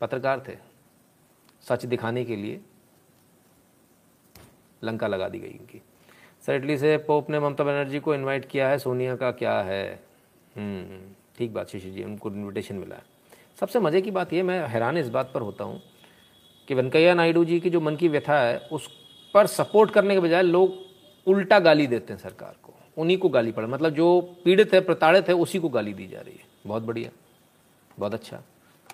पत्रकार 0.00 0.44
थे। 0.48 0.56
सच 1.62 1.86
दिखाने 1.86 2.24
के 2.24 2.36
लिए 2.36 2.60
लंका 4.84 5.06
लगा 5.06 5.28
दी 5.28 5.38
गई 5.38 5.48
इनकी। 5.48 5.82
सर, 6.46 6.54
इटली 6.54 6.78
से 6.78 6.96
पोप 6.96 7.30
ने 7.30 7.40
ममता 7.40 7.64
बनर्जी 7.64 8.00
को 8.00 8.14
इनवाइट 8.14 8.44
किया 8.44 8.68
है। 8.68 8.78
सोनिया 8.78 9.16
का 9.16 9.32
क्या 9.32 9.62
है? 9.62 10.07
ठीक 10.56 11.52
बात, 11.54 11.68
शिशु 11.68 11.90
जी 11.90 12.04
उनको 12.04 12.30
इन्विटेशन 12.30 12.74
मिला 12.74 12.96
है। 12.96 13.02
सबसे 13.60 13.80
मज़े 13.80 14.00
की 14.02 14.10
बात 14.10 14.32
यह 14.32 14.44
मैं 14.44 14.60
हैरान 14.68 14.96
इस 14.98 15.08
बात 15.08 15.30
पर 15.34 15.40
होता 15.40 15.64
हूँ 15.64 15.80
कि 16.68 16.74
वेंकैया 16.74 17.14
नायडू 17.14 17.44
जी 17.44 17.60
की 17.60 17.70
जो 17.70 17.80
मन 17.80 17.96
की 17.96 18.08
व्यथा 18.08 18.40
है, 18.40 18.58
उस 18.58 18.88
पर 19.34 19.46
सपोर्ट 19.46 19.90
करने 19.90 20.14
के 20.14 20.20
बजाय 20.20 20.42
लोग 20.42 20.74
उल्टा 21.26 21.58
गाली 21.58 21.86
देते 21.86 22.12
हैं 22.12 22.20
सरकार 22.20 22.56
को। 22.62 22.74
उन्हीं 22.96 23.16
को 23.18 23.28
गाली 23.28 23.52
पड़े 23.52 23.66
मतलब 23.66 23.94
जो 23.94 24.20
पीड़ित 24.44 24.74
है, 24.74 24.80
प्रताड़ित 24.80 25.28
है, 25.28 25.34
उसी 25.34 25.58
को 25.58 25.68
गाली 25.68 25.94
दी 25.94 26.06
जा 26.06 26.20
रही 26.20 26.34
है। 26.34 26.46
बहुत 26.66 26.82
बढ़िया, 26.82 27.10
बहुत 27.98 28.14
अच्छा। 28.14 28.42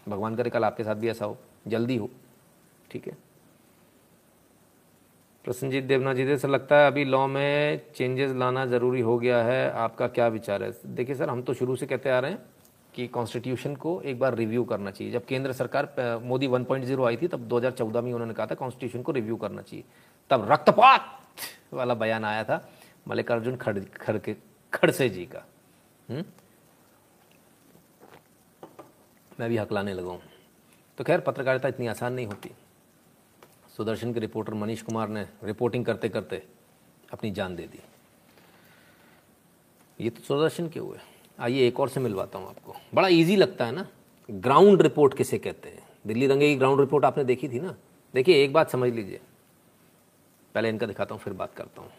भगवान 0.08 0.36
करे 0.36 0.50
कल 0.50 0.64
आपके 0.64 0.84
साथ 0.84 0.94
भी 0.94 1.08
ऐसा 1.08 1.24
हो, 1.24 1.36
जल्दी 1.68 1.96
हो, 1.96 2.10
ठीक 2.90 3.06
है? 3.06 3.16
प्रसन्नजीत 5.44 5.84
देवनाथ 5.84 6.14
जी 6.14 6.36
से 6.38 6.48
लगता 6.48 6.76
है 6.76 6.86
अभी 6.86 7.04
लॉ 7.04 7.26
में 7.26 7.80
चेंजेस 7.96 8.32
लाना 8.32 8.66
ज़रूरी 8.66 9.00
हो 9.00 9.18
गया 9.18 9.42
है। 9.42 9.70
आपका 9.70 10.06
क्या 10.08 10.28
विचार 10.28 10.62
है? 10.62 10.72
देखिए, 10.86 11.14
सर, 11.14 11.28
हम 11.28 11.42
तो 11.42 11.54
शुरू 11.54 11.76
से 11.76 11.86
कहते 11.86 12.10
आ 12.10 12.18
रहे 12.18 12.30
हैं 12.30 12.42
कि 12.94 13.06
कॉन्स्टिट्यूशन 13.06 13.74
को 13.76 14.00
एक 14.02 14.18
बार 14.18 14.34
रिव्यू 14.34 14.64
करना 14.64 14.90
चाहिए। 14.90 15.12
जब 15.12 15.24
केंद्र 15.24 15.52
सरकार 15.52 15.94
मोदी 16.24 16.48
1.0 16.48 17.04
आई 17.04 17.16
थी, 17.16 17.28
तब 17.28 17.40
2014 17.40 18.00
में 18.00 18.12
उन्होंने 18.12 18.34
कहा 18.34 18.46
था 18.46 18.54
कॉन्स्टिट्यूशन 18.54 19.02
को 19.02 19.12
रिव्यू 19.12 19.36
करना 19.36 19.62
चाहिए। 19.62 19.84
तब 20.30 20.48
रक्तपात 20.52 21.20
वाला 21.72 21.94
बयान 21.94 22.24
आया 22.24 22.44
था 22.44 22.72
मल्लिकार्जुन 23.08 23.56
खड़ 23.56 23.78
खड़ 23.78 24.18
के, 24.18 24.36
खड़से 24.72 25.08
जी 25.08 25.26
का। 25.26 25.46
हुँ? 26.10 26.16
हम्म? 26.16 26.24
मैं 29.40 29.48
भी 29.48 29.56
हकलाने 29.56 29.94
लगा। 29.94 30.08
हूँ 30.08 30.22
तो 30.98 31.04
खैर, 31.04 31.20
पत्रकारिता 31.20 31.68
इतनी 31.68 31.86
आसान 31.86 32.12
नहीं 32.12 32.26
होती। 32.26 32.50
सुदर्शन 33.76 34.12
के 34.12 34.20
रिपोर्टर 34.20 34.54
मनीष 34.54 34.82
कुमार 34.82 35.08
ने 35.08 35.26
रिपोर्टिंग 35.44 35.84
करते 35.84 36.08
करते 36.08 36.42
अपनी 37.12 37.30
जान 37.30 37.56
दे 37.56 37.62
दी। 37.62 37.78
ये 40.00 40.10
तो 40.10 40.22
सुदर्शन 40.22 40.68
के 40.68 40.80
हुए। 40.80 40.98
आइए 41.40 41.66
एक 41.66 41.80
और 41.80 41.88
से 41.88 42.00
मिलवाता 42.00 42.38
हूँ 42.38 42.48
आपको। 42.48 42.74
बड़ा 42.94 43.08
इजी 43.08 43.36
लगता 43.36 43.66
है 43.66 43.72
ना? 43.72 43.86
ग्राउंड 44.30 44.82
रिपोर्ट 44.82 45.14
किसे 45.14 45.38
कहते 45.38 45.68
हैं? 45.68 45.82
दिल्ली 46.06 46.28
दंगे 46.28 46.48
की 46.48 46.56
ग्राउंड 46.56 46.80
रिपोर्ट 46.80 47.04
आपने 47.04 47.24
देखी 47.24 47.48
थी 47.48 47.60
ना? 47.60 47.74
देखिए, 48.14 48.44
एक 48.44 48.52
बात 48.52 48.70
समझ 48.70 48.92
लीजिए। 48.92 49.20
पहले 50.54 50.68
इनका 50.68 50.86
दिखाता 50.86 51.14
हूँ, 51.14 51.22
फिर 51.22 51.32
बात 51.32 51.54
करता 51.54 51.82
हूँ। 51.82 51.90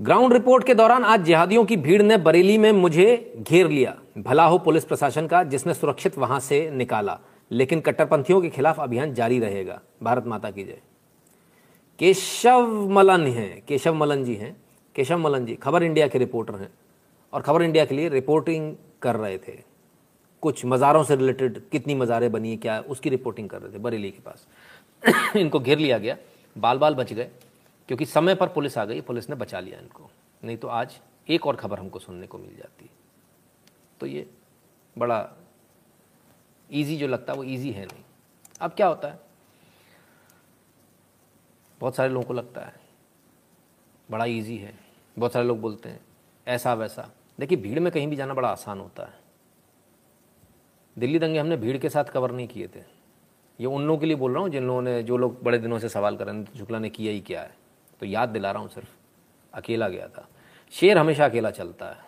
ग्राउंड 0.00 0.32
रिपोर्ट 0.32 0.64
के 0.64 0.74
दौरान 0.74 1.04
आज 1.04 1.24
जिहादियों 1.24 1.64
की 1.64 1.76
भीड़ 1.76 2.02
ने 2.02 2.16
बरेली 2.16 2.58
में 2.58 2.72
मुझे 2.72 3.34
घेर 3.38 3.68
लिया। 3.68 3.96
भला 4.18 4.44
हो 4.44 4.58
पुलिस 4.58 4.84
प्रशासन 4.84 5.26
का, 5.26 5.42
जिसने 5.42 5.74
सुरक्षित 5.74 6.18
वहाँ 6.18 6.40
से 6.40 6.70
निकाला। 6.70 7.18
लेकिन 7.50 7.80
कट्टरपंथियों 7.80 8.40
के 8.40 8.50
खिलाफ 8.50 8.80
अभियान 8.80 9.14
जारी 9.14 9.38
रहेगा। 9.38 9.80
भारत 10.02 10.26
माता 10.26 10.50
की 10.50 10.64
जय। 10.64 10.78
केशव 11.98 12.88
मलन 12.90 13.26
हैं, 13.26 13.62
केशव 13.68 13.94
मलन 13.94 14.24
जी 14.24 14.34
हैं, 14.34 14.56
केशव 14.94 15.18
मलन 15.18 15.46
जी, 15.46 15.54
खबर 15.54 15.82
इंडिया 15.82 16.08
के 16.08 16.18
रिपोर्टर 16.18 16.54
हैं 16.54 16.70
और 17.32 17.42
खबर 17.42 17.62
इंडिया 17.62 17.84
के 17.84 17.94
लिए 17.94 18.08
रिपोर्टिंग 18.08 18.76
कर 19.02 19.16
रहे 19.16 19.38
थे। 19.38 19.62
कुछ 20.42 20.64
मज़ारों 20.64 21.04
से 21.04 21.16
रिलेटेड 21.16 21.68
कितनी 21.68 21.94
मज़ारें 21.94 22.32
बनी 22.32 22.50
है, 22.50 22.56
क्या 22.56 22.80
उसकी 22.80 23.10
रिपोर्टिंग 23.10 23.48
कर 23.48 23.62
रहे 23.62 23.72
थे, 23.72 23.78
बरेली 23.78 24.10
के 24.10 24.18
पास। 24.18 24.46
इनको 25.36 25.60
घेर 25.60 25.78
लिया 25.78 25.98
गया। 25.98 26.16
बाल 26.58 26.78
बाल 26.78 26.94
बच 26.94 27.12
गए, 27.12 27.30
क्योंकि 27.88 28.04
समय 28.04 28.34
पर 28.34 28.46
पुलिस 28.46 28.78
आ 28.78 28.84
गई, 28.84 29.00
पुलिस 29.00 29.30
ने 29.30 29.36
बचा 29.36 29.60
लिया 29.60 29.78
इनको। 29.78 30.10
नहीं 30.44 30.56
तो 30.56 30.68
आज 30.68 31.00
एक 31.28 31.46
और 31.46 31.56
खबर 31.56 31.78
हमको 31.78 31.98
सुनने 31.98 32.26
को 32.26 32.38
मिल 32.38 32.56
जाती। 32.56 32.90
तो 34.00 34.06
ये 34.06 34.26
बड़ा 34.98 35.37
इजी 36.70 36.96
जो 36.96 37.06
लगता 37.06 37.32
है, 37.32 37.38
वो 37.38 37.44
ईजी 37.44 37.70
है 37.72 37.84
नहीं। 37.86 38.02
अब 38.60 38.70
क्या 38.70 38.86
होता 38.86 39.08
है? 39.08 39.20
बहुत 41.80 41.96
सारे 41.96 42.08
लोगों 42.08 42.26
को 42.26 42.34
लगता 42.34 42.60
है, 42.60 42.74
बड़ा 44.10 44.24
ईजी 44.24 44.56
है। 44.56 44.74
बहुत 45.16 45.32
सारे 45.32 45.46
लोग 45.46 45.60
बोलते 45.60 45.88
हैं, 45.88 46.00
ऐसा 46.46 46.74
वैसा। 46.74 47.08
देखिए, 47.40 47.58
भीड़ 47.58 47.80
में 47.80 47.92
कहीं 47.92 48.08
भी 48.08 48.16
जाना 48.16 48.34
बड़ा 48.34 48.48
आसान 48.48 48.80
होता 48.80 49.02
है। 49.02 49.18
दिल्ली 50.96 51.18
दंगे 51.18 51.38
हमने 51.38 51.56
भीड़ 51.56 51.76
के 51.78 51.88
साथ 51.88 52.04
कवर 52.04 52.30
नहीं 52.30 52.48
किए 52.48 52.68
थे। 52.68 52.80
ये 53.60 53.66
उन 53.66 53.82
लोगों 53.82 53.98
के 54.00 54.06
लिए 54.06 54.16
बोल 54.16 54.32
रहा 54.32 54.42
हूँ, 54.42 54.50
जिन 54.50 54.66
लोगों 54.66 54.82
ने, 54.82 55.02
जो 55.02 55.16
लोग 55.16 55.42
बड़े 55.42 55.58
दिनों 55.58 55.78
से 55.78 55.88
सवाल 55.88 56.16
कर 56.16 56.26
रहे 56.26 56.36
हैं 56.36 56.58
शुक्ला 56.58 56.78
ने 56.78 56.90
किया 56.90 57.12
ही 57.12 57.20
क्या 57.20 57.42
है। 57.42 57.56
तो 58.00 58.06
याद 58.06 58.28
दिला 58.28 58.50
रहा 58.52 58.62
हूँ 58.62 58.68
सिर्फ़, 58.68 58.88
अकेला 59.52 59.88
गया 59.88 60.08
था। 60.08 60.28
शेर 60.72 60.98
हमेशा 60.98 61.24
अकेला 61.24 61.50
चलता 61.50 61.86
है। 61.86 62.06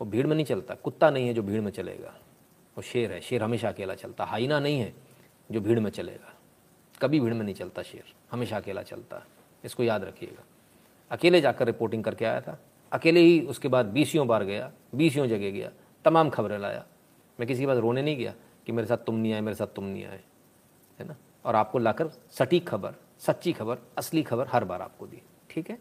वो 0.00 0.06
भीड़ 0.06 0.26
में 0.26 0.34
नहीं 0.36 0.46
चलता, 0.46 0.74
कुत्ता 0.74 1.10
नहीं 1.10 1.26
है 1.26 1.34
जो 1.34 1.42
भीड़ 1.42 1.60
में 1.60 1.70
चलेगा। 1.72 2.14
वो 2.80 2.84
शेर 2.84 3.12
है, 3.12 3.20
शेर 3.20 3.42
हमेशा 3.42 3.68
अकेला 3.68 3.94
चलता, 3.94 4.24
हाइना 4.24 4.60
नहीं 4.60 4.80
है 4.80 4.94
जो 5.50 5.60
भीड़ 5.60 5.80
में 5.80 5.90
चलेगा। 5.90 6.34
कभी 7.02 7.20
भीड़ 7.20 7.34
में 7.34 7.44
नहीं 7.44 7.54
चलता 7.54 7.82
शेर, 7.82 8.04
हमेशा 8.30 8.56
अकेला 8.56 8.82
चलता 8.82 9.16
है। 9.16 9.24
इसको 9.64 9.82
याद 9.82 10.04
रखिएगा। 10.04 10.42
अकेले 11.10 11.40
जाकर 11.40 11.66
रिपोर्टिंग 11.66 12.04
करके 12.04 12.24
आया 12.24 12.40
था। 12.40 12.58
अकेले 12.92 13.20
ही 13.20 13.40
उसके 13.40 13.68
बाद 13.68 13.86
बीसियों 13.86 14.26
बार 14.28 14.44
गया, 14.44 14.72
बीसियों 14.94 15.26
जगह 15.26 15.50
गया, 15.50 15.70
तमाम 16.04 16.30
खबरें 16.30 16.58
लाया। 16.58 16.86
मैं 17.40 17.46
किसी 17.46 17.60
के 17.60 17.66
पास 17.66 17.78
रोने 17.78 18.02
नहीं 18.02 18.16
गया 18.16 18.34
कि 18.66 18.72
मेरे 18.72 18.88
साथ 18.88 18.96
तुम 18.96 19.14
नहीं 19.14 19.32
आए, 19.32 19.40
मेरे 19.40 19.54
साथ 19.54 19.66
तुम 19.66 19.84
नहीं 19.84 20.04
आए, 20.04 20.20
है 21.00 21.06
ना? 21.06 21.16
और 21.44 21.56
आपको 21.56 21.78
लाकर 21.78 22.08
सटीक 22.08 22.68
खबर, 22.68 22.94
सच्ची 23.18 23.52
खबर, 23.52 23.78
असली 23.98 24.22
खबर 24.22 24.46
हर 24.46 24.64
बार 24.64 24.82
आपको 24.82 25.06
दी। 25.06 25.22
ठीक 25.50 25.70
है? 25.70 25.78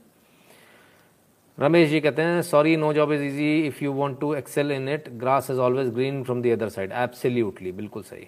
रमेश 1.59 1.89
जी 1.89 1.99
कहते 2.01 2.21
हैं 2.21 2.41
sorry 2.41 2.75
no 2.77 2.91
job 2.93 3.11
is 3.11 3.21
easy 3.23 3.67
if 3.67 3.83
you 3.83 3.91
want 3.93 4.19
to 4.19 4.33
excel 4.35 4.71
in 4.71 4.87
it 4.89 5.09
grass 5.19 5.49
is 5.51 5.59
always 5.59 5.87
green 5.93 6.23
from 6.23 6.41
the 6.41 6.47
other 6.47 6.69
side 6.69 6.91
absolutely 6.91 7.71
बिल्कुल 7.71 8.03
सही। 8.03 8.27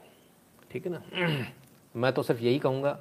ठीक 0.71 0.85
है 0.85 0.91
ना? 0.91 1.01
मैं 1.95 2.11
तो 2.13 2.23
सिर्फ़ 2.23 2.41
यही 2.41 2.59
कहूँगा 2.59 2.91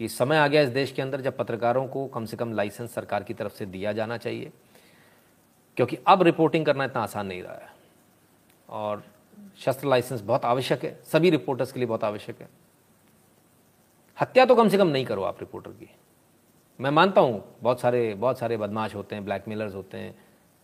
कि 0.00 0.08
समय 0.08 0.36
आ 0.36 0.46
गया 0.46 0.62
इस 0.62 0.68
देश 0.68 0.92
के 0.92 1.02
अंदर 1.02 1.20
जब 1.20 1.36
पत्रकारों 1.36 1.86
को 1.88 2.06
कम 2.06 2.24
से 2.24 2.36
कम 2.36 2.52
लाइसेंस 2.52 2.94
सरकार 2.94 3.22
की 3.22 3.34
तरफ़ 3.34 3.52
से 3.52 3.66
दिया 3.66 3.92
जाना 3.92 4.16
चाहिए, 4.16 4.50
क्योंकि 5.76 5.98
अब 6.06 6.22
रिपोर्टिंग 6.22 6.66
करना 6.66 6.84
इतना 6.84 7.02
आसान 7.02 7.26
नहीं 7.26 7.42
रहा 7.42 7.54
है। 7.54 7.68
और 8.68 9.02
शस्त्र 9.58 9.88
लाइसेंस 9.88 10.20
बहुत 10.20 10.44
आवश्यक 10.44 10.84
है, 10.84 10.98
सभी 11.04 11.30
रिपोर्टर्स 11.30 11.72
के 11.72 11.80
लिए 11.80 11.86
बहुत 11.86 12.04
आवश्यक 12.04 12.40
है। 12.40 12.48
हत्या 14.18 14.44
तो 14.44 14.54
कम 14.54 14.68
से 14.68 14.78
कम 14.78 14.88
नहीं 14.88 15.04
करो 15.04 15.22
आप 15.22 15.40
रिपोर्टर 15.40 15.70
की। 15.70 15.90
मैं 16.78 16.90
मानता 16.90 17.20
हूँ, 17.20 17.42
बहुत 17.62 17.80
सारे 17.80 18.14
बहुत 18.14 18.38
सारे 18.38 18.56
बदमाश 18.56 18.94
होते 18.94 19.14
हैं 19.14 19.24
ब्लैकमेलर्स 19.24 19.74
होते 19.74 19.98
हैं, 19.98 20.14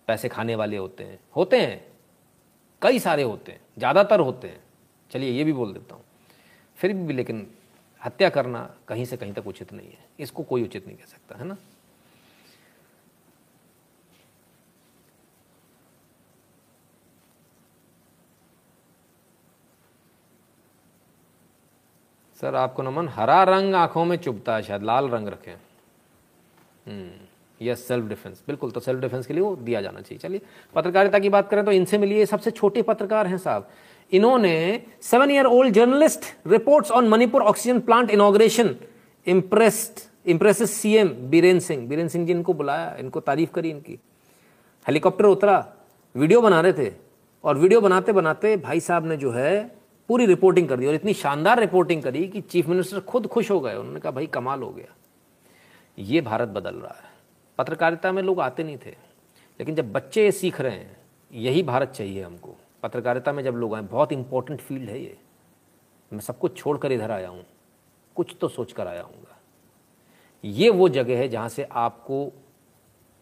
पैसे 0.08 0.28
खाने 0.28 0.54
वाले 0.54 0.76
होते 0.76 1.04
हैं। 1.04 1.18
होते 1.36 1.60
हैं, 1.60 1.84
कई 2.82 2.98
सारे 2.98 3.22
होते 3.22 3.52
हैं, 3.52 3.60
ज़्यादातर 3.78 4.20
होते 4.20 4.48
हैं। 4.48 4.60
चलिए 5.10 5.30
ये 5.30 5.44
भी 5.44 5.52
बोल 5.52 5.72
देता 5.72 5.94
हूँ। 5.94 6.04
फिर 6.78 6.92
भी 6.92 7.12
लेकिन 7.12 7.46
हत्या 8.02 8.28
करना 8.28 8.68
कहीं 8.88 9.04
से 9.04 9.16
कहीं 9.16 9.32
तक 9.32 9.46
उचित 9.46 9.72
नहीं 9.72 9.88
है। 9.88 10.04
इसको 10.20 10.42
कोई 10.42 10.64
उचित 10.64 10.86
नहीं 10.86 10.96
कह 10.96 11.04
सकता, 11.04 11.38
है 11.38 11.44
ना? 11.44 11.56
सर, 22.40 22.54
आपको 22.54 22.82
नमन, 22.82 23.08
हरा 23.08 23.42
रंग 23.44 23.74
आँखों 23.74 24.04
में 24.04 24.16
चुभता 24.16 24.56
है, 24.56 24.62
शायद 24.62 24.82
लाल 24.82 25.08
रंग 25.08 25.28
रखें। 25.28 25.54
यस 27.60 27.86
सेल्फ 27.88 28.04
डिफेंस 28.06 28.42
बिल्कुल 28.46 28.70
तो 28.70 28.80
सेल्फ 28.80 29.00
डिफेंस 29.00 29.26
के 29.26 29.34
लिए 29.34 29.42
वो 29.42 29.54
दिया 29.56 29.80
जाना 29.80 30.00
चाहिए। 30.00 30.18
चलिए, 30.18 30.40
पत्रकारिता 30.74 31.18
की 31.18 31.28
बात 31.28 31.48
करें 31.50 31.64
तो 31.64 31.72
इनसे 31.72 31.98
मिलिए 31.98 32.26
सबसे 32.26 32.50
छोटे 32.50 32.82
पत्रकार 32.82 33.26
हैं 33.26 33.38
साहब। 33.38 33.68
इन्होंने 34.12 34.82
seven 35.02 35.30
year 35.30 35.46
old 35.46 35.74
journalist 35.74 36.24
reports 36.46 36.90
on 36.90 37.08
Manipur 37.08 37.42
oxygen 37.42 37.80
plant 37.80 38.10
inauguration 38.10 38.74
impressed 39.26 40.00
impress 40.26 40.62
CM 40.70 41.08
Biren 41.30 41.58
Singh 41.58 41.86
Biren 41.88 42.08
Singh 42.08 42.26
ji 42.26 42.32
इनको 42.32 42.54
बुलाया, 42.54 42.94
इनको 42.98 43.20
तारीफ़ 43.20 43.52
करी 43.52 43.70
इनकी। 43.70 43.98
हेलीकॉप्टर 44.86 45.24
उतरा, 45.24 45.66
वीडियो 46.14 46.40
बना 46.40 46.60
रहे 46.60 46.72
थे 46.72 46.90
और 47.44 47.58
वीडियो 47.58 47.80
बनाते 47.80 48.12
बनाते 48.12 48.56
भाई 48.56 48.80
साहब 48.80 49.06
ने 49.06 49.16
जो 49.16 49.30
है 49.30 49.62
पूरी 50.08 50.26
रिपोर्टिंग 50.26 50.68
कर 50.68 50.76
दी 50.76 50.86
और 50.86 50.94
इतनी 50.94 51.14
शानदार 51.14 51.60
रिपोर्टिंग 51.60 52.02
करी 52.02 52.26
कि 52.28 52.40
चीफ 52.40 52.68
मिनिस्टर 52.68 53.00
खुद 53.00 53.26
खुश 53.26 53.50
हो 53.50 53.60
गए। 53.60 53.74
उन्होंने 53.74 54.00
कहा, 54.00 54.12
भाई, 54.12 54.26
कमाल 54.26 54.62
हो 54.62 54.70
गया। 54.70 54.94
ये 55.98 56.20
भारत 56.20 56.48
बदल 56.48 56.74
रहा 56.74 56.94
है। 56.94 57.10
पत्रकारिता 57.58 58.12
में 58.12 58.22
लोग 58.22 58.40
आते 58.40 58.64
नहीं 58.64 58.76
थे, 58.76 58.90
लेकिन 59.60 59.74
जब 59.74 59.92
बच्चे 59.92 60.24
ये 60.24 60.32
सीख 60.32 60.60
रहे 60.60 60.72
हैं, 60.72 60.96
यही 61.30 61.62
भारत 61.62 61.90
चाहिए 61.90 62.22
हमको। 62.22 62.54
पत्रकारिता 62.82 63.32
में 63.32 63.42
जब 63.44 63.54
लोग 63.54 63.74
आए, 63.74 63.82
बहुत 63.82 64.12
इंपॉर्टेंट 64.12 64.60
फ़ील्ड 64.60 64.88
है 64.90 65.00
ये। 65.00 65.16
मैं 66.12 66.20
सब 66.20 66.38
कुछ 66.38 66.56
छोड़ 66.56 66.76
कर 66.78 66.92
इधर 66.92 67.10
आया 67.10 67.28
हूँ, 67.28 67.44
कुछ 68.16 68.36
तो 68.40 68.48
सोच 68.48 68.72
कर 68.72 68.86
आया 68.86 69.02
हूँगा। 69.02 69.38
ये 70.44 70.70
वो 70.70 70.88
जगह 70.88 71.18
है 71.18 71.28
जहाँ 71.28 71.48
से 71.48 71.62
आपको 71.64 72.30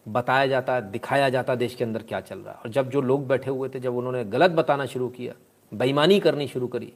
बताया 0.05 0.47
जाता 0.47 0.75
है 0.75 0.89
दिखाया 0.91 1.29
जाता 1.29 1.53
है 1.53 1.59
देश 1.59 1.75
के 1.75 1.83
अंदर 1.83 2.03
क्या 2.03 2.19
चल 2.21 2.39
रहा 2.39 2.53
है। 2.53 2.59
और 2.59 2.69
जब 2.69 2.89
जो 2.89 3.01
लोग 3.01 3.27
बैठे 3.27 3.51
हुए 3.51 3.69
थे, 3.69 3.79
जब 3.79 3.95
उन्होंने 3.95 4.23
गलत 4.25 4.51
बताना 4.51 4.85
शुरू 4.85 5.09
किया, 5.09 5.33
बेईमानी 5.71 6.19
करनी 6.19 6.47
शुरू 6.47 6.67
करी 6.67 6.93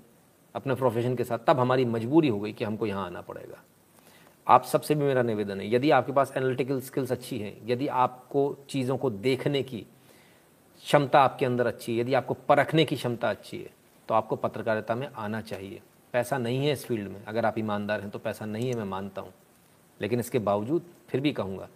अपने 0.56 0.76
प्रोफेशन 0.76 1.16
के 1.16 1.24
साथ, 1.24 1.40
तब 1.48 1.60
हमारी 1.60 1.86
मजबूरी 1.86 2.28
हो 2.28 2.40
गई 2.40 2.54
कि 2.54 2.64
हमको 2.64 2.86
यहाँ 2.86 3.06
आना 3.06 3.22
पड़ेगा। 3.22 3.64
आप 4.48 4.64
सबसे 4.64 4.96
भी 4.96 5.04
मेरा 5.04 5.22
निवेदन 5.22 5.62
है, 5.62 5.74
यदि 5.74 5.92
आपके 5.92 6.12
पास 6.12 6.34
एनालिटिकल 6.38 6.82
स्किल्स 6.82 7.12
अच्छी 7.12 7.38
हैं, 7.40 7.56
यदि 7.68 7.88
आपको 7.88 8.58
चीज़ों 8.70 8.98
को 8.98 9.10
देखने 9.10 9.62
की 9.64 9.80
क्षमता 10.84 11.22
आपके 11.22 11.46
अंदर 11.46 11.68
अच्छी 11.68 11.94
है, 11.94 12.00
यदि 12.00 12.14
आपको 12.14 12.34
परखने 12.48 12.86
की 12.86 12.96
क्षमता 12.96 13.30
अच्छी 13.30 13.58
है 13.58 13.70
तो 14.10 14.14
आपको 14.14 14.36
पत्रकारिता 14.36 14.96
में 14.96 15.08
आना 15.08 15.42
चाहिए। 15.42 15.82
पैसा 16.14 16.38
नहीं 16.38 16.66
है 16.66 16.74
इस 16.74 16.86
फ़ील्ड 16.86 17.08
में। 17.10 17.24
अगर 17.26 17.46
आप 17.46 17.58
ईमानदार 17.60 18.02
हैं 18.02 18.10
तो 18.10 18.20
पैसा 18.20 18.46
नहीं 18.46 18.68
है, 18.70 18.76
मैं 18.76 18.84
मानता 18.86 19.22
हूँ। 19.22 19.34
लेकिन 20.00 20.20
इसके 20.20 20.40
बावजूद 20.40 20.86
फिर 21.10 21.22
भी 21.22 21.32
कहूँगा, 21.32 21.68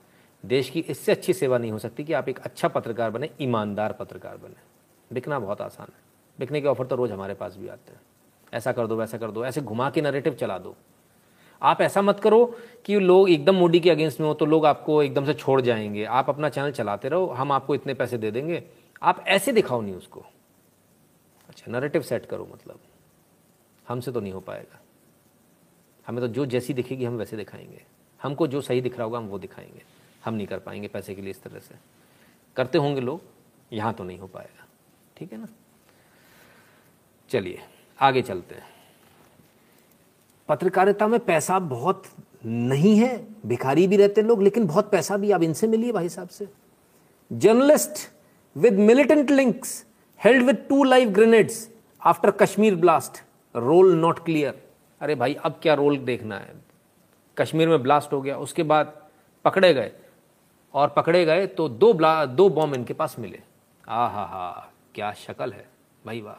देश 0.44 0.70
की 0.70 0.80
इससे 0.80 1.12
अच्छी 1.12 1.34
सेवा 1.34 1.58
नहीं 1.58 1.72
हो 1.72 1.80
सकती 1.80 2.04
कि 2.04 2.14
आप 2.14 2.30
एक 2.30 2.40
अच्छा 2.40 2.68
पत्रकार 2.68 3.12
बने, 3.12 3.30
ईमानदार 3.42 3.94
पत्रकार 3.94 4.38
बने। 4.38 5.14
बिकना 5.14 5.40
बहुत 5.40 5.62
आसान 5.62 5.88
है। 5.88 6.02
बिकने 6.40 6.62
के 6.62 6.68
ऑफ़र 6.68 6.86
तो 6.86 6.96
रोज़ 6.96 7.12
हमारे 7.12 7.34
पास 7.34 7.56
भी 7.58 7.68
आते 7.68 7.92
हैं। 7.92 8.02
ऐसा 8.54 8.72
कर 8.72 8.88
दो, 8.88 8.96
वैसा 8.96 9.18
कर 9.18 9.32
दो, 9.32 9.46
ऐसे 9.46 9.62
घुमा 9.62 9.90
के 9.90 10.02
नरेटिव 10.02 10.34
चला 10.34 10.58
दो। 10.58 10.76
आप 11.62 11.82
ऐसा 11.82 12.02
मत 12.02 12.20
करो 12.20 12.60
कि 12.86 13.00
लोग 13.00 13.30
एकदम 13.30 13.56
मोदी 13.56 13.80
के 13.80 13.90
अगेंस्ट 13.90 14.20
में 14.20 14.28
हो 14.28 14.34
तो 14.34 14.46
लोग 14.46 14.66
आपको 14.66 15.04
एकदम 15.04 15.26
से 15.26 15.34
छोड़ 15.34 15.62
जाएँगे। 15.62 16.04
आप 16.04 16.30
अपना 16.30 16.50
चैनल 16.50 16.72
चलाते 16.72 17.10
रहो, 17.10 17.26
हम 17.26 17.52
आपको 17.52 17.76
इतने 17.76 17.94
पैसे 17.94 18.18
दे 18.18 18.32
देंगे। 18.32 18.64
आप 19.04 19.26
ऐसे 19.28 19.52
दिखाओ 19.52 19.82
न्यूज़ 19.82 20.08
को। 20.08 20.26
अच्छा 21.50 21.72
नरेटिव 21.72 22.02
सेट 22.02 22.26
करो 22.26 22.50
मतलब। 22.54 22.80
हमसे 23.88 24.12
तो 24.12 24.20
नहीं 24.20 24.34
हो 24.34 24.40
पाएगा। 24.40 24.80
हमें 26.08 26.22
तो 26.22 26.28
जो 26.28 26.46
जैसी 26.46 26.74
दिखेगी 26.74 27.06
हम 27.06 27.18
वैसे 27.18 27.38
दिखाएँगे। 27.38 27.86
हमको 28.24 28.48
जो 28.48 28.62
सही 28.62 28.82
दिख 28.82 28.96
रहा 28.96 29.04
होगा 29.04 29.18
हम 29.18 29.26
वो 29.26 29.40
दिखाएँगे। 29.40 29.84
हम 30.26 30.34
नहीं 30.34 30.48
कर 30.48 30.60
पाएँगे 30.60 30.88
पैसे 30.88 31.16
के 31.16 31.22
लिए 31.22 31.32
इस 31.32 31.44
तरह 31.44 31.60
से। 31.60 31.76
करते 32.56 32.78
होंगे 32.78 33.02
लोग, 33.02 33.22
यहाँ 33.74 33.94
तो 33.94 34.04
नहीं 34.04 34.20
हो 34.20 34.28
पाएगा। 34.28 34.68
ठीक 35.18 35.34
है 35.34 35.40
ना? 35.40 35.48
चलिए, 37.30 37.60
आगे 38.00 38.22
चलते 38.22 38.56
हैं। 38.56 38.79
पत्रकारिता 40.50 41.08
में 41.08 41.20
पैसा 41.20 41.60
बहुत 41.60 42.04
नहीं 42.46 42.96
है, 42.98 43.28
भिखारी 43.46 43.88
भी 43.88 43.98
रहते 43.98 44.22
लोग, 44.22 44.42
लेकिन 44.44 44.66
बहुत 44.68 44.92
पैसा 44.92 45.18
भी 45.18 45.32
आप 45.32 45.44
इनसे 45.44 45.68
मिलिए 45.68 45.92
भाई 45.92 46.10
साहब 46.10 46.28
से। 46.30 46.48
Journalist 47.32 48.08
with 48.56 48.74
militant 48.74 49.32
links 49.32 49.86
held 50.20 50.44
with 50.44 50.66
two 50.70 50.84
live 50.84 51.10
grenades 51.10 51.68
after 52.02 52.32
Kashmir 52.32 52.76
blast 52.76 53.24
role 53.56 53.94
not 53.96 54.24
clear 54.26 54.62
अरे 55.02 55.16
भाई, 55.16 55.34
अब 55.36 55.60
क्या 55.62 55.74
रोल 55.74 55.98
देखना 55.98 56.38
है? 56.38 56.54
कश्मीर 57.38 57.70
में 57.70 57.82
ब्लास्ट 57.84 58.14
हो 58.14 58.22
गया, 58.22 58.38
उसके 58.38 58.64
बाद 58.64 58.94
पकड़े 59.46 59.74
गए, 59.74 59.92
और 60.74 60.90
पकड़े 60.90 61.24
गए 61.26 61.46
तो 61.48 61.68
दो 61.70 61.94
ब्ला 61.94 62.26
दो 62.26 62.50
बॉम्ब 62.50 62.76
इनके 62.76 62.94
पास 62.94 63.16
मिले। 63.20 63.40
आ 63.88 64.08
हा 64.08 64.24
हा 64.26 64.70
क्या 64.96 65.12
शक्ल 65.14 65.52
है? 65.52 65.66
भाई 66.06 66.22
वाह। 66.22 66.36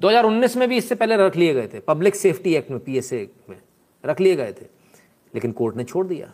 2019 0.00 0.56
में 0.56 0.68
भी 0.68 0.76
इससे 0.76 0.94
पहले 0.94 1.16
रख 1.16 1.36
लिए 1.36 1.54
गए 1.54 1.68
थे। 1.68 1.80
पब्लिक 1.80 2.14
सेफ्टी 2.14 2.54
एक्ट 2.54 2.70
में 2.70 2.80
पीएसए 2.80 3.30
में 3.48 3.62
रख 4.04 4.20
लिए 4.20 4.36
गए 4.36 4.52
थे। 4.52 4.66
लेकिन 5.34 5.52
कोर्ट 5.52 5.76
ने 5.76 5.84
छोड़ 5.84 6.06
दिया। 6.06 6.32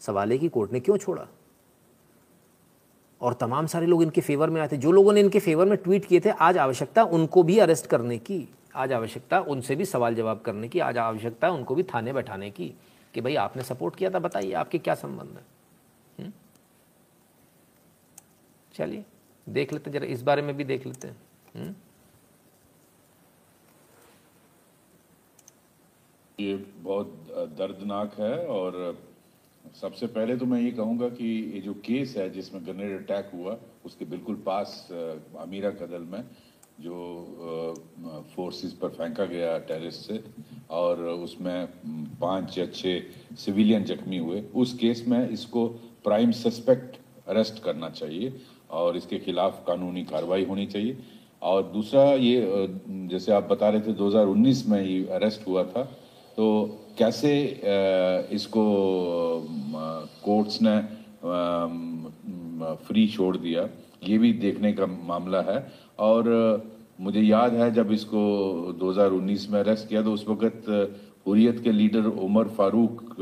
सवाल 0.00 0.32
है 0.32 0.38
कि 0.38 0.48
कोर्ट 0.48 0.72
ने 0.72 0.80
क्यों 0.80 0.96
छोड़ा? 0.96 1.26
और 3.20 3.34
तमाम 3.34 3.66
सारे 3.66 3.86
लोग 3.86 4.02
इनके 4.02 4.20
फेवर 4.20 4.50
में 4.50 4.60
आए 4.60 4.68
थे। 4.68 4.76
जो 4.76 4.92
लोगों 4.92 5.12
ने 5.12 5.20
इनके 5.20 5.40
फेवर 5.40 5.66
में 5.66 5.78
ट्वीट 5.78 6.04
किए 6.04 6.20
थे, 6.20 6.30
आज 6.30 6.58
आवश्यकता 6.58 7.04
उनको 7.04 7.42
भी 7.42 7.58
अरेस्ट 7.58 7.86
करने 7.86 8.18
की, 8.18 8.48
आज 8.74 8.92
आवश्यकता 8.92 9.40
उनसे 9.40 9.76
भी 9.76 9.84
सवाल 9.84 10.14
जवाब 10.14 10.40
करने 10.40 10.68
की, 10.68 10.78
आज 10.78 10.98
आवश्यकता 10.98 11.50
उनको 11.50 11.74
भी 11.74 11.82
थाने 11.82 12.12
बैठाने 12.12 12.50
की 12.50 12.74
कि 13.14 13.20
भाई 13.20 13.34
आपने 13.34 13.62
सपोर्ट 13.62 13.96
किया 13.96 14.10
था, 14.10 14.18
बताइए 14.18 14.52
आपके 14.52 14.78
क्या 14.78 14.94
संबंध 14.94 15.28
है? 15.28 15.44
हम्म? 16.18 16.32
चलिए, 18.74 19.04
देख 19.48 19.72
लेते 19.72 19.90
जरा 19.90 20.06
इस 20.06 20.22
बारे 20.22 20.42
में 20.42 20.56
भी 20.56 20.64
देख 20.64 20.86
लेते 20.86 21.08
हैं। 21.08 21.16
हम्म? 21.56 21.74
ये 26.40 26.54
बहुत 26.80 27.26
दर्दनाक 27.58 28.14
है 28.18 28.36
और 28.48 28.96
सबसे 29.80 30.06
पहले 30.06 30.36
तो 30.36 30.46
मैं 30.46 30.60
ये 30.60 30.70
कहूँगा 30.70 31.08
कि 31.08 31.28
ये 31.54 31.60
जो 31.60 31.72
केस 31.84 32.16
है 32.16 32.28
जिसमें 32.30 32.64
ग्रेनेड 32.64 32.96
अटैक 32.98 33.30
हुआ, 33.34 33.56
उसके 33.84 34.04
बिल्कुल 34.04 34.34
पास 34.46 34.88
अमीरा 35.38 35.70
कदल 35.72 36.02
में, 36.12 36.24
जो 36.80 37.74
फोर्सेस 38.34 38.72
पर 38.72 38.88
फेंका 38.90 39.24
गया 39.24 39.58
टेररिस्ट 39.60 40.08
से 40.08 40.22
और 40.70 41.02
उसमें 41.04 41.66
पाँच 42.20 42.58
या 42.58 42.66
छः 42.66 43.36
सिविलियन 43.36 43.84
जख्मी 43.84 44.18
हुए, 44.18 44.42
उस 44.54 44.74
केस 44.78 45.04
में 45.08 45.28
इसको 45.28 45.66
प्राइम 46.04 46.30
सस्पेक्ट 46.32 46.96
अरेस्ट 47.28 47.62
करना 47.64 47.90
चाहिए 47.90 48.32
और 48.70 48.96
इसके 48.96 49.18
खिलाफ 49.18 49.64
कानूनी 49.66 50.04
कार्रवाई 50.04 50.44
होनी 50.44 50.66
चाहिए। 50.66 50.98
और 51.42 51.62
दूसरा 51.72 52.02
ये 52.14 52.68
जैसे 53.10 53.32
आप 53.32 53.48
बता 53.50 53.68
रहे 53.68 53.80
थे 53.80 53.92
2019 53.94 54.66
में 54.68 54.80
ये 54.82 55.04
अरेस्ट 55.12 55.46
हुआ 55.46 55.64
था 55.64 55.82
तो 56.36 56.44
कैसे 56.98 57.32
इसको 58.32 58.64
कोर्ट्स 60.24 60.58
ने 60.62 60.76
फ्री 62.86 63.06
छोड़ 63.08 63.36
दिया, 63.36 63.68
ये 64.04 64.18
भी 64.18 64.32
देखने 64.40 64.72
का 64.72 64.86
मामला 64.86 65.40
है। 65.42 65.58
और, 66.00 66.24
मुझे 67.00 67.20
याद 67.20 67.54
है 67.54 67.70
जब 67.74 67.92
इसको 67.92 68.20
2019 68.80 69.48
में 69.50 69.58
अरेस्ट 69.60 69.88
किया 69.88 70.02
तो 70.02 70.12
उस 70.12 70.24
वक्त, 70.28 70.68
हुरियत 71.26 71.60
के 71.64 71.72
लीडर 71.72 72.06
उमर 72.06 72.48
फारूक 72.56 73.14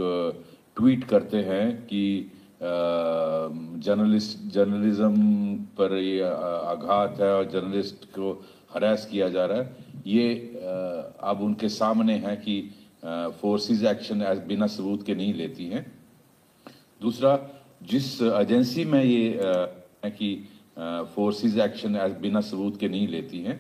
ट्वीट 0.77 1.05
करते 1.05 1.37
हैं 1.45 1.67
कि 1.87 2.31
जर्नलिस्ट, 2.63 4.39
जर्नलिज्म 4.55 5.55
पर 5.79 5.97
ये 5.97 6.21
आघात 6.21 7.21
है 7.21 7.33
और 7.35 7.49
जर्नलिस्ट 7.51 8.05
को 8.19 8.33
हरास 8.75 9.07
किया 9.11 9.29
जा 9.29 9.45
रहा 9.47 9.59
है। 9.59 9.89
ये 10.07 10.35
अब 11.23 11.41
उनके 11.43 11.69
सामने 11.71 12.15
है 12.19 12.37
कि 12.37 12.55
फोर्सेस 13.05 13.83
एक्शन 13.85 14.23
बिना 14.49 14.67
सबूत 14.67 15.05
के 15.07 15.15
नहीं 15.15 15.35
लेती 15.35 15.67
हैं। 15.67 15.85
दूसरा, 17.01 17.39
जिस 17.83 18.21
एजेंसी 18.23 18.85
में 18.85 19.03
ये 19.05 19.29
है 20.05 20.11
कि 20.11 20.49
फोर्सेस 21.15 21.57
एक्शन 21.59 21.97
बिना 22.21 22.41
सबूत 22.41 22.79
के 22.81 22.89
नहीं 22.89 23.09
लेती 23.09 23.41
हैं। 23.43 23.59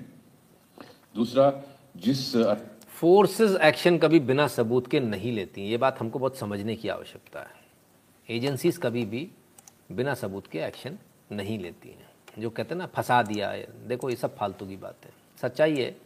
दूसरा, 1.14 1.62
जिस 1.97 2.36
फोर्सेस 2.91 3.57
एक्शन 3.62 3.99
कभी 3.99 4.20
बिना 4.20 4.47
सबूत 4.49 4.86
के 4.86 5.01
नहीं 5.01 5.32
लेती 5.32 5.62
ये 5.62 5.76
बात 5.76 6.01
हमको 6.01 6.18
बहुत 6.18 6.36
समझने 6.36 6.76
की 6.76 6.88
आवश्यकता 6.88 7.41
है। 7.41 8.36
एजेंसीज 8.36 8.76
कभी 8.76 9.05
भी 9.07 9.28
बिना 9.93 10.14
सबूत 10.14 10.47
के 10.47 10.59
एक्शन 10.59 10.99
नहीं 11.32 11.59
लेती 11.59 11.88
हैं। 11.88 12.09
जो 12.38 12.51
कहते 12.51 12.74
हैं 12.74 12.78
ना, 12.78 12.86
फंसा 12.86 13.22
दिया 13.22 13.51
है। 13.51 13.66
देखो, 13.88 14.11
ये 14.11 14.16
सब 14.16 14.36
फालतू 14.36 14.66
की 14.66 14.76
बात। 14.76 15.05
है 15.05 15.12
सच्चाई 15.43 15.76
है 15.76 15.97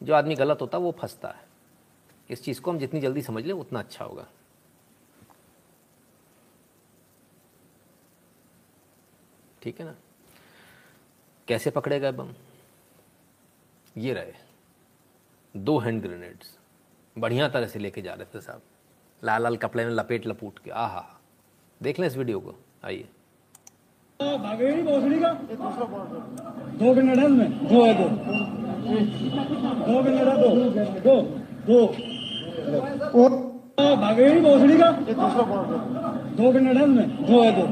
जो 0.00 0.14
आदमी 0.14 0.34
गलत 0.34 0.58
होता 0.60 0.78
है, 0.78 0.84
वो 0.84 0.94
फंसता 1.00 1.28
है। 1.28 1.49
इस 2.30 2.44
चीज़ 2.44 2.60
को 2.60 2.70
हम 2.70 2.78
जितनी 2.78 3.00
जल्दी 3.00 3.22
समझ 3.22 3.44
लें, 3.44 3.54
उतना 3.54 3.78
अच्छा 3.78 4.04
होगा। 4.04 4.26
ठीक 9.62 9.80
है 9.80 9.86
ना? 9.86 9.94
कैसे 11.48 11.70
पकड़े 11.70 12.00
गए 12.00 12.12
बम? 12.12 12.34
ये 13.96 14.12
रहे। 14.12 14.32
दो 15.56 15.78
हैंड 15.78 16.02
ग्रेनेड्स। 16.02 16.58
बढ़िया 17.18 17.48
तरह 17.48 17.66
से 17.66 17.78
लेके 17.78 18.02
जा 18.02 18.14
रहे 18.14 18.24
थे 18.24 18.40
साहब। 18.40 18.62
लाल 19.24 19.42
लाल 19.42 19.56
कपड़े 19.56 19.84
में 19.84 19.92
लपेट 19.92 20.26
लपूट 20.26 20.58
के। 20.58 20.70
आ 20.70 20.86
हा 20.86 21.20
देख 21.82 21.98
लें 21.98 22.06
इस 22.06 22.16
वीडियो 22.16 22.40
को। 22.40 22.54
आइए। 22.84 23.08
दो 24.20 24.38
ग्रेनेड 26.94 27.24
उसमें 27.24 27.68
दो 27.68 27.84
है 27.84 27.94
दो। 27.94 28.04
दो 29.86 30.02
ग्रेनेड 30.02 30.24
दो। 30.24 30.70
दो। 31.00 31.22
दो। 31.66 32.09
भोसड़ी 34.42 34.76
का? 34.78 34.90
दो 36.36 36.50
ग्रेनेड 36.52 36.76
है 36.76 36.82
उसमें। 36.82 37.06
दो 37.26 37.42
है 37.42 37.50
दो। 37.56 37.66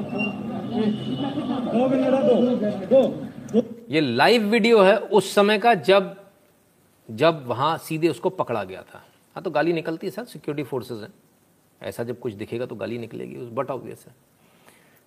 दो 1.72 1.88
दो। 1.88 2.44
दो। 2.86 3.02
दो। 3.52 3.62
ये 3.90 4.00
लाइव 4.00 4.42
वीडियो 4.42 4.80
है 4.82 4.98
उस 4.98 5.34
समय 5.34 5.58
का 5.58 5.74
जब 5.74 6.16
जब 7.10 7.46
वहाँ 7.46 7.78
सीधे 7.78 8.08
उसको 8.08 8.30
पकड़ा 8.30 8.64
गया 8.64 8.82
था। 8.82 9.02
हाँ 9.34 9.42
तो 9.42 9.50
गाली 9.50 9.72
निकलती 9.72 10.06
है 10.06 10.10
सर 10.10 10.24
सिक्योरिटी 10.24 10.68
फोर्सेस 10.68 10.98
हैं। 10.98 11.12
ऐसा 11.82 12.04
जब 12.04 12.18
कुछ 12.18 12.32
दिखेगा 12.32 12.66
तो 12.66 12.74
गाली 12.74 12.98
निकलेगी 12.98 13.36
उस 13.36 13.48
बट 13.52 13.70
ऑब्वियस 13.70 14.04
है। 14.08 14.14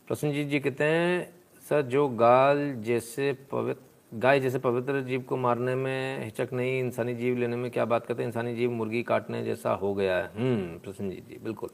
प्रसन्नजीत 0.08 0.48
जी 0.48 0.60
कहते 0.60 0.84
हैं 0.84 1.30
सर 1.70 1.82
जो 1.82 2.08
गाल 2.08 2.74
जैसे 2.78 3.34
पवित्र 3.52 3.82
गाय, 4.14 4.40
जैसे 4.40 4.60
पवित्र 4.60 5.02
जीव 5.02 5.22
को 5.22 5.38
मारने 5.38 5.76
में 5.76 6.24
हिचक 6.24 6.50
नहीं, 6.54 6.80
इंसानी 6.80 7.16
जीव 7.16 7.38
लेने 7.38 7.56
में 7.56 7.72
क्या 7.72 7.86
बात 7.86 8.06
करते 8.06 8.24
हैं? 8.24 8.30
इंसानी 8.30 8.56
जीव 8.56 8.72
मुर्गी 8.72 9.04
काटने 9.04 9.44
जैसा 9.44 9.72
हो 9.72 9.94
गया 9.94 10.18
है। 10.18 10.32
हम्म 10.38 10.80
प्रसन्नजीत 10.80 11.30
जी 11.30 11.40
बिल्कुल। 11.44 11.70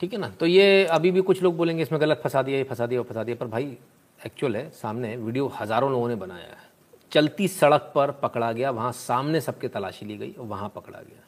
ठीक 0.00 0.12
है 0.12 0.18
ना? 0.18 0.28
तो 0.28 0.46
ये 0.46 0.84
अभी 0.84 1.10
भी 1.10 1.20
कुछ 1.20 1.42
लोग 1.42 1.56
बोलेंगे, 1.56 1.82
इसमें 1.82 2.00
गलत 2.00 2.20
फंसा 2.24 2.42
दिया, 2.42 2.58
ये 2.58 2.64
फंसा 2.64 2.86
दिया, 2.86 3.00
वो 3.00 3.04
फंसा 3.04 3.24
दिया, 3.24 3.36
पर 3.36 3.46
भाई 3.46 3.78
एक्चुअल 4.26 4.56
है, 4.56 4.70
सामने 4.70 5.16
वीडियो 5.16 5.46
हज़ारों 5.46 5.90
लोगों 5.90 6.08
ने 6.08 6.14
बनाया 6.14 6.46
है। 6.46 6.70
चलती 7.12 7.48
सड़क 7.48 7.92
पर 7.94 8.10
पकड़ा 8.10 8.52
गया, 8.52 8.70
वहाँ 8.70 8.92
सामने 8.92 9.40
सबके 9.40 9.68
तलाशी 9.68 10.06
ली 10.06 10.16
गई 10.16 10.32
और 10.32 10.46
वहाँ 10.46 10.72
पकड़ा 10.74 10.98
गया। 10.98 11.22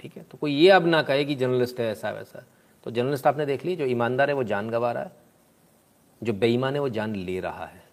ठीक 0.00 0.16
है? 0.16 0.22
तो 0.22 0.38
कोई 0.38 0.52
ये 0.52 0.70
अब 0.70 0.86
ना 0.86 1.02
कहे 1.02 1.24
कि 1.24 1.34
जर्नलिस्ट 1.34 1.80
है, 1.80 1.92
ऐसा 1.92 2.10
वैसा। 2.10 2.44
तो 2.84 2.90
जर्नलिस्ट 2.90 3.26
आपने 3.26 3.46
देख 3.46 3.64
ली, 3.64 3.76
जो 3.76 3.84
ईमानदार 3.84 4.30
है, 4.30 4.34
वो 4.34 4.44
जान 4.44 4.70
गंवा 4.70 4.92
रहा 4.92 5.02
है। 5.02 5.12
जो 6.22 6.32
बेईमान 6.32 6.74
है, 6.74 6.80
वो 6.80 6.88
जान 6.88 7.16
ले 7.16 7.40
रहा 7.40 7.66
है। 7.66 7.85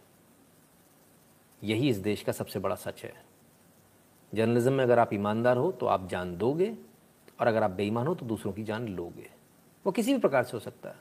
यही 1.64 1.90
इस 1.90 1.98
देश 2.00 2.22
का 2.24 2.32
सबसे 2.32 2.60
बड़ा 2.60 2.76
सच 2.78 3.04
है। 3.04 3.14
जर्नलिज्म 4.34 4.74
में 4.74 4.84
अगर 4.84 5.00
आप 5.00 5.14
ईमानदार 5.14 5.58
हो 5.58 5.72
तो 5.72 5.86
आप 5.86 6.08
जान 6.10 6.36
दोगे, 6.38 6.74
और 7.40 7.48
अगर 7.48 7.64
आप 7.64 7.72
बेईमान 7.72 8.08
हो 8.08 8.16
तो 8.16 8.26
दूसरों 8.26 8.54
की 8.54 8.64
जान 8.64 8.88
लोगे। 8.88 9.30
वो 9.86 9.92
किसी 9.92 10.14
भी 10.14 10.20
प्रकार 10.20 10.44
से 10.44 10.52
हो 10.54 10.60
सकता 10.60 10.90
है। 10.90 10.96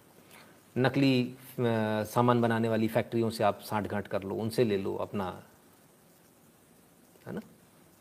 नकली 0.77 1.37
सामान 1.59 2.41
बनाने 2.41 2.69
वाली 2.69 2.89
फैक्ट्रियों 2.89 3.31
से 3.31 3.45
आप 3.45 3.61
साठ 3.61 3.87
गांठ 3.87 4.07
कर 4.07 4.23
लो, 4.23 4.35
उनसे 4.35 4.65
ले 4.65 4.77
लो 4.77 4.95
अपना, 4.97 5.25
है 7.27 7.33
ना? 7.33 7.41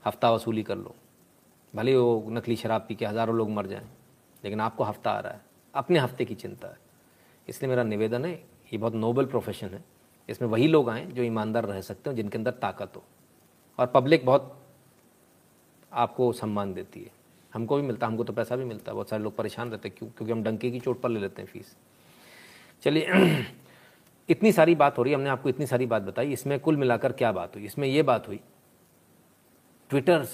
हफ़्ता 0.04 0.32
वसूली 0.32 0.64
कर 0.64 0.78
लो। 0.78 0.96
भले 1.74 1.96
वो 1.96 2.26
नकली 2.30 2.56
शराब 2.56 2.86
पी 2.88 2.96
के 2.96 3.06
हज़ारों 3.06 3.36
लोग 3.36 3.50
मर 3.50 3.68
जाएँ, 3.68 3.88
लेकिन 4.44 4.62
आपको 4.62 4.84
हफ़्ता 4.84 5.12
आ 5.12 5.20
रहा 5.20 5.34
है। 5.34 5.42
अपने 5.74 6.00
हफ़्ते 6.00 6.26
की 6.26 6.36
चिंता 6.36 6.68
है। 6.68 6.78
इसलिए 7.48 7.70
मेरा 7.70 7.84
निवेदन 7.84 8.26
है, 8.26 8.34
ये 8.72 8.78
बहुत 8.78 8.96
नोबल 8.96 9.26
प्रोफेशन 9.26 9.68
है। 9.68 9.84
इसमें 10.30 10.50
वही 10.50 10.68
लोग 10.68 10.90
आएँ 10.90 11.06
जो 11.06 11.24
ईमानदार 11.24 11.66
रह 11.66 11.82
सकते 11.82 12.10
हो, 12.10 12.16
जिनके 12.16 12.38
अंदर 12.38 12.52
ताकत 12.52 12.94
हो। 12.96 13.04
और 13.80 13.88
पब्लिक 13.88 14.26
बहुत 14.26 14.58
आपको 15.94 16.34
सम्मान 16.34 16.74
देती 16.74 17.02
है। 17.02 17.12
हमको 17.54 17.76
भी 17.76 17.82
मिलता, 17.82 18.08
हमको 18.08 18.24
तो 18.24 18.34
पैसा 18.34 18.56
भी 18.56 18.66
मिलता 18.66 18.92
है 18.92 18.96
बहुत 18.96 19.10
सारे 19.10 19.24
लोग 19.24 19.36
परेशान 19.36 19.72
रहते 19.72 19.90
हैं 19.90 19.98
क्यों? 19.98 20.10
क्योंकि 20.10 20.32
हम 20.32 20.44
डंके 20.44 20.72
की 20.72 20.80
चोट 20.80 21.02
पर 21.02 21.10
ले 21.10 21.20
लेते 21.20 21.42
हैं 21.42 21.50
फ़ीस। 21.50 21.76
चलिए, 22.82 23.08
इतनी 24.30 24.52
सारी 24.52 24.76
बात 24.76 24.98
हो 24.98 25.04
रही 25.04 25.12
है, 25.12 25.18
हमने 25.18 25.30
आपको 25.30 25.50
इतनी 25.50 25.66
सारी 25.66 25.86
बात 25.86 26.02
बताई। 26.02 26.34
इसमें 26.34 26.60
कुल 26.60 26.78
मिलाकर 26.78 27.12
क्या 27.12 27.32
बात 27.32 27.56
हुई? 27.56 27.66
इसमें 27.66 27.88
ये 27.88 28.04
बात 28.04 28.28
हुई 28.28 28.40
ट्विटर 29.90 30.28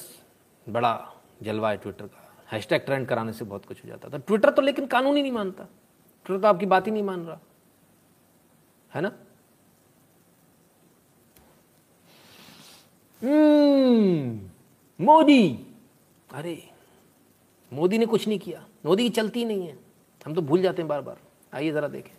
बड़ा 0.70 1.14
जलवा 1.42 1.70
है 1.70 1.78
ट्विटर 1.78 2.08
का। 2.08 2.34
हैशटैग 2.52 2.86
ट्रेंड 2.86 3.08
कराने 3.08 3.34
से 3.34 3.46
बहुत 3.46 3.66
कुछ 3.66 3.84
हो 3.84 3.90
जाता 3.90 4.10
था। 4.10 4.18
ट्विटर 4.18 4.50
तो 4.50 4.62
लेकिन 4.62 4.88
कानून 4.88 5.16
ही 5.16 5.22
नहीं 5.22 5.32
मानता। 5.32 5.64
ट्विटर 6.26 6.42
तो 6.42 6.48
आपकी 6.48 6.66
बात 6.66 6.88
ही 6.88 6.92
नहीं 6.92 7.04
मान 7.04 7.26
रहा। 7.26 7.40
है 8.94 9.02
ना? 9.02 9.12
मोदी। 15.02 15.68
अरे, 16.34 16.70
मोदी 17.74 17.98
ने 17.98 18.06
कुछ 18.06 18.28
नहीं 18.28 18.40
किया। 18.40 18.66
मोदी 18.86 19.04
की 19.04 19.10
चलती 19.10 19.46
नहीं 19.46 19.68
है। 19.68 19.80
हम 20.26 20.34
तो 20.34 20.42
भूल 20.42 20.62
जाते 20.62 20.82
हैं 20.82 20.90
बार 20.90 21.02
बार 21.02 21.18
आइए 21.54 21.72
जरा 21.72 21.88
देखें। 21.88 22.14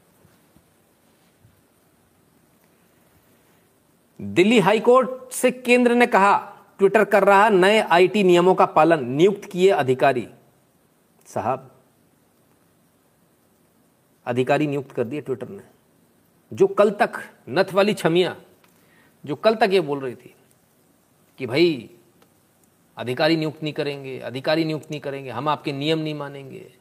दिल्ली 4.35 4.59
हाईकोर्ट 4.59 5.33
से 5.33 5.51
केंद्र 5.51 5.95
ने 5.95 6.07
कहा, 6.07 6.57
ट्विटर 6.79 7.05
कर 7.05 7.25
रहा 7.25 7.49
नए 7.49 7.81
आईटी 7.81 8.23
नियमों 8.23 8.55
का 8.55 8.67
पालन। 8.67 9.05
नियुक्त 9.05 9.45
किए 9.45 9.71
अधिकारी। 9.71 10.29
साहब, 11.27 11.71
अधिकारी 14.27 14.67
नियुक्त 14.67 14.93
कर 14.93 15.05
दिए 15.05 15.21
ट्विटर 15.21 15.49
ने। 15.49 15.63
जो 16.53 16.67
कल 16.67 16.91
तक 16.91 17.13
नथ 17.49 17.73
वाली 17.73 17.95
छमिया, 17.95 18.41
जो 19.27 19.35
कल 19.35 19.55
तक 19.55 19.69
ये 19.73 19.81
बोल 19.81 20.01
रही 20.01 20.15
थी 20.15 20.35
कि 21.39 21.47
भाई, 21.47 21.91
अधिकारी 22.97 23.37
नियुक्त 23.37 23.63
नहीं 23.63 23.73
करेंगे, 23.73 24.19
अधिकारी 24.19 24.65
नियुक्त 24.65 24.91
नहीं 24.91 25.01
करेंगे, 25.01 25.31
हम 25.31 25.49
आपके 25.49 25.73
नियम 25.73 25.99
नहीं 25.99 26.15
मानेंगे। 26.15 26.73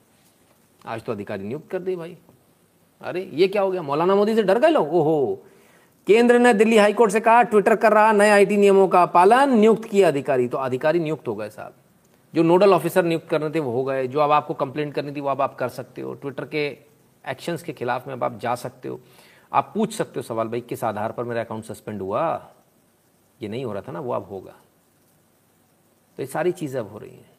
आज 0.86 1.02
तो 1.02 1.12
अधिकारी 1.12 1.44
नियुक्त 1.44 1.72
कर 1.72 1.80
दिए 1.80 1.96
भाई। 1.96 2.18
अरे, 3.02 3.32
ये 3.34 3.48
क्या 3.48 3.62
हो 3.62 3.72
गया? 3.72 3.82
मौलाना 3.82 4.16
मोदी 4.16 4.36
से 4.36 4.44
डर 4.44 4.60
गए 4.60 4.70
लोग? 4.70 4.94
ओहो। 4.94 5.44
केंद्र 6.08 6.40
ने 6.40 6.54
दिल्ली 6.54 6.78
हाईकोर्ट 6.78 7.12
से 7.12 7.20
कहा, 7.20 7.44
ट्विटर 7.44 7.76
कर 7.76 7.94
रहा, 7.94 8.12
नए 8.12 8.30
आईटी 8.30 8.58
नियमों 8.58 8.88
का 8.88 9.06
पालन, 9.06 9.60
नियुक्त 9.60 9.86
किया 9.86 10.08
अधिकारी। 10.08 10.48
तो 10.48 10.58
अधिकारी 10.58 11.00
नियुक्त 11.00 11.28
हो 11.28 11.36
गए 11.36 11.50
साहब। 11.50 11.74
जो 12.36 12.44
नोडल 12.44 12.74
ऑफिसर 12.74 13.06
नियुक्त 13.06 13.30
करने 13.30 13.50
थे, 13.50 13.60
वो 13.60 13.72
हो 13.72 13.84
गए। 13.84 14.08
जो 14.08 14.20
अब 14.20 14.32
आपको 14.32 14.54
कंप्लेंट 14.54 14.94
करनी 14.94 15.12
थी, 15.12 15.22
वो 15.22 15.30
अब 15.30 15.42
आप 15.42 15.56
कर 15.56 15.70
सकते 15.70 16.02
हो। 16.02 16.14
ट्विटर 16.14 16.46
के 16.46 16.68
एक्शंस 17.28 17.64
के 17.64 17.74
खिलाफ 17.74 18.08
में 18.08 18.14
अब 18.14 18.24
आप 18.24 18.40
जा 18.40 18.56
सकते 18.56 18.90
हो। 18.90 19.00
आप 19.54 19.72
पूछ 19.76 19.94
सकते 19.94 20.14
हो 20.16 20.22
सवाल, 20.22 20.48
भाई, 20.48 20.62
किस 20.62 20.84
आधार 20.84 21.12
पर 21.12 21.24
मेरा 21.24 21.42
अकाउंट 21.42 21.66
सस्पेंड 21.66 22.02
हुआ? 22.02 22.52
ये 23.42 23.50
नहीं 23.50 23.66
हो 23.66 23.74
रहा 23.74 23.82
था 23.82 23.92
ना, 23.92 24.00
वो 24.00 24.14
अब 24.14 24.24
होगा। 24.24 24.56
तो 26.18 26.24
ये 26.24 26.26
सारी 26.26 26.52
चीज़ें 26.52 26.80
अब 26.80 26.88
हो 26.88 26.98
रही 26.98 27.12
हैं। 27.12 27.30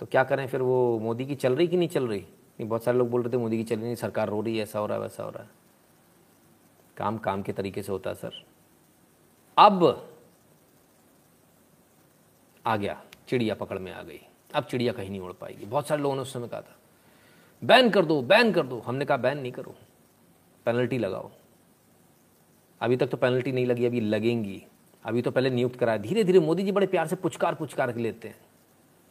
तो 0.00 0.06
क्या 0.06 0.24
करें 0.24 0.46
फिर 0.46 0.62
वो 0.62 0.98
मोदी 0.98 1.26
की 1.26 1.34
चल 1.34 1.56
रही 1.56 1.68
कि 1.68 1.76
नहीं 1.76 1.88
चल 1.88 2.06
रही? 2.08 2.20
नहीं, 2.20 2.68
बहुत 2.68 2.84
सारे 2.84 2.98
लोग 2.98 3.10
बोल 3.10 3.22
रहे 3.22 3.32
थे 3.32 3.36
मोदी 3.36 3.56
की 3.56 3.64
चली 3.64 3.82
नहीं, 3.82 3.94
सरकार 3.94 4.28
रो 4.28 4.40
रही 4.40 4.56
है, 4.56 4.62
ऐसा 4.62 4.78
हो 4.78 4.86
रहा 4.86 4.96
है, 4.96 5.02
वैसा 5.02 5.22
हो 5.22 5.30
रहा 5.30 5.42
है। 5.42 5.50
काम 6.96 7.18
काम 7.18 7.42
के 7.42 7.52
तरीके 7.52 7.82
से 7.82 7.92
होता 7.92 8.10
है, 8.10 8.16
सर। 8.16 8.44
अब 9.56 9.84
आ 12.64 12.76
गया, 12.76 13.00
चिड़िया 13.28 13.54
पकड़ 13.54 13.78
में 13.78 13.92
आ 13.92 14.02
गई। 14.02 14.20
अब 14.54 14.64
चिड़िया 14.64 14.92
कहीं 14.92 15.10
नहीं 15.10 15.20
उड़ 15.20 15.32
पाएगी। 15.32 15.64
बहुत 15.64 15.88
सारे 15.88 16.02
लोगों 16.02 16.16
ने 16.16 16.22
उस 16.22 16.32
समय 16.32 16.48
कहा 16.48 16.60
था, 16.60 16.76
बैन 17.62 17.90
कर 17.90 18.04
दो, 18.04 18.20
बैन 18.22 18.52
कर 18.52 18.66
दो। 18.66 18.78
हमने 18.78 19.04
कहा, 19.04 19.16
बैन 19.16 19.38
नहीं 19.38 19.52
करो। 19.52 19.74
पेनल्टी 20.66 20.98
लगाओ। 20.98 21.30
अभी 22.80 22.96
तक 22.96 23.06
तो 23.06 23.16
पेनल्टी 23.16 23.52
नहीं 23.52 23.66
लगी, 23.66 23.86
अभी 23.86 24.00
लगेंगी। 24.00 24.62
अभी 25.06 25.22
तो 25.22 25.30
पहले 25.30 25.50
नियुक्त 25.50 25.78
कराया। 25.78 25.98
धीरे 25.98 26.24
धीरे 26.24 26.38
मोदी 26.38 26.62
जी 26.62 26.72
बड़े 26.72 26.86
प्यार 26.86 27.06
से 27.06 27.16
पुचकार 27.16 27.54
पुचकार 27.54 27.92
के 27.92 28.00
लेते 28.00 28.28
हैं। 28.28 28.38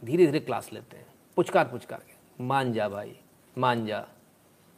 धीरे 0.01 0.25
धीरे 0.25 0.39
क्लास 0.39 0.69
लेते 0.73 0.97
हैं। 0.97 1.05
पुचकार 1.35 1.67
पुचकार 1.67 1.99
के। 1.99 2.43
मान 2.43 2.73
जा 2.73 2.87
भाई, 2.89 3.15
मान 3.57 3.85
जा। 3.85 4.05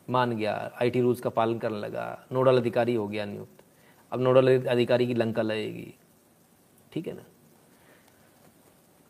मान 0.08 0.36
गया 0.38 0.54
आईटी 0.82 1.02
रूल्स 1.02 1.22
का 1.22 1.30
पालन 1.30 1.58
करने 1.60 1.80
लगा। 1.80 2.28
नोडल 2.32 2.58
अधिकारी 2.58 2.96
हो 2.96 3.08
गया 3.08 3.26
नियुक्त। 3.26 3.64
अब 4.12 4.22
नोडल 4.22 4.66
अधिकारी 4.68 5.08
की 5.08 5.14
लंका 5.14 5.42
लगेगी। 5.42 5.94
ठीक 6.92 7.08
है 7.08 7.14
ना? 7.14 7.24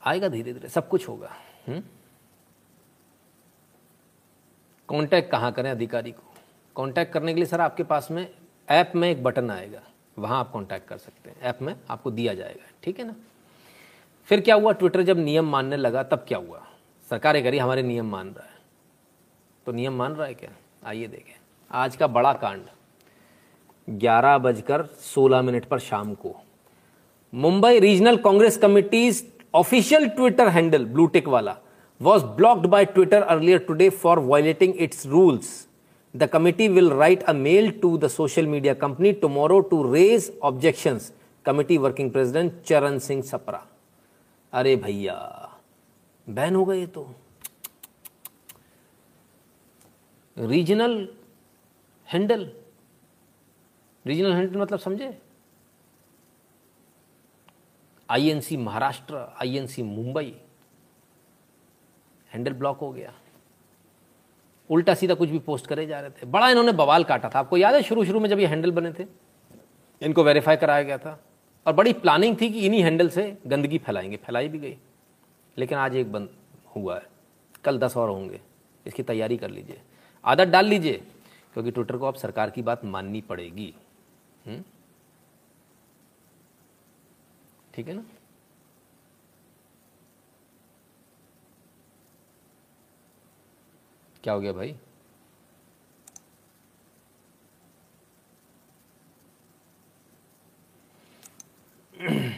आएगा 0.04 0.28
धीरे 0.28 0.54
धीरे 0.54 0.70
सब 0.70 0.88
कुछ 0.90 1.08
होगा। 1.10 1.36
कांटेक्ट 4.90 5.32
कहाँ 5.32 5.52
करें 5.52 5.70
अधिकारी 5.72 6.12
को? 6.12 6.24
कांटेक्ट 6.76 7.14
करने 7.14 7.34
के 7.34 7.40
लिए 7.40 7.46
सर 7.46 7.62
आपके 7.62 7.84
पास 7.84 8.08
में 8.12 8.30
ऐप 8.70 8.92
में 8.96 9.10
एक 9.10 9.24
बटन 9.24 9.52
आएगा। 9.52 9.82
वहाँ 10.20 10.40
आप 10.40 10.52
कांटेक्ट 10.54 10.88
कर 10.88 10.98
सकते 10.98 11.30
हैं। 11.30 11.42
ऐप 11.42 11.60
में 11.62 11.76
आपको 11.90 12.12
दिया 12.12 12.34
जाएगा, 12.34 12.72
ठीक 12.84 13.00
है 13.00 13.08
ना? 13.08 13.16
फिर 14.26 14.42
क्या 14.42 14.56
हुआ? 14.56 14.72
ट्विटर 14.72 15.02
जब 15.02 15.18
नियम 15.18 15.50
मानने 15.50 15.78
लगा, 15.78 16.04
तब 16.04 16.26
क्या 16.28 16.38
हुआ? 16.38 16.68
सरकार 17.10 17.42
करी 17.42 17.58
हमारे 17.58 17.84
नियम 17.84 18.10
मान 18.10 18.28
रहा 18.28 18.48
है। 18.48 18.56
तो 19.66 19.72
नियम 19.72 19.94
मान 19.94 20.14
रहा 20.14 20.28
है 20.28 20.34
क्या? 20.34 20.50
आइए 20.86 21.08
देखें। 21.08 21.36
आज 21.72 21.96
का 21.96 22.08
बड़ा 22.08 22.34
कांड। 22.34 22.62
ग्यारह 23.90 24.38
बजकर 24.38 24.86
सोलह 24.86 25.42
मिनट 25.42 25.66
पर 25.66 25.80
शाम 25.80 26.14
को। 26.14 26.36
Mumbai 27.34 27.80
regional 27.80 28.18
Congress 28.18 28.58
committees 28.58 29.32
official 29.54 30.10
Twitter 30.10 30.48
handle 30.48 30.86
blue tick 30.86 31.28
वाला 31.28 31.58
was 32.02 32.26
blocked 32.26 32.66
by 32.66 32.86
Twitter 32.86 33.22
earlier 33.22 33.60
today 33.60 33.90
for 33.90 34.20
violating 34.20 34.74
its 34.76 35.06
rules 35.06 35.67
the 36.18 36.24
committee 36.34 36.68
will 36.68 36.90
write 36.90 37.24
a 37.24 37.34
mail 37.34 37.70
to 37.82 37.98
the 37.98 38.08
social 38.08 38.48
media 38.48 38.74
company 38.84 39.12
tomorrow 39.24 39.60
to 39.72 39.82
raise 39.94 40.32
objection 40.44 41.00
committee 41.46 41.78
working 41.78 42.12
president 42.12 42.62
Charan 42.66 42.98
Singh 43.00 43.22
Sapra 43.24 43.66
अरे 44.54 44.76
भैया 44.76 45.16
ban 46.28 46.56
हो 46.56 46.64
गए 46.66 46.86
तो। 46.88 47.08
Regional 50.38 50.98
handle 52.08 52.50
regional 54.06 54.34
handle 54.34 54.60
मतलब 54.60 54.80
समझे? 54.80 55.18
INC 58.10 58.58
Maharashtra 58.58 59.16
INC 59.42 59.84
Mumbai 59.84 60.34
handle 62.32 62.54
block 62.54 62.80
हो 62.80 62.92
गया। 62.92 63.14
उल्टा 64.70 64.94
सीधा 64.94 65.14
कुछ 65.14 65.30
भी 65.30 65.40
पोस्ट 65.40 65.68
करे 65.68 65.86
जा 65.86 66.00
रहे 66.00 66.10
थे। 66.10 66.26
बड़ा 66.26 66.50
इन्होंने 66.50 66.72
बवाल 66.72 67.04
काटा 67.04 67.30
था। 67.30 67.40
आपको 67.40 67.58
याद 67.58 67.76
है 67.76 67.84
शुरू 67.84 68.06
शुरू 68.06 68.20
में 68.20 68.30
जब 68.30 68.40
ये 68.40 68.46
हैंडल 68.46 68.72
बने 68.72 68.94
थे? 68.94 69.06
इनको 70.02 70.24
वेरीफाई 70.24 70.56
कराया 70.56 70.84
गया 70.84 70.98
था। 70.98 71.24
और 71.68 71.74
बड़ी 71.74 71.94
प्लानिंग 71.94 72.38
थी 72.42 72.50
कि 72.50 72.66
इन्हीं 72.66 72.84
हैंडल 72.84 73.10
से 73.10 73.38
गंदगी 73.48 73.78
फैलाएँगे। 73.78 74.18
फैलाई 74.18 74.48
भी 74.48 74.60
गई। 74.60 74.78
लेकिन 75.58 75.78
आज 75.78 75.96
एक 75.96 76.12
बंद 76.12 76.30
हुआ 76.76 76.96
है। 76.96 77.04
कल 77.64 77.78
दस 77.78 77.98
और 77.98 78.10
होंगे। 78.10 78.42
इसकी 78.88 79.04
तैयारी 79.04 79.38
कर 79.38 79.50
लीजिए। 79.50 79.82
आदत 80.26 80.48
डाल 80.48 80.66
लीजिए। 80.66 80.94
क्योंकि 81.54 81.72
ट्विटर 81.72 81.98
को 81.98 82.06
अब 82.08 82.16
सरकार 82.16 82.50
की 82.50 82.62
बात 82.62 82.86
माननी 82.86 83.22
पड़ेगी। 83.22 83.74
हम्म? 84.48 84.64
ठीक 87.74 87.88
है 87.88 87.94
ना? 87.94 88.04
क्या 94.28 94.34
हो 94.34 94.40
गया 94.42 94.52
भाई? 94.54 94.72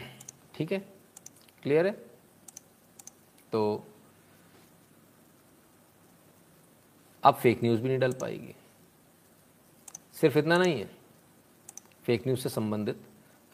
ठीक 0.54 0.72
है 0.72 0.78
क्लियर 1.62 1.86
है? 1.86 1.92
तो 3.52 3.62
अब 7.22 7.34
फेक 7.34 7.62
न्यूज़ 7.62 7.80
भी 7.80 7.88
नहीं 7.88 7.98
डल 7.98 8.12
पाएगी। 8.12 8.54
सिर्फ़ 10.20 10.38
इतना 10.38 10.58
नहीं 10.58 10.78
है 10.80 10.90
फेक 12.04 12.26
न्यूज़ 12.26 12.40
से 12.40 12.48
संबंधित। 12.48 13.00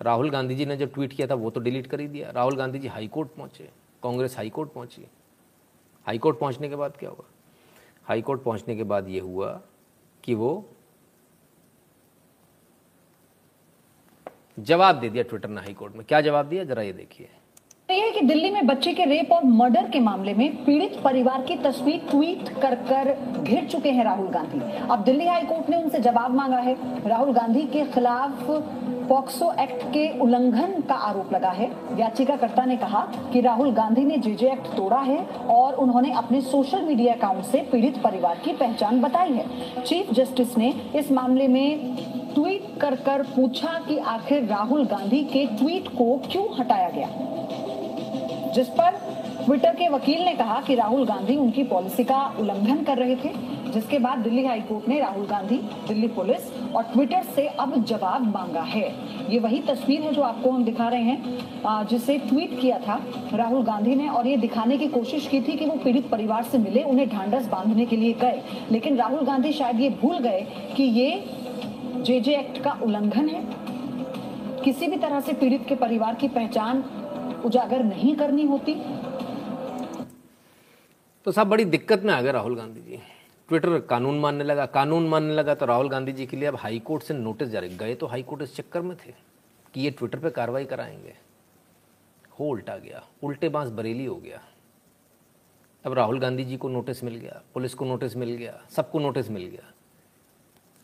राहुल 0.01 0.31
गांधी 0.31 0.55
जी 0.55 0.67
ने 0.67 0.77
जब 0.77 0.93
ट्वीट 0.95 1.13
किया 1.13 1.27
था, 1.27 1.35
वो 1.35 1.51
तो 1.51 1.61
डिलीट 1.61 1.87
कर 1.87 2.01
ही 2.01 2.09
दिया। 2.09 2.31
राहुल 2.31 2.57
गांधी 2.57 2.79
जी 2.79 2.89
हाई 2.89 3.09
कोर्ट 3.09 3.29
पहुँचे, 3.29 3.71
कांग्रेस 4.03 4.37
हाई 4.37 4.51
कोर्ट 4.51 4.73
पहुँची। 4.73 5.07
हाई 6.07 6.19
कोर्ट 6.19 6.39
पहुँचने 6.39 6.69
के 6.69 6.77
बाद 6.77 6.97
क्या 6.97 7.11
हुआ? 7.11 7.25
हाई 8.09 8.23
कोर्ट 8.23 8.43
पहुँचने 8.43 8.77
के 8.77 8.85
बाद 8.85 9.09
ये 9.09 9.20
हुआ 9.20 9.49
कि 10.24 10.35
वो 10.35 10.51
जवाब 14.59 15.01
दे 15.01 15.09
दिया 15.09 15.23
ट्विटर 15.23 15.49
ने 15.49 15.61
हाई 15.61 15.73
कोर्ट 15.74 15.97
में। 15.97 16.05
क्या 16.09 16.20
जवाब 16.20 16.47
दिया? 16.47 16.65
जरा 16.65 16.83
ये 16.83 16.93
देखिए। 16.93 17.28
यह 17.91 18.05
है 18.05 18.11
कि 18.11 18.20
दिल्ली 18.20 18.51
में 18.51 18.66
बच्चे 18.66 18.93
के 18.95 19.05
रेप 19.05 19.33
और 19.33 19.45
मर्डर 19.45 19.89
के 19.91 20.01
मामले 20.01 20.35
में 20.35 20.65
पीड़ित 20.65 21.01
परिवार 21.05 21.43
की 21.43 21.57
तस्वीर 21.57 22.07
ट्वीट 22.11 22.49
कर 22.62 22.74
कर 22.85 23.12
घिर 23.43 23.66
चुके 23.66 23.91
हैं 23.91 24.05
राहुल 24.05 24.28
गांधी। 24.28 24.61
अब 24.91 25.05
दिल्ली 25.05 25.27
हाई 25.27 25.43
कोर्ट 25.43 25.69
ने 25.70 25.77
उनसे 25.77 25.99
जवाब 25.99 26.35
मांगा 26.35 26.59
है। 26.59 26.74
राहुल 27.09 27.33
गांधी 27.33 27.66
के 27.66 27.85
खिलाफ 27.85 28.51
पॉक्सो 29.09 29.53
एक्ट 29.61 29.83
के 29.93 30.09
उल्लंघन 30.19 30.81
का 30.89 30.95
आरोप 30.95 31.33
लगा 31.33 31.49
है। 31.49 31.70
याचिकाकर्ता 31.99 32.65
ने 32.65 32.77
कहा 32.77 33.01
कि 33.33 33.41
राहुल 33.41 33.70
गांधी 33.73 34.05
ने 34.05 34.16
जेजे 34.19 34.51
एक्ट 34.53 34.66
तोड़ा 34.66 35.01
है 35.01 35.19
और 35.51 35.74
उन्होंने 35.74 36.12
अपने 36.12 36.41
सोशल 36.41 36.83
मीडिया 36.83 37.15
अकाउंट 37.15 37.45
से 37.45 37.61
पीड़ित 37.73 38.03
परिवार 38.03 38.39
की 38.45 38.53
पहचान 38.53 39.01
बताई 39.01 39.33
है। 39.33 39.47
चीफ 39.83 40.12
जस्टिस 40.12 40.59
ने 40.59 40.74
इस 40.95 41.12
मामले 41.12 41.49
में 41.49 41.97
ट्वीट 42.35 42.78
कर 42.81 42.95
कर 42.95 43.23
पूछा 43.23 43.78
कि 43.89 43.99
आखिर 43.99 44.45
राहुल 44.45 44.85
गांधी 44.85 45.23
के 45.24 45.47
ट्वीट 45.47 45.89
को 45.89 46.16
क्यों 46.33 46.45
हटाया 46.59 46.89
गया। 46.89 47.09
जिस 48.53 48.69
पर 48.69 48.99
ट्विटर 49.45 49.74
के 49.74 49.89
वकील 49.89 50.24
ने 50.24 50.33
कहा 50.35 50.61
कि 50.61 50.74
राहुल 50.74 51.07
गांधी 51.07 51.37
उनकी 51.37 51.62
पॉलिसी 51.62 52.05
का 52.05 52.20
उल्लंघन 52.41 52.83
कर 52.85 52.99
रहे 52.99 53.16
थे। 53.16 53.56
जिसके 53.77 53.98
बाद 53.98 54.19
दिल्ली 54.19 54.44
हाईकोर्ट 54.44 54.89
ने 54.89 54.98
राहुल 55.01 55.27
गांधी, 55.27 55.57
दिल्ली 55.89 56.09
पुलिस 56.09 56.53
और 56.74 56.82
ट्विटर 56.82 57.23
से 57.35 57.47
अब 57.47 57.74
जवाब 57.85 58.23
मांगा 58.27 58.61
है। 58.65 58.85
ये 59.31 59.39
वही 59.39 59.59
तस्वीर 59.62 60.03
है 60.03 60.12
जो 60.12 60.23
आपको 60.23 60.51
हम 60.51 60.65
दिखा 60.65 60.89
रहे 60.89 61.03
हैं 61.03 61.86
जिसे 61.86 62.16
ट्वीट 62.19 62.59
किया 62.61 62.78
था 62.78 63.01
राहुल 63.32 63.62
गांधी 63.65 63.94
ने 63.94 64.09
और 64.09 64.27
ये 64.27 64.36
दिखाने 64.36 64.78
की 64.78 64.86
कोशिश 64.89 65.27
की 65.28 65.40
थी 65.40 65.57
कि 65.57 65.66
वो 65.66 65.77
पीड़ित 65.85 66.09
परिवार 66.11 66.43
से 66.43 66.59
मिले, 66.59 66.82
उन्हें 66.82 67.09
ढांढस 67.09 67.47
बांधने 67.47 67.86
के 67.86 67.97
लिए 67.97 68.12
गए। 68.12 68.43
लेकिन 68.70 68.97
राहुल 68.97 69.27
गांधी 69.27 69.53
शायद 69.53 69.81
ये 69.81 69.90
भूल 70.03 70.19
गए 70.19 70.40
कि 70.77 70.82
ये 70.82 71.24
जे 71.98 72.20
जे 72.20 72.36
एक्ट 72.36 72.62
का 72.62 72.73
उल्लंघन 72.82 73.28
है। 73.28 73.43
किसी 74.65 74.86
भी 74.86 74.97
तरह 74.97 75.20
से 75.20 75.32
पीड़ित 75.32 75.66
के 75.69 75.74
परिवार 75.74 76.15
की 76.15 76.28
पहचान 76.28 76.85
उजागर 77.44 77.85
नहीं 77.85 78.15
करनी 78.16 78.47
होती। 78.47 78.74
तो 81.27 81.32
साहब, 81.32 81.48
बड़ी 81.48 81.65
दिक्कत 81.66 82.03
में 82.05 82.12
आ 82.15 82.20
गए 82.23 82.32
राहुल 82.32 82.57
गांधी 82.57 82.81
जी। 82.81 82.98
ट्विटर 83.48 83.78
कानून 83.81 84.18
मानने 84.20 84.44
लगा, 84.44 84.66
कानून 84.66 85.09
मानने 85.09 85.35
लगा 85.35 85.55
तो 85.55 85.66
राहुल 85.66 85.89
गांधी 85.89 86.12
जी 86.12 86.27
के 86.27 86.36
लिए 86.36 86.48
अब 86.48 86.56
हाई 86.56 86.78
कोर्ट 86.78 87.02
से 87.02 87.14
नोटिस 87.14 87.48
जारी, 87.48 87.68
गए 87.68 87.94
तो 87.94 88.06
हाई 88.06 88.23
कोर्ट 88.23 88.43
इस 88.43 88.56
चक्कर 88.56 88.81
में 88.81 88.97
थे 88.97 89.12
कि 89.74 89.81
ये 89.81 89.90
ट्विटर 89.90 90.18
पे 90.18 90.31
कार्रवाई 90.31 90.64
कराएँगे। 90.64 91.14
हो 92.40 92.44
उल्टा 92.44 92.77
गया, 92.77 93.02
उल्टे 93.23 93.48
बाँस 93.48 93.70
बरेली 93.70 94.05
हो 94.05 94.16
गया। 94.16 94.40
अब 95.85 95.93
राहुल 95.93 96.18
गांधी 96.20 96.44
जी 96.44 96.56
को 96.56 96.68
नोटिस 96.68 97.05
मिल 97.05 97.14
गया, 97.14 97.43
पुलिस 97.55 97.74
को 97.74 97.85
नोटिस 97.85 98.16
मिल 98.16 98.31
गया, 98.31 98.60
सबको 98.70 98.98
नोटिस 98.98 99.31
मिल 99.31 99.44
गया। 99.44 99.73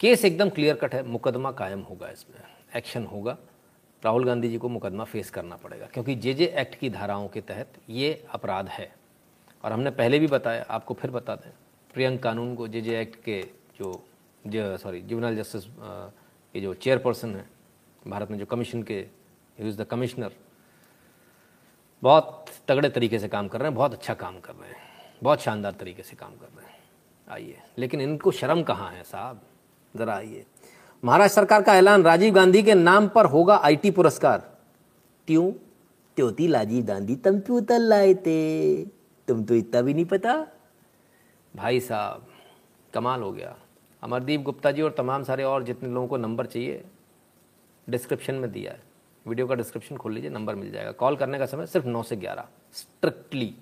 केस 0.01 0.25
एकदम 0.25 0.49
क्लियर 0.49 0.77
कट 0.77 0.95
है, 0.95 1.03
मुकदमा 1.03 1.53
कायम 1.53 1.81
होगा 1.81 2.09
इसमें, 2.09 2.41
एक्शन 2.77 3.05
होगा। 3.05 3.37
राहुल 4.05 4.25
गांधी 4.25 4.49
जी 4.49 4.59
को 4.59 4.69
मुकदमा 4.69 5.05
फेस 5.05 5.31
करना 5.31 5.57
पड़ेगा, 5.57 5.87
क्योंकि 5.87 6.15
जे 6.15 6.35
जे 6.35 6.47
एक्ट 6.59 6.75
की 6.75 6.91
धाराओं 6.91 7.29
के 7.29 7.41
तहत 7.41 7.73
ये 7.91 8.25
अपराध 8.31 8.69
है। 8.69 8.93
और 9.65 9.73
हमने 9.73 9.91
पहले 9.91 10.19
भी 10.19 10.27
बताया, 10.27 10.67
आपको 10.71 10.95
फिर 10.95 11.11
बता 11.11 11.35
दें। 11.35 11.51
प्रियंक 11.95 12.23
कानून 12.23 12.55
को 12.55 12.69
जे 12.69 12.81
जे 12.81 13.01
एक्ट 13.01 13.17
के 13.25 13.43
जो 13.77 14.77
सॉरी 14.79 15.01
जुवनल 15.01 15.37
जस्टिस 15.37 15.65
ये 16.55 16.61
जो 16.61 16.73
चेयरपर्सन 16.75 17.35
है, 17.37 17.45
भारत 18.03 18.31
में 18.31 18.39
जो 18.39 18.47
कमीशन 18.47 18.83
के 18.83 19.01
इज़ 19.59 19.77
द 19.79 19.85
कमिश्नर 19.85 20.33
बहुत 22.03 22.47
तगड़े 22.69 22.89
तरीके 22.89 23.19
से 23.19 23.29
काम 23.29 23.49
कर 23.49 23.59
रहे 23.59 23.69
हैं, 23.69 23.75
बहुत 23.77 23.93
अच्छा 23.93 24.15
काम 24.15 24.39
कर 24.41 24.53
रहे 24.53 24.69
हैं, 24.69 24.81
बहुत 25.23 25.41
शानदार 25.41 25.73
तरीके 25.73 26.03
से 26.03 26.17
काम 26.17 26.31
कर 26.31 26.47
रहे 26.57 26.67
हैं। 26.67 26.79
आइए, 27.29 27.59
लेकिन 27.79 28.01
इनको 28.01 28.31
शर्म 28.33 28.63
कहाँ 28.63 28.91
है 28.91 29.03
साहब? 29.03 29.41
ज़रा 29.95 30.15
आइए। 30.15 30.45
महाराष्ट्र 31.03 31.35
सरकार 31.37 31.63
का 31.63 31.77
ऐलान 31.77 32.03
राजीव 32.03 32.35
गांधी 32.35 32.63
के 32.63 32.75
नाम 32.75 33.09
पर 33.09 33.27
होगा 33.27 33.57
आईटी 33.57 33.91
पुरस्कार। 33.91 34.39
क्यों? 35.29 35.51
त्योती 36.17 36.47
राजीव 36.47 36.85
गांधी 36.85 37.17
कंप्यूटर 37.19 37.79
लाए 37.79 38.15
थे। 38.17 38.85
तुम 39.29 39.45
तो 39.45 39.55
इतना 39.55 39.81
भी 39.83 39.95
नहीं 39.95 40.05
पता। 40.05 40.35
भाई 41.55 41.81
साहब 41.81 42.27
कमाल 42.95 43.23
हो 43.23 43.33
गया। 43.33 43.55
अमरदीप 44.03 44.43
गुप्ता 44.43 44.71
जी 44.71 44.83
और 44.83 44.91
तमाम 44.91 45.23
सारे 45.23 45.45
और 45.45 45.63
जितने 45.63 45.89
लोगों 45.89 46.09
को 46.09 46.17
नंबर 46.17 46.47
चाहिए 46.47 46.85
डिस्क्रिप्शन 47.87 48.35
में 48.35 48.51
दिया 48.53 48.73
है। 48.73 48.81
वीडियो 49.27 49.47
का 49.47 49.55
डिस्क्रिप्शन 49.55 49.97
खोल 49.97 50.13
लीजिए 50.13 50.31
नंबर 50.31 50.55
मिल 50.55 50.71
जाएगा। 50.73 50.93
कॉल 50.93 51.17
करने 51.17 51.39
का 51.39 51.47
समय 51.47 51.67
सिर्फ़ 51.67 51.87
नौ 51.87 52.03
से 52.03 52.17
ग्यारह 52.17 52.49
स्ट्रिक्टली 52.73 53.55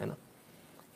है 0.00 0.06
ना? 0.06 0.16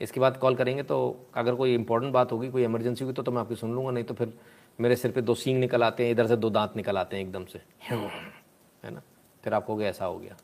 इसके 0.01 0.21
बाद 0.21 0.37
कॉल 0.37 0.57
करेंगे 0.57 0.83
तो 0.83 0.99
अगर 1.35 1.55
कोई 1.55 1.75
इंपॉर्टेंट 1.75 2.13
बात 2.13 2.33
होगी 2.33 2.51
कोई 2.51 2.65
इमरजेंसी 2.65 3.05
होगी 3.05 3.15
तो, 3.15 3.23
तो 3.23 3.33
मैं 3.33 3.41
आपकी 3.41 3.57
सुन 3.57 3.75
लूँगा 3.75 3.91
नहीं 3.91 4.05
तो 4.05 4.15
फिर 4.15 4.33
मेरे 4.79 4.97
सिर 4.97 5.13
पे 5.13 5.23
दो 5.23 5.35
सींग 5.35 5.61
निकल 5.61 5.83
आते 5.83 6.05
हैं 6.05 6.13
इधर 6.13 6.27
से 6.27 6.37
दो 6.37 6.51
दांत 6.51 6.77
निकल 6.77 6.99
आते 6.99 7.17
हैं 7.17 7.25
एकदम 7.25 7.45
से। 7.45 7.61
है 7.83 8.91
ना? 8.91 9.03
फिर 9.45 9.55
आप 9.55 9.67
कहोगे 9.67 9.85
ऐसा 9.85 10.05
हो 10.05 10.19
गया। 10.19 10.37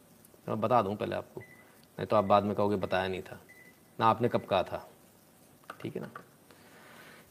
मैं 0.49 0.61
बता 0.61 0.81
दूँ 0.83 0.95
पहले 0.97 1.17
आपको 1.17 1.41
नहीं 1.41 2.07
तो 2.07 2.17
आप 2.17 2.25
बाद 2.25 2.45
में 2.45 2.55
कहोगे 2.55 2.77
बताया 2.77 3.09
नहीं 3.09 3.23
था। 3.23 3.41
ना 4.01 4.07
आपने 4.07 4.29
कब 4.29 4.45
कहा 4.45 4.63
था? 4.63 4.89
ठीक 5.83 5.97
है 5.97 6.03
ना? 6.03 6.11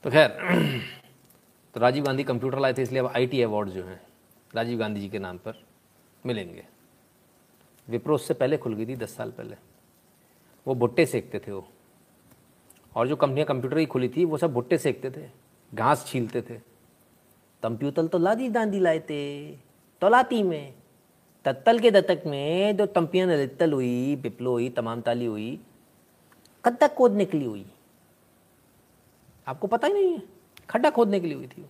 तो 0.03 0.09
खैर 0.09 0.29
तो 1.75 1.79
राजीव 1.79 2.03
गांधी 2.03 2.23
कंप्यूटर 2.23 2.59
लाए 2.59 2.73
थे, 2.73 2.81
इसलिए 2.81 2.99
अब 2.99 3.07
आईटी 3.07 3.41
अवार्ड 3.41 3.69
जो 3.69 3.83
हैं, 3.83 3.99
राजीव 4.53 4.79
गांधी 4.79 5.01
जी 5.01 5.09
के 5.09 5.19
नाम 5.19 5.37
पर 5.37 5.63
मिलेंगे। 6.23 6.63
विप्रो 7.87 8.15
उससे 8.15 8.33
पहले 8.33 8.57
खुल 8.57 8.73
गई 8.73 8.85
थी, 8.85 8.95
दस 8.95 9.15
साल 9.17 9.31
पहले। 9.31 9.55
वो 10.67 10.75
भुट्टे 10.75 11.05
सेकते 11.05 11.39
थे 11.39 11.51
वो। 11.51 11.67
और 12.95 13.07
जो 13.07 13.15
कंपनियाँ 13.15 13.45
कंप्यूटर 13.47 13.77
ही 13.77 13.85
खुली 13.85 14.09
थी, 14.09 14.25
वो 14.25 14.37
सब 14.37 14.53
भुट्टे 14.53 14.77
सेकते 14.77 15.11
थे, 15.11 15.27
घास 15.73 16.05
छीलते 16.07 16.41
थे। 16.41 16.59
कंप्यूटर 17.63 18.07
तो 18.07 18.17
लादी 18.17 18.49
दांदी 18.49 18.79
लाए 18.79 18.99
थे, 18.99 19.51
तौलाती 20.01 20.43
में। 20.43 20.73
तत्तल 21.45 21.79
के 21.79 21.91
दत्तक 21.91 22.23
में 22.27 22.77
जो 22.77 22.85
तंपियाँ 22.87 23.27
लित्तल 23.27 23.73
हुई 23.73 24.15
पिपलो 24.23 24.51
हुई, 24.51 24.69
तमाम 24.69 25.01
ताली 25.01 25.25
हुई 25.25 25.59
कद 26.63 26.77
तक 26.77 26.93
कोद 26.95 27.11
निकली 27.13 27.45
हुई। 27.45 27.65
आपको 29.51 29.67
पता 29.67 29.87
ही 29.87 29.93
नहीं 29.93 30.13
है। 30.13 30.21
खड्डा 30.69 30.89
खोदने 30.89 31.19
के 31.19 31.27
लिए 31.27 31.35
हुई 31.35 31.47
थी 31.47 31.65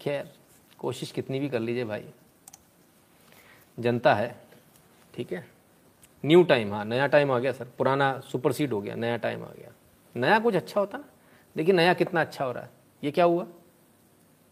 खैर, 0.00 0.30
कोशिश 0.78 1.12
कितनी 1.12 1.40
भी 1.40 1.48
कर 1.48 1.60
लीजिए 1.60 1.84
भाई। 1.84 2.04
जनता 3.78 4.14
है, 4.14 4.34
ठीक 5.14 5.32
है? 5.32 5.44
न्यू 6.24 6.42
टाइम 6.42 6.74
हाँ 6.74 6.84
नया 6.84 7.06
टाइम 7.06 7.32
आ 7.32 7.38
गया, 7.38 7.52
सर। 7.52 7.68
पुराना 7.78 8.20
सुपरसीड 8.20 8.72
हो 8.72 8.80
गया, 8.80 8.94
नया 8.94 9.16
टाइम 9.16 9.42
आ 9.44 9.48
गया। 9.48 9.72
नया 10.16 10.38
कुछ 10.38 10.54
अच्छा 10.54 10.80
होता 10.80 10.98
ना? 10.98 11.04
देखिए, 11.56 11.74
नया 11.74 11.94
कितना 11.94 12.20
अच्छा 12.20 12.44
हो 12.44 12.52
रहा 12.52 12.62
है। 12.62 12.70
ये 13.04 13.10
क्या 13.10 13.24
हुआ? 13.24 13.46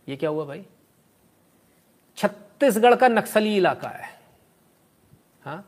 ये 0.09 0.17
क्या 0.17 0.31
हुआ 0.31 0.45
भाई? 0.45 0.65
छत्तीसगढ़ 2.17 2.95
का 2.95 3.09
नक्सली 3.09 3.57
इलाका 3.57 3.89
है। 3.89 4.09
हाँ? 5.43 5.65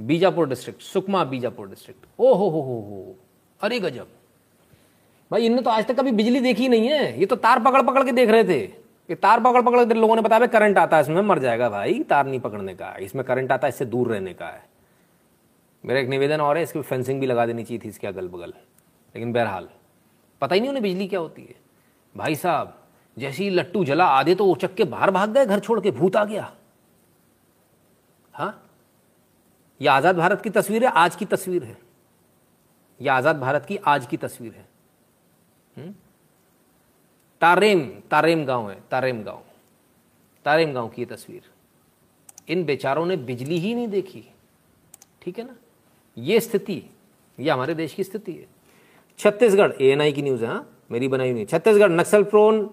बीजापुर 0.00 0.48
डिस्ट्रिक्ट 0.48 0.82
सुकमा 0.82 1.24
बीजापुर 1.24 1.68
डिस्ट्रिक्ट 1.68 2.06
ओ 2.18 2.34
हो 2.34 2.48
हो 2.48 2.60
हो 2.60 2.80
हो। 2.80 3.16
अरे 3.60 3.80
गजब। 3.80 4.08
भाई, 5.34 5.46
इनने 5.46 5.62
तो 5.62 5.70
आज 5.70 5.86
तक 5.86 5.96
कभी 5.96 6.10
बिजली 6.12 6.40
देखी 6.40 6.68
नहीं 6.68 6.88
है। 6.88 7.20
ये 7.20 7.26
तो 7.26 7.36
तार 7.36 7.60
पकड़ 7.60 7.80
पकड़ 7.82 8.02
के 8.04 8.12
देख 8.12 8.28
रहे 8.30 8.44
थे। 8.44 8.58
ये 9.08 9.14
तार 9.16 9.40
पकड़ 9.40 9.62
पकड़ 9.62 9.84
के 9.84 9.94
लोगों 9.94 10.16
ने 10.16 10.22
बताया 10.22 10.46
करंट 10.48 10.78
आता 10.78 10.96
है, 10.96 11.02
इसमें 11.02 11.20
मर 11.22 11.38
जाएगा 11.38 11.68
भाई, 11.68 11.98
तार 12.00 12.26
नहीं 12.26 12.40
पकड़ने 12.40 12.74
का 12.74 12.94
इसमें 13.00 13.24
करंट 13.24 13.52
आता 13.52 13.66
है, 13.66 13.68
इससे 13.68 13.84
दूर 13.84 14.08
रहने 14.08 14.34
का 14.34 14.46
है। 14.46 14.62
मेरा 15.84 16.00
एक 16.00 16.08
निवेदन 16.08 16.40
और 16.40 16.56
है, 16.56 16.62
इसकी 16.62 16.82
फेंसिंग 16.82 17.20
भी 17.20 17.26
लगा 17.26 17.46
देनी 17.46 17.64
चाहिए 17.64 17.80
थी 17.84 17.88
इसके 17.88 18.06
अगल 18.06 18.28
बगल 18.28 18.52
लेकिन 19.14 19.32
बहरहाल, 19.32 19.68
पता 20.42 20.54
ही 20.54 20.60
नहीं 20.60 20.68
उन्हें 20.68 20.82
बिजली 20.82 21.06
क्या 21.06 21.20
होती 21.20 21.42
है। 21.42 21.54
भाई 22.14 22.34
साहब, 22.34 22.74
जैसे 23.16 23.42
ही 23.44 23.48
लट्टू 23.50 23.84
जला, 23.84 24.06
आधे 24.06 24.34
तो 24.34 24.46
उचक 24.46 24.74
के 24.74 24.84
बाहर 24.86 25.10
भाग 25.10 25.32
गए, 25.32 25.46
घर 25.46 25.60
छोड़ 25.60 25.80
के 25.80 25.90
भूत 25.90 26.16
आ 26.16 26.24
गया। 26.24 26.50
हाँ? 28.34 28.62
यह 29.80 29.92
आज़ाद 29.92 30.16
भारत 30.16 30.42
की 30.42 30.50
तस्वीर 30.50 30.84
है, 30.84 30.92
आज 30.92 31.16
की 31.16 31.24
तस्वीर 31.24 31.64
है। 31.64 31.76
यह 33.00 33.12
आज़ाद 33.12 33.40
भारत 33.40 33.66
की 33.66 33.76
आज 33.86 34.06
की 34.06 34.16
तस्वीर 34.16 34.52
है? 34.52 34.66
तारेम 37.42 37.84
तारेम 38.10 38.44
गाँव 38.44 38.70
है, 38.70 38.78
तारेम 38.90 39.22
गाँव। 39.24 39.42
तारेम 40.46 40.72
गाँव 40.72 40.88
की 40.88 41.04
तस्वीर। 41.04 41.42
इन 42.48 42.64
बेचारों 42.64 43.06
ने 43.06 43.16
बिजली 43.18 43.58
ही 43.58 43.74
नहीं 43.74 43.88
देखी। 43.88 44.24
ठीक 45.22 45.38
है 45.38 45.44
ना? 45.44 45.56
ये 46.16 46.40
स्थिति, 46.40 46.82
ये 47.38 47.50
हमारे 47.50 47.74
देश 47.74 47.94
की 47.94 48.04
स्थिति 48.04 48.32
है। 48.32 48.46
छत्तीसगढ़ 49.18 49.72
एएनआई 49.80 50.12
की 50.12 50.22
न्यूज़ 50.22 50.44
है 50.44 50.50
हाँ? 50.50 50.70
मेरी 50.90 51.08
बनाई 51.08 51.30
हुई 51.30 51.44
Chhattisgarh 51.44 51.90
Naxal 51.90 52.24
prone 52.24 52.68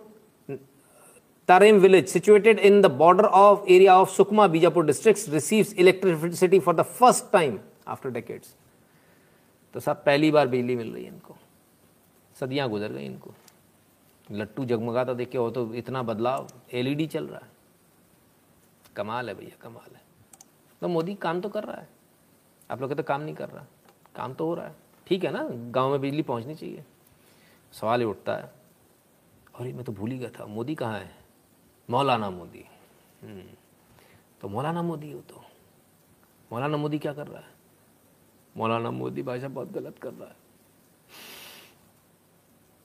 Tarem 1.49 1.77
village 1.79 2.07
situated 2.07 2.59
in 2.59 2.81
the 2.81 2.85
border 2.93 3.25
of 3.25 3.69
area 3.69 3.95
of 3.99 4.09
Sukma, 4.11 4.47
Bijapur 4.47 4.85
district 4.85 5.29
receives 5.29 5.73
electricity 5.73 6.59
for 6.59 6.75
the 6.75 6.81
first 6.81 7.31
time 7.33 7.59
after 7.87 8.09
decades 8.09 8.55
तो 9.73 9.79
सब 9.79 10.03
पहली 10.05 10.31
बार 10.31 10.47
बिजली 10.47 10.75
मिल 10.75 10.93
रही 10.93 11.03
है 11.03 11.09
इनको। 11.09 11.37
सदियाँ 12.41 12.69
गुजर 12.69 12.91
गई 12.91 13.05
इनको। 13.05 13.31
लट्टू 14.31 14.65
जगमगाता 14.65 15.13
देख 15.13 15.35
हो 15.35 15.51
तो 15.51 15.73
इतना 15.73 16.03
बदलाव 16.03 16.47
एलईडी 16.73 17.07
चल 17.07 17.27
रहा 17.27 17.39
है। 17.39 17.51
कमाल 18.95 19.29
है 19.29 19.35
भैया 19.35 19.57
कमाल 19.61 19.95
है। 19.95 20.01
तो 20.81 20.87
मोदी 20.87 21.15
काम 21.15 21.41
तो 21.41 21.49
कर 21.49 21.63
रहा 21.63 21.81
है। 21.81 21.89
आप 22.71 22.81
लोग 22.81 22.93
तो 22.93 23.03
काम 23.03 23.21
नहीं 23.21 23.35
कर 23.35 23.49
रहा। 23.49 23.65
काम 24.15 24.33
तो 24.33 24.45
हो 24.45 24.53
रहा 24.53 24.67
है। 24.67 24.75
ठीक 25.07 25.23
है 25.23 25.31
ना? 25.31 25.49
गाँव 25.49 25.91
में 25.91 26.01
बिजली 26.01 26.21
पहुंचनी 26.21 26.55
चाहिए। 26.55 26.85
सवाल 27.71 27.99
ही 27.99 28.05
उठता 28.05 28.35
है। 28.35 28.53
अरे 29.59 29.73
मैं 29.73 29.83
तो 29.83 29.91
भूल 29.91 30.11
ही 30.11 30.17
गया 30.17 30.29
था। 30.29 30.45
मोदी 30.45 30.75
कहाँ 30.75 30.99
है? 30.99 31.15
मौलाना 31.89 32.29
मोदी। 32.29 32.65
हम्म, 33.21 33.43
तो 34.41 34.47
मौलाना 34.47 34.81
मोदी 34.81 35.11
हो 35.11 35.21
तो। 35.21 35.43
मौलाना 36.51 36.77
मोदी 36.77 36.99
क्या 36.99 37.13
कर 37.13 37.27
रहा 37.27 37.41
है? 37.41 37.49
मौलाना 38.57 38.91
मोदी 38.91 39.23
भाई 39.23 39.39
साहब 39.39 39.53
बहुत 39.53 39.71
गलत 39.71 39.99
कर 39.99 40.13
रहा 40.13 40.29
है। 40.29 40.40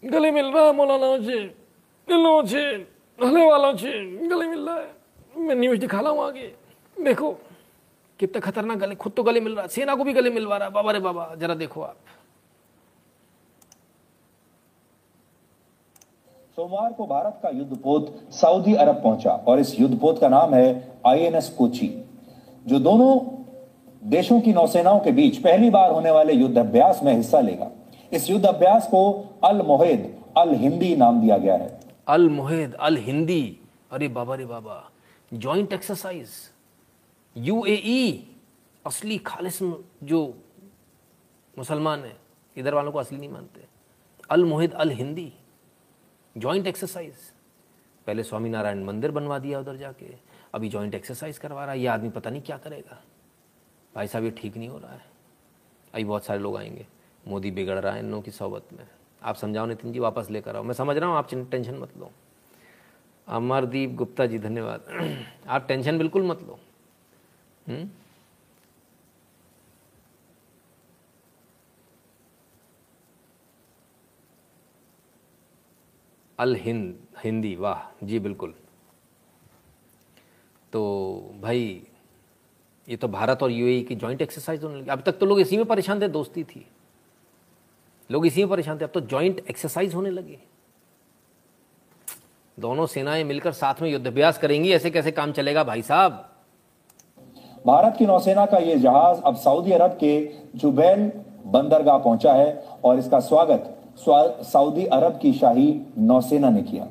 गले 0.02 0.30
मिल 0.30 0.46
रहा 0.46 0.64
है 0.64 0.72
मौलाना 0.72 1.16
से 1.18 1.38
दिलों 2.08 2.42
रहने 3.18 3.44
वालों 3.46 3.76
से 3.76 3.92
गले 4.28 4.46
मिल 4.48 4.68
रहा 4.68 4.76
है। 4.76 4.90
मैं 5.38 5.54
न्यूज़ 5.54 5.80
दिखा 5.80 6.00
रहा 6.00 6.10
हूँ 6.10 6.24
आगे। 6.24 6.52
देखो, 6.96 7.30
कितना 8.20 8.40
खतरनाक 8.40 8.78
गले 8.78 8.94
खुद 8.94 9.12
तो 9.16 9.22
गले 9.22 9.40
मिल 9.40 9.54
रहा 9.56 9.66
सेना 9.66 9.94
को 9.94 10.04
भी 10.04 10.12
गले 10.12 10.30
मिलवा 10.30 10.56
रहा 10.56 10.68
बाबा 10.70 10.92
रे 10.92 11.00
बाबा, 11.00 11.34
जरा 11.34 11.54
देखो 11.54 11.80
आप। 11.82 11.96
सोमवार 16.58 16.92
को 16.92 17.06
भारत 17.06 17.38
का 17.42 17.48
युद्धपोत 17.48 18.14
सऊदी 18.32 18.74
अरब 18.74 19.02
पहुँचा 19.02 19.30
और 19.30 19.60
इस 19.60 19.78
युद्धपोत 19.80 20.20
का 20.20 20.28
नाम 20.28 20.54
है 20.54 20.68
आईएनएस 21.06 21.48
कोची, 21.48 21.88
जो 22.66 22.78
दोनों 22.78 23.18
देशों 24.02 24.40
की 24.40 24.52
नौसेनाओं 24.52 25.00
के 25.00 25.12
बीच 25.12 25.38
पहली 25.38 25.70
बार 25.70 25.90
होने 25.90 26.10
वाले 26.10 26.32
युद्ध 26.32 26.56
अभ्यास 26.58 27.00
में 27.02 27.12
हिस्सा 27.14 27.40
लेगा। 27.40 27.70
इस 28.12 28.30
युद्ध 28.30 28.46
अभ्यास 28.46 28.86
को 28.86 29.12
अल 29.44 29.62
मोहेद, 29.62 30.24
अल 30.38 30.54
हिंदी 30.54 30.96
नाम 30.96 31.20
दिया 31.20 31.38
गया 31.38 31.56
है। 31.56 31.80
अल 32.08 32.28
मोहेद, 32.28 32.74
अल 32.74 32.96
हिंदी। 32.96 33.60
अरे 33.90 34.08
बाबा 34.08 34.34
रे 34.34 34.46
बाबा। 34.46 34.90
ज्वाइंट 35.34 35.72
एक्सरसाइज 35.72 36.28
यूएई 37.36 38.30
असली 38.86 39.18
खालिस 39.18 39.62
जो 40.02 40.42
मुसलमान 41.58 42.04
है, 42.04 42.16
इधर 42.56 42.74
वालों 42.74 42.92
को 42.92 42.98
असली 42.98 43.18
नहीं 43.18 43.28
मानते। 43.28 43.64
Al 44.30 44.44
Mohed, 44.44 44.72
Al 44.72 44.90
Hindi. 44.90 45.32
Joint 46.38 46.66
exercise 46.66 47.14
पहले 48.06 48.22
स्वामीनारायण 48.22 48.84
मंदिर 48.84 49.10
बनवा 49.10 49.38
दिया 49.38 49.60
उधर 49.60 49.76
जाके। 49.76 50.16
अभी 50.54 50.68
ज्वाइंट 50.68 50.94
एक्सरसाइज 50.94 51.38
करवा 51.38 51.64
रहा 51.64 51.72
है। 51.72 51.80
ये 51.80 51.86
आदमी 51.86 52.08
पता 52.08 52.30
नहीं 52.30 52.42
क्या 52.42 52.58
करेगा। 52.58 53.02
भाई 53.94 54.06
साहब, 54.06 54.24
ये 54.24 54.30
ठीक 54.30 54.56
नहीं 54.56 54.68
हो 54.68 54.78
रहा 54.78 54.92
है। 54.92 55.04
अभी 55.94 56.04
बहुत 56.04 56.24
सारे 56.24 56.40
लोग 56.40 56.56
आएँगे। 56.56 56.86
मोदी 57.28 57.50
बिगड़ 57.50 57.78
रहा 57.78 57.92
है 57.92 58.00
इन 58.00 58.10
लोगों 58.10 58.22
की 58.22 58.30
सोबत 58.30 58.62
में। 58.72 58.86
आप 59.22 59.34
समझाओ 59.34 59.66
नितिन 59.66 59.92
जी, 59.92 59.98
वापस 59.98 60.30
लेकर 60.30 60.56
आओ। 60.56 60.62
मैं 60.62 60.74
समझ 60.74 60.96
रहा 60.96 61.08
हूँ, 61.08 61.16
आप 61.16 61.28
टेंशन 61.34 61.74
मत 61.74 61.96
लो। 61.98 62.10
अमरदीप 63.28 63.90
गुप्ता 63.90 64.26
जी, 64.26 64.38
धन्यवाद। 64.38 64.80
आप 65.48 65.68
टेंशन 65.68 65.98
बिल्कुल 65.98 66.22
मत 66.22 66.42
लो। 66.42 66.58
हम्म? 67.68 67.90
अल 76.38 76.56
हिंद, 76.56 76.98
हिंदी, 77.24 77.56
वाह, 77.56 78.06
जी 78.06 78.18
बिल्कुल। 78.18 78.54
तो 80.72 81.34
भाई, 81.40 81.86
ये 82.88 82.96
तो 82.96 83.08
भारत 83.08 83.42
और 83.42 83.50
यूएई 83.50 83.82
की 83.82 83.94
जॉइंट 83.94 84.22
एक्सरसाइज 84.22 84.64
होने 84.64 84.80
लगी। 84.80 84.90
अब 84.90 85.00
तक 85.00 85.12
तो 85.12 85.26
लोग 85.26 85.40
इसी 85.40 85.56
में 85.56 85.66
परेशान 85.66 86.00
थे, 86.00 86.08
दोस्ती 86.08 86.44
थी। 86.44 86.66
लोग 88.10 88.26
इसी 88.26 88.40
में 88.40 88.50
परेशान 88.50 88.78
थे। 88.80 88.84
अब 88.84 88.90
तो 88.90 89.00
जॉइंट 89.02 89.40
एक्सरसाइज 89.50 89.94
होने 89.94 90.10
लगी 90.10 90.38
दोनों 92.58 92.86
सेनाएँ 92.86 93.24
मिलकर 93.24 93.52
साथ 93.52 93.82
में 93.82 93.88
युद्धाभ्यास 93.90 94.38
करेंगी, 94.38 94.72
ऐसे 94.72 94.90
कैसे 94.90 95.10
काम 95.12 95.32
चलेगा 95.32 95.64
भाई 95.64 95.82
साहब? 95.82 96.12
भारत 97.66 97.96
की 97.98 98.06
नौसेना 98.06 98.44
का 98.46 98.58
यह 98.58 98.78
जहाज़ 98.78 99.20
अब 99.22 99.36
सऊदी 99.36 99.72
अरब 99.72 99.96
के 100.00 100.12
जुबैल 100.56 101.10
बंदरगाह 101.46 101.98
पहुँचा 101.98 102.32
है 102.32 102.64
और 102.84 102.98
इसका 102.98 103.20
स्वागत 103.20 103.72
सऊदी 103.98 104.84
अरब 104.86 105.18
की 105.18 105.32
शाही 105.32 105.68
नौसेना 105.98 106.50
ने 106.50 106.62
किया। 106.62 106.84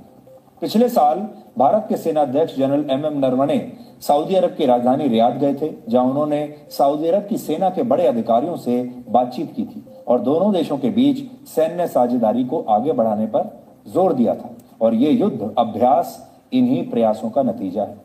पिछले 0.62 0.90
साल 0.90 1.20
भारत 1.58 1.86
के 1.90 1.98
सेनाध्यक्ष 1.98 2.56
general 2.56 2.90
M 2.92 3.06
M 3.06 3.18
Naravane 3.20 3.60
Saudi 4.02 4.36
Arab 4.36 4.56
की 4.56 4.66
राजधानी 4.66 5.08
रियाद 5.08 5.38
गए 5.40 5.54
थे, 5.54 5.74
जहाँ 5.90 6.06
उन्होंने 6.06 6.68
सऊदी 6.72 7.08
अरब 7.08 7.28
की 7.28 7.38
सेना 7.38 7.70
के 7.70 7.84
बड़े 7.84 8.08
अधिकारियों 8.08 8.58
से 8.58 8.82
बातचीत 9.10 9.54
की 9.56 9.66
थी। 9.66 9.84
और 10.08 10.20
दोनों 10.20 10.52
देशों 10.54 10.78
के 10.78 10.90
बीच 10.90 11.26
सैन्य 11.50 11.88
साझेदारी 11.88 12.44
को 12.44 12.62
आगे 12.62 12.92
बढ़ाने 12.92 13.26
पर 13.28 13.50
ज़ोर 13.88 14.14
दिया 14.14 14.36
था। 14.36 14.50
और 14.82 14.94
ये 14.94 15.12
युद्ध, 15.12 15.54
अभ्यास, 15.58 16.18
इन्हीं 16.54 16.90
प्रयासों 16.90 17.30
का 17.30 17.44
नतीजा 17.44 17.84
है। 17.84 17.98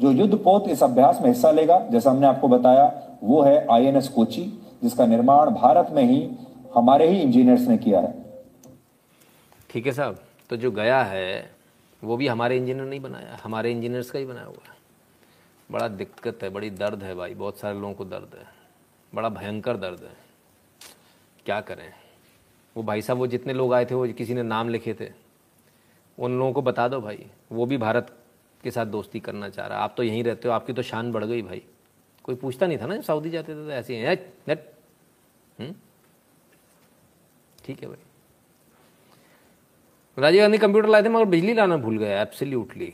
जो 0.00 0.10
युद्ध 0.12 0.34
पोत 0.34 0.68
इस 0.68 0.82
अभ्यास 0.82 1.20
में 1.22 1.28
हिस्सा 1.28 1.50
लेगा, 1.50 1.78
जैसा 1.90 2.10
हमने 2.10 2.26
आपको 2.26 2.48
बताया, 2.48 2.92
वो 3.22 3.42
है 3.42 3.66
आईएनएस 3.66 4.08
कोची, 4.08 4.42
जिसका 4.82 5.06
निर्माण 5.06 5.50
भारत 5.50 5.90
में 5.92 6.02
ही, 6.04 6.28
हमारे 6.74 7.08
ही 7.08 7.20
इंजीनियर्स 7.20 7.66
ने 7.68 7.76
किया 7.78 8.00
है। 8.00 8.14
ठीक 9.70 9.86
है 9.86 9.92
साहब 9.92 10.18
तो 10.50 10.56
जो 10.56 10.70
गया 10.70 11.02
है, 11.02 11.50
वो 12.02 12.16
भी 12.16 12.26
हमारे 12.26 12.56
इंजीनियर 12.56 12.86
नहीं 12.86 13.00
बनाया, 13.00 13.38
हमारे 13.44 13.70
इंजीनियर्स 13.70 14.10
का 14.10 14.18
ही 14.18 14.24
बनाया 14.24 14.46
हुआ 14.46 14.68
है। 14.68 14.74
बड़ा 15.70 15.88
दिक्कत 15.88 16.42
है, 16.42 16.50
बड़ी 16.50 16.70
दर्द 16.70 17.02
है 17.02 17.14
भाई, 17.14 17.34
बहुत 17.34 17.58
सारे 17.58 17.78
लोगों 17.80 17.94
को 17.94 18.04
दर्द 18.04 18.34
है, 18.34 18.46
बड़ा 19.12 19.28
भयंकर 19.28 19.76
दर्द 19.76 20.00
है। 20.02 20.25
क्या 21.46 21.60
करें? 21.60 21.92
वो 22.76 22.82
भाई 22.82 23.02
साहब, 23.02 23.18
वो 23.18 23.26
जितने 23.26 23.52
लोग 23.52 23.74
आए 23.74 23.84
थे, 23.84 23.94
वो 23.94 24.06
किसी 24.08 24.34
ने 24.34 24.42
नाम 24.42 24.68
लिखे 24.68 24.94
थे। 24.94 25.10
उन 26.18 26.38
लोगों 26.38 26.52
को 26.52 26.62
बता 26.62 26.88
दो 26.88 27.00
भाई, 27.00 27.26
वो 27.52 27.66
भी 27.66 27.76
भारत 27.76 28.16
के 28.64 28.70
साथ 28.70 28.86
दोस्ती 28.86 29.20
करना 29.20 29.48
चाह 29.48 29.66
रहा 29.66 29.78
आप 29.78 29.94
तो 29.96 30.02
यहीं 30.02 30.24
रहते 30.24 30.48
हो, 30.48 30.54
आपकी 30.54 30.72
तो 30.72 30.82
शान 30.82 31.12
बढ़ 31.12 31.24
गई 31.24 31.42
भाई। 31.42 31.62
कोई 32.24 32.34
पूछता 32.34 32.66
नहीं 32.66 32.78
था 32.78 32.86
ना 32.86 33.00
सऊदी 33.00 33.30
जाते 33.30 33.52
थे 33.52 33.64
तो 33.64 33.70
ऐसे 33.70 33.96
ही 33.96 34.02
नेट 34.02 34.72
हम्म? 35.60 35.74
ठीक 37.64 37.82
है 37.82 37.88
भाई। 37.88 37.98
राजीव 40.18 40.40
गांधी 40.40 40.58
कंप्यूटर 40.58 40.88
लाए 40.88 41.02
थे, 41.02 41.08
मगर 41.08 41.24
बिजली 41.24 41.54
लाना 41.54 41.76
भूल 41.76 41.98
गए 41.98 42.20
एब्सोल्युटली 42.20 42.92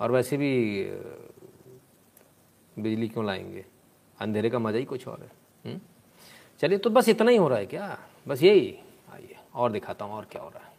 और 0.00 0.10
वैसे 0.12 0.36
भी 0.36 0.50
बिजली 2.78 3.08
क्यों 3.08 3.26
लाएँगे? 3.26 3.64
अंधेरे 4.18 4.50
का 4.50 4.58
मज़ा 4.58 4.78
ही 4.78 4.84
कुछ 4.84 5.06
और 5.08 5.20
है। 5.20 5.30
हम्म? 5.64 5.80
चलिए 6.58 6.78
तो 6.78 6.90
बस 6.90 7.08
इतना 7.08 7.30
ही 7.30 7.36
हो 7.36 7.48
रहा 7.48 7.58
है 7.58 7.66
क्या? 7.66 7.98
बस 8.28 8.42
यही। 8.42 8.78
आइए, 9.14 9.36
और 9.54 9.72
दिखाता 9.72 10.04
हूँ 10.04 10.14
और 10.14 10.24
क्या 10.24 10.42
हो 10.42 10.48
रहा 10.48 10.58
है। 10.58 10.74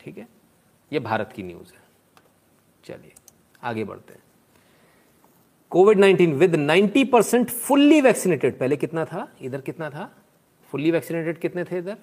ठीक 0.00 0.18
है? 0.18 0.28
ये 0.92 0.98
भारत 0.98 1.32
की 1.32 1.42
न्यूज़ 1.42 1.72
है। 1.74 1.80
चलिए, 2.84 3.12
आगे 3.62 3.84
बढ़ते 3.84 4.14
हैं। 4.14 4.22
COVID 5.70 5.98
19 5.98 6.32
with 6.32 6.56
90 6.56 7.04
percent 7.04 7.50
fully 7.50 8.00
vaccinated. 8.00 8.58
पहले 8.58 8.76
कितना 8.76 9.04
था? 9.04 9.32
इधर 9.40 9.60
कितना 9.60 9.90
था? 9.90 10.16
फुल्ली 10.70 10.90
वैक्सीनेटेड 10.90 11.38
कितने 11.38 11.64
थे 11.64 11.78
इधर? 11.78 11.96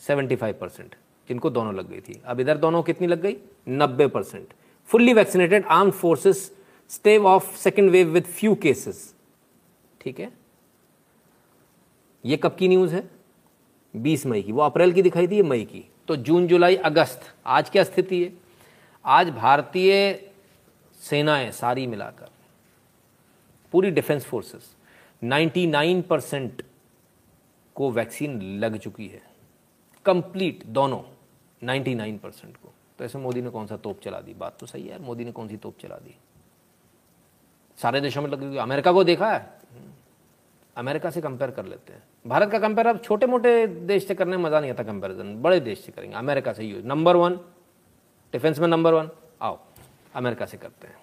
75 0.00 0.54
परसेंट। 0.60 0.94
जिनको 1.28 1.50
दोनों 1.50 1.74
लग 1.74 1.88
गई 1.88 2.00
थी। 2.00 2.20
अब 2.24 2.40
इधर 2.40 2.56
दोनों 2.56 2.82
कितनी 2.82 3.06
लग 3.06 3.20
गई? 3.20 3.36
90 3.68 4.08
percent. 4.08 4.52
Fully 4.88 5.14
vaccinated 5.14 5.64
arm 5.64 5.90
forces 5.90 6.56
stave 6.90 7.26
off 7.26 7.56
second 7.56 7.90
wave 7.90 8.08
with 8.08 8.24
few 8.24 8.54
cases 8.54 9.14
ठीक 10.00 10.20
है? 10.20 10.32
ये 12.24 12.36
कब 12.36 12.56
की 12.56 12.68
न्यूज़ 12.68 12.94
है? 12.94 13.10
20 13.96 14.26
मई 14.26 14.42
की। 14.42 14.52
वो 14.52 14.62
अप्रैल 14.62 14.92
की 14.92 15.02
दिखाई 15.02 15.28
थी 15.28 15.42
मई 15.42 15.64
की। 15.64 15.84
तो 16.08 16.16
जून, 16.16 16.46
जुलाई, 16.46 16.76
अगस्त। 16.76 17.20
आज 17.46 17.70
क्या 17.70 17.84
स्थिति 17.84 18.22
है? 18.24 18.32
आज 19.04 19.30
भारतीय 19.30 20.30
सेनाएँ 21.00 21.50
सारी 21.50 21.86
मिलाकर, 21.86 22.28
पूरी 23.72 23.90
डिफेंस 23.90 24.24
फोर्सेस 24.24 24.74
99 25.24 26.02
परसेंट 26.02 26.62
को 27.74 27.90
वैक्सीन 27.90 28.40
लग 28.60 28.76
चुकी 28.78 29.06
है। 29.06 29.22
कंप्लीट 30.04 30.64
दोनों। 30.66 31.15
99 31.62 32.18
परसेंट 32.18 32.56
को। 32.56 32.72
तो 32.98 33.04
ऐसे 33.04 33.18
मोदी 33.18 33.42
ने 33.42 33.50
कौन 33.50 33.66
सा 33.66 33.76
तोप 33.76 34.00
चला 34.00 34.20
दी? 34.20 34.34
बात 34.34 34.56
तो 34.60 34.66
सही 34.66 34.86
है 34.88 34.98
मोदी 35.02 35.24
ने 35.24 35.32
कौन 35.32 35.48
सी 35.48 35.56
तोप 35.56 35.78
चला 35.80 35.96
दी? 35.96 36.14
सारे 37.78 38.00
देशों 38.00 38.22
में 38.22 38.30
लगी 38.30 38.56
अमेरिका 38.56 38.92
को 38.92 39.04
देखा 39.04 39.32
है? 39.32 39.54
अमेरिका 40.76 41.10
से 41.10 41.20
कंपेयर 41.20 41.50
कर 41.50 41.64
लेते 41.64 41.92
हैं। 41.92 42.02
भारत 42.26 42.50
का 42.50 42.58
कंपेयर 42.58 42.86
अब 42.86 43.00
छोटे 43.00 43.26
मोटे 43.26 43.66
देश 43.66 44.06
से 44.06 44.14
करने 44.14 44.36
में 44.36 44.44
मज़ा 44.44 44.60
नहीं 44.60 44.70
आता 44.70 44.82
कंपेरिजन 44.82 45.34
बड़े 45.42 45.60
देश 45.60 45.80
से 45.80 45.92
करेंगे। 45.92 46.16
अमेरिका 46.16 46.52
से 46.52 46.64
यूज़ 46.64 46.86
नंबर 46.86 47.16
वन 47.16 47.38
डिफेंस 48.32 48.58
में 48.58 48.68
नंबर 48.68 48.94
वन 48.94 49.10
आओ, 49.42 49.58
अमेरिका 50.14 50.46
से 50.46 50.56
करते 50.56 50.88
हैं। 50.88 50.96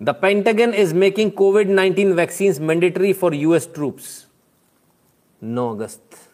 The 0.00 0.10
Pentagon 0.10 0.74
is 0.74 0.94
making 0.94 1.30
COVID 1.30 1.70
19 1.70 2.12
vaccine 2.12 2.62
mandatory 2.62 3.12
for 3.12 3.34
US 3.34 3.72
troops 3.74 4.26
नौ 5.42 5.70
अगस्त। 5.74 6.29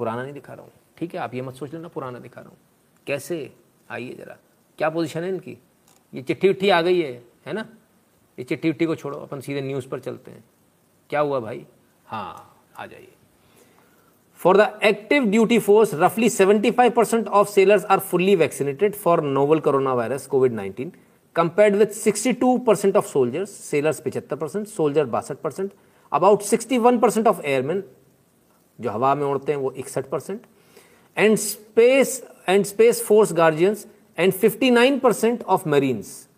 पुराना 0.00 0.22
नहीं 0.22 0.32
दिखा 0.32 0.52
रहा 0.52 0.64
हूँ। 0.64 0.72
ठीक 0.98 1.14
है, 1.14 1.20
आप 1.20 1.34
ये 1.34 1.42
मत 1.42 1.54
सोच 1.54 1.72
लेना, 1.74 1.88
पुराना 1.88 2.18
दिखा 2.18 2.40
रहा 2.40 2.50
हूँ। 2.50 2.58
कैसे? 3.06 3.38
आइए 3.90 4.14
जरा। 4.14 4.36
क्या 4.78 4.90
पोजीशन 4.90 5.22
है 5.22 5.28
इनकी? 5.28 5.56
ये 6.12 6.22
चिट्ठी 6.22 6.48
उट्ठी 6.48 6.68
आ 6.70 6.80
गई 6.82 7.00
है 7.00 7.12
है 7.46 7.52
ना? 7.52 7.66
ये 8.38 8.44
चिट्ठी 8.44 8.70
उट्ठी 8.70 8.86
को 8.86 8.94
छोड़ो, 8.94 9.18
अपन 9.18 9.40
सीधे 9.40 9.60
न्यूज़ 9.60 9.88
पर 9.88 10.00
चलते 10.00 10.30
हैं। 10.30 10.44
क्या 11.10 11.20
हुआ 11.20 11.40
भाई? 11.40 11.66
हाँ 12.06 12.56
आ 12.78 12.86
जाइए। 12.86 13.12
For 14.40 14.56
the 14.56 14.80
active 14.84 15.24
duty 15.24 15.58
force 15.58 15.94
रफली 15.94 16.28
75 16.30 16.90
percent 16.90 17.28
of 17.28 17.48
sailors 17.48 17.84
are 17.84 17.98
fully 18.00 18.36
vaccinated 18.36 18.94
for 18.94 19.22
novel 19.22 19.60
corona 19.60 19.94
virus 19.94 20.26
COVID 20.26 20.52
19 20.52 20.90
compared 21.36 21.76
with 21.76 21.92
62 22.06 22.58
percent 22.66 22.96
of 22.96 23.06
soldiers 23.06 23.50
sailors 23.50 24.00
पिछहत्तर 24.00 24.36
परसेंट 24.36 24.66
सोल्जर 24.66 25.04
बासठ 25.06 25.36
percent 25.36 25.72
about 26.12 26.42
61 26.42 27.00
percent 27.00 27.26
of 27.26 27.40
airmen 27.42 27.82
जो 28.80 28.90
हवा 28.90 29.14
में 29.14 29.26
उड़ते 29.26 29.52
हैं, 29.52 29.58
वो 29.58 29.72
इकसठ 29.72 30.06
percent. 30.06 30.46
And 31.16 31.36
space 31.36 32.28
and 32.48 32.64
space 32.64 33.02
force 33.04 33.32
guardians 33.32 33.86
and 34.18 34.32
59 34.32 35.00
percent 35.00 35.42
of 35.42 35.68
marines 35.68 36.28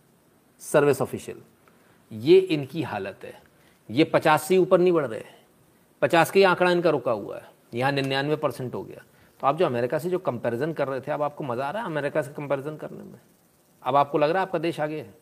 service 0.61 1.03
official 1.03 1.43
ये 2.13 2.39
इनकी 2.39 2.83
हालत 2.83 3.21
है। 3.25 3.43
ये 3.91 4.05
पचास 4.05 4.43
से 4.43 4.59
ऊपर 4.59 4.81
नहीं 4.81 4.93
बढ़ 4.93 5.07
रहे 5.07 5.23
पचास 6.03 6.31
का 6.31 6.49
आंकड़ा 6.51 6.71
इनका 6.71 6.91
रुका 6.91 7.13
हुआ 7.13 7.37
है। 7.37 7.51
यहाँ 7.75 7.93
निन्यानवे 7.93 8.37
परसेंट 8.37 8.75
हो 8.75 8.83
गया। 8.83 9.05
तो 9.41 9.47
आप 9.47 9.57
जो 9.57 9.67
अमेरिका 9.67 9.99
से 9.99 10.11
जो 10.11 10.19
कंपैरिजन 10.19 10.73
कर 10.73 10.89
रहे 10.89 11.01
थे, 11.01 11.13
अब 11.13 11.23
आपको 11.23 11.45
मज़ा 11.45 11.67
आ 11.67 11.71
रहा 11.71 11.83
है 11.83 11.89
अमेरिका 11.89 12.23
से 12.23 12.33
कंपैरिजन 12.33 12.77
करने 12.77 13.05
में? 13.05 13.21
अब 13.83 13.97
आपको 13.97 14.19
लग 14.19 14.31
रहा 14.31 14.43
है 14.43 14.47
आपका 14.47 14.59
देश 14.59 14.81
आगे 14.81 14.99
है? 14.99 15.15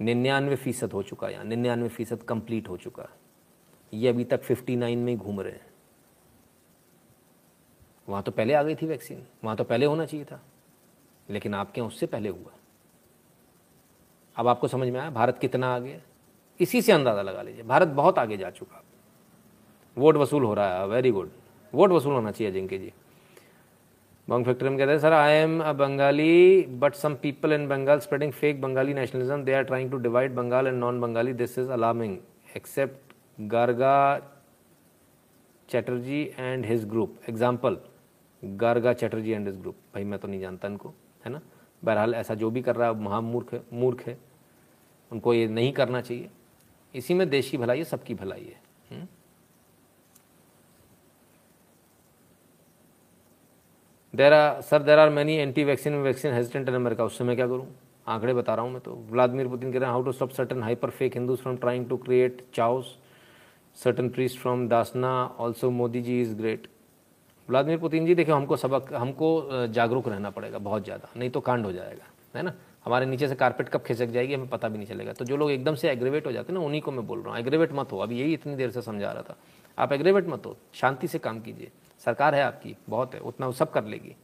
निन्यानवे 0.00 0.56
फ़ीसद 0.56 0.92
हो 0.92 1.02
चुका 1.02 1.26
है 1.26 1.32
यहाँ। 1.32 1.44
निन्यानवे 1.44 1.88
फ़ीसद 1.88 2.22
कंप्लीट 2.22 2.68
हो 2.68 2.76
चुका 2.76 3.02
है। 3.02 4.00
ये 4.00 4.08
अभी 4.08 4.24
तक 4.24 4.42
फिफ्टी 4.42 4.76
नाइन 4.76 4.98
में 4.98 5.12
ही 5.12 5.18
घूम 5.18 5.40
रहे 5.40 5.52
हैं। 5.52 5.66
वहाँ 8.08 8.22
तो 8.22 8.32
पहले 8.32 8.54
आ 8.54 8.62
गई 8.62 8.74
थी 8.74 8.86
वैक्सीन। 8.86 9.22
वहाँ 9.44 9.56
तो 9.56 9.64
पहले 9.64 9.86
होना 9.86 10.04
चाहिए 10.06 10.24
था। 10.24 10.40
लेकिन 11.28 11.54
आपके 11.54 11.80
यहाँ 11.80 11.88
उससे 11.88 12.06
पहले 12.06 12.28
हुआ? 12.28 12.52
अब 14.36 14.48
आपको 14.48 14.68
समझ 14.68 14.88
में 14.88 15.00
आया, 15.00 15.10
भारत 15.10 15.38
कितना 15.38 15.74
आगे 15.74 15.98
इसी 16.60 16.82
से 16.82 16.92
अंदाज़ा 16.92 17.22
लगा 17.22 17.42
लीजिए। 17.42 17.62
भारत 17.64 17.88
बहुत 17.90 18.18
आगे 18.18 18.36
जा 18.36 18.50
चुका। 18.50 18.82
वोट 19.96 20.16
वसूल 20.16 20.44
हो 20.44 20.54
रहा 20.54 20.78
है। 20.78 20.86
वेरी 20.88 21.10
गुड 21.10 21.30
वोट 21.72 21.90
वसूल 21.90 22.14
होना 22.14 22.30
चाहिए 22.30 22.52
जिनके 22.52 22.78
जी। 22.78 22.92
बंग 24.28 24.44
फैक्ट्री 24.44 24.68
में 24.68 24.78
कहते 24.78 24.90
हैं, 24.90 24.98
sir 24.98 25.12
I 25.12 25.32
am 25.32 25.60
a 25.60 25.72
Bengali 25.72 26.62
but 26.80 26.94
some 26.94 27.14
people 27.14 27.52
in 27.52 27.66
Bengal 27.68 27.98
spreading 28.00 28.32
fake 28.32 28.60
Bengali 28.60 28.94
nationalism 28.94 29.44
they 29.44 29.52
are 29.54 29.62
trying 29.64 29.90
to 29.90 29.96
divide 29.98 30.34
Bengal 30.34 30.66
and 30.66 30.78
non 30.78 31.00
Bengali 31.00 31.32
this 31.34 31.58
is 31.58 31.70
alarming 31.70 32.16
except 32.56 33.12
Garga 33.52 33.96
Chatterjee 35.68 36.22
and 36.38 36.66
his 36.66 36.84
group 36.88 37.18
example 37.28 37.78
Garga 38.56 38.92
Chatterjee 38.92 39.32
and 39.32 39.46
his 39.46 39.60
group 39.60 39.76
भाई, 39.94 40.04
मैं 40.04 40.18
तो 40.18 40.28
नहीं 40.28 40.40
जानता 40.40 40.68
इनको, 40.68 40.94
है 41.24 41.32
ना? 41.32 41.40
बहरहाल, 41.82 42.14
ऐसा 42.14 42.34
जो 42.34 42.50
भी 42.50 42.62
कर 42.62 42.76
रहा 42.76 42.88
है 42.88 43.00
महामूर्ख 43.00 43.52
है, 43.54 43.62
मूर्ख 43.72 44.06
है। 44.06 44.18
उनको 45.10 45.34
ये 45.34 45.46
नहीं 45.48 45.72
करना 45.72 46.00
चाहिए। 46.00 46.30
इसी 46.94 47.14
में 47.14 47.28
देश 47.30 47.50
की 47.50 47.56
भलाई 47.58 47.78
है, 47.78 47.84
सबकी 47.84 48.14
भलाई 48.14 48.44
है? 48.44 48.64
There 54.14 54.32
are 54.32 54.60
sir 54.62 54.82
there 54.82 54.98
are 54.98 55.10
many 55.10 55.34
anti 55.34 55.64
vaccine 55.64 55.94
vaccine 56.02 56.32
hesitant 56.32 56.68
in 56.68 56.74
America 56.74 57.04
उससे 57.04 57.24
मैं 57.24 57.34
क्या 57.36 57.46
करूँ? 57.46 57.66
आंकड़े 58.08 58.34
बता 58.34 58.54
रहा 58.54 58.64
हूँ 58.64 58.72
मैं 58.72 58.80
तो। 58.80 58.94
व्लादिमिर 59.10 59.48
पुतिन 59.48 59.72
कह 59.72 59.78
रहे 59.78 59.86
हैं 59.86 59.92
how 59.92 60.02
to 60.02 60.12
stop 60.12 60.30
certain 60.30 60.62
hyper 60.62 60.90
fake 60.90 61.14
Hindus 61.14 61.38
from 61.38 61.56
trying 61.56 61.88
to 61.88 61.96
create 61.96 62.40
chaos 62.54 62.96
certain 63.76 64.08
priest 64.08 64.38
from 64.38 64.66
Dasna 64.68 65.10
also 65.38 65.70
Modi 65.70 66.02
ji 66.02 66.20
is 66.20 66.34
great 66.36 66.66
Vladimir 67.48 67.78
Putin 67.78 68.06
ji, 68.06 68.14
देखिए, 68.14 68.34
हमको 68.34 68.56
सबक, 68.56 68.92
हमको 68.94 69.66
जागरूक 69.68 70.08
रहना 70.08 70.30
पड़ेगा 70.30 70.58
बहुत 70.58 70.84
ज़्यादा, 70.84 71.08
नहीं 71.16 71.30
तो 71.30 71.40
कांड 71.40 71.64
हो 71.64 71.72
जाएगा, 71.72 72.04
है 72.34 72.42
ना? 72.42 72.54
हमारे 72.84 73.06
नीचे 73.06 73.28
से 73.28 73.34
कारपेट 73.34 73.68
कब 73.68 73.82
खिसक 73.82 74.06
जाएगी, 74.06 74.34
हमें 74.34 74.48
पता 74.48 74.68
भी 74.68 74.78
नहीं 74.78 74.88
चलेगा। 74.88 75.12
तो 75.12 75.24
जो 75.24 75.36
लोग 75.36 75.50
एकदम 75.50 75.74
से 75.74 75.90
एग्रेवेट 75.90 76.26
हो 76.26 76.32
जाते 76.32 76.52
हैं 76.52 76.58
ना, 76.60 76.66
उन्हीं 76.66 76.80
को 76.80 76.92
मैं 76.92 77.06
बोल 77.06 77.22
रहा 77.22 77.30
हूँ, 77.30 77.38
एग्रेवेट 77.38 77.72
मत 77.72 77.92
हो। 77.92 77.98
अभी 77.98 78.20
यही 78.20 78.34
इतनी 78.34 78.54
देर 78.56 78.70
से 78.70 78.82
समझा 78.82 79.12
रहा 79.12 79.22
था। 79.22 79.36
आप 79.78 79.92
एग्रेवेट 79.92 80.28
मत 80.28 80.46
हो, 80.46 80.56
शांति 80.74 81.08
से 81.08 81.18
काम 81.18 81.40
कीजिए। 81.40 81.70
सरकार 82.04 82.34
है 82.34 82.42
आपकी, 82.42 82.76
बहुत 82.88 83.14
है, 83.14 83.20
उतना 83.20 83.50
सब 83.50 83.70
कर 83.70 83.84
लेगी। 83.84 84.14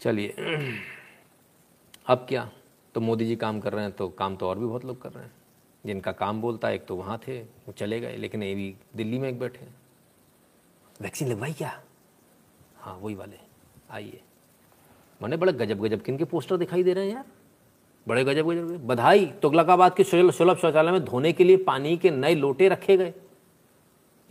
चलिए, 0.00 0.28
अब 2.06 2.26
क्या? 2.28 2.50
तो 2.94 3.00
मोदी 3.00 3.26
जी 3.26 3.36
काम 3.36 3.60
कर 3.60 3.72
रहे 3.72 3.84
हैं 3.84 3.92
तो 3.92 4.08
काम 4.08 4.36
तो 4.36 4.48
और 4.48 4.58
भी 4.58 4.66
बहुत 4.66 4.84
लोग 4.84 5.02
कर 5.02 5.12
रहे 5.12 5.24
हैं। 5.24 5.32
जिनका 5.84 6.12
काम 6.12 6.40
बोलता 6.40 6.68
है, 6.68 6.74
एक 6.74 6.86
तो 6.86 6.96
वहाँ 6.96 7.18
थे, 7.28 7.40
वो 7.40 7.72
चले 7.72 8.00
गए, 8.00 8.16
लेकिन 8.16 8.42
ये 8.42 8.54
भी 8.54 8.74
दिल्ली 8.96 9.18
में 9.18 9.28
एक 9.28 9.38
बैठे 9.38 9.58
हैं। 9.58 9.74
वैक्सीन 11.02 11.28
लगवाई 11.28 11.52
क्या? 11.52 11.82
हाँ 12.76 12.98
वही 13.02 13.14
वाले। 13.14 13.38
आइए। 13.90 14.20
मैंने 15.22 15.36
बड़े 15.36 15.52
गजब 15.52 15.80
गजब 15.80 16.02
किन 16.02 16.18
के 16.18 16.24
पोस्टर 16.24 16.56
दिखाई 16.56 16.82
दे 16.82 16.92
रहे 16.92 17.06
हैं 17.06 17.12
यार? 17.12 17.24
बड़े 18.08 18.24
गजब 18.24 18.50
गजब 18.50 18.86
बधाई, 18.86 19.26
तुगलकाबाद 19.26 19.94
के 19.94 20.04
सुल- 20.04 20.34
सुलभ 20.34 20.56
शौचालय 20.56 20.92
में 20.92 21.04
धोने 21.04 21.32
के 21.32 21.44
लिए 21.44 21.56
पानी 21.56 21.96
के 21.96 22.10
नए 22.10 22.34
लोटे 22.34 22.68
रखे 22.68 22.96
गए। 22.96 23.14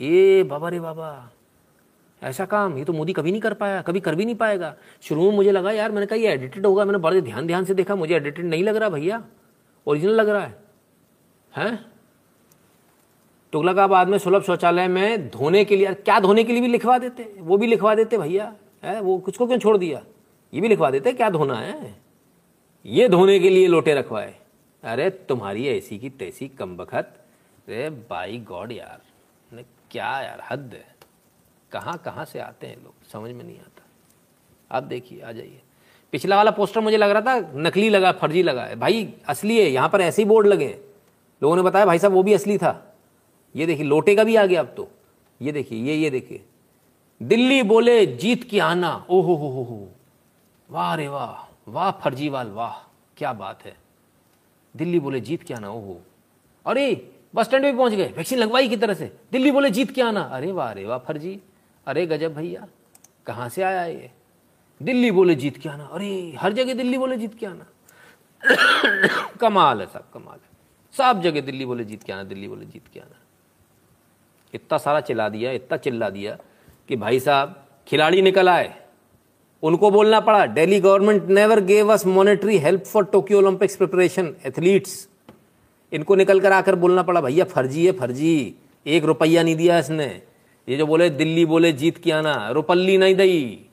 ये 0.01 0.43
बाबा 0.43 0.69
रे 0.69 0.79
बाबा। 0.79 1.29
ऐसा 2.23 2.45
काम, 2.45 2.77
ये 2.77 2.85
तो 2.85 2.93
मोदी 2.93 3.13
कभी 3.13 3.31
नहीं 3.31 3.41
कर 3.41 3.53
पाया, 3.53 3.81
कभी 3.81 3.99
कर 3.99 4.15
भी 4.15 4.25
नहीं 4.25 4.35
पाएगा। 4.35 4.75
शुरू 5.01 5.21
में 5.21 5.31
मुझे 5.31 5.51
लगा, 5.51 5.71
यार, 5.71 5.91
मैंने 5.91 6.05
कहा 6.05 6.15
ये 6.15 6.27
एडिटेड 6.27 6.65
होगा, 6.65 6.85
मैंने 6.85 6.97
बड़े 6.97 7.21
ध्यान 7.21 7.47
ध्यान 7.47 7.65
से 7.65 7.73
देखा, 7.73 7.95
मुझे 7.95 8.15
एडिटेड 8.15 8.45
नहीं 8.45 8.63
लग 8.63 8.75
रहा 8.75 8.89
भैया। 8.89 9.25
ओरिजिनल 9.87 10.13
लग 10.13 10.29
रहा 10.29 10.41
है। 10.41 10.63
हैं? 11.55 11.94
तुगलकाबाद 13.55 14.07
में 14.07 14.17
सुलभ 14.17 14.43
शौचालय 14.43 14.87
में 14.87 15.29
धोने 15.29 15.65
के 15.65 15.75
लिए, 15.75 15.93
क्या 15.93 16.19
धोने 16.19 16.43
के 16.43 16.53
लिए 16.53 16.61
भी 16.61 16.67
लिखवा 16.67 16.97
देते? 16.97 17.35
वो 17.37 17.57
भी 17.57 17.67
लिखवा 17.67 17.95
देते 17.95 18.17
भैया, 18.17 18.55
है? 18.83 19.01
वो 19.01 19.17
कुछ 19.17 19.37
को 19.37 19.47
क्यों 19.47 19.59
छोड़ 19.59 19.77
दिया? 19.77 20.01
ये 20.53 20.61
भी 20.61 20.67
लिखवा 20.67 20.91
देते, 20.91 21.11
क्या 21.11 21.29
धोना 21.29 21.55
है? 21.55 21.95
ये 22.85 23.09
धोने 23.09 23.39
के 23.39 23.49
लिए 23.49 23.67
लोटे 23.67 23.93
रखवाए। 23.93 24.35
अरे 24.83 25.09
तुम्हारी 25.09 25.67
ऐसी 25.67 25.99
की 25.99 26.09
तैसी 26.09 26.47
कम 26.47 26.77
बखत। 26.77 27.19
अरे 27.67 27.89
बाई 27.89 28.37
गॉड 28.37 28.71
यार 28.71 29.01
क्या 29.91 30.21
यार, 30.21 30.43
हद 30.51 30.71
है। 30.73 30.95
कहाँ 31.71 32.01
कहाँ 32.05 32.25
से 32.25 32.39
आते 32.39 32.67
हैं 32.67 32.83
लोग? 32.83 32.93
समझ 33.11 33.31
में 33.31 33.43
नहीं 33.43 33.59
आता। 33.59 33.83
अब 34.71 34.83
देखिए, 34.83 35.21
आ 35.21 35.31
जाइए। 35.31 35.61
पिछला 36.11 36.35
वाला 36.35 36.51
पोस्टर 36.51 36.79
मुझे 36.79 36.97
लग 36.97 37.09
रहा 37.09 37.21
था, 37.21 37.51
नकली 37.55 37.89
लगा, 37.89 38.11
फर्जी 38.11 38.43
लगा 38.43 38.63
है। 38.63 38.75
भाई, 38.75 39.13
असली 39.27 39.59
है, 39.59 39.69
यहाँ 39.69 39.89
पर 39.89 40.01
ऐसे 40.01 40.21
ही 40.21 40.27
बोर्ड 40.27 40.47
लगे 40.47 40.65
हैं। 40.65 40.81
लोगों 41.43 41.55
ने 41.55 41.61
बताया, 41.61 41.85
भाई 41.85 41.99
साहब, 41.99 42.13
वो 42.13 42.23
भी 42.23 42.33
असली 42.33 42.57
था। 42.57 42.91
ये 43.55 43.65
देखिए 43.65 43.85
लोटे 43.85 44.15
का 44.15 44.23
भी 44.23 44.35
आ 44.35 44.45
गया 44.45 44.59
अब 44.59 44.73
तो। 44.77 44.89
ये 45.41 45.51
देखिए, 45.51 45.83
ये 45.83 45.95
ये 45.95 46.09
देखिए। 46.09 46.45
दिल्ली 47.23 47.63
बोले, 47.63 48.05
जीत 48.05 48.43
के 48.43 48.59
आना। 48.59 49.05
ओहो, 49.09 49.35
हो 49.35 49.49
हो 49.49 49.63
हो। 49.63 49.89
वाह 50.71 50.95
रे 50.95 51.07
वाह 51.07 51.55
वाह 51.67 51.91
फर्जीवाल, 51.91 52.47
वाह, 52.47 52.93
क्या 53.17 53.33
बात 53.33 53.65
है। 53.65 53.77
दिल्ली 54.75 54.99
बोले, 54.99 55.19
जीत 55.19 55.43
के 55.43 55.53
आना, 55.53 55.69
ओहो। 55.69 56.01
अरे, 56.65 57.11
बस 57.35 57.45
स्टैंड 57.45 57.63
पे 57.63 57.73
पहुँच 57.73 57.93
गए, 57.93 58.13
वैक्सीन 58.17 58.39
लगवाई 58.39 58.69
की 58.69 58.77
तरह 58.77 58.93
से। 58.93 59.17
दिल्ली 59.31 59.51
बोले, 59.51 59.69
जीत 59.69 59.91
के 59.91 60.01
आना। 60.01 60.21
अरे 60.21 60.51
वाह 60.51 60.71
अरे 60.71 60.85
वाह 60.85 60.97
फर्जी। 60.97 61.41
अरे 61.87 62.05
गजब 62.05 62.33
भैया, 62.33 62.67
कहाँ 63.25 63.49
से 63.49 63.61
आया 63.61 63.85
ये? 63.85 64.11
दिल्ली 64.81 65.11
बोले, 65.11 65.35
जीत 65.35 65.57
के 65.57 65.69
आना। 65.69 65.85
अरे, 65.85 66.35
हर 66.39 66.53
जगह 66.53 66.73
दिल्ली 66.73 66.97
बोले, 66.97 67.17
जीत 67.17 67.35
के 67.35 67.45
आना। 67.45 67.65
कमाल 69.41 69.81
है 69.81 69.87
सब, 69.87 70.11
कमाल 70.11 70.37
है। 70.37 70.49
सब 70.97 71.21
जगह 71.21 71.41
दिल्ली 71.41 71.65
बोले, 71.65 71.85
जीत 71.85 72.03
के 72.03 72.13
आना, 72.13 72.23
दिल्ली 72.23 72.47
बोले, 72.47 72.65
जीत 72.65 72.87
के 72.93 72.99
आना। 72.99 73.24
इतना 74.55 74.77
सारा 74.77 74.99
चिल्ला 74.99 75.29
दिया, 75.29 75.51
इतना 75.51 75.77
चिल्ला 75.77 76.09
दिया 76.09 76.37
कि 76.87 76.95
भाई 76.95 77.19
साहब, 77.19 77.65
खिलाड़ी 77.87 78.21
निकल 78.21 78.49
आए। 78.49 78.75
उनको 79.63 79.91
बोलना 79.91 80.19
पड़ा 80.19 80.45
Delhi 80.45 80.79
government 80.79 81.23
never 81.23 81.59
gave 81.59 81.93
us 81.93 82.05
monetary 82.05 82.57
help 82.57 82.83
for 82.83 83.05
Tokyo 83.05 83.37
Olympics 83.37 83.75
preparation 83.75 84.35
athletes. 84.45 85.09
इनको 85.93 86.15
निकल 86.15 86.39
कर 86.39 86.51
आकर 86.51 86.75
बोलना 86.75 87.03
पड़ा, 87.03 87.21
भैया, 87.21 87.45
फर्जी 87.45 87.85
है, 87.85 87.91
फर्जी। 87.91 88.55
एक 88.87 89.03
रुपया 89.03 89.43
नहीं 89.43 89.55
दिया 89.55 89.79
इसने। 89.79 90.21
ये 90.69 90.77
जो 90.77 90.85
बोले, 90.85 91.09
दिल्ली 91.09 91.45
बोले, 91.45 91.71
जीत 91.71 91.97
के 91.97 92.11
आना। 92.11 92.49
रुपल्ली 92.49 92.97
नहीं 92.97 93.15
दई। 93.15 93.65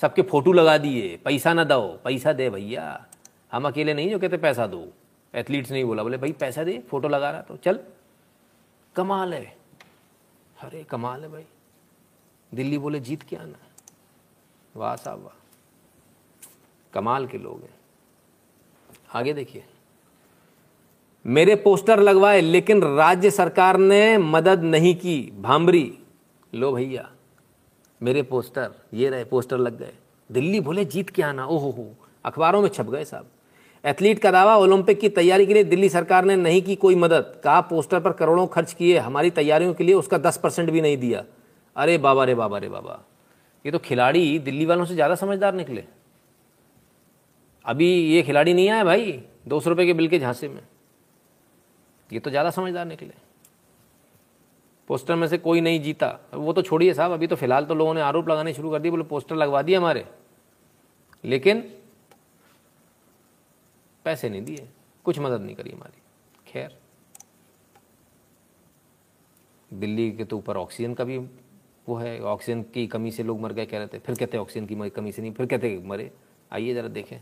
सबके 0.00 0.22
फ़ोटो 0.22 0.52
लगा 0.52 0.78
दिए। 0.78 1.18
पैसा 1.24 1.52
ना 1.52 1.64
दो 1.64 2.00
पैसा 2.04 2.32
दे 2.32 2.50
भैया। 2.50 3.06
हम 3.52 3.66
अकेले 3.66 3.94
नहीं 3.94 4.10
जो 4.10 4.18
कहते, 4.18 4.36
पैसा 4.36 4.66
दो। 4.66 4.88
एथलीट्स 5.34 5.72
नहीं 5.72 5.84
बोला। 5.84 6.02
बोले, 6.02 6.16
भाई, 6.16 6.32
पैसा 6.32 6.64
दे, 6.64 6.82
फ़ोटो 6.90 7.08
लगा 7.08 7.30
रहा 7.30 7.40
तो 7.40 7.56
चल। 7.56 7.78
कमाल 8.96 9.34
है। 9.34 9.61
अरे, 10.62 10.84
कमाल 10.84 11.22
है 11.22 11.28
भाई। 11.28 11.44
दिल्ली 12.54 12.78
बोले, 12.78 13.00
जीत 13.00 13.22
के 13.22 13.36
आना 13.36 13.58
वाह 14.76 14.96
साहब, 14.96 15.22
वाह। 15.22 15.40
कमाल 16.94 17.26
के 17.26 17.38
लोग 17.38 17.62
हैं। 17.62 17.74
आगे 19.14 19.32
देखिए। 19.32 19.64
मेरे 21.26 21.56
पोस्टर 21.56 22.00
लगवाए, 22.00 22.40
लेकिन 22.40 22.82
राज्य 22.82 23.30
सरकार 23.30 23.76
ने 23.76 24.18
मदद 24.18 24.62
नहीं 24.62 24.94
की। 24.94 25.32
भामरी 25.40 25.98
लो 26.54 26.72
भैया, 26.72 27.12
मेरे 28.02 28.22
पोस्टर, 28.22 28.74
ये 28.94 29.10
रहे, 29.10 29.24
पोस्टर 29.24 29.58
लग 29.58 29.78
गए। 29.78 29.94
दिल्ली 30.32 30.60
बोले, 30.60 30.84
जीत 30.84 31.10
के 31.10 31.22
आना 31.22 31.46
ओहो 31.46 31.70
हो, 31.70 31.94
अखबारों 32.24 32.62
में 32.62 32.68
छप 32.68 32.86
गए 32.86 33.04
साहब। 33.04 33.26
एथलीट 33.84 34.18
का 34.18 34.30
दावा 34.30 34.56
ओलंपिक 34.56 35.00
की 35.00 35.08
तैयारी 35.08 35.46
के 35.46 35.54
लिए 35.54 35.64
दिल्ली 35.64 35.88
सरकार 35.88 36.24
ने 36.24 36.36
नहीं 36.36 36.60
की 36.62 36.74
कोई 36.76 36.94
मदद। 36.94 37.40
कहा, 37.44 37.60
पोस्टर 37.60 38.00
पर 38.00 38.12
करोड़ों 38.12 38.46
खर्च 38.46 38.72
किए, 38.72 38.98
हमारी 38.98 39.30
तैयारियों 39.30 39.74
के 39.74 39.84
लिए 39.84 39.94
उसका 39.94 40.18
दस 40.18 40.36
परसेंट 40.38 40.70
भी 40.70 40.80
नहीं 40.80 40.96
दिया। 40.96 41.24
अरे 41.76 41.96
बाबा, 41.98 42.24
रे 42.24 42.34
बाबा 42.34 42.58
रे 42.58 42.68
बाबा। 42.68 43.02
ये 43.64 43.72
तो 43.72 43.78
खिलाड़ी 43.78 44.38
दिल्ली 44.38 44.66
वालों 44.66 44.84
से 44.84 44.94
ज़्यादा 44.94 45.14
समझदार 45.14 45.54
निकले। 45.54 45.84
अभी 47.64 47.90
ये 48.06 48.22
खिलाड़ी 48.22 48.54
नहीं 48.54 48.68
आया 48.68 48.84
भाई, 48.84 49.20
दो 49.48 49.60
सौ 49.60 49.70
रुपये 49.70 49.86
के 49.86 49.92
बिल 49.92 50.08
के 50.08 50.18
झांसे 50.18 50.48
में। 50.48 50.62
ये 52.10 52.20
तो 52.20 52.30
ज़्यादा 52.30 52.50
समझदार 52.50 52.86
निकले। 52.86 53.12
पोस्टर 54.90 55.14
में 55.14 55.26
से 55.28 55.38
कोई 55.38 55.60
नहीं 55.60 55.80
जीता। 55.82 56.18
वो 56.34 56.52
तो 56.52 56.62
छोड़िए 56.62 56.94
साहब, 56.94 57.12
अभी 57.12 57.26
तो 57.26 57.36
फ़िलहाल 57.36 57.64
तो 57.64 57.74
लोगों 57.74 57.94
ने 57.94 58.00
आरोप 58.00 58.28
लगाने 58.28 58.52
शुरू 58.54 58.70
कर 58.70 58.78
दिए, 58.78 58.90
बोले 58.90 59.04
पोस्टर 59.04 59.36
लगवा 59.36 59.62
दिए 59.62 59.76
हमारे। 59.76 60.04
लेकिन 61.24 61.64
पैसे 64.04 64.28
नहीं 64.28 64.42
दिए, 64.42 64.68
कुछ 65.04 65.18
मदद 65.18 65.40
नहीं 65.40 65.54
करी 65.56 65.70
हमारी। 65.70 66.00
खैर, 66.46 66.78
दिल्ली 69.70 70.10
के 70.12 70.24
तो 70.24 70.38
ऊपर 70.38 70.56
ऑक्सीजन 70.56 70.94
का 70.94 71.04
भी 71.04 71.18
वो 71.86 71.94
है, 71.96 72.20
ऑक्सीजन 72.22 72.62
की 72.64 72.86
कमी 72.86 73.10
से 73.10 73.22
लोग 73.22 73.40
मर 73.40 73.52
गए, 73.52 73.66
कह 73.66 73.78
रहे 73.78 73.86
थे, 73.86 73.98
फिर 73.98 74.14
कहते 74.14 74.38
ऑक्सीजन 74.38 74.66
की 74.66 74.90
कमी 74.90 75.12
से 75.12 75.22
नहीं, 75.22 75.32
फिर 75.32 75.46
कहते 75.46 75.78
मरे। 75.84 76.10
आइए 76.52 76.74
ज़रा 76.74 76.88
देखें। 76.88 77.18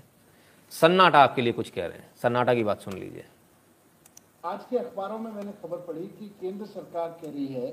सन्नाटा 0.73 1.19
आपके 1.19 1.43
लिए 1.43 1.53
कुछ 1.53 1.71
कह 1.71 1.87
रहे 1.87 1.99
हैं। 1.99 2.11
सन्नाटा 2.17 2.55
की 2.55 2.65
बात 2.65 2.81
सुन 2.81 2.95
लीजिए। 2.95 3.25
आज 4.45 4.65
के 4.71 4.79
अखबारों 4.79 5.19
में 5.19 5.31
मैंने 5.33 5.53
खबर 5.53 5.77
पढ़ी 5.79 6.07
कि 6.09 6.29
केंद्र 6.41 6.67
सरकार 6.67 7.09
कह 7.23 7.31
रही 7.31 7.47
है 7.47 7.67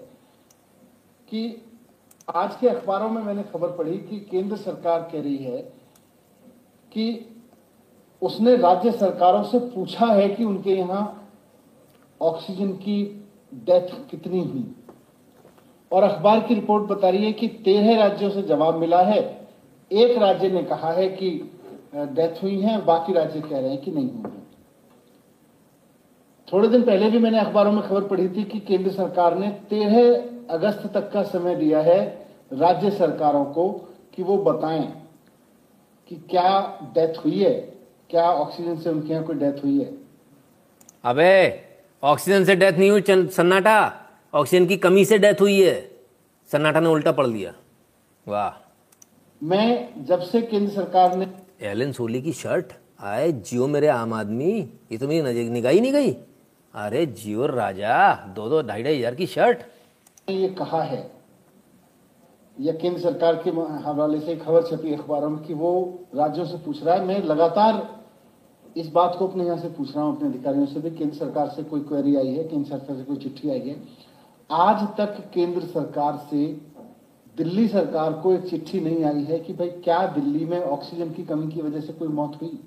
कि 1.30 1.62
आज 2.28 2.56
के 2.56 2.68
अखबारों 2.70 3.10
में 3.10 3.22
मैंने 3.24 3.44
खबर 3.44 3.76
पढ़ी 3.78 3.98
कि 4.00 4.20
केंद्र 4.22 4.58
सरकार 4.58 5.02
कह 5.12 5.22
रही 5.22 5.38
है 5.38 5.62
कि 6.92 7.12
उसने 8.22 8.56
राज्य 8.56 8.92
सरकारों 8.92 9.44
से 9.44 9.60
पूछा 9.60 10.06
है 10.06 10.28
कि 10.30 10.44
उनके 10.44 10.76
यहाँ 10.76 11.30
ऑक्सीजन 12.22 12.72
की 12.72 13.26
डेथ 13.66 13.90
कितनी 14.10 14.40
हुई? 14.40 14.66
और 15.92 16.04
अखबार 16.04 16.40
की 16.40 16.54
रिपोर्ट 16.54 16.84
बता 16.84 17.10
रही 17.10 17.26
है 17.26 17.34
कि 17.34 17.48
तेरह 17.48 17.98
राज्यों 17.98 18.30
से 18.30 18.42
जवाब 18.42 18.76
मिला 18.76 19.02
है। 19.02 19.20
एक 19.92 20.18
राज्य 20.18 20.50
ने 20.50 20.64
कहा 20.64 20.92
है 20.92 21.08
कि 21.10 21.30
डेथ 21.96 22.44
हुई 22.44 22.60
है, 22.62 22.86
बाकी 22.86 23.14
राज्य 23.14 23.42
कह 23.42 23.60
रहे 23.60 23.70
हैं 23.70 23.82
कि 23.82 23.92
नहीं 23.92 24.10
हुई 24.10 24.32
थोड़े 26.48 26.68
दिन 26.68 26.84
पहले 26.84 27.10
भी 27.12 27.20
मैंने 27.20 27.40
अखबारों 27.40 27.72
में 27.72 27.82
खबर 27.88 28.04
पढ़ी 28.04 28.28
थी 28.30 28.44
कि 28.44 28.60
केंद्र 28.60 28.92
सरकार 28.92 29.38
ने 29.38 29.48
13 29.70 30.50
अगस्त 30.50 30.86
तक 30.94 31.12
का 31.12 31.24
समय 31.24 31.56
दिया 31.56 31.82
है 31.82 32.28
राज्य 32.54 32.92
सरकारों 32.92 33.44
को 33.46 33.70
कि 34.16 34.24
वो 34.24 34.38
बताएँ 34.38 35.08
कि 36.12 36.16
क्या 36.16 36.80
डेथ 36.94 37.18
हुई 37.26 37.40
है। 37.40 37.77
क्या 38.10 38.24
ऑक्सीजन 38.24 38.76
से 38.78 38.90
उनके 38.90 39.14
यहाँ 39.14 39.24
कोई 39.26 39.36
डेथ 39.36 39.64
हुई 39.64 39.80
है? 39.80 39.92
अबे 41.04 41.34
ऑक्सीजन 42.04 42.44
से 42.46 42.56
डेथ 42.56 42.74
नहीं 42.74 42.90
हुई 42.92 43.28
सन्नाटा। 43.30 43.78
ऑक्सीजन 44.34 44.66
की 44.68 44.78
कमी 44.78 45.06
से 45.06 45.18
डेथ 45.18 45.42
हुई 45.42 45.62
है। 45.62 45.76
सन्नाटा 46.50 46.80
ने 46.80 46.90
उल्टा 46.90 47.12
पढ़ 47.12 47.28
लिया। 47.28 47.54
वाह। 48.26 48.52
मैं 49.42 50.06
जब 50.06 50.22
से 50.22 50.42
केंद्र 50.42 50.74
सरकार 50.74 51.16
ने 51.16 51.28
एलन 51.62 51.92
सोली 51.92 52.22
की 52.22 52.34
शर्ट? 52.34 52.74
आए 53.00 53.32
जियो 53.32 53.68
मेरे 53.68 53.88
आम 53.88 54.14
आदमी। 54.14 54.54
ये 54.92 54.98
तो 54.98 55.08
मेरी 55.08 55.22
नज़र 55.22 55.50
निगाह 55.52 55.72
ही 55.72 55.82
नहीं 55.82 55.92
गई। 55.94 56.12
अरे 56.74 57.06
जियो 57.06 57.46
राजा 57.48 58.14
दो 58.36 58.48
दो 58.50 58.62
ढाई 58.62 58.84
ढाई 58.84 58.98
हज़ार 58.98 59.16
की 59.16 59.28
शर्ट। 59.28 59.60
ये 60.30 60.48
कहा 60.50 60.82
है 60.84 61.00
या 62.58 62.74
केंद्र 62.74 63.00
सरकार 63.02 63.36
के 63.44 63.50
हवाले 63.84 64.20
से 64.20 64.36
खबर 64.36 64.64
छपी 64.64 64.94
अखबारों 64.94 65.30
में 65.30 65.44
कि 65.44 65.54
वो 65.54 65.72
राज्यों 66.16 66.46
से 66.46 66.58
पूछ 66.58 66.84
रहा 66.84 66.96
है। 66.96 67.06
मैं 67.06 67.22
लगातार 67.24 67.88
इस 68.76 68.88
बात 68.92 69.16
को 69.20 69.28
अपने 69.28 69.46
यहाँ 69.46 69.58
से 69.58 69.70
पूछ 69.70 69.96
रहा 69.96 70.06
हूँ 70.06 70.16
अपने 70.16 70.30
अधिकारियों 70.30 70.66
से 70.66 70.80
भी। 70.80 70.90
केंद्र 70.92 71.18
सरकार 71.18 71.50
से 71.50 71.64
कोई 71.64 71.82
क्वेरी 71.82 72.16
आई 72.16 72.34
है? 72.34 72.44
केंद्र 72.44 72.70
सरकार 72.70 72.98
से 72.98 73.04
कोई 73.04 73.18
चिट्ठी 73.18 73.50
आई 73.50 73.60
है? 73.60 73.76
आज 74.50 74.88
तक 74.98 75.18
केंद्र 75.34 75.62
सरकार 75.62 76.18
से 76.30 76.46
दिल्ली 77.38 77.68
सरकार 77.68 78.14
को 78.14 78.34
एक 78.34 78.48
चिट्ठी 78.50 78.80
नहीं 78.80 79.04
आई 79.04 79.24
है 79.24 79.40
कि 79.40 79.54
भाई 79.54 79.70
क्या 79.84 80.06
दिल्ली 80.08 80.46
में 80.46 80.60
ऑक्सीजन 80.62 81.12
की 81.14 81.24
कमी 81.24 81.48
की 81.48 81.62
वजह 81.62 81.82
से 81.82 81.94
कोई 81.94 82.08
मौत 82.08 82.38
हुई? 82.42 82.60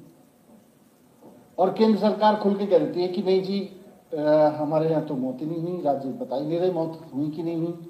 और 1.59 1.73
केंद्र 1.73 1.99
सरकार 2.01 2.37
खुल 2.37 2.55
के 2.55 2.67
कह 2.67 2.79
देती 2.79 3.03
है 3.03 3.09
कि 3.09 3.23
नहीं 3.23 3.43
जी 3.43 3.61
अ, 4.15 4.21
हमारे 4.57 4.89
यहाँ 4.91 5.05
तो 5.07 5.15
मौत 5.15 5.41
ही 5.41 5.47
नहीं 5.47 5.62
हुई। 5.62 5.83
राज्य 5.83 6.09
बता 6.21 6.37
ही 6.37 6.47
नहीं 6.47 6.59
रहे 6.59 6.73
मौत 6.73 7.01
हुई 7.15 7.29
कि 7.31 7.43
नहीं 7.43 7.57
हुई? 7.57 7.90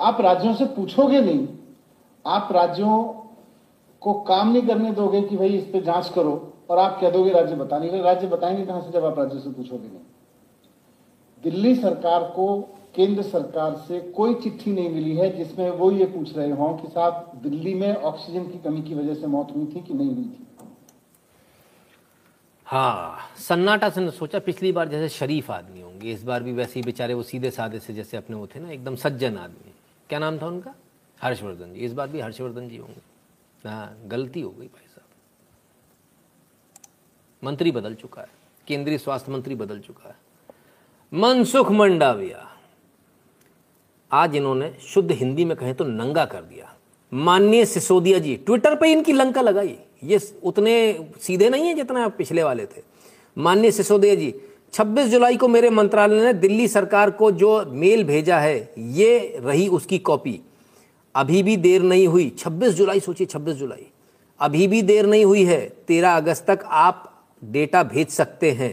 आप 0.00 0.20
राज्यों 0.20 0.54
से 0.54 0.64
पूछोगे 0.66 1.20
नहीं। 1.20 1.46
आप 2.24 2.48
राज्यों 2.52 3.02
को 4.02 4.12
काम 4.22 4.52
नहीं 4.52 4.62
करने 4.62 4.90
दोगे 4.92 5.20
कि 5.22 5.36
भाई 5.36 5.48
इस 5.48 5.64
पे 5.64 5.80
जाँच 5.80 6.08
करो 6.08 6.32
और 6.70 6.78
आप 6.78 6.98
कह 7.00 7.10
दोगे 7.10 7.30
राज्य 7.30 7.54
बता 7.54 7.78
नहीं 7.78 8.02
राज्य 8.02 8.26
बताएँगे 8.26 8.66
कहाँ 8.66 8.80
से 8.80 8.90
जब 8.90 9.04
आप 9.04 9.18
राज्य 9.18 9.38
से 9.38 9.50
पूछोगे 9.50 9.88
नहीं। 9.88 10.00
दिल्ली 11.42 11.74
सरकार 11.74 12.22
को 12.36 12.60
केंद्र 12.96 13.22
सरकार 13.22 13.74
से 13.88 14.00
कोई 14.10 14.34
चिट्ठी 14.34 14.72
नहीं 14.72 14.90
मिली 14.90 15.16
है 15.16 15.30
जिसमें 15.36 15.70
वो 15.70 15.90
ये 15.90 16.04
पूछ 16.04 16.36
रहे 16.36 16.50
हों 16.50 16.72
कि 16.78 16.88
साहब 16.88 17.32
दिल्ली 17.42 17.74
में 17.74 17.94
ऑक्सीजन 17.94 18.44
की 18.44 18.58
कमी 18.58 18.82
की 18.82 18.94
वजह 18.94 19.14
से 19.14 19.26
मौत 19.26 19.52
हुई 19.56 19.66
थी 19.66 19.80
कि 19.80 19.94
नहीं 19.94 20.14
हुई 20.14 20.24
थी? 20.24 20.46
हाँ 22.66 23.18
सन्नाटा 23.38 23.88
से 23.90 24.10
सोचा, 24.10 24.38
पिछली 24.38 24.72
बार 24.72 24.88
जैसे 24.88 25.08
शरीफ 25.08 25.50
आदमी 25.50 25.80
होंगे, 25.80 26.12
इस 26.12 26.22
बार 26.22 26.42
भी 26.42 26.52
वैसे 26.52 26.80
ही 26.80 26.84
बेचारे 26.84 27.14
वो 27.14 27.22
सीधे 27.22 27.50
साधे 27.50 27.78
से 27.78 27.94
जैसे 27.94 28.16
अपने 28.16 28.36
वो 28.36 28.46
थे 28.46 28.60
ना, 28.60 28.70
एकदम 28.70 28.96
सज्जन 28.96 29.36
आदमी। 29.36 29.72
क्या 30.10 30.18
नाम 30.18 30.38
था 30.38 30.46
उनका? 30.46 30.74
हर्षवर्धन 31.22 31.72
जी। 31.72 31.80
इस 31.80 31.92
बार 31.92 32.08
भी 32.08 32.20
हर्षवर्धन 32.20 32.68
जी 32.68 32.76
होंगे। 32.76 33.68
हाँ 33.68 33.96
गलती 34.06 34.40
हो 34.40 34.50
गई 34.50 34.66
भाई 34.66 34.86
साहब। 34.86 35.06
मंत्री 37.42 37.70
बदल 37.70 37.94
चुका 37.94 38.22
है। 38.22 38.28
केंद्रीय 38.66 38.98
स्वास्थ्य 38.98 39.32
मंत्री 39.32 39.54
बदल 39.54 39.78
चुका 39.80 40.08
है। 40.08 40.16
मनसुख 41.12 41.70
मंडाविया, 41.70 42.46
आज 44.10 44.36
इन्होंने 44.36 44.72
शुद्ध 44.82 45.10
हिंदी 45.12 45.44
में 45.44 45.56
कहें 45.56 45.74
तो 45.74 45.84
नंगा 45.84 46.24
कर 46.24 46.42
दिया। 46.42 46.74
माननीय 47.12 47.64
सिसोदिया 47.64 48.18
जी, 48.18 48.36
ट्विटर 48.36 48.76
पे 48.76 48.92
इनकी 48.92 49.12
लंका 49.12 49.40
लगाई। 49.40 49.78
ये 50.04 50.18
उतने 50.42 51.08
सीधे 51.20 51.48
नहीं 51.48 51.66
है 51.66 51.74
जितना 51.74 52.08
पिछले 52.08 52.42
वाले 52.42 52.66
थे। 52.66 52.82
माननीय 53.38 53.70
सिसोदिया 53.70 54.14
जी 54.14 54.30
26 54.72 55.08
जुलाई 55.08 55.36
को 55.36 55.48
मेरे 55.48 55.70
मंत्रालय 55.70 56.24
ने 56.24 56.32
दिल्ली 56.32 56.68
सरकार 56.68 57.10
को 57.10 57.30
जो 57.30 57.64
मेल 57.66 58.04
भेजा 58.04 58.38
है, 58.38 58.72
ये 58.78 59.38
रही 59.44 59.68
उसकी 59.68 59.98
कॉपी। 59.98 60.40
अभी 61.14 61.42
भी 61.42 61.56
देर 61.56 61.82
नहीं 61.82 62.06
हुई। 62.06 62.28
26 62.38 62.74
जुलाई, 62.74 63.00
सोचिए 63.00 63.26
26 63.26 63.56
जुलाई। 63.56 63.86
अभी 64.40 64.66
भी 64.68 64.82
देर 64.82 65.06
नहीं 65.06 65.24
हुई 65.24 65.44
है। 65.44 65.60
13 65.88 66.16
अगस्त 66.16 66.46
तक 66.46 66.64
आप 66.64 67.06
डेटा 67.42 67.82
भेज 67.82 68.08
सकते 68.08 68.50
हैं, 68.52 68.72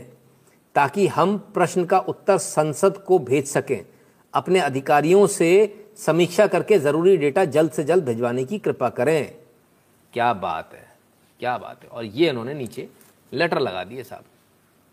ताकि 0.76 1.08
हम 1.08 1.38
प्रश्न 1.54 1.86
का 1.86 2.00
उत्तर 2.00 2.38
संसद 2.38 2.98
को 2.98 3.20
भेज 3.20 3.48
सकें। 3.48 3.86
अपने 4.34 4.60
अधिकारियों 4.60 5.28
से 5.28 5.50
समीक्षा 5.98 6.48
करके 6.48 6.80
ज़रूरी 6.80 7.18
डेटा 7.18 7.46
जल्द 7.46 7.72
से 7.72 7.84
जल्द 7.84 8.06
भिजवाने 8.06 8.44
की 8.46 8.60
कृपा 8.60 8.90
करें। 8.90 9.36
क्या 10.14 10.34
बात 10.34 10.74
है, 10.74 10.88
क्या 11.40 11.58
बात 11.58 11.84
है। 11.84 11.90
और 11.90 12.06
ये 12.06 12.30
इन्होंने 12.30 12.54
नीचे 12.54 12.88
लेटर 13.34 13.60
लगा 13.60 13.84
दिए 13.84 14.04
साहब। 14.04 14.24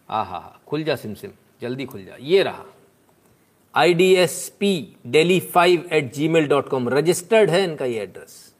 आ 0.09 0.23
हा 0.23 0.39
हा 0.39 0.59
खुल 0.67 0.83
जा 0.85 0.97
सिम 0.97 1.15
सिम 1.15 1.31
जल्दी 1.63 1.85
खुल 1.87 2.05
जा। 2.05 2.17
ये 2.21 2.43
रहा। 2.43 2.65
I 3.75 3.95
D 3.95 4.15
S 4.15 4.49
P 4.61 4.97
Delhi 5.07 5.39
five 5.41 5.89
at 5.93 6.13
Gmail 6.29 6.47
dot 6.49 6.69
com 6.69 6.89
registered 6.89 7.51
है 7.51 7.63
इनका 7.65 7.85
ये 7.85 8.03
एड्रेस 8.03 8.55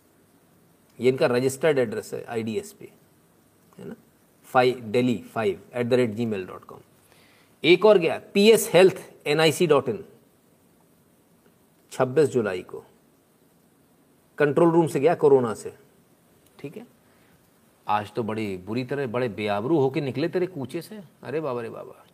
ये 0.99 1.09
इनका 1.09 1.27
रजिस्टर्ड 1.27 1.79
एड्रेस 1.79 2.13
है 2.15 2.25
आई 2.25 2.43
डी 2.43 2.57
एस 2.59 2.73
पी 2.73 2.91
है 3.79 3.89
ना? 3.89 3.95
Five 4.49 4.81
Delhi 4.91 5.17
five 5.35 5.61
at 5.75 5.87
the 5.87 5.95
rate 5.95 6.11
Gmail 6.27 6.47
dot 6.47 6.65
com 6.65 6.81
एक 7.65 7.85
और 7.85 7.99
गया 7.99 8.21
P 8.35 8.49
S 8.51 8.69
health 8.73 9.01
N 9.27 9.41
I 9.41 9.53
C 9.53 9.67
dot 9.67 9.89
in 9.89 10.05
छब्बीस 11.93 12.29
जुलाई 12.29 12.63
को। 12.63 12.85
कंट्रोल 14.39 14.71
रूम 14.71 14.87
से 14.87 15.01
गया, 15.01 15.15
कोरोना 15.15 15.55
से। 15.55 15.73
ठीक 16.59 16.77
है? 16.77 16.87
आज 17.89 18.13
तो 18.13 18.23
बड़ी 18.23 18.57
बुरी 18.67 18.85
तरह, 18.85 19.07
बड़े 19.07 19.29
बेआबरू 19.29 19.79
होके 19.79 20.01
निकले 20.01 20.29
तेरे 20.29 20.47
कूचे 20.47 20.81
से। 20.83 21.01
अरे 21.23 21.41
बाबा 21.41 21.63
रे 21.63 21.69
बाबा। 21.71 22.05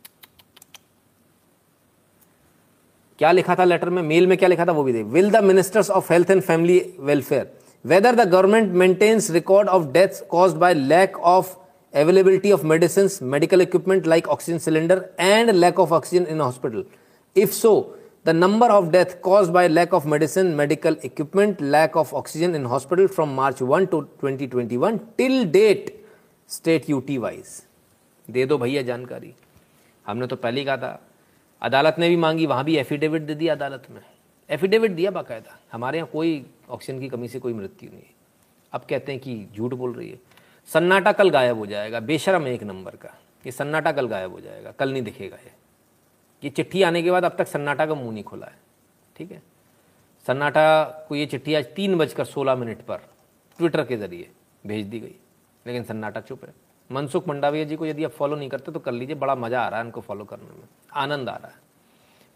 क्या 3.18 3.32
लिखा 3.32 3.54
था 3.54 3.64
लेटर 3.64 3.90
में? 3.90 4.02
मेल 4.02 4.26
में 4.26 4.36
क्या 4.38 4.48
लिखा 4.48 4.66
था 4.66 4.72
वो 4.72 4.82
भी 4.82 4.92
they 4.92 5.02
will 5.02 5.30
the 5.30 5.44
ministers 5.44 5.90
of 5.90 6.12
health 6.12 6.30
and 6.30 6.42
family 6.42 6.94
welfare 7.00 7.50
whether 7.84 8.14
the 8.14 8.28
government 8.30 8.72
maintains 8.72 9.30
record 9.30 9.68
of 9.68 9.86
deaths 9.92 10.20
caused 10.30 10.56
by 10.56 10.74
lack 10.74 11.18
of 11.18 11.56
availability 11.94 12.50
of 12.54 12.60
medicines, 12.62 13.14
medical 13.20 13.62
equipment 13.62 14.04
like 14.06 14.28
oxygen 14.28 14.60
cylinder 14.66 14.96
and 15.18 15.52
lack 15.60 15.78
of 15.84 15.94
oxygen 15.96 16.26
in 16.34 16.38
hospital? 16.38 16.84
If 17.36 17.54
so 17.54 17.72
the 18.24 18.34
number 18.34 18.68
of 18.68 18.90
death 18.90 19.22
caused 19.22 19.52
by 19.52 19.66
lack 19.68 19.92
of 19.92 20.04
medicine, 20.04 20.54
medical 20.60 20.96
equipment, 21.08 21.60
lack 21.60 21.96
of 21.96 22.12
oxygen 22.14 22.54
in 22.54 22.64
hospital 22.64 23.08
from 23.08 23.34
march 23.34 23.62
1 23.62 23.86
to 23.86 24.04
2021 24.22 24.98
till 25.20 25.44
date, 25.52 25.90
state 26.50 26.90
ut 26.90 27.10
wise 27.18 27.64
दे 28.30 28.46
दो 28.46 28.58
भैया 28.58 28.82
जानकारी। 28.82 29.34
हमने 30.06 30.26
तो 30.26 30.36
पहले 30.36 30.60
ही 30.60 30.66
कहा 30.66 30.76
था। 30.76 31.06
अदालत 31.62 31.96
ने 31.98 32.08
भी 32.08 32.16
मांगी, 32.16 32.46
वहाँ 32.46 32.64
भी 32.64 32.76
एफिडेविट 32.76 33.22
दे 33.22 33.34
दिया 33.34 33.54
अदालत 33.54 33.82
में। 33.90 34.00
एफिडेविट 34.50 34.90
दिया 34.90 35.10
बाकायदा। 35.10 35.58
हमारे 35.72 35.98
यहाँ 35.98 36.10
कोई 36.12 36.46
ऑक्सीजन 36.70 37.00
की 37.00 37.08
कमी 37.08 37.28
से 37.28 37.38
कोई 37.38 37.52
मृत्यु 37.52 37.90
नहीं 37.90 38.02
अब 38.72 38.80
कहते 38.90 39.12
हैं 39.12 39.20
कि 39.20 39.46
झूठ 39.56 39.74
बोल 39.74 39.92
रही 39.92 40.10
है। 40.10 40.18
सन्नाटा 40.72 41.12
कल 41.12 41.30
गायब 41.30 41.58
हो 41.58 41.66
जाएगा। 41.66 42.00
बेशरम 42.00 42.46
एक 42.46 42.62
नंबर 42.62 42.90
का। 42.90 43.18
ये 43.46 43.52
सन्नाटा 43.52 43.92
कल 43.92 44.06
गायब 44.06 44.32
हो 44.32 44.40
जाएगा। 44.40 44.70
कल 44.70 44.92
नहीं 44.92 45.02
दिखेगा 45.02 45.36
ये। 45.36 45.59
ये 46.42 46.50
चिट्ठी 46.50 46.82
आने 46.82 47.02
के 47.02 47.10
बाद 47.10 47.24
अब 47.24 47.34
तक 47.38 47.48
सन्नाटा 47.48 47.86
का 47.86 47.94
मुँह 47.94 48.12
नहीं 48.12 48.24
खुला 48.24 48.46
है, 48.46 48.58
ठीक 49.16 49.30
है? 49.32 49.42
सन्नाटा 50.26 50.84
को 51.08 51.14
ये 51.16 51.26
चिट्ठी 51.26 51.54
आज 51.54 51.66
तीन 51.76 51.96
बजकर 51.98 52.24
सोलह 52.26 52.54
मिनट 52.56 52.82
पर 52.82 53.00
ट्विटर 53.58 53.84
के 53.84 53.96
ज़रिए 53.96 54.30
भेज 54.64 54.86
दी 54.86 55.00
गई, 55.00 55.14
लेकिन 55.66 55.84
सन्नाटा 55.84 56.20
चुप 56.20 56.44
है। 56.44 56.52
मनसुख 56.90 57.28
मंडाविया 57.28 57.64
जी 57.64 57.76
को 57.76 57.86
यदि 57.86 58.04
आप 58.04 58.10
फॉलो 58.10 58.36
नहीं 58.36 58.48
करते 58.48 58.72
तो 58.72 58.80
कर 58.80 58.92
लीजिए, 58.92 59.14
बड़ा 59.16 59.34
मज़ा 59.36 59.60
आ 59.60 59.68
रहा 59.68 59.80
है 59.80 59.86
इनको 59.86 60.00
फॉलो 60.00 60.24
करने 60.24 60.44
में, 60.46 60.68
आनंद 60.94 61.28
आ 61.28 61.36
रहा 61.36 61.48
है। 61.48 61.58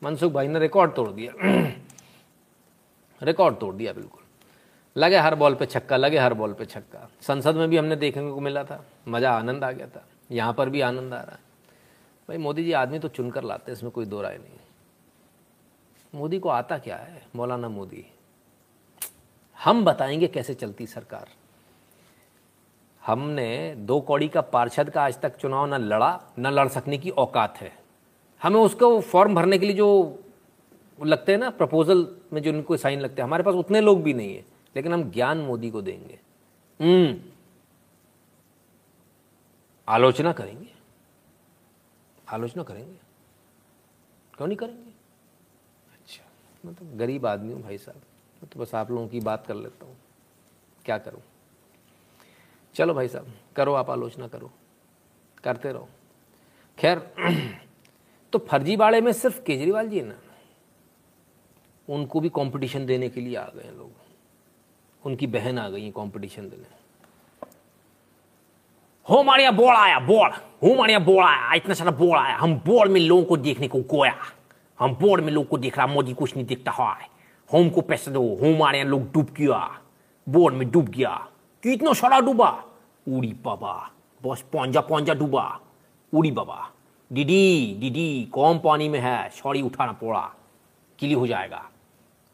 मनसुख 0.03 0.33
भाई 0.33 0.49
ने 0.49 0.59
रिकॉर्ड 0.59 0.95
तोड़ 0.95 1.09
दिया। 1.11 1.33
रिकॉर्ड 3.23 3.57
तोड़ 3.57 3.75
दिया, 3.75 3.93
बिल्कुल। 3.93 4.23
लगे 4.97 5.19
हर 5.19 5.35
बॉल 5.35 5.55
पे 5.55 5.67
छक्का, 5.67 5.97
लगे 5.97 6.19
हर 6.19 6.35
बॉल 6.35 6.53
पे 6.53 6.65
छक्का। 6.67 7.09
संसद 7.23 7.57
में 7.57 7.69
भी 7.69 7.77
हमने 7.77 7.97
देखने 7.97 8.31
को 8.31 8.41
मिला 8.41 8.65
था, 8.65 8.85
मज़ा 9.09 9.33
आनंद 9.33 9.65
आ 9.65 9.71
गया 9.73 9.87
था। 9.87 10.05
यहाँ 10.31 10.53
पर 10.53 10.69
भी 10.69 10.81
आनंद 10.83 11.15
आ 11.15 11.21
रहा 11.21 11.33
है। 11.33 11.43
भाई, 12.29 12.37
मोदी 12.37 12.65
जी 12.65 12.73
आदमी 12.73 12.99
तो 12.99 13.09
चुनकर 13.09 13.45
लाते 13.45 13.73
हैं, 13.73 13.79
इसमें 13.79 13.93
कोई 13.93 14.05
दो 14.05 14.23
राय 14.23 14.39
नहीं। 14.39 14.59
मोदी 16.15 16.39
को 16.39 16.49
आता 16.49 16.79
क्या 16.79 16.97
है? 16.97 17.27
मौलाना 17.37 17.69
मोदी। 17.69 18.07
हम 19.65 19.85
बताएँगे 19.85 20.27
कैसे 20.27 20.55
चलती 20.55 20.87
सरकार। 20.87 21.29
हमने 23.07 23.75
दो 23.75 24.01
कौड़ी 24.01 24.29
का 24.29 24.41
पार्षद 24.41 24.91
का 24.91 25.05
आज 25.05 25.21
तक 25.21 25.37
चुनाव 25.37 25.67
न 25.67 25.75
लड़ा, 25.75 26.23
न 26.39 26.47
लड़ 26.47 26.69
सकने 26.69 26.99
की 26.99 27.11
औकात 27.11 27.57
है। 27.57 27.79
हमें 28.43 28.61
उसको 28.61 29.01
फॉर्म 29.01 29.35
भरने 29.35 29.59
के 29.59 29.67
लिए 29.67 29.77
जो 29.77 30.19
लगते 31.05 31.33
हैं 31.33 31.39
ना, 31.39 31.51
प्रपोजल 31.51 32.17
में 32.33 32.43
जो 32.43 32.53
उनको 32.53 32.77
साइन 32.77 33.01
लगते 33.01 33.23
हैं, 33.23 33.29
हमारे 33.29 33.43
पास 33.43 33.55
उतने 33.55 33.81
लोग 33.81 34.03
भी 34.03 34.15
नहीं 34.15 34.37
है, 34.37 34.45
लेकिन 34.77 34.93
हम 34.93 35.11
ज्ञान 35.11 35.39
मोदी 35.39 35.71
को 35.71 35.83
देंगे। 35.83 36.21
हम्म। 36.81 37.21
आलोचना 39.89 40.33
करेंगे। 40.33 40.74
आलोचना 42.29 42.63
करेंगे। 42.63 42.99
क्यों 44.37 44.47
नहीं 44.47 44.57
करेंगे? 44.57 44.93
अच्छा। 45.93 46.25
मैं 46.65 46.75
तो 46.75 46.97
गरीब 46.99 47.27
आदमी 47.27 47.53
हूँ 47.53 47.63
भाई 47.63 47.79
साहब। 47.79 47.97
मैं 48.43 48.51
तो 48.53 48.61
बस 48.61 48.75
आप 48.75 48.91
लोगों 48.91 49.09
की 49.09 49.21
बात 49.21 49.47
कर 49.47 49.55
लेता 49.55 49.87
हूँ। 49.87 49.97
क्या 50.85 50.99
करूँ? 50.99 51.23
चलो 52.75 52.95
भाई 52.95 53.09
साहब 53.09 53.33
करो 53.57 53.75
आप 53.75 53.91
आलोचना 53.91 54.29
करो। 54.29 54.51
करते 55.45 55.73
रहो। 55.73 55.89
खैर 56.79 56.99
तो 58.33 58.39
फर्जीवाड़े 58.39 59.01
में 59.01 59.13
सिर्फ़ 59.13 59.43
केजरीवाल 59.43 59.89
जी 59.89 59.99
है 59.99 60.07
ना 60.07 60.19
उनको 61.89 62.21
भी 62.21 62.29
कंपटीशन 62.29 62.87
देने 62.87 63.09
के 63.09 63.21
लिए 63.21 63.37
आ 63.37 63.47
गए 63.47 63.71
लोग। 63.71 63.93
उनकी 65.07 65.27
बहन 65.27 65.59
आ 65.59 65.69
गई 65.69 65.91
कंपटीशन 65.91 66.49
देने। 66.49 66.84
हो 69.11 69.23
मारिया 69.23 69.51
बोल 69.51 69.75
आया, 69.75 69.99
बोल। 69.99 70.31
हो 70.63 70.75
मारिया 70.75 70.99
बोल 70.99 71.25
आया, 71.25 71.55
इतना 71.55 71.75
सारा 71.75 71.91
बोल 71.91 72.17
आया। 72.17 72.37
हम 72.37 72.55
बोर्ड 72.55 72.91
में 72.91 73.01
लोगों 73.01 73.25
को 73.25 73.37
देखने 73.37 73.69
को 73.69 73.81
गोया 73.81 74.15
हम 74.79 74.95
बोर्ड 74.95 75.25
में 75.25 75.33
लोग 75.33 75.49
को 75.49 75.59
देख 75.59 75.79
रहा, 75.79 75.87
मोदी 75.87 76.15
कुछ 76.15 76.37
नहीं 76.37 76.47
दिखता 76.47 76.71
है। 76.71 77.09
हमको 77.53 77.81
पैसे 77.81 78.11
दो। 78.11 78.23
हो 78.23 78.57
मारिया 78.57 78.85
लोग 78.85 79.13
डूब 79.13 79.27
गया। 79.39 79.81
बोर्ड 80.29 80.55
में 80.55 80.71
डूब 80.71 80.85
गया। 80.85 81.29
कितना 81.63 81.93
सारा 81.93 82.21
डूबा? 82.21 82.65
उड़ी 83.09 83.33
बाबा। 83.33 83.91
बस 84.27 84.45
पौंजा 84.53 84.81
पौंजा 84.81 85.15
डूबा। 85.15 85.61
उड़ी 86.15 86.31
बाबा। 86.31 86.71
दीदी 87.13 87.77
दीदी 87.81 88.29
कौन 88.33 88.59
पानी 88.59 88.89
में 88.89 89.01
है। 89.01 89.29
सॉरी 89.29 89.63
उठाना 89.63 89.93
पड़ा। 89.93 90.35
किली 90.99 91.15
हो 91.15 91.27
जाएगा। 91.27 91.71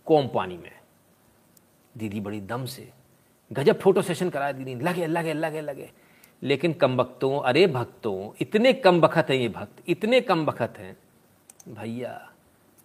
कौन 0.06 0.28
पानी 0.34 0.56
में। 0.56 0.72
दीदी 1.96 2.20
बड़ी 2.20 2.40
दम 2.40 2.64
से। 2.64 2.90
गजब 3.52 3.80
फ़ोटो 3.80 4.02
सेशन 4.02 4.30
कराया 4.30 4.52
दीदी। 4.52 4.74
लगे 4.74 5.06
लगे 5.06 5.32
लगे 5.32 5.60
लगे। 5.60 5.90
लेकिन 6.42 6.72
कम 6.72 6.96
भक्तों 6.96 7.38
अरे 7.40 7.66
भक्तों, 7.66 8.30
इतने 8.40 8.72
कम 8.72 9.00
बखत 9.00 9.30
हैं 9.30 9.36
ये 9.36 9.48
भक्त, 9.48 9.82
इतने 9.88 10.20
कम 10.20 10.44
बखत 10.46 10.74
हैं। 10.78 10.96
भैया, 11.70 12.20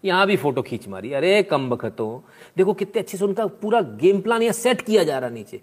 यहाँ 0.04 0.26
भी 0.28 0.36
फ़ोटो 0.38 0.62
खींच 0.62 0.88
मारी, 0.88 1.14
अरे 1.14 1.42
कम 1.44 1.70
बखतों 1.70 2.20
देखो 2.58 2.74
कितने 2.74 3.02
अच्छे 3.02 3.18
से 3.18 3.26
उनका 3.26 3.46
पूरा 3.62 3.82
गेम 3.82 4.22
प्लान 4.22 4.42
यहाँ 4.42 4.54
सेट 4.54 4.82
किया 4.82 5.04
जा 5.04 5.20
रहा 5.20 5.30
नीचे। 5.30 5.62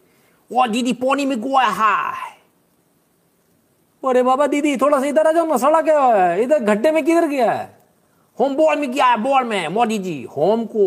वो 0.51 0.67
दीदी, 0.67 0.93
पानी 0.95 1.27
में 1.27 1.41
गोया 1.41 1.69
है 1.69 2.31
अरे 4.03 4.23
बाबा, 4.23 4.47
दीदी, 4.47 4.77
थोड़ा 4.77 4.99
सा 5.01 5.07
इधर 5.07 5.27
आ 5.27 5.33
जाओ 5.33 5.47
ना 5.47 5.57
सड़ा 5.57 5.81
क्या 5.83 6.01
है? 6.01 6.43
इधर 6.43 6.59
गड्ढे 6.59 6.91
में 6.91 7.05
किधर 7.05 7.27
गया 7.27 7.51
है? 7.53 7.65
होम 8.39 8.55
बॉल 8.57 8.79
में 8.79 8.91
गया 8.93 9.07
है? 9.07 9.17
बॉल 9.17 9.45
में। 9.45 9.69
मोदी 9.69 9.99
जी 9.99 10.23
होम 10.37 10.65
को 10.67 10.87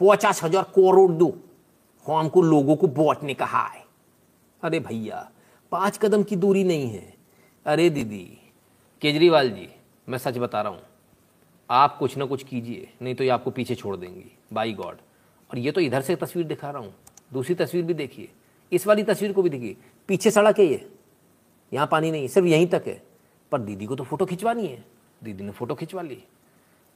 पचास 0.00 0.42
हज़ार 0.44 0.62
करोड़ 0.74 1.10
दो। 1.12 1.26
होम 2.06 2.28
को 2.28 2.42
लोगों 2.42 2.76
को 2.76 2.86
बांटने 2.88 3.34
कहा 3.34 3.62
है। 3.66 3.82
अरे 4.62 4.80
भैया 4.80 5.28
पाँच 5.74 5.96
कदम 5.98 6.22
की 6.22 6.36
दूरी 6.36 6.62
नहीं 6.64 6.90
है। 6.90 7.02
अरे 7.66 7.88
दीदी, 7.90 8.26
केजरीवाल 9.02 9.50
जी, 9.50 9.68
मैं 10.08 10.18
सच 10.18 10.36
बता 10.38 10.60
रहा 10.62 10.72
हूँ, 10.72 10.82
आप 11.70 11.96
कुछ 11.98 12.16
ना 12.16 12.24
कुछ 12.24 12.42
कीजिए, 12.42 12.88
नहीं 13.02 13.14
तो 13.14 13.24
ये 13.24 13.30
आपको 13.30 13.50
पीछे 13.50 13.74
छोड़ 13.74 13.96
देंगी। 13.96 14.24
बाई 14.52 14.72
गॉड 14.72 14.98
और 15.50 15.58
ये 15.58 15.72
तो 15.72 15.80
इधर 15.80 16.02
से 16.02 16.16
तस्वीर 16.16 16.46
दिखा 16.46 16.70
रहा 16.70 16.82
हूँ, 16.82 16.94
दूसरी 17.32 17.54
तस्वीर 17.54 17.84
भी 17.84 17.94
देखिए। 17.94 18.28
इस 18.72 18.86
वाली 18.86 19.02
तस्वीर 19.02 19.32
को 19.32 19.42
भी 19.42 19.50
देखिए, 19.50 19.76
पीछे 20.08 20.30
सड़क 20.30 20.58
है 20.58 20.66
ये, 20.66 20.88
यहाँ 21.72 21.86
पानी 21.86 22.10
नहीं, 22.10 22.28
सिर्फ़ 22.28 22.48
यहीं 22.48 22.66
तक 22.68 22.84
है। 22.86 23.02
पर 23.52 23.60
दीदी 23.60 23.86
को 23.86 23.96
तो 23.96 24.04
फ़ोटो 24.04 24.26
खिंचवानी 24.26 24.66
है, 24.66 24.84
दीदी 25.24 25.44
ने 25.44 25.52
फ़ोटो 25.52 25.74
खिंचवा 25.74 26.02
ली। 26.02 26.22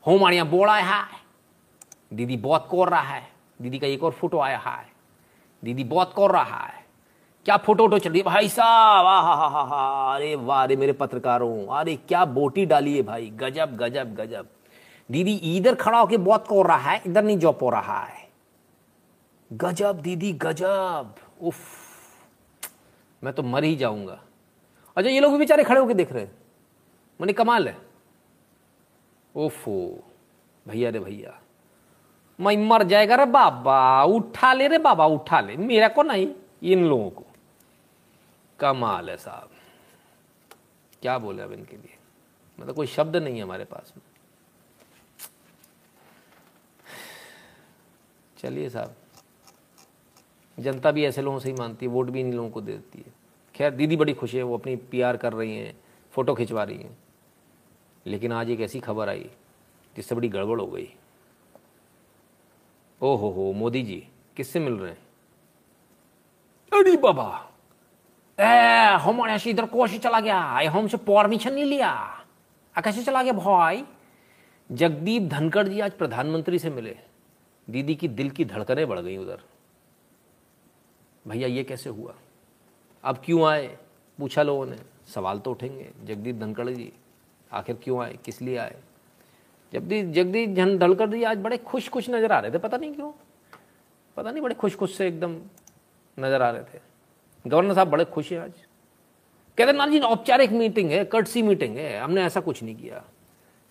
हो 0.05 0.19
माड़िया 0.19 0.45
बोड़ा 0.47 0.77
है 0.77 1.05
दीदी 2.13 2.37
बहुत 2.39 2.67
कोर 2.71 2.89
रहा 2.89 3.01
है, 3.03 3.29
दीदी 3.61 3.79
का 3.79 3.87
एक 3.87 4.03
और 4.05 4.13
फ़ोटो 4.13 4.39
आया 4.41 4.59
है 4.59 4.87
दीदी 5.63 5.85
बहुत 5.87 6.13
कोर 6.13 6.33
रहा 6.33 6.65
है। 6.65 6.87
क्या 7.49 7.57
फ़ोटो 7.57 7.83
वोटो 7.85 7.99
चल 7.99 8.11
रही 8.11 8.19
है? 8.19 8.25
भाई 8.25 8.49
साहब 8.49 9.07
हा 9.07 9.21
हा 9.21 9.49
हा 9.49 9.63
हा, 9.63 10.15
अरे 10.17 10.35
वाह, 10.35 10.63
अरे 10.63 10.77
मेरे 10.77 10.93
पत्रकारों, 10.93 11.67
अरे 11.67 11.97
क्या 11.97 12.25
बोटी 12.25 12.67
डाली 12.67 12.97
है 12.97 13.03
भाई। 13.03 13.31
गजब 13.31 13.77
गजब 13.77 14.15
गजब। 14.15 14.47
दीदी, 15.11 15.35
इधर 15.35 15.75
खड़ा 15.75 15.99
होके 15.99 16.17
बहुत 16.17 16.47
कोर 16.47 16.67
रहा 16.67 16.91
है, 16.91 17.03
इधर 17.07 17.25
नहीं 17.25 17.39
जॉप 17.39 17.63
हो 17.63 17.71
रहा 17.71 18.01
है। 18.01 18.29
गजब, 19.53 20.01
दीदी, 20.01 20.33
गजब। 20.33 21.15
उफ, 21.43 21.61
मैं 23.25 23.35
तो 23.35 23.43
मर 23.43 23.65
ही 23.65 23.77
जाऊँगा। 23.77 24.21
अच्छा 24.97 25.11
ये 25.11 25.21
लोग 25.21 25.33
भी 25.33 25.39
बेचारे 25.39 25.65
खड़े 25.65 25.81
होके 25.81 25.95
देख 25.95 26.13
रहे 26.13 26.23
हैं। 26.23 26.39
मैंने 27.21 27.33
कमाल 27.33 27.69
है। 27.69 27.79
ओफो, 29.37 30.05
भैया 30.69 30.91
रे 30.91 31.01
भैया। 31.01 31.41
मैं 32.41 32.57
मर 32.57 32.83
जाएगा 32.83 33.15
रे 33.15 33.25
बाबा, 33.25 34.05
उठा 34.05 34.53
ले 34.53 34.69
रे 34.69 34.79
बाबा, 34.79 35.07
उठा 35.07 35.41
ले। 35.41 35.57
मेरा 35.57 35.89
को 35.89 36.03
नहीं 36.03 36.29
इन 36.63 36.85
लोगों 36.85 37.11
को। 37.11 37.25
कमाल 38.61 39.11
है 39.11 39.17
साहब। 39.17 39.51
क्या 41.03 41.19
बोले 41.19 41.43
अब 41.43 41.53
इनके 41.53 41.77
लिए? 41.77 41.99
मतलब 42.61 42.75
कोई 42.75 42.87
शब्द 42.87 43.17
नहीं 43.17 43.37
है 43.37 43.43
हमारे 43.43 43.65
पास 43.65 43.93
में। 43.97 44.03
चलिए 48.39 48.71
साहब। 48.71 48.97
जनता 50.59 50.91
भी 50.91 51.05
ऐसे 51.05 51.23
लोगों 51.23 51.39
से 51.39 51.51
ही 51.51 51.57
मानती 51.57 51.87
है, 51.87 51.93
वोट 51.93 52.07
भी 52.07 52.21
इन 52.21 52.33
लोगों 52.33 52.51
को 52.51 52.61
दे 52.61 52.73
देती 52.73 52.99
है। 52.99 53.13
खैर, 53.55 53.75
दीदी 53.75 53.97
बड़ी 53.97 54.15
खुश 54.15 54.35
है, 54.35 54.43
वो 54.43 54.59
अपनी 54.59 54.77
पीआर 54.77 55.17
कर 55.17 55.33
रही 55.33 55.57
हैं, 55.57 55.81
फ़ोटो 56.11 56.35
खिंचवा 56.35 56.65
रही 56.65 56.79
हैं। 56.79 56.99
लेकिन 58.07 58.33
आज 58.33 58.51
एक 58.51 58.61
ऐसी 58.61 58.81
खबर 58.81 59.09
आई, 59.09 59.31
जिससे 59.97 60.15
बड़ी 60.15 60.29
गड़बड़ 60.29 60.61
हो 60.61 60.67
गई। 60.67 60.95
ओ 63.03 63.17
हो 63.17 63.31
हो, 63.31 63.53
मोदी 63.53 63.83
जी, 63.83 64.09
किससे 64.37 64.61
मिल 64.61 64.73
रहे 64.73 64.91
हैं? 64.91 64.99
अरे 66.73 66.97
बाबा! 66.97 67.48
ए 68.39 68.99
हमारे 69.03 69.51
इधर 69.51 69.67
कोश 69.67 69.97
चला 69.99 70.21
गया। 70.21 70.39
हमसे 70.71 70.97
परमिशन 70.97 71.55
नहीं 71.55 71.65
लिया। 71.65 71.93
कैसे 72.77 73.03
चला 73.03 73.23
गया 73.23 73.33
भाई? 73.33 73.85
जगदीप 74.71 75.23
धनखड़ 75.23 75.67
जी 75.69 75.81
आज 75.81 75.93
प्रधानमंत्री 75.93 76.59
से 76.59 76.71
मिले। 76.71 76.97
दीदी 77.69 77.95
की 77.95 78.09
दिल 78.09 78.31
की 78.31 78.45
धड़कनें 78.45 78.87
बढ़ 78.89 78.99
गई 79.01 79.17
उधर। 79.17 79.41
भैया, 81.25 81.49
ये 81.49 81.65
कैसे 81.65 81.91
हुआ? 81.91 82.15
अब 83.05 83.23
क्यों 83.25 83.47
आए? 83.49 83.67
पूछा 84.19 84.43
लोगों 84.43 84.67
ने। 84.67 84.77
सवाल 85.15 85.39
तो 85.39 85.51
उठेंगे। 85.51 85.91
जगदीप 86.05 86.37
धनखड़ 86.37 86.69
जी, 86.69 86.93
आखिर 87.51 87.77
क्यों 87.83 88.03
आए? 88.03 88.19
किस 88.25 88.41
लिए 88.43 88.57
आए? 88.57 88.77
जगदीप 89.73 90.07
जगदीप 90.07 90.55
धन 90.55 90.77
धनखड़ 90.79 91.11
जी 91.11 91.23
आज 91.23 91.39
बड़े 91.39 91.59
खुश 91.59 91.89
खुश 91.89 92.11
नज़र 92.11 92.33
आ 92.33 92.39
रहे 92.41 92.53
थे। 92.53 92.59
पता 92.59 92.77
नहीं 92.77 92.95
क्यों? 92.95 93.13
पता 94.17 94.31
नहीं, 94.31 94.43
बड़े 94.43 94.55
खुश 94.55 94.77
खुश 94.77 94.97
से 94.97 95.09
एकदम 95.09 95.37
नज़र 96.19 96.43
आ 96.43 96.51
रहे 96.51 96.63
थे। 96.65 96.88
गवर्नर 97.49 97.75
साहब 97.75 97.89
बड़े 97.89 98.05
खुश 98.05 98.33
हैं 98.33 98.41
आज। 98.41 98.53
कहते 99.59 99.73
ना 99.73 99.87
जी, 99.87 99.99
औपचारिक 100.01 100.53
मीटिंग 100.53 100.91
है 100.91 101.05
कर्टसी 101.05 101.43
मीटिंग 101.43 101.77
है, 101.77 101.99
हमने 101.99 102.23
ऐसा 102.23 102.41
कुछ 102.41 102.63
नहीं 102.63 102.77
किया। 102.77 103.05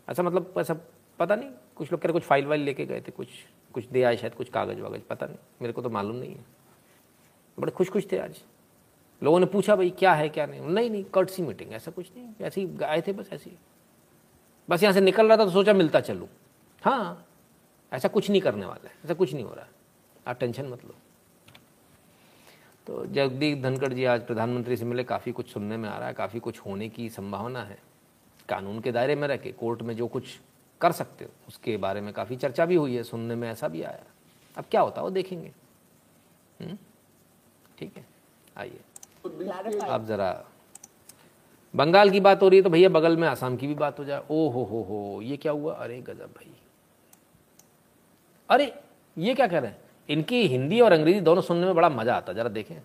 ऐसा 0.07 0.23
मतलब 0.23 0.53
ऐसा 0.57 0.73
पता 1.19 1.35
नहीं, 1.35 1.49
कुछ 1.75 1.91
लोग 1.91 2.01
कह 2.01 2.07
रहे 2.07 2.13
कुछ 2.13 2.23
फ़ाइल 2.23 2.45
वाइल 2.45 2.61
लेके 2.61 2.85
गए 2.85 3.01
थे, 3.01 3.11
कुछ 3.11 3.27
कुछ 3.73 3.85
दे 3.85 4.03
आए 4.03 4.17
शायद, 4.17 4.33
कुछ 4.35 4.49
कागज़ 4.49 4.79
वागज, 4.81 5.01
पता 5.01 5.25
नहीं, 5.25 5.37
मेरे 5.61 5.73
को 5.73 5.81
तो 5.81 5.89
मालूम 5.89 6.15
नहीं 6.15 6.35
है। 6.35 6.45
बड़े 7.57 7.71
खुश 7.71 7.89
खुश 7.89 8.11
थे 8.11 8.17
आज। 8.17 8.41
लोगों 9.21 9.39
ने 9.39 9.45
पूछा, 9.45 9.75
भाई, 9.75 9.89
क्या 9.89 10.13
है, 10.13 10.27
क्या 10.29 10.45
नहीं? 10.45 10.61
नहीं 10.61 10.89
नहीं 10.89 11.03
कर्टसी 11.05 11.43
मीटिंग 11.43 11.71
ऐसा 11.73 11.91
कुछ 11.91 12.11
नहीं, 12.15 12.27
ऐसे 12.41 12.61
ही 12.61 12.83
आए 12.83 13.01
थे, 13.01 13.13
बस 13.13 13.29
ऐसे 13.33 13.51
बस 14.69 14.83
यहाँ 14.83 14.93
से 14.93 15.01
निकल 15.01 15.27
रहा 15.27 15.37
था 15.37 15.45
तो 15.45 15.51
सोचा, 15.51 15.73
मिलता 15.73 15.99
चलूँ। 16.01 16.27
हाँ 16.81 17.25
ऐसा 17.91 18.07
कुछ 18.07 18.29
नहीं 18.29 18.41
करने 18.41 18.65
वाला 18.65 18.89
है, 18.89 18.95
ऐसा 19.05 19.13
कुछ 19.13 19.33
नहीं 19.33 19.43
हो 19.45 19.53
रहा 19.53 19.67
आप 20.27 20.39
टेंशन 20.39 20.65
मत 20.65 20.85
लो। 20.85 20.95
तो 22.87 23.05
जगदीप 23.05 23.61
धनखड़ 23.61 23.93
जी 23.93 24.05
आज 24.05 24.27
प्रधानमंत्री 24.27 24.77
से 24.77 24.85
मिले, 24.85 25.03
काफ़ी 25.03 25.31
कुछ 25.31 25.49
सुनने 25.49 25.77
में 25.77 25.89
आ 25.89 25.97
रहा 25.97 26.07
है, 26.07 26.13
काफ़ी 26.13 26.39
कुछ 26.39 26.59
होने 26.59 26.89
की 26.89 27.09
संभावना 27.09 27.63
है। 27.63 27.79
कानून 28.49 28.79
के 28.79 28.91
दायरे 28.91 29.15
में 29.15 29.27
रह 29.27 29.37
के, 29.37 29.51
कोर्ट 29.51 29.81
में 29.81 29.95
जो 29.95 30.07
कुछ 30.07 30.39
कर 30.81 30.91
सकते 30.91 31.25
हो, 31.25 31.31
उसके 31.47 31.77
बारे 31.77 32.01
में 32.01 32.13
काफ़ी 32.13 32.35
चर्चा 32.35 32.65
भी 32.65 32.75
हुई 32.75 32.95
है, 32.95 33.03
सुनने 33.03 33.35
में 33.35 33.51
ऐसा 33.51 33.67
भी 33.67 33.81
आया। 33.81 34.03
अब 34.57 34.65
क्या 34.71 34.81
होता 34.81 35.01
है, 35.01 35.03
वो 35.03 35.09
देखेंगे। 35.09 35.51
हम्म? 36.61 36.77
ठीक 37.77 37.97
है, 37.97 38.05
आइए। 38.57 38.79
अब 39.89 40.05
ज़रा, 40.05 40.45
बंगाल 41.75 42.09
की 42.09 42.19
बात 42.19 42.43
हो 42.43 42.49
रही 42.49 42.59
है 42.59 42.63
तो 42.63 42.69
भैया 42.69 42.89
बगल 42.89 43.17
में 43.17 43.27
आसाम 43.27 43.57
की 43.57 43.67
भी 43.67 43.75
बात 43.75 43.99
हो 43.99 44.05
जाए। 44.05 44.23
ओ 44.31 44.49
हो 44.49 44.63
हो 44.63 44.81
हो, 44.83 45.21
ये 45.21 45.37
क्या 45.37 45.51
हुआ? 45.51 45.73
अरे 45.73 46.01
गजब 46.01 46.27
भाई। 46.27 46.51
अरे, 48.49 48.79
ये 49.17 49.35
क्या 49.35 49.47
कह 49.47 49.59
रहे 49.59 49.71
हैं? 49.71 49.86
इनकी 50.09 50.45
हिंदी 50.47 50.79
और 50.81 50.93
अंग्रेज़ी 50.93 51.19
दोनों 51.21 51.41
सुनने 51.41 51.65
में 51.65 51.75
बड़ा 51.75 51.89
मज़ा 51.89 52.15
आता 52.15 52.33
जरा 52.33 52.49
देखें 52.59 52.75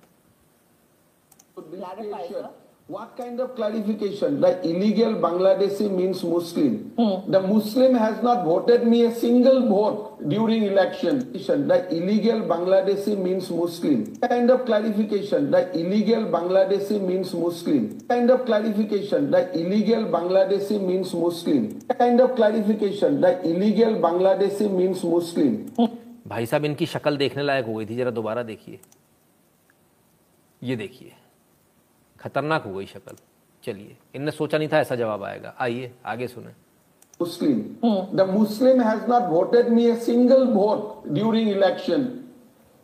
What 2.89 3.16
kind 3.16 3.40
of 3.40 3.55
clarification? 3.55 4.40
The 4.40 4.61
illegal 4.69 5.15
Bangladeshi 5.15 5.89
means 5.90 6.23
Muslim. 6.24 6.90
Hmm. 6.97 7.31
The 7.31 7.40
Muslim 7.40 7.94
has 7.94 8.23
not 8.23 8.44
voted 8.44 8.86
me 8.86 9.05
a 9.05 9.15
single 9.15 9.69
vote 9.69 10.28
during 10.28 10.65
election. 10.65 11.32
The 11.32 11.86
illegal 11.90 12.40
Bangladeshi 12.43 13.16
means 13.16 13.49
Muslim. 13.51 14.16
Kind 14.16 14.51
of 14.51 14.66
clarification. 14.66 15.51
The 15.53 15.70
illegal 15.78 16.24
Bangladeshi 16.24 17.01
means 17.01 17.32
Muslim. 17.32 18.01
Kind 18.09 18.31
of 18.31 18.44
clarification. 18.44 19.31
The 19.31 19.57
illegal 19.59 20.05
Bangladeshi 20.07 20.85
means 20.85 21.15
Muslim. 21.15 21.81
Kind 21.99 22.20
of 22.20 22.35
clarification. 22.35 23.20
The 23.20 23.40
illegal 23.49 23.94
Bangladeshi 23.94 24.70
means 24.70 25.05
Muslim. 25.05 25.70
भाई 26.33 26.47
साहब 26.47 26.65
इनकी 26.65 26.87
शक्ल 26.87 27.17
देखने 27.17 27.43
लायक 27.43 27.67
हो 27.67 27.75
गई 27.75 27.87
थी 27.87 27.97
जरा 27.97 28.11
दोबारा 28.11 28.43
देखिए। 28.43 28.79
ये 30.63 30.77
देखिए 30.77 31.13
खतरनाक 32.21 32.65
हो 32.65 32.73
गई 32.75 32.87
शक्ल। 32.87 33.17
चलिए 33.65 33.97
इनने 34.15 34.31
सोचा 34.31 34.59
नहीं 34.59 34.69
था 34.69 34.79
ऐसा 34.81 34.95
जवाब 34.97 35.25
आएगा। 35.25 35.55
आइए 35.61 35.91
आगे 36.07 36.27
सुने। 36.29 36.53
Muslim. 37.21 37.61
The 38.17 38.29
Muslim 38.31 38.81
has 38.83 39.07
not 39.11 39.29
voted 39.31 39.69
me 39.69 39.87
a 39.91 39.97
single 40.07 40.47
vote 40.55 41.09
during 41.09 41.51
election 41.51 42.09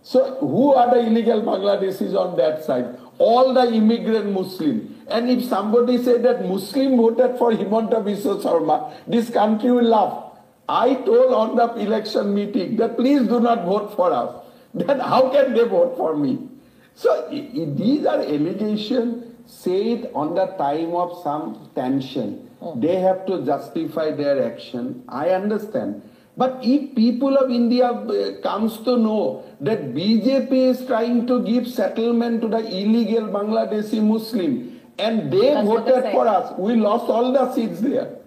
so 0.07 0.25
who 0.45 0.71
are 0.75 0.95
the 0.95 1.07
illegal 1.07 1.41
Bangladesh 1.49 2.03
on 2.03 2.37
that 2.37 2.61
side 2.69 2.95
all 3.23 3.55
the 3.55 3.69
immigrant 3.75 4.33
Muslim 4.37 4.81
and 5.11 5.31
if 5.31 5.49
somebody 5.49 5.99
say 5.99 6.19
that 6.29 6.47
Muslim 6.47 7.01
voted 7.01 7.37
for 7.39 7.55
Himanta 7.55 7.95
Biswa 8.05 8.39
Sarma 8.41 8.77
this 9.09 9.31
country 9.33 9.71
will 9.71 9.91
laugh 9.91 10.27
I 10.69 10.95
told 10.95 11.33
on 11.33 11.57
the 11.57 11.75
election 11.77 12.35
meeting 12.35 12.77
that 12.77 12.97
please 12.97 13.27
do 13.27 13.41
not 13.41 13.65
vote 13.65 13.95
for 13.97 14.13
us. 14.13 14.45
Then 14.75 15.01
how 15.01 15.31
can 15.31 15.55
they 15.55 15.65
vote 15.65 15.97
for 15.97 16.15
me? 16.17 16.49
So 16.95 17.29
these 17.31 18.05
are 18.07 18.21
allegations 18.21 19.25
said 19.47 20.11
on 20.15 20.35
the 20.35 20.47
time 20.59 20.95
of 20.95 21.23
some 21.23 21.71
tension. 21.75 22.51
They 22.77 22.97
have 22.97 23.25
to 23.27 23.45
justify 23.47 24.11
their 24.11 24.45
action. 24.45 25.05
I 25.09 25.31
understand. 25.31 26.03
But 26.37 26.61
if 26.63 26.95
people 26.95 27.37
of 27.37 27.51
India 27.51 27.87
uh, 27.87 28.41
comes 28.43 28.79
to 28.83 28.97
know 28.97 29.45
that 29.61 29.95
BJP 29.95 30.53
is 30.53 30.87
trying 30.87 31.27
to 31.27 31.43
give 31.45 31.67
settlement 31.67 32.43
to 32.43 32.49
the 32.49 32.59
illegal 32.59 33.23
Bangladeshi 33.23 34.01
Muslim 34.03 34.81
and 34.99 35.33
they 35.33 35.51
That's 35.55 35.67
voted 35.67 36.13
for 36.13 36.29
us, 36.29 36.57
we 36.59 36.75
lost 36.75 37.11
all 37.11 37.33
the 37.33 37.53
seats 37.55 37.81
there. 37.81 38.18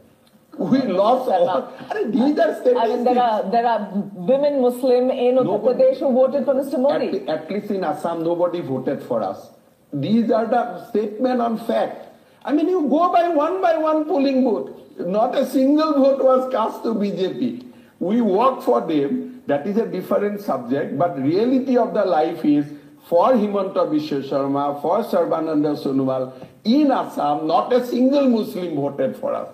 We 0.58 0.82
lost 0.82 1.30
all. 1.32 1.74
Arre, 1.90 2.12
these 2.12 2.38
are 2.38 2.54
statistics. 2.56 2.80
I 2.80 2.88
mean, 2.88 3.04
there 3.06 3.20
are 3.24 3.50
there 3.52 3.66
are 3.66 3.90
women 4.14 4.62
Muslim 4.62 5.10
in 5.10 5.36
Uttar 5.36 5.46
Nobody- 5.46 5.84
Pradesh 5.84 6.00
who 6.00 6.12
voted 6.14 6.46
for 6.46 6.54
Mr. 6.56 6.80
Modi. 6.80 7.22
At, 7.22 7.30
at 7.44 7.52
least 7.52 7.72
in 7.72 7.84
Assam, 7.84 8.24
nobody 8.24 8.60
voted 8.62 9.02
for 9.04 9.24
us. 9.24 9.50
These 9.94 10.30
are 10.32 10.46
the 10.46 10.90
statement 10.90 11.42
on 11.42 11.58
fact. 11.66 12.08
I 12.44 12.52
mean, 12.52 12.68
you 12.68 12.82
go 12.90 13.12
by 13.14 13.30
one 13.30 13.62
by 13.62 13.78
one 13.78 14.06
polling 14.06 14.44
booth. 14.44 14.70
Not 15.00 15.36
a 15.38 15.46
single 15.46 15.94
vote 15.94 16.24
was 16.24 16.52
cast 16.52 16.84
to 16.84 16.90
BJP. 16.96 17.66
We 18.00 18.20
work 18.22 18.62
for 18.62 18.82
them. 18.82 19.42
That 19.48 19.66
is 19.66 19.78
a 19.78 19.86
different 19.86 20.42
subject. 20.42 20.98
But 20.98 21.18
reality 21.22 21.78
of 21.78 21.94
the 21.94 22.04
life 22.06 22.44
is 22.46 22.66
for 23.08 23.32
Himanta 23.34 23.88
Biswa 23.92 24.22
Sharma, 24.30 24.82
for 24.82 25.04
Sarbananda 25.04 25.76
Sonowal, 25.84 26.34
in 26.64 26.92
Assam, 26.92 27.48
not 27.48 27.74
a 27.74 27.86
single 27.86 28.30
Muslim 28.30 28.76
voted 28.76 29.16
for 29.18 29.34
us. 29.34 29.50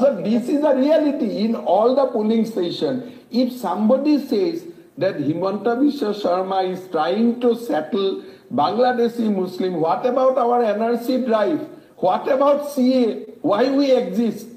So 0.00 0.10
this 0.26 0.48
is 0.48 0.60
the 0.62 0.74
reality 0.74 1.30
in 1.44 1.54
all 1.54 1.94
the 1.94 2.06
polling 2.12 2.44
station. 2.46 3.00
If 3.30 3.52
somebody 3.52 4.18
says 4.26 4.64
that 4.98 5.16
Himanta 5.16 5.74
Biswa 5.80 6.12
Sharma 6.20 6.60
is 6.72 6.86
trying 6.88 7.40
to 7.40 7.54
settle 7.54 8.22
Bangladeshi 8.52 9.26
Muslim, 9.34 9.80
what 9.80 10.06
about 10.06 10.38
our 10.38 10.62
NRC 10.62 11.26
drive? 11.26 11.60
What 11.96 12.28
about 12.28 12.70
CA? 12.70 13.24
Why 13.42 13.70
we 13.70 13.90
exist? 13.96 14.48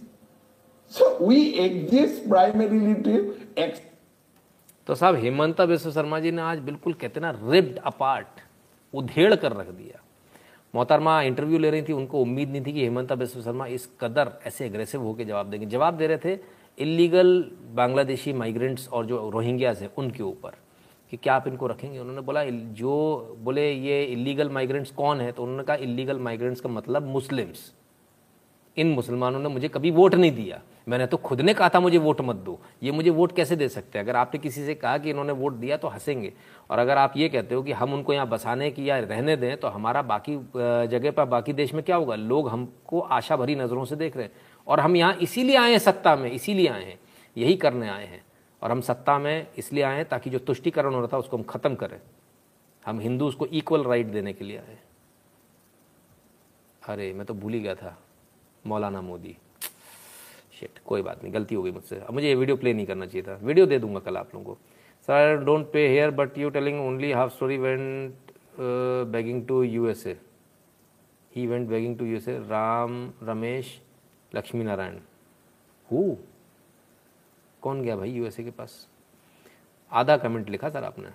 So 0.90 1.18
we 1.20 1.60
exist 1.60 2.30
primarily 2.30 2.96
to 3.10 3.18
ex- 3.58 3.82
तो 4.88 4.96
साहब 4.96 5.16
हेमंता 5.16 5.64
विश्व 5.64 5.92
शर्मा 5.92 6.20
जी 6.20 6.32
ने 6.32 6.42
आज 6.42 6.60
बिल्कुल 6.70 6.94
कहते 7.02 7.20
ना 7.20 7.30
ripped 7.52 7.78
apart 7.92 8.42
उधेड़ 9.02 9.36
कर 9.36 9.52
रख 9.58 9.68
दिया 9.68 10.00
मोहतरमा 10.74 11.22
इंटरव्यू 11.22 11.58
ले 11.60 11.70
रही 11.72 11.82
थी, 11.82 11.94
उनको 11.94 12.22
उम्मीद 12.22 12.50
नहीं 12.50 12.66
थी 12.66 12.74
कि 12.74 12.84
हेमंता 12.84 13.16
बिस्व 13.16 13.42
शर्मा 13.42 13.66
इस 13.68 13.88
कदर 14.02 14.32
ऐसे 14.48 14.66
एग्रेसिव 14.66 15.02
होकर 15.02 15.24
जवाब 15.24 15.50
देंगे। 15.50 15.66
जवाब 15.66 15.98
दे 15.98 16.08
रहे 16.08 16.18
थे 16.18 16.40
इलीगल 16.78 17.52
बांग्लादेशी 17.76 18.34
माइग्रेंट्स 18.34 18.88
और 18.90 19.06
जो 19.06 19.30
रोहिंग्याज 19.30 19.82
हैं, 19.82 19.90
उनके 19.98 20.24
ऊपर, 20.24 20.52
कि 21.12 21.18
क्या 21.18 21.36
आप 21.36 21.48
इनको 21.48 21.68
रखेंगे? 21.68 22.00
उन्होंने 22.00 22.22
बोला 22.22 22.44
जो 22.46 23.38
बोले, 23.40 23.72
ये 23.72 24.04
इलीगल 24.04 24.50
माइग्रेंट्स 24.50 24.92
कौन 24.92 25.22
है? 25.22 25.32
तो 25.32 25.44
उन्होंने 25.44 25.64
कहा 25.64 25.76
इलीगल 25.76 26.20
माइग्रेंट्स 26.20 26.62
का 26.62 26.70
मतलब 26.70 27.08
मुस्लिम्स। 27.08 27.72
इन 28.78 28.88
मुसलमानों 28.88 29.40
ने 29.40 29.50
मुझे 29.50 29.68
कभी 29.68 29.92
वोट 29.92 30.16
नहीं 30.16 30.32
दिया। 30.32 30.62
मैंने 30.88 31.06
तो 31.08 31.18
खुद 31.18 31.42
ने 31.42 31.54
कहा 31.54 31.70
था, 31.70 31.80
मुझे 31.80 31.98
वोट 31.98 32.22
मत 32.22 32.36
दो। 32.36 32.60
ये 32.84 32.92
मुझे 32.92 33.10
वोट 33.10 33.36
कैसे 33.36 33.56
दे 33.56 33.68
सकते 33.70 34.00
हैं? 34.00 34.06
अगर 34.06 34.16
आपने 34.16 34.40
किसी 34.40 34.66
से 34.66 34.76
कहा 34.76 34.98
कि 34.98 35.10
इन्होंने 35.10 35.34
वोट 35.34 35.54
दिया 35.54 35.78
तो 35.78 35.88
हंसेंगे। 35.88 36.34
और 36.70 36.80
अगर 36.80 36.98
आप 36.98 37.14
ये 37.18 37.30
कहते 37.30 37.56
हो 37.56 37.64
कि 37.64 37.72
हम 37.72 37.94
उनको 37.94 38.14
यहाँ 38.14 38.28
बसाने 38.30 38.70
की 38.72 38.90
या 38.90 38.98
रहने 39.00 39.36
दें 39.38 39.56
तो 39.58 39.68
हमारा 39.68 40.02
बाकी 40.02 40.36
जगह 40.88 41.12
पर, 41.12 41.26
बाकी 41.26 41.54
देश 41.54 41.74
में 41.74 41.84
क्या 41.84 41.96
होगा? 41.96 42.16
लोग 42.16 42.50
हमको 42.50 43.00
आशा 43.00 43.36
भरी 43.38 43.56
नज़रों 43.56 43.86
से 43.86 43.96
देख 43.96 44.18
रहे 44.18 44.26
हैं। 44.26 44.32
और 44.68 44.80
हम 44.80 44.96
यहाँ 44.96 45.14
इसीलिए 45.14 45.58
आए 45.58 45.72
हैं, 45.72 45.80
सत्ता 45.80 46.16
में 46.16 46.32
इसीलिए 46.32 46.68
आए 46.68 46.84
हैं। 46.84 47.00
यही 47.38 47.56
करने 47.56 47.90
आए 47.90 48.06
हैं। 48.06 48.24
और 48.62 48.72
हम 48.72 48.82
सत्ता 48.82 49.18
में 49.20 49.48
इसलिए 49.58 49.84
आए 49.84 49.96
हैं 49.96 50.06
ताकि 50.06 50.30
जो 50.30 50.40
तुष्टिकरण 50.40 50.94
हो 50.94 51.00
रहा 51.00 51.10
था, 51.14 51.18
उसको 51.18 51.38
हम 51.38 51.44
ख़त्म 51.44 51.76
करें। 51.76 52.00
हम 52.86 53.00
हिंदू 53.00 53.28
उसको 53.28 53.46
इक्वल 53.46 53.84
राइट 53.84 54.08
देने 54.08 54.34
के 54.34 54.46
लिए 54.46 54.58
आए 54.58 54.78
अरे, 56.84 57.14
मैं 57.14 57.26
तो 57.26 57.34
भूल 57.34 57.54
ही 57.54 57.60
गया 57.60 57.76
था। 57.76 57.98
मौलाना 58.66 59.02
मोदी। 59.02 59.36
शिट 60.54 60.80
कोई 60.86 61.02
बात 61.02 61.24
नहीं, 61.24 61.34
गलती 61.34 61.56
हो 61.56 61.64
गई 61.64 61.72
मुझसे। 61.72 62.00
अब 62.00 62.14
मुझे 62.14 62.28
ये 62.28 62.36
वीडियो 62.36 62.58
प्ले 62.58 62.74
नहीं 62.74 62.86
करना 62.86 63.06
चाहिए 63.06 63.28
था। 63.28 63.40
वीडियो 63.44 63.66
दे 63.66 63.80
दूँगा 63.80 64.00
कल 64.00 64.18
आप 64.18 64.36
लोगों 64.36 64.54
को। 64.54 64.60
Sir 65.08 65.44
don't 65.46 65.72
pay 65.72 65.88
here 65.88 66.12
but 66.12 66.38
you 66.38 66.50
telling 66.50 66.80
only 66.82 67.12
half 67.12 67.34
story 67.34 67.58
went 67.58 68.32
begging 69.12 69.46
to 69.48 69.62
U 69.64 69.88
S 69.88 70.06
A 70.08 70.16
he 71.32 71.48
went 71.48 71.68
begging 71.70 71.98
to 71.98 72.06
U 72.06 72.18
S 72.18 72.28
A 72.28 72.38
Ram 72.40 73.12
Ramesh 73.24 73.80
Lakshmi 74.32 74.64
Narayan 74.64 74.98
who 75.88 76.16
कौन 77.62 77.82
गया 77.82 77.96
भाई 77.96 78.12
यूएसए 78.12 78.44
के 78.44 78.52
पास? 78.52 78.88
आधा 79.92 80.18
कमेंट 80.18 80.50
लिखा 80.50 80.70
सर 80.70 80.84
आपने। 80.84 81.10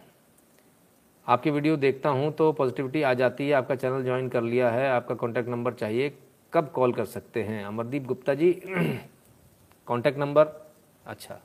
आपकी 1.26 1.50
video 1.50 1.76
देखता 1.76 2.08
हूँ 2.08 2.32
तो 2.32 2.52
पॉजिटिविटी 2.52 3.02
आ 3.02 3.12
जाती 3.14 3.48
है। 3.48 3.52
आपका 3.54 3.74
चैनल 3.74 4.04
ज्वाइन 4.04 4.28
कर 4.28 4.42
लिया 4.42 4.70
है। 4.70 4.88
आपका 4.90 5.14
कॉन्टैक्ट 5.14 5.48
नंबर 5.48 5.72
चाहिए। 5.74 6.12
कब 6.52 6.70
कॉल 6.74 6.92
कर 6.92 7.04
सकते 7.06 7.42
हैं? 7.42 7.64
अमरदीप 7.64 8.06
गुप्ता 8.06 8.34
जी 8.34 8.52
कॉन्टैक्ट 9.88 10.18
नंबर 10.18 10.46
अच्छा 11.06 11.40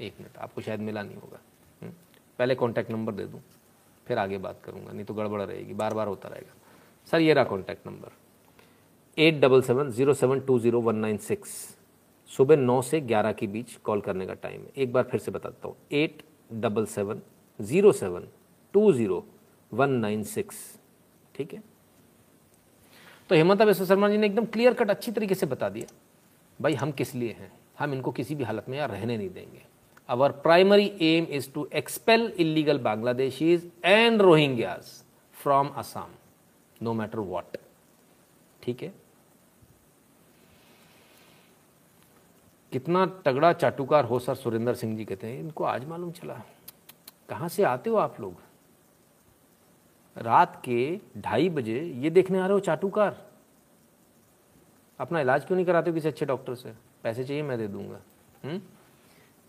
एक 0.00 0.14
मिनट 0.20 0.36
आपको 0.38 0.60
शायद 0.60 0.80
मिला 0.80 1.02
नहीं 1.02 1.16
होगा। 1.16 1.38
हम्म, 1.82 1.92
पहले 2.38 2.54
कॉन्टैक्ट 2.54 2.90
नंबर 2.90 3.12
दे 3.14 3.24
दूँ 3.24 3.40
फिर 4.06 4.18
आगे 4.18 4.38
बात 4.38 4.60
करूँगा 4.64 4.92
नहीं 4.92 5.04
तो 5.04 5.14
गड़बड़ 5.14 5.40
रहेगी 5.42 5.74
बार 5.74 5.94
बार 5.94 6.06
होता 6.08 6.28
रहेगा। 6.28 6.54
सर 7.08 7.20
ये 7.20 7.34
रहा 7.34 7.44
contact 7.44 7.86
number 7.86 8.12
eight 9.18 9.40
double 9.40 9.62
seven 9.62 9.90
zero 9.90 10.14
seven 10.14 10.40
two 10.40 10.58
zero 10.58 10.80
one 10.80 10.96
nine 10.96 11.16
six 11.18 11.50
सुबह 12.30 12.56
नौ 12.56 12.80
से 12.82 13.00
ग्यारह 13.00 13.32
के 13.32 13.46
बीच 13.46 13.74
कॉल 13.84 14.00
करने 14.00 14.26
का 14.26 14.34
टाइम 14.34 14.60
है। 14.60 14.70
एक 14.76 14.92
बार 14.92 15.04
फिर 15.10 15.20
से 15.20 15.30
बताता 15.30 15.68
हूँ 15.68 15.76
eight 15.92 16.22
double 16.52 16.86
seven 16.86 17.20
zero 17.60 17.92
seven 17.92 18.28
two 18.74 18.92
zero 18.92 19.24
one 19.72 19.90
nine 19.90 20.22
six 20.24 20.56
ठीक 21.34 21.52
है? 21.54 21.62
तो 23.30 23.36
हेमंता 23.36 23.64
विश्व 23.64 23.84
शर्मा 23.86 24.08
जी 24.08 24.16
ने 24.18 24.26
एकदम 24.26 24.44
क्लियर 24.44 24.74
कट 24.74 24.90
अच्छी 24.90 25.12
तरीके 25.12 25.34
से 25.34 25.46
बता 25.46 25.68
दिया। 25.68 25.86
भाई, 26.58 26.74
हम 26.74 26.92
किस 26.92 27.14
लिए 27.14 27.32
हैं? 27.32 27.50
हम 27.78 27.92
इनको 27.94 28.12
किसी 28.12 28.34
भी 28.34 28.44
हालत 28.44 28.68
में 28.68 28.76
यहाँ 28.76 28.88
रहने 28.88 29.16
नहीं 29.16 29.28
देंगे। 29.30 29.62
Our 30.08 30.32
primary 30.42 30.86
aim 31.00 31.26
is 31.30 31.50
to 31.52 31.68
expel 31.74 32.26
illegal 32.38 32.78
Bangladeshis 32.78 33.70
and 33.84 34.22
Rohingyas 34.22 34.90
from 35.34 35.68
Assam 35.76 36.10
no 36.80 36.92
matter 36.92 37.18
what 37.20 37.56
ठीक 38.62 38.82
है? 38.82 38.92
कितना 42.72 43.06
तगड़ा 43.24 43.52
चाटुकार 43.52 44.04
हो 44.04 44.18
सर 44.18 44.34
सुरेंद्र 44.34 44.74
सिंह 44.74 44.96
जी 44.96 45.04
कहते 45.04 45.26
हैं, 45.26 45.40
इनको 45.40 45.64
आज 45.64 45.84
मालूम 45.88 46.10
चला। 46.12 46.42
कहाँ 47.28 47.48
से 47.48 47.62
आते 47.64 47.90
हो 47.90 47.96
आप 47.96 48.20
लोग? 48.20 48.34
रात 50.18 50.62
के 50.64 51.00
ढाई 51.18 51.48
बजे 51.48 51.80
ये 51.80 52.10
देखने 52.10 52.38
आ 52.38 52.44
रहे 52.44 52.52
हो 52.52 52.60
चाटुकार। 52.60 53.26
अपना 55.00 55.20
इलाज 55.20 55.44
क्यों 55.44 55.56
नहीं 55.56 55.66
कराते 55.66 55.90
हो 55.90 55.94
किसी 55.94 56.08
अच्छे 56.08 56.26
डॉक्टर 56.26 56.54
से? 56.54 56.72
पैसे 57.02 57.24
चाहिए, 57.24 57.42
मैं 57.42 57.58
दे 57.58 57.68
दूँगा। 57.68 58.00
हम्म? 58.44 58.60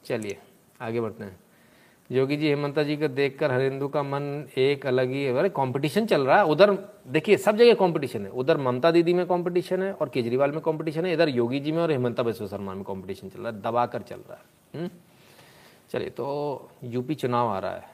चलिए, 0.05 0.38
आगे 0.81 1.01
बढ़ते 1.01 1.23
हैं। 1.23 1.39
योगी 2.11 2.38
जी, 2.38 2.47
हेमंता 2.49 2.83
जी 2.83 2.97
को 2.97 3.07
देखकर 3.07 3.51
हरिंदु 3.51 3.88
का 3.88 4.03
मन 4.03 4.49
एक 4.57 4.85
अलग 4.85 5.09
ही 5.09 5.27
अरे 5.27 5.49
कंपटीशन 5.49 6.05
चल 6.05 6.21
रहा 6.21 6.38
है। 6.38 6.45
उधर, 6.45 6.77
देखिए, 7.07 7.38
सब 7.38 7.57
जगह 7.57 7.73
कंपटीशन 7.73 8.25
है। 8.25 8.31
उधर 8.31 8.57
ममता 8.57 8.91
दीदी 8.91 9.13
में 9.13 9.25
कंपटीशन 9.25 9.83
है 9.83 9.93
और 9.93 10.09
केजरीवाल 10.09 10.51
में 10.51 10.61
कंपटीशन 10.61 11.05
है। 11.05 11.13
इधर 11.13 11.29
योगी 11.29 11.59
जी 11.59 11.71
में 11.71 11.83
और 11.83 11.91
हेमंता 11.91 12.23
बिश्व 12.23 12.47
शर्मा 12.47 12.73
में 12.73 12.83
कंपटीशन 12.83 13.29
चल 13.29 13.39
रहा 13.39 13.51
है। 13.51 13.61
दबा 13.61 13.85
कर 13.85 14.01
चल 14.01 14.17
रहा 14.17 14.33
है। 14.33 14.79
हम्म? 14.79 14.89
चलिए 15.89 16.09
तो 16.09 16.69
यूपी 16.83 17.15
चुनाव 17.15 17.47
आ 17.47 17.59
रहा 17.59 17.71
है। 17.71 17.90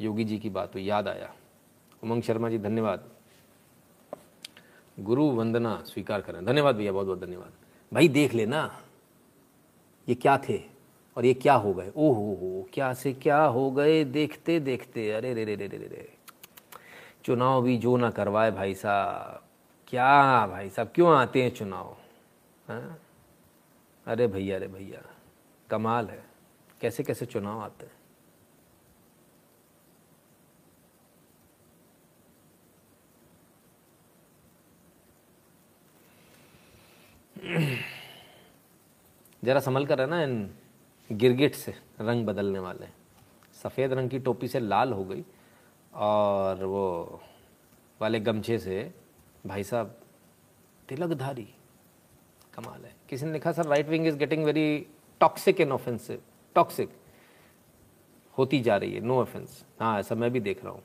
योगी 0.00 0.24
जी 0.24 0.38
की 0.38 0.50
बात 0.50 0.72
तो 0.72 0.78
याद 0.78 1.08
आया। 1.08 1.34
उमंग 2.04 2.22
शर्मा 2.22 2.48
जी, 2.48 2.58
धन्यवाद। 2.58 3.08
गुरु 5.00 5.24
वंदना 5.24 5.82
स्वीकार 5.86 6.20
करें। 6.20 6.44
धन्यवाद 6.44 6.76
भैया, 6.76 6.92
बहुत 6.92 7.06
बहुत 7.06 7.20
धन्यवाद। 7.20 7.52
भाई, 7.94 8.08
देख 8.08 8.34
लेना, 8.34 8.80
ये 10.08 10.14
क्या 10.14 10.38
थे 10.48 10.62
और 11.16 11.24
ये 11.24 11.34
क्या 11.34 11.54
हो 11.54 11.74
गए? 11.74 11.92
ओह, 11.96 12.16
हो 12.16 12.68
क्या 12.72 12.94
से 12.94 13.12
क्या 13.12 13.42
हो 13.42 13.70
गए? 13.70 14.04
देखते 14.04 14.60
देखते, 14.60 15.10
अरे 15.10 15.34
रे 15.34 15.44
रे 15.44 15.56
रे 15.56 15.66
रे 15.66 15.78
रे। 15.78 16.14
चुनाव 17.24 17.62
भी 17.62 17.78
जो 17.78 17.96
ना 17.96 18.10
करवाए 18.10 18.50
भाई 18.50 18.74
साहब। 18.74 19.42
क्या 19.88 20.46
भाई 20.46 20.70
साहब, 20.70 20.90
क्यों 20.94 21.16
आते 21.16 21.42
हैं 21.42 21.50
चुनाव? 21.50 21.96
हाँ? 22.68 22.98
अरे 24.06 24.26
भैया 24.26 24.56
अरे 24.56 24.66
भैया, 24.66 25.02
कमाल 25.70 26.06
है। 26.06 26.24
कैसे 26.80 27.02
कैसे 27.02 27.26
चुनाव 27.26 27.60
आते 27.60 27.86
हैं? 27.86 27.97
जरा 39.42 39.60
संभल 39.60 39.84
कर 39.86 40.00
है 40.00 40.06
ना 40.06 40.22
इन 40.22 40.50
गिरगिट 41.10 41.54
से, 41.54 41.74
रंग 42.00 42.26
बदलने 42.26 42.58
वाले 42.58 42.86
सफ़ेद 43.62 43.92
रंग 43.92 44.10
की 44.10 44.18
टोपी 44.18 44.48
से 44.48 44.60
लाल 44.60 44.92
हो 44.92 45.04
गई 45.04 45.24
और 45.92 46.64
वो 46.64 47.20
वाले 48.00 48.20
गमछे 48.20 48.58
से, 48.58 48.92
भाई 49.46 49.62
साहब, 49.64 49.94
तिलकधारी, 50.88 51.48
कमाल 52.54 52.84
है। 52.84 52.94
किसी 53.08 53.26
ने 53.26 53.32
लिखा, 53.32 53.52
sir 53.52 53.66
right 53.66 53.88
wing 53.88 54.06
is 54.06 54.16
getting 54.16 54.44
very 54.44 54.86
toxic 55.20 55.60
and 55.60 55.72
offensive 55.72 56.22
toxic 56.56 56.90
होती 58.34 58.60
जा 58.60 58.76
रही 58.76 58.94
है 58.94 59.00
नो 59.00 59.20
ऑफेंस 59.20 59.64
हाँ 59.80 59.98
ऐसा 60.00 60.14
मैं 60.14 60.30
भी 60.30 60.40
देख 60.40 60.64
रहा 60.64 60.72
हूँ। 60.72 60.82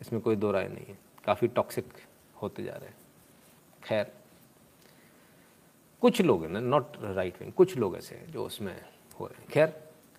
इसमें 0.00 0.20
कोई 0.22 0.36
दो 0.36 0.50
राय 0.52 0.68
नहीं 0.68 0.86
है। 0.88 0.98
काफ़ी 1.24 1.48
टॉक्सिक 1.48 1.92
होते 2.42 2.62
जा 2.64 2.72
रहे 2.72 2.88
हैं। 2.88 2.96
खैर 3.84 4.12
कुछ 6.02 6.20
लोग 6.22 6.42
हैं 6.42 6.50
ना 6.50 6.60
नॉट 6.60 6.96
राइट 7.04 7.34
विंग 7.40 7.52
कुछ 7.52 7.76
लोग 7.78 7.96
ऐसे 7.96 8.14
हैं 8.14 8.32
जो 8.32 8.44
उसमें 8.44 8.74
हो 9.20 9.26
रहे 9.26 9.40
हैं। 9.40 9.48
खैर, 9.50 9.72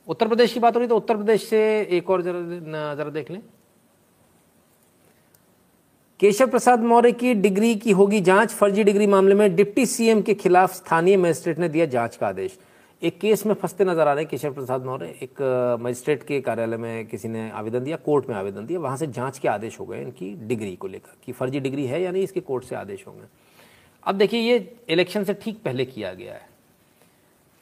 उत्तर 0.08 0.28
प्रदेश 0.28 0.54
की 0.54 0.60
बात 0.60 0.76
हो 0.76 0.80
रही 0.80 0.88
तो 0.88 0.98
उत्तर 0.98 1.16
प्रदेश 1.16 1.48
से 1.49 1.60
एक 1.82 2.10
और 2.10 2.22
जरा 2.22 2.94
जरा 2.95 3.10
देख 3.12 3.32
लें। 3.32 3.41
केशव 6.20 6.48
प्रसाद 6.49 6.84
मौर्य 6.84 7.12
की 7.14 7.34
डिग्री 7.36 7.76
की 7.76 7.91
होगी 7.91 8.22
जाँच। 8.22 8.52
फर्जी 8.52 8.84
डिग्री 8.84 9.08
मामले 9.08 9.36
में 9.36 9.56
डिप्टी 9.56 9.86
सीएम 9.86 10.22
के 10.22 10.34
खिलाफ 10.34 10.74
स्थानीय 10.74 11.18
मजिस्ट्रेट 11.18 11.60
ने 11.60 11.70
दिया 11.70 11.86
जाँच 11.88 12.16
का 12.16 12.28
आदेश। 12.28 12.58
एक 13.02 13.20
केस 13.20 13.45
में 13.45 13.54
फंसते 13.54 13.86
नज़र 13.86 14.08
आ 14.08 14.14
रहे 14.14 14.24
हैं 14.24 14.30
केशव 14.30 14.54
प्रसाद 14.54 14.86
मौर्य। 14.86 15.06
एक 15.24 15.41
मजिस्ट्रेट 15.82 16.24
के 16.24 16.40
कार्यालय 16.41 16.78
में 16.78 17.06
किसी 17.08 17.28
ने 17.28 17.49
आवेदन 17.52 17.84
दिया, 17.84 17.98
कोर्ट 17.98 18.30
में 18.30 18.36
आवेदन 18.36 18.66
दिया। 18.66 18.80
वहाँ 18.80 18.98
से 18.98 19.08
जाँच 19.08 19.38
के 19.40 19.48
आदेश 19.48 19.80
हो 19.80 19.86
गए 19.86 20.02
इनकी 20.02 20.34
डिग्री 20.48 20.76
को 20.76 20.88
लेकर, 20.88 21.18
कि 21.26 21.32
फर्जी 21.32 21.60
डिग्री 21.60 21.86
है 21.86 22.02
या 22.02 22.12
नहीं, 22.12 22.24
इसके 22.24 22.40
कोर्ट 22.40 22.64
से 22.64 22.76
आदेश 22.76 23.06
हो 23.08 23.12
गए 23.12 23.28
अब 24.07 24.15
देखिए, 24.15 24.39
ये 24.39 24.75
इलेक्शन 24.89 25.23
से 25.23 25.34
ठीक 25.34 25.61
पहले 25.63 25.85
किया 25.85 26.13
गया 26.13 26.34
है। 26.34 26.49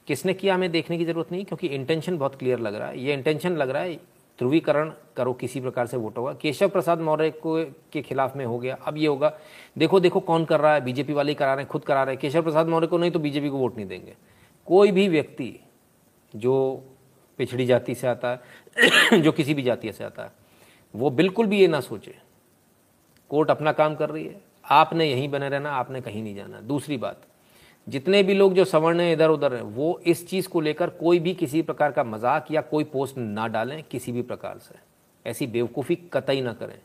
किसने 0.06 0.34
किया, 0.34 0.54
हमें 0.54 0.70
देखने 0.70 0.98
की 0.98 1.04
ज़रूरत 1.04 1.32
नहीं, 1.32 1.44
क्योंकि 1.44 1.66
इंटेंशन 1.66 2.18
बहुत 2.18 2.34
क्लियर 2.34 2.58
लग 2.58 2.74
रहा 2.74 2.88
है। 2.88 3.00
ये 3.00 3.14
इंटेंशन 3.14 3.56
लग 3.56 3.70
रहा 3.70 3.82
है, 3.82 3.94
ध्रुवीकरण 4.38 4.92
करो, 5.16 5.32
किसी 5.32 5.60
प्रकार 5.60 5.86
से 5.86 5.96
वोट 5.96 6.18
होगा। 6.18 6.32
केशव 6.32 6.68
प्रसाद 6.68 7.00
मौर्य 7.00 7.30
को, 7.30 7.64
के 7.64 8.02
खिलाफ 8.02 8.36
में 8.36 8.44
हो 8.44 8.58
गया, 8.58 8.74
अब 8.74 8.96
ये 8.96 9.06
होगा। 9.06 9.38
देखो 9.78 10.00
देखो 10.00 10.20
कौन 10.20 10.44
कर 10.44 10.60
रहा 10.60 10.74
है, 10.74 10.80
बीजेपी 10.80 11.12
वाले 11.12 11.34
करा 11.34 11.54
रहे 11.54 11.62
हैं, 11.62 11.70
खुद 11.70 11.84
करा 11.84 12.04
रहे 12.04 12.14
हैं। 12.14 12.20
केशव 12.20 12.42
प्रसाद 12.42 12.66
मौर्य 12.66 12.86
को 12.86 12.98
नहीं 12.98 13.10
तो 13.10 13.18
बीजेपी 13.18 13.48
को 13.48 13.56
वोट 13.56 13.76
नहीं 13.76 13.86
देंगे। 13.86 14.14
कोई 14.66 14.90
भी 14.90 15.08
व्यक्ति 15.08 15.60
जो 16.36 16.84
पिछड़ी 17.38 17.66
जाति 17.66 17.94
से 17.94 18.06
आता 18.06 18.30
है, 18.30 18.42
जो 19.20 19.32
किसी 19.32 19.54
भी 19.54 19.62
जाति 19.62 19.92
से 19.92 20.04
आता 20.04 20.22
है, 20.22 20.32
वो 20.96 21.10
बिल्कुल 21.10 21.46
भी 21.46 21.60
ये 21.60 21.68
ना 21.68 21.80
सोचे। 21.80 22.16
कोर्ट 23.28 23.50
अपना 23.50 23.72
काम 23.72 23.94
कर 23.94 24.10
रही 24.10 24.24
है। 24.24 24.45
आपने 24.66 25.06
यहीं 25.06 25.28
बने 25.28 25.48
रहना, 25.48 25.70
आपने 25.70 26.00
कहीं 26.00 26.22
नहीं 26.22 26.34
जाना। 26.34 26.60
दूसरी 26.62 26.96
बात, 26.96 27.22
जितने 27.86 28.22
भी 28.22 28.34
लोग 28.34 28.54
जो 28.54 28.64
सवर्ण 28.64 29.00
हैं 29.00 29.12
इधर 29.12 29.30
उधर 29.30 29.54
हैं, 29.54 29.62
वो 29.62 30.00
इस 30.06 30.26
चीज़ 30.28 30.48
को 30.48 30.60
लेकर 30.60 30.90
कोई 30.92 31.18
भी 31.18 31.34
किसी 31.34 31.62
प्रकार 31.62 31.92
का 31.92 32.04
मज़ाक 32.04 32.50
या 32.50 32.60
कोई 32.62 32.84
पोस्ट 32.84 33.18
ना 33.18 33.46
डालें 33.48 33.82
किसी 33.82 34.12
भी 34.12 34.22
प्रकार 34.24 34.58
से। 34.58 34.74
ऐसी 35.26 35.46
बेवकूफ़ी 35.46 35.96
कतई 36.12 36.40
ना 36.40 36.52
करें। 36.52 36.78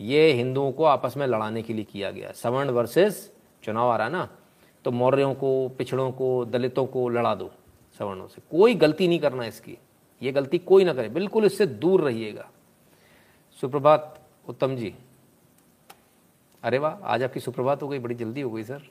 ये 0.00 0.32
हिंदुओं 0.32 0.72
को 0.72 0.84
आपस 0.84 1.16
में 1.16 1.26
लड़ाने 1.26 1.62
के 1.62 1.74
लिए 1.74 1.84
किया 1.84 2.10
गया। 2.10 2.30
सवर्ण 2.32 2.70
वर्सेस 2.70 3.30
चुनाव 3.62 3.90
आ 3.90 3.96
रहा 3.96 4.08
ना 4.08 4.28
तो 4.84 4.90
मौर्यों 4.90 5.32
को, 5.34 5.68
पिछड़ों 5.68 6.10
को, 6.12 6.44
दलितों 6.44 6.84
को 6.86 7.08
लड़ा 7.08 7.34
दो 7.34 7.50
सवर्णों 8.00 8.26
से। 8.26 8.42
कोई 8.50 8.74
गलती 8.74 9.08
नहीं 9.08 9.18
करना 9.18 9.44
इसकी। 9.44 9.76
ये 10.22 10.32
गलती 10.32 10.58
कोई 10.60 10.84
ना 10.84 10.92
करे। 10.92 11.08
बिल्कुल 11.08 11.44
इससे 11.44 11.66
दूर 11.66 12.00
रहिएगा। 12.02 12.48
सुप्रभात, 13.62 14.20
उत्तम 14.48 14.76
जी। 14.76 14.94
अरे 16.68 16.78
वाह, 16.78 16.92
आज 17.04 17.22
आपकी 17.22 17.40
सुप्रभात 17.40 17.82
हो 17.82 17.86
गई, 17.88 17.98
बड़ी 17.98 18.14
जल्दी 18.14 18.40
हो 18.40 18.50
गई, 18.50 18.62
सर। 18.62 18.82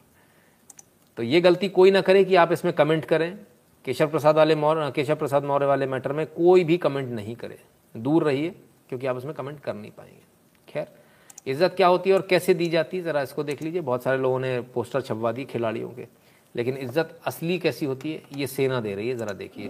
तो 1.18 1.24
ये 1.24 1.42
गलती 1.42 1.68
कोई 1.70 1.92
ना 1.92 2.02
करे 2.02 2.24
कि 2.24 2.36
आप 2.36 2.52
इसमें 2.52 2.74
कमेंट 2.74 3.06
करें। 3.06 3.38
केशव 3.86 4.08
प्रसाद 4.08 4.36
वाले 4.36 4.56
मौर्य 4.56 4.90
केशव 4.92 5.16
प्रसाद 5.16 5.44
मौर्य 5.44 5.66
वाले 5.66 5.86
मैटर 5.86 6.14
में 6.14 6.26
कोई 6.28 6.64
भी 6.64 6.78
कमेंट 6.78 7.10
नहीं 7.10 7.36
करे। 7.36 7.58
दूर 7.96 8.24
रहिए, 8.24 8.50
क्योंकि 8.90 9.08
आप 9.08 9.18
इसमें 9.18 9.34
कमेंट 9.34 9.60
कर 9.60 9.74
नहीं 9.74 9.92
पाएँगे। 9.92 10.22
खैर, 10.68 10.88
इज़्ज़त 11.48 11.76
क्या 11.76 11.88
होती 11.88 12.10
है 12.10 12.16
और 12.16 12.28
कैसे 12.30 12.54
दी 12.54 12.68
जाती 12.68 12.98
है, 12.98 13.04
ज़रा 13.04 13.22
इसको 13.22 13.44
देख 13.44 13.62
लीजिए। 13.62 13.82
बहुत 13.82 14.04
सारे 14.04 14.18
लोगों 14.18 14.40
ने 14.40 14.60
पोस्टर 14.74 15.02
छपवा 15.02 15.32
दी 15.32 15.46
खिलाड़ियों 15.46 15.90
के। 15.90 16.08
लेकिन 16.56 16.78
इज़्ज़त 16.78 17.20
असली 17.26 17.60
कैसी 17.60 17.86
होती 17.86 18.14
है, 18.14 18.22
ये 18.36 18.48
सेना 18.48 18.82
दे 18.82 18.96
रही 18.96 19.10
है, 19.10 19.16
ज़रा 19.16 19.34
देखिए। 19.36 19.68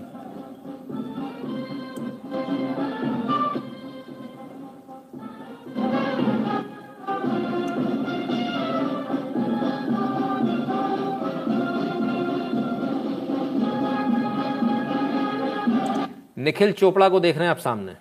निखिल 16.37 16.71
चोपड़ा 16.71 17.07
को 17.09 17.19
देख 17.19 17.37
रहे 17.37 17.43
हैं 17.43 17.51
आप 17.51 17.57
सामने। 17.57 17.91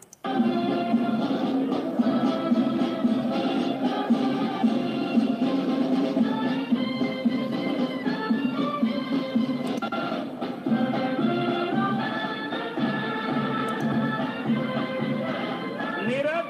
नीरज 16.07 16.47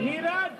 नीरज। 0.00 0.50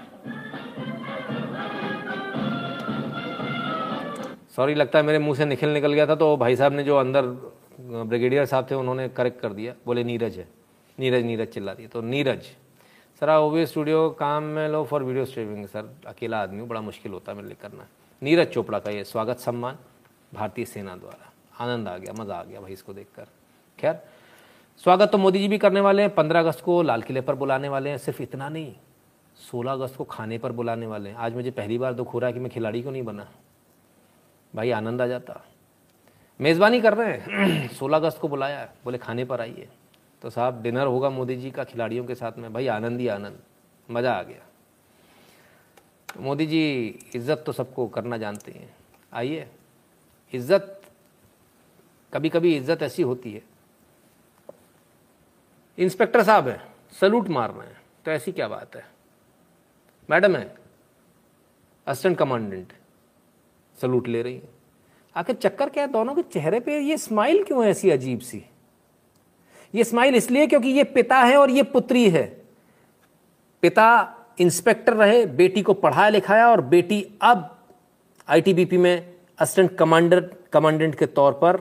सॉरी 4.57 4.75
लगता 4.75 4.99
है 4.99 5.05
मेरे 5.05 5.19
मुँह 5.19 5.37
से 5.37 5.45
निखिल 5.45 5.69
निकल 5.71 5.93
गया 5.93 6.07
था 6.07 6.15
तो 6.15 6.37
भाई 6.37 6.57
साहब 6.57 6.73
ने 6.73 6.83
जो 6.83 6.97
अंदर 6.97 7.35
ब्रिगेडियर 7.95 8.47
साहब 8.47 8.71
थे, 8.71 8.75
उन्होंने 8.75 9.09
करेक्ट 9.11 9.41
कर 9.41 9.53
दिया। 9.53 9.75
बोले, 9.87 10.05
नीरज 10.05 10.39
है। 10.39 10.47
नीरज 10.99 11.25
नीरज 11.25 11.49
चिल्ला 11.49 11.75
दिया 11.75 11.89
तो 11.89 12.01
नीरज, 12.03 12.43
सर 13.23 13.31
ओवी 13.31 13.65
स्टूडियो 13.67 14.09
काम 14.11 14.43
में 14.45 14.69
लो 14.69 14.83
फॉर 14.85 15.03
वीडियो 15.03 15.25
स्ट्रीमिंग 15.25 15.67
सर। 15.67 15.89
अकेला 16.07 16.43
आदमी 16.43 16.61
हूँ, 16.61 16.69
बड़ा 16.69 16.81
मुश्किल 16.81 17.13
होता 17.13 17.33
है 17.33 17.37
मेरे 17.37 17.49
लिए 17.49 17.57
करना। 17.63 17.87
नीरज 18.23 18.49
चोपड़ा 18.49 18.79
का 18.79 18.91
ये 18.91 19.05
स्वागत 19.05 19.39
सम्मान, 19.39 19.79
भारतीय 20.35 20.65
सेना 20.65 20.97
द्वारा। 20.97 21.31
आनंद 21.61 21.89
आ 21.89 21.97
गया, 21.99 22.13
मज़ा 22.13 22.35
आ 22.35 22.43
गया 22.45 22.61
भाई 22.61 22.73
इसको 22.73 22.93
देखकर। 22.93 23.27
खैर, 23.79 23.99
स्वागत 24.83 25.11
तो 25.13 25.19
मोदी 25.19 25.39
जी 25.39 25.49
भी 25.49 25.59
करने 25.59 25.81
वाले 25.81 26.03
हैं, 26.03 26.15
पंद्रह 26.15 26.41
अगस्त 26.41 26.61
को 26.61 26.81
लाल 26.83 27.03
किले 27.03 27.21
पर 27.21 27.35
बुलाने 27.35 27.69
वाले 27.69 27.91
हैं। 27.91 27.99
सिर्फ़ 27.99 28.23
इतना 28.23 28.49
नहीं, 28.49 28.75
सोलह 29.41 29.73
अगस्त 29.73 29.97
को 29.97 30.05
खाने 30.05 30.39
पर 30.39 30.53
बुलाने 30.53 30.87
वाले 30.87 31.11
हैं। 31.11 31.17
आज 31.17 31.35
मुझे 31.35 31.51
पहली 31.51 31.79
बार 31.79 31.95
दुख 31.95 32.15
हो 32.15 32.19
रहा 32.19 32.29
है 32.29 32.35
कि 32.35 32.41
मैं 32.41 32.51
खिलाड़ी 32.51 32.81
क्यों 32.83 32.93
नहीं 32.93 33.03
बना। 33.03 33.27
भाई 34.55 34.71
आनंद 34.71 35.03
आ 35.03 35.07
जाता। 35.07 35.41
मेज़बानी 36.41 36.81
कर 36.81 36.95
रहे 36.95 37.13
हैं। 37.13 37.69
सोलह 37.75 37.97
अगस्त 37.97 38.19
को 38.19 38.29
बुलाया 38.29 38.59
है। 38.61 38.73
बोले, 38.85 38.99
खाने 38.99 39.25
पर 39.25 39.41
आइए। 39.41 39.69
तो 40.23 40.31
साहब, 40.31 40.63
डिनर 40.63 40.87
होगा 40.87 41.11
मोदी 41.11 41.37
जी 41.37 41.51
का 41.51 41.65
खिलाड़ियों 41.65 42.05
के 42.05 42.15
साथ 42.15 42.39
में। 42.39 42.53
भाई, 42.53 42.67
आनंद 42.67 43.01
ही 43.01 43.09
आनंद। 43.09 43.39
मज़ा 43.91 44.13
आ 44.13 44.23
गया। 44.23 44.47
तो 46.09 46.21
मोदी 46.21 46.47
जी, 46.47 46.87
इज़्ज़त 47.15 47.43
तो 47.47 47.53
सबको 47.53 47.87
करना 47.89 48.17
जानते 48.17 48.53
हैं। 48.53 48.75
आइए। 49.13 49.49
इज़्ज़त 50.33 50.81
कभी 52.13 52.29
कभी 52.29 52.57
इज़्ज़त 52.57 52.83
ऐसी 52.83 53.03
होती 53.03 53.33
है। 53.33 53.43
इंस्पेक्टर 55.79 56.23
साहब 56.23 56.49
हैं, 56.49 56.63
सलूट 57.01 57.29
मार 57.29 57.51
रहे 57.51 57.67
हैं। 57.67 57.81
तो 58.05 58.11
ऐसी 58.11 58.33
क्या 58.33 58.49
बात 58.49 58.77
है? 58.77 58.85
मैडम 60.11 60.37
है, 60.37 60.55
असिस्टेंट 61.87 62.19
कमांडेंट, 62.19 62.73
सलूट 63.79 64.09
ले 64.09 64.23
रही 64.23 64.35
है। 64.35 64.54
आखिर 65.17 65.37
चक्कर 65.37 65.69
क्या 65.69 65.85
है 65.85 65.91
दोनों 65.91 66.15
के 66.15 66.23
चेहरे 66.23 66.61
पे? 66.61 66.79
ये 66.79 66.97
स्माइल 66.99 67.43
क्यों 67.45 67.65
है 67.65 67.71
ऐसी 67.71 67.91
अजीब 67.91 68.21
सी? 68.21 68.45
ये 69.75 69.85
स्माइल 69.85 70.15
इसलिए 70.15 70.47
क्योंकि 70.47 70.69
ये 70.69 70.85
पिता 70.85 71.17
है 71.17 71.37
और 71.37 71.51
ये 71.51 71.63
पुत्री 71.63 72.09
है। 72.11 72.25
पिता 73.63 74.17
इंस्पेक्टर 74.41 74.93
रहे, 74.93 75.25
बेटी 75.27 75.63
को 75.63 75.75
पढ़ाया 75.75 76.09
लिखाया 76.09 76.49
और 76.51 76.61
बेटी 76.61 77.07
अब 77.23 77.51
आईटीबीपी 78.29 78.77
में 78.77 79.15
असिस्टेंट 79.39 79.77
कमांडर 79.79 80.21
कमांडेंट 80.53 80.95
के 80.95 81.07
तौर 81.07 81.33
पर 81.33 81.61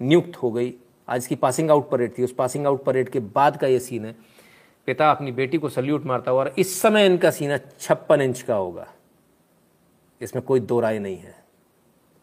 नियुक्त 0.00 0.36
हो 0.36 0.50
गई। 0.50 0.72
आज 1.08 1.26
की 1.26 1.34
पासिंग 1.34 1.70
आउट 1.70 1.90
परेड 1.90 2.18
थी। 2.18 2.24
उस 2.24 2.32
पासिंग 2.34 2.66
आउट 2.66 2.84
परेड 2.84 3.08
के 3.08 3.20
बाद 3.20 3.56
का 3.56 3.66
ये 3.66 3.80
सीन 3.80 4.04
है। 4.04 4.14
पिता 4.86 5.10
अपनी 5.10 5.32
बेटी 5.32 5.58
को 5.58 5.68
सल्यूट 5.68 6.04
मारता 6.06 6.30
हुआ 6.30 6.40
और 6.40 6.54
इस 6.58 6.80
समय 6.80 7.06
इनका 7.06 7.30
सीना 7.30 7.58
छप्पन 7.80 8.20
इंच 8.20 8.42
का 8.42 8.54
होगा। 8.54 8.86
इसमें 10.20 10.44
कोई 10.44 10.60
दो 10.60 10.80
राय 10.80 10.98
नहीं 10.98 11.16
है। 11.16 11.43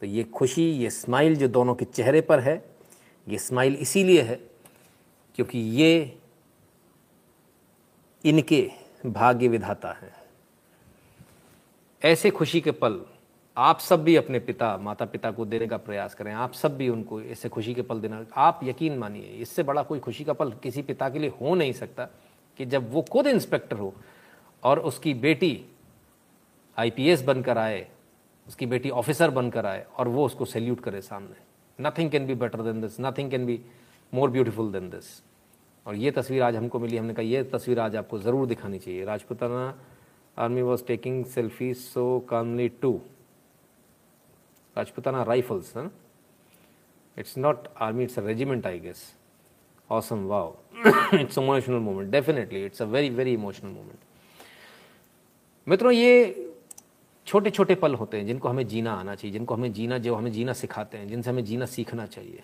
तो 0.02 0.08
ये 0.08 0.24
खुशी, 0.24 0.64
ये 0.72 0.90
स्माइल 0.90 1.36
जो 1.36 1.48
दोनों 1.48 1.76
के 1.76 1.86
चेहरे 1.86 2.22
पर 2.22 2.40
है, 2.40 2.64
ये 3.28 3.38
स्माइल 3.38 3.76
इसीलिए 3.76 4.22
है 4.22 4.36
क्योंकि 5.36 5.60
ये 5.60 6.18
इनके 8.26 8.72
भाग्य 9.06 9.48
विधाता 9.48 9.92
हैं। 9.92 10.14
ऐसे 12.02 12.30
खुशी 12.30 12.62
के 12.62 12.72
पल 12.72 13.02
आप 13.58 13.80
सब 13.80 14.04
भी 14.04 14.16
अपने 14.16 14.40
पिता 14.40 14.78
माता 14.78 15.06
पिता 15.06 15.32
को 15.32 15.46
देने 15.46 15.68
का 15.68 15.78
प्रयास 15.78 16.14
करें। 16.16 16.34
आप 16.34 16.54
सब 16.54 16.78
भी 16.78 16.90
उनको 16.90 17.22
ऐसे 17.22 17.50
खुशी 17.50 17.74
के 17.74 17.82
पल 17.82 18.02
देना। 18.02 18.26
आप 18.36 18.60
यकीन 18.64 18.98
मानिए, 18.98 19.24
इससे 19.24 19.64
बड़ा 19.64 19.84
कोई 19.84 20.00
खुशी 20.00 20.24
का 20.24 20.34
पल 20.34 20.52
किसी 20.64 20.82
पिता 20.82 21.10
के 21.10 21.20
लिए 21.20 21.30
हो 21.42 21.56
नहीं 21.56 21.74
सकता 21.74 22.06
कि 22.58 22.66
जब 22.66 22.92
वो 22.92 23.02
खुद 23.02 23.28
इंस्पेक्टर 23.28 23.78
हो 23.78 23.94
और 24.64 24.80
उसकी 24.80 25.14
बेटी 25.14 25.66
आईपीएस 26.78 27.22
बनकर 27.22 27.58
आए 27.58 27.88
उसकी 28.48 28.66
बेटी 28.66 28.90
ऑफिसर 28.90 29.30
बनकर 29.30 29.66
आए 29.66 29.86
और 29.98 30.08
वो 30.08 30.26
उसको 30.26 30.46
सैल्यूट 30.46 30.80
करे 30.80 31.02
सामने। 31.02 31.36
Nothing 31.80 32.12
can 32.12 32.26
be 32.28 32.36
better 32.36 32.62
than 32.62 32.82
this 32.82 33.00
nothing 33.02 33.32
can 33.32 33.46
be 33.46 33.60
more 34.14 34.30
beautiful 34.30 34.72
than 34.72 34.90
this 34.90 35.22
और 35.86 35.96
ये 35.96 36.12
तस्वीर 36.12 36.44
आज 36.44 36.56
हमको 36.56 36.80
मिली, 36.80 36.98
हमने 36.98 37.14
कहा 37.14 37.26
ये 37.26 37.44
तस्वीर 37.44 37.80
आज 37.80 37.96
आपको 37.96 38.20
ज़रूर 38.20 38.48
दिखानी 38.48 38.80
चाहिए। 38.80 39.06
Rajputana 39.06 39.64
army 40.38 40.62
was 40.62 40.84
taking 40.86 41.26
selfie 41.26 41.74
so 41.74 42.20
calmly 42.30 42.68
to 42.70 43.00
Rajputana 44.78 45.24
rifles 45.24 45.76
है? 45.78 45.90
It's 47.18 47.38
not 47.38 47.68
army 47.82 48.04
it's 48.04 48.20
a 48.20 48.22
regiment 48.22 48.68
I 48.68 48.80
guess 48.80 49.12
awesome, 49.90 50.22
wow. 50.28 50.56
It's 51.14 51.36
emotional 51.36 51.82
moment. 51.82 52.12
Definitely, 52.12 52.60
it's 52.64 52.80
a 52.80 52.86
very 52.86 53.10
very 53.10 53.32
emotional 53.38 53.72
moment. 53.72 54.00
मित्रों, 55.68 55.92
ये 55.92 56.51
छोटे 57.28 57.50
छोटे 57.50 57.76
पल 57.76 57.94
होते 57.96 58.18
हैं 58.18 58.26
जिनको 58.26 58.50
हमें 58.50 58.68
जीना 58.68 58.94
आना 58.94 59.16
चाहिए, 59.16 59.34
जिनको 59.34 59.56
हमें 59.56 59.72
जीना, 59.74 59.98
जो 59.98 60.16
हमें 60.16 60.32
जीना 60.32 60.54
सिखाते 60.54 60.98
हैं, 60.98 61.08
जिनसे 61.08 61.30
हमें 61.30 61.44
जीना 61.46 61.66
सीखना 61.68 62.06
चाहिए। 62.08 62.42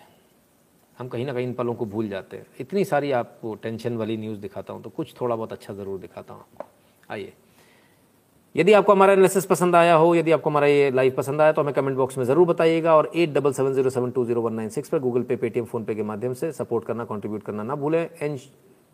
हम 0.96 1.08
कहीं 1.08 1.26
ना 1.26 1.32
कहीं 1.32 1.46
इन 1.46 1.52
पलों 1.54 1.74
को 1.74 1.86
भूल 1.86 2.08
जाते 2.08 2.36
हैं। 2.36 2.46
इतनी 2.60 2.84
सारी 2.84 3.10
आपको 3.14 3.54
टेंशन 3.56 3.96
वाली 3.96 4.16
न्यूज़ 4.16 4.38
दिखाता 4.40 4.72
हूँ 4.72 4.82
तो 4.82 4.90
कुछ 4.90 5.14
थोड़ा 5.20 5.34
बहुत 5.36 5.52
अच्छा 5.52 5.74
ज़रूर 5.74 5.98
दिखाता 6.00 6.34
हूँ। 6.34 6.40
आपको 6.42 6.64
आइए। 7.10 7.32
यदि 8.54 8.72
आपको 8.72 8.92
हमारा 8.92 9.12
एनालिसिस 9.12 9.46
पसंद 9.46 9.76
आया 9.76 9.94
हो, 9.94 10.14
यदि 10.14 10.32
आपको 10.32 10.50
हमारा 10.50 10.66
ये 10.66 10.90
लाइव 10.90 11.14
पसंद 11.16 11.40
आया 11.40 11.52
तो 11.52 11.62
हमें 11.62 11.74
कमेंट 11.74 11.96
बॉक्स 11.96 12.18
में 12.18 12.24
ज़रूर 12.24 12.46
बताइएगा 12.46 12.94
और 12.96 13.10
eight 13.14 13.32
double 13.32 13.52
seven 13.52 13.72
zero 13.74 13.90
seven 13.90 14.10
two 14.10 14.24
zero 14.24 14.42
one 14.42 14.52
nine 14.52 14.68
six 14.68 14.88
पर 14.88 14.98
गूगल 14.98 15.22
पे 15.22 15.36
पेटीएम 15.36 15.64
फोनपे 15.66 15.94
के 15.94 16.02
माध्यम 16.04 16.34
से 16.34 16.50
सपोर्ट 16.52 16.84
करना 16.86 17.04
कंट्रीब्यूट 17.04 17.42
करना 17.42 17.62
ना 17.62 17.74
भूलें। 17.76 18.08
एन 18.22 18.38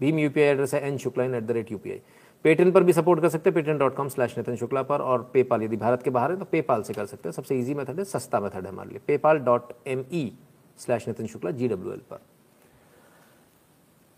भीम 0.01 0.19
यूपीआई 0.19 0.47
एड्रेस 0.47 0.75
है 0.75 0.87
N 0.87 0.99
शुक्लाइन 0.99 1.35
at 1.35 1.43
the 1.43 1.51
rate 1.51 1.73
UPI 1.73 2.01
Paytm 2.45 2.73
पर 2.73 2.83
भी 2.83 2.93
सपोर्ट 2.93 3.21
कर 3.21 3.29
सकते 3.29 3.51
हैं, 3.51 3.55
Paytm 3.55 3.79
dot 3.79 3.95
com 3.97 4.09
slash 4.09 4.37
Nitin 4.39 4.57
Shukla 4.57 4.83
पर 4.83 5.01
और 5.01 5.31
पेपाल 5.33 5.63
यदि 5.63 5.77
भारत 5.77 6.03
के 6.03 6.11
बाहर 6.11 6.31
है 6.31 6.37
तो 6.39 6.45
पेपाल 6.45 6.83
से 6.83 6.95
कर 6.95 7.07
सकते 7.07 7.29
हैं। 7.29 7.33
सबसे 7.33 7.55
ईजी 7.57 7.75
मेथड 7.75 7.99
है, 7.99 8.05
सस्ता 8.05 8.41
मेथड 8.41 8.65
है 8.65 8.69
हमारे 8.69 8.91
लिए। 8.91 9.01
PayPal 9.07 9.39
dot 9.39 9.73
M 9.87 10.05
E 10.13 10.33
slash 10.79 11.09
Nitin 11.09 11.27
Shukla 11.27 11.51
G 11.51 11.69
W 11.69 11.93
L 11.93 12.01
पर। 12.11 12.21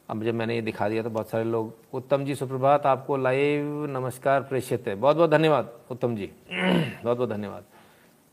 अब 0.08 0.22
जब 0.22 0.34
मैंने 0.34 0.54
ये 0.54 0.62
दिखा 0.62 0.88
दिया 0.88 1.02
तो 1.02 1.10
बहुत 1.10 1.30
सारे 1.30 1.44
लोग, 1.44 1.74
उत्तम 1.92 2.24
जी, 2.24 2.34
सुप्रभात, 2.34 2.86
आपको 2.86 3.16
लाइव 3.16 3.86
नमस्कार 3.86 4.40
प्रेषित 4.40 4.88
है। 4.88 4.94
बहुत 4.94 5.16
बहुत 5.16 5.30
धन्यवाद, 5.30 5.72
उत्तम 5.90 6.16
जी। 6.16 6.26
बहुत 7.04 7.16
बहुत 7.16 7.30
धन्यवाद। 7.30 7.64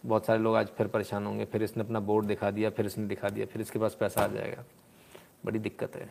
बहुत 0.06 0.26
सारे 0.26 0.40
लोग 0.40 0.56
आज 0.56 0.68
फिर 0.68 0.88
परेशान 0.88 1.26
होंगे, 1.26 1.46
फिर 1.46 1.64
इसने 1.64 1.84
अपना 1.84 2.00
बोर्ड 2.00 2.26
दिखा 2.26 2.52
दिया, 2.52 2.70
फिर 2.70 2.86
इसने 2.86 3.06
दिखा 3.06 3.30
दिया, 3.30 3.46
फिर 3.46 3.62
इसके 3.62 3.80
पास 3.80 3.98
पैसा 4.00 4.22
आ 4.22 4.28
जाएगा। 4.28 4.64
बड़ी 5.46 5.60
दिक्कत 5.60 5.96
है। 5.96 6.10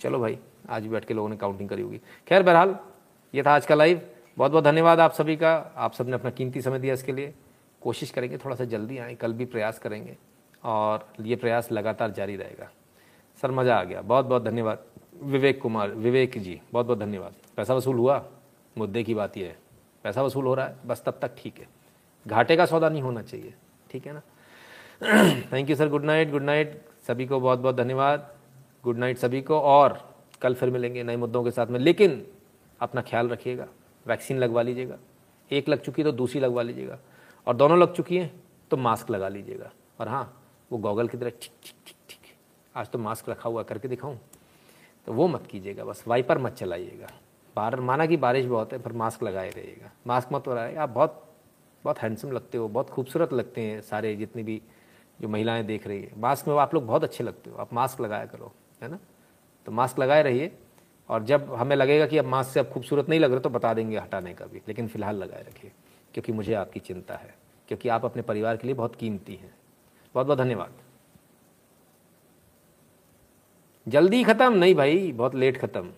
चलो 0.00 0.18
भाई, 0.18 0.38
आज 0.70 0.86
बैठ 0.86 1.04
के 1.04 1.14
लोगों 1.14 1.28
ने 1.28 1.36
काउंटिंग 1.36 1.68
करी 1.68 1.82
होगी। 1.82 2.00
खैर, 2.28 2.42
बहरहाल 2.42 2.76
ये 3.34 3.42
था 3.42 3.52
आज 3.52 3.66
का 3.66 3.74
लाइव 3.74 4.00
बहुत 4.38 4.50
बहुत 4.50 4.64
धन्यवाद 4.64 5.00
आप 5.00 5.12
सभी 5.12 5.36
का। 5.36 5.52
आप 5.76 5.92
सबने 5.92 6.12
अपना 6.12 6.30
कीमती 6.30 6.60
समय 6.62 6.78
दिया 6.78 6.94
इसके 6.94 7.12
लिए। 7.12 7.32
कोशिश 7.82 8.10
करेंगे 8.10 8.38
थोड़ा 8.38 8.56
सा 8.56 8.64
जल्दी 8.64 8.98
आए। 8.98 9.14
कल 9.14 9.32
भी 9.32 9.44
प्रयास 9.44 9.78
करेंगे 9.78 10.16
और 10.64 11.06
ये 11.20 11.36
प्रयास 11.36 11.70
लगातार 11.72 12.10
जारी 12.10 12.36
रहेगा। 12.36 12.68
सर, 13.42 13.50
मज़ा 13.50 13.76
आ 13.76 13.84
गया। 13.84 14.02
बहुत 14.02 14.26
बहुत 14.26 14.42
धन्यवाद। 14.44 14.84
विवेक 15.22 15.60
कुमार, 15.62 15.90
विवेक 15.90 16.38
जी 16.38 16.60
बहुत 16.72 16.86
बहुत 16.86 16.98
धन्यवाद। 16.98 17.34
पैसा 17.56 17.74
वसूल 17.74 17.96
हुआ? 17.96 18.24
मुद्दे 18.76 19.02
की 19.02 19.14
बात 19.14 19.36
यह 19.36 19.46
है। 19.46 19.56
पैसा 20.04 20.22
वसूल 20.22 20.46
हो 20.46 20.54
रहा 20.54 20.66
है? 20.66 20.76
बस 20.86 21.02
तब 21.06 21.18
तक 21.22 21.34
ठीक 21.38 21.58
है। 21.58 21.68
घाटे 22.26 22.56
का 22.56 22.66
सौदा 22.66 22.88
नहीं 22.88 23.02
होना 23.02 23.22
चाहिए। 23.22 23.54
ठीक 23.90 24.06
है 24.06 24.12
ना? 24.12 24.22
Thank 25.52 25.70
you 25.70 25.76
sir 25.76 25.88
good 25.88 26.04
night 26.04 26.30
good 26.30 26.42
night 26.42 26.80
सभी 27.06 27.26
को 27.26 27.40
बहुत 27.40 27.58
बहुत 27.58 27.76
धन्यवाद। 27.76 28.30
गुड 28.84 28.98
नाइट 28.98 29.18
सभी 29.18 29.42
को 29.42 29.60
और 29.60 29.98
कल 30.42 30.54
फिर 30.54 30.70
मिलेंगे 30.70 31.02
नए 31.02 31.16
मुद्दों 31.16 31.44
के 31.44 31.50
साथ 31.50 31.66
में। 31.66 31.80
लेकिन 31.80 32.24
अपना 32.82 33.02
ख्याल 33.02 33.28
रखिएगा, 33.28 33.66
वैक्सीन 34.06 34.38
लगवा 34.38 34.62
लीजिएगा, 34.62 34.98
एक 35.50 35.68
लग 35.68 35.80
चुकी 35.80 36.02
है 36.02 36.04
तो 36.04 36.12
दूसरी 36.12 36.40
लगवा 36.40 36.62
लीजिएगा, 36.62 36.98
और 37.46 37.56
दोनों 37.56 37.78
लग 37.78 37.94
चुकी 37.94 38.16
हैं 38.16 38.30
तो 38.70 38.76
मास्क 38.76 39.10
लगा 39.10 39.28
लीजिएगा, 39.28 39.70
और 40.00 40.08
हाँ 40.08 40.24
वो 40.70 40.78
गॉगल 40.78 41.08
की 41.08 41.18
तरह 41.18 41.30
ठीक 41.32 41.52
ठीक 41.62 41.76
ठीक 41.86 41.96
ठीक, 42.08 42.34
आज 42.74 42.88
तो 42.90 42.98
मास्क 42.98 43.28
रखा 43.28 43.48
हुआ 43.48 43.62
करके 43.62 43.88
दिखाऊँ 43.88 44.18
तो 45.06 45.12
वो 45.12 45.26
मत 45.28 45.46
कीजिएगा, 45.46 45.84
बस 45.84 46.04
वाइपर 46.08 46.38
मत 46.38 46.52
चलाइएगा 46.54 47.06
बाहर 47.56 47.80
माना 47.80 48.06
कि 48.06 48.16
बारिश 48.16 48.46
बहुत 48.46 48.72
है, 48.72 48.78
पर 48.78 48.92
मास्क 48.94 49.22
लगाए 49.22 49.50
रहिएगा, 49.50 49.90
मास्क 50.06 50.32
मत 50.32 50.48
लगाए 50.48 50.74
आप 50.74 50.88
बहुत 50.90 51.22
बहुत 51.84 51.98
हैंडसम 51.98 52.30
लगते 52.32 52.58
हो, 52.58 52.68
बहुत 52.68 52.90
खूबसूरत 52.90 53.32
लगते 53.32 53.60
हैं 53.60 53.80
सारे 53.82 54.14
जितनी 54.16 54.42
भी 54.42 54.60
जो 55.20 55.28
महिलाएँ 55.28 55.64
देख 55.64 55.86
रही 55.86 56.02
है, 56.02 56.12
मास्क 56.18 56.48
में 56.48 56.56
आप 56.56 56.74
लोग 56.74 56.86
बहुत 56.86 57.04
अच्छे 57.04 57.24
लगते 57.24 57.50
हो, 57.50 57.56
आप 57.56 57.72
मास्क 57.74 58.00
लगाया 58.00 58.26
करो, 58.26 58.52
है 58.82 58.90
ना 58.90 58.98
तो 59.66 59.72
मास्क 59.72 59.98
लगाए 59.98 60.22
रहिए 60.22 60.52
और 61.08 61.22
जब 61.22 61.52
हमें 61.54 61.74
लगेगा 61.76 62.06
कि 62.06 62.18
अब 62.18 62.24
मास्क 62.24 62.50
से 62.50 62.60
अब 62.60 62.68
खूबसूरत 62.68 63.08
नहीं 63.08 63.20
लग 63.20 63.30
रहा 63.30 63.40
तो 63.40 63.50
बता 63.50 63.72
देंगे 63.74 63.98
हटाने 63.98 64.34
का 64.34 64.46
भी। 64.46 64.60
लेकिन 64.68 64.88
फ़िलहाल 64.88 65.16
लगाए 65.16 65.42
रखिए, 65.42 65.70
क्योंकि 66.14 66.32
मुझे 66.32 66.54
आपकी 66.54 66.80
चिंता 66.80 67.14
है, 67.14 67.34
क्योंकि 67.68 67.88
आप 67.88 68.04
अपने 68.04 68.22
परिवार 68.22 68.56
के 68.56 68.66
लिए 68.66 68.76
बहुत 68.76 68.96
कीमती 68.96 69.34
हैं। 69.34 69.54
बहुत 70.14 70.26
बहुत 70.26 70.38
धन्यवाद। 70.38 70.72
जल्दी 73.86 74.22
ख़त्म? 74.24 74.52
नहीं 74.52 74.74
भाई, 74.74 75.12
बहुत 75.12 75.34
लेट 75.34 75.56
ख़त्म। 75.58 75.92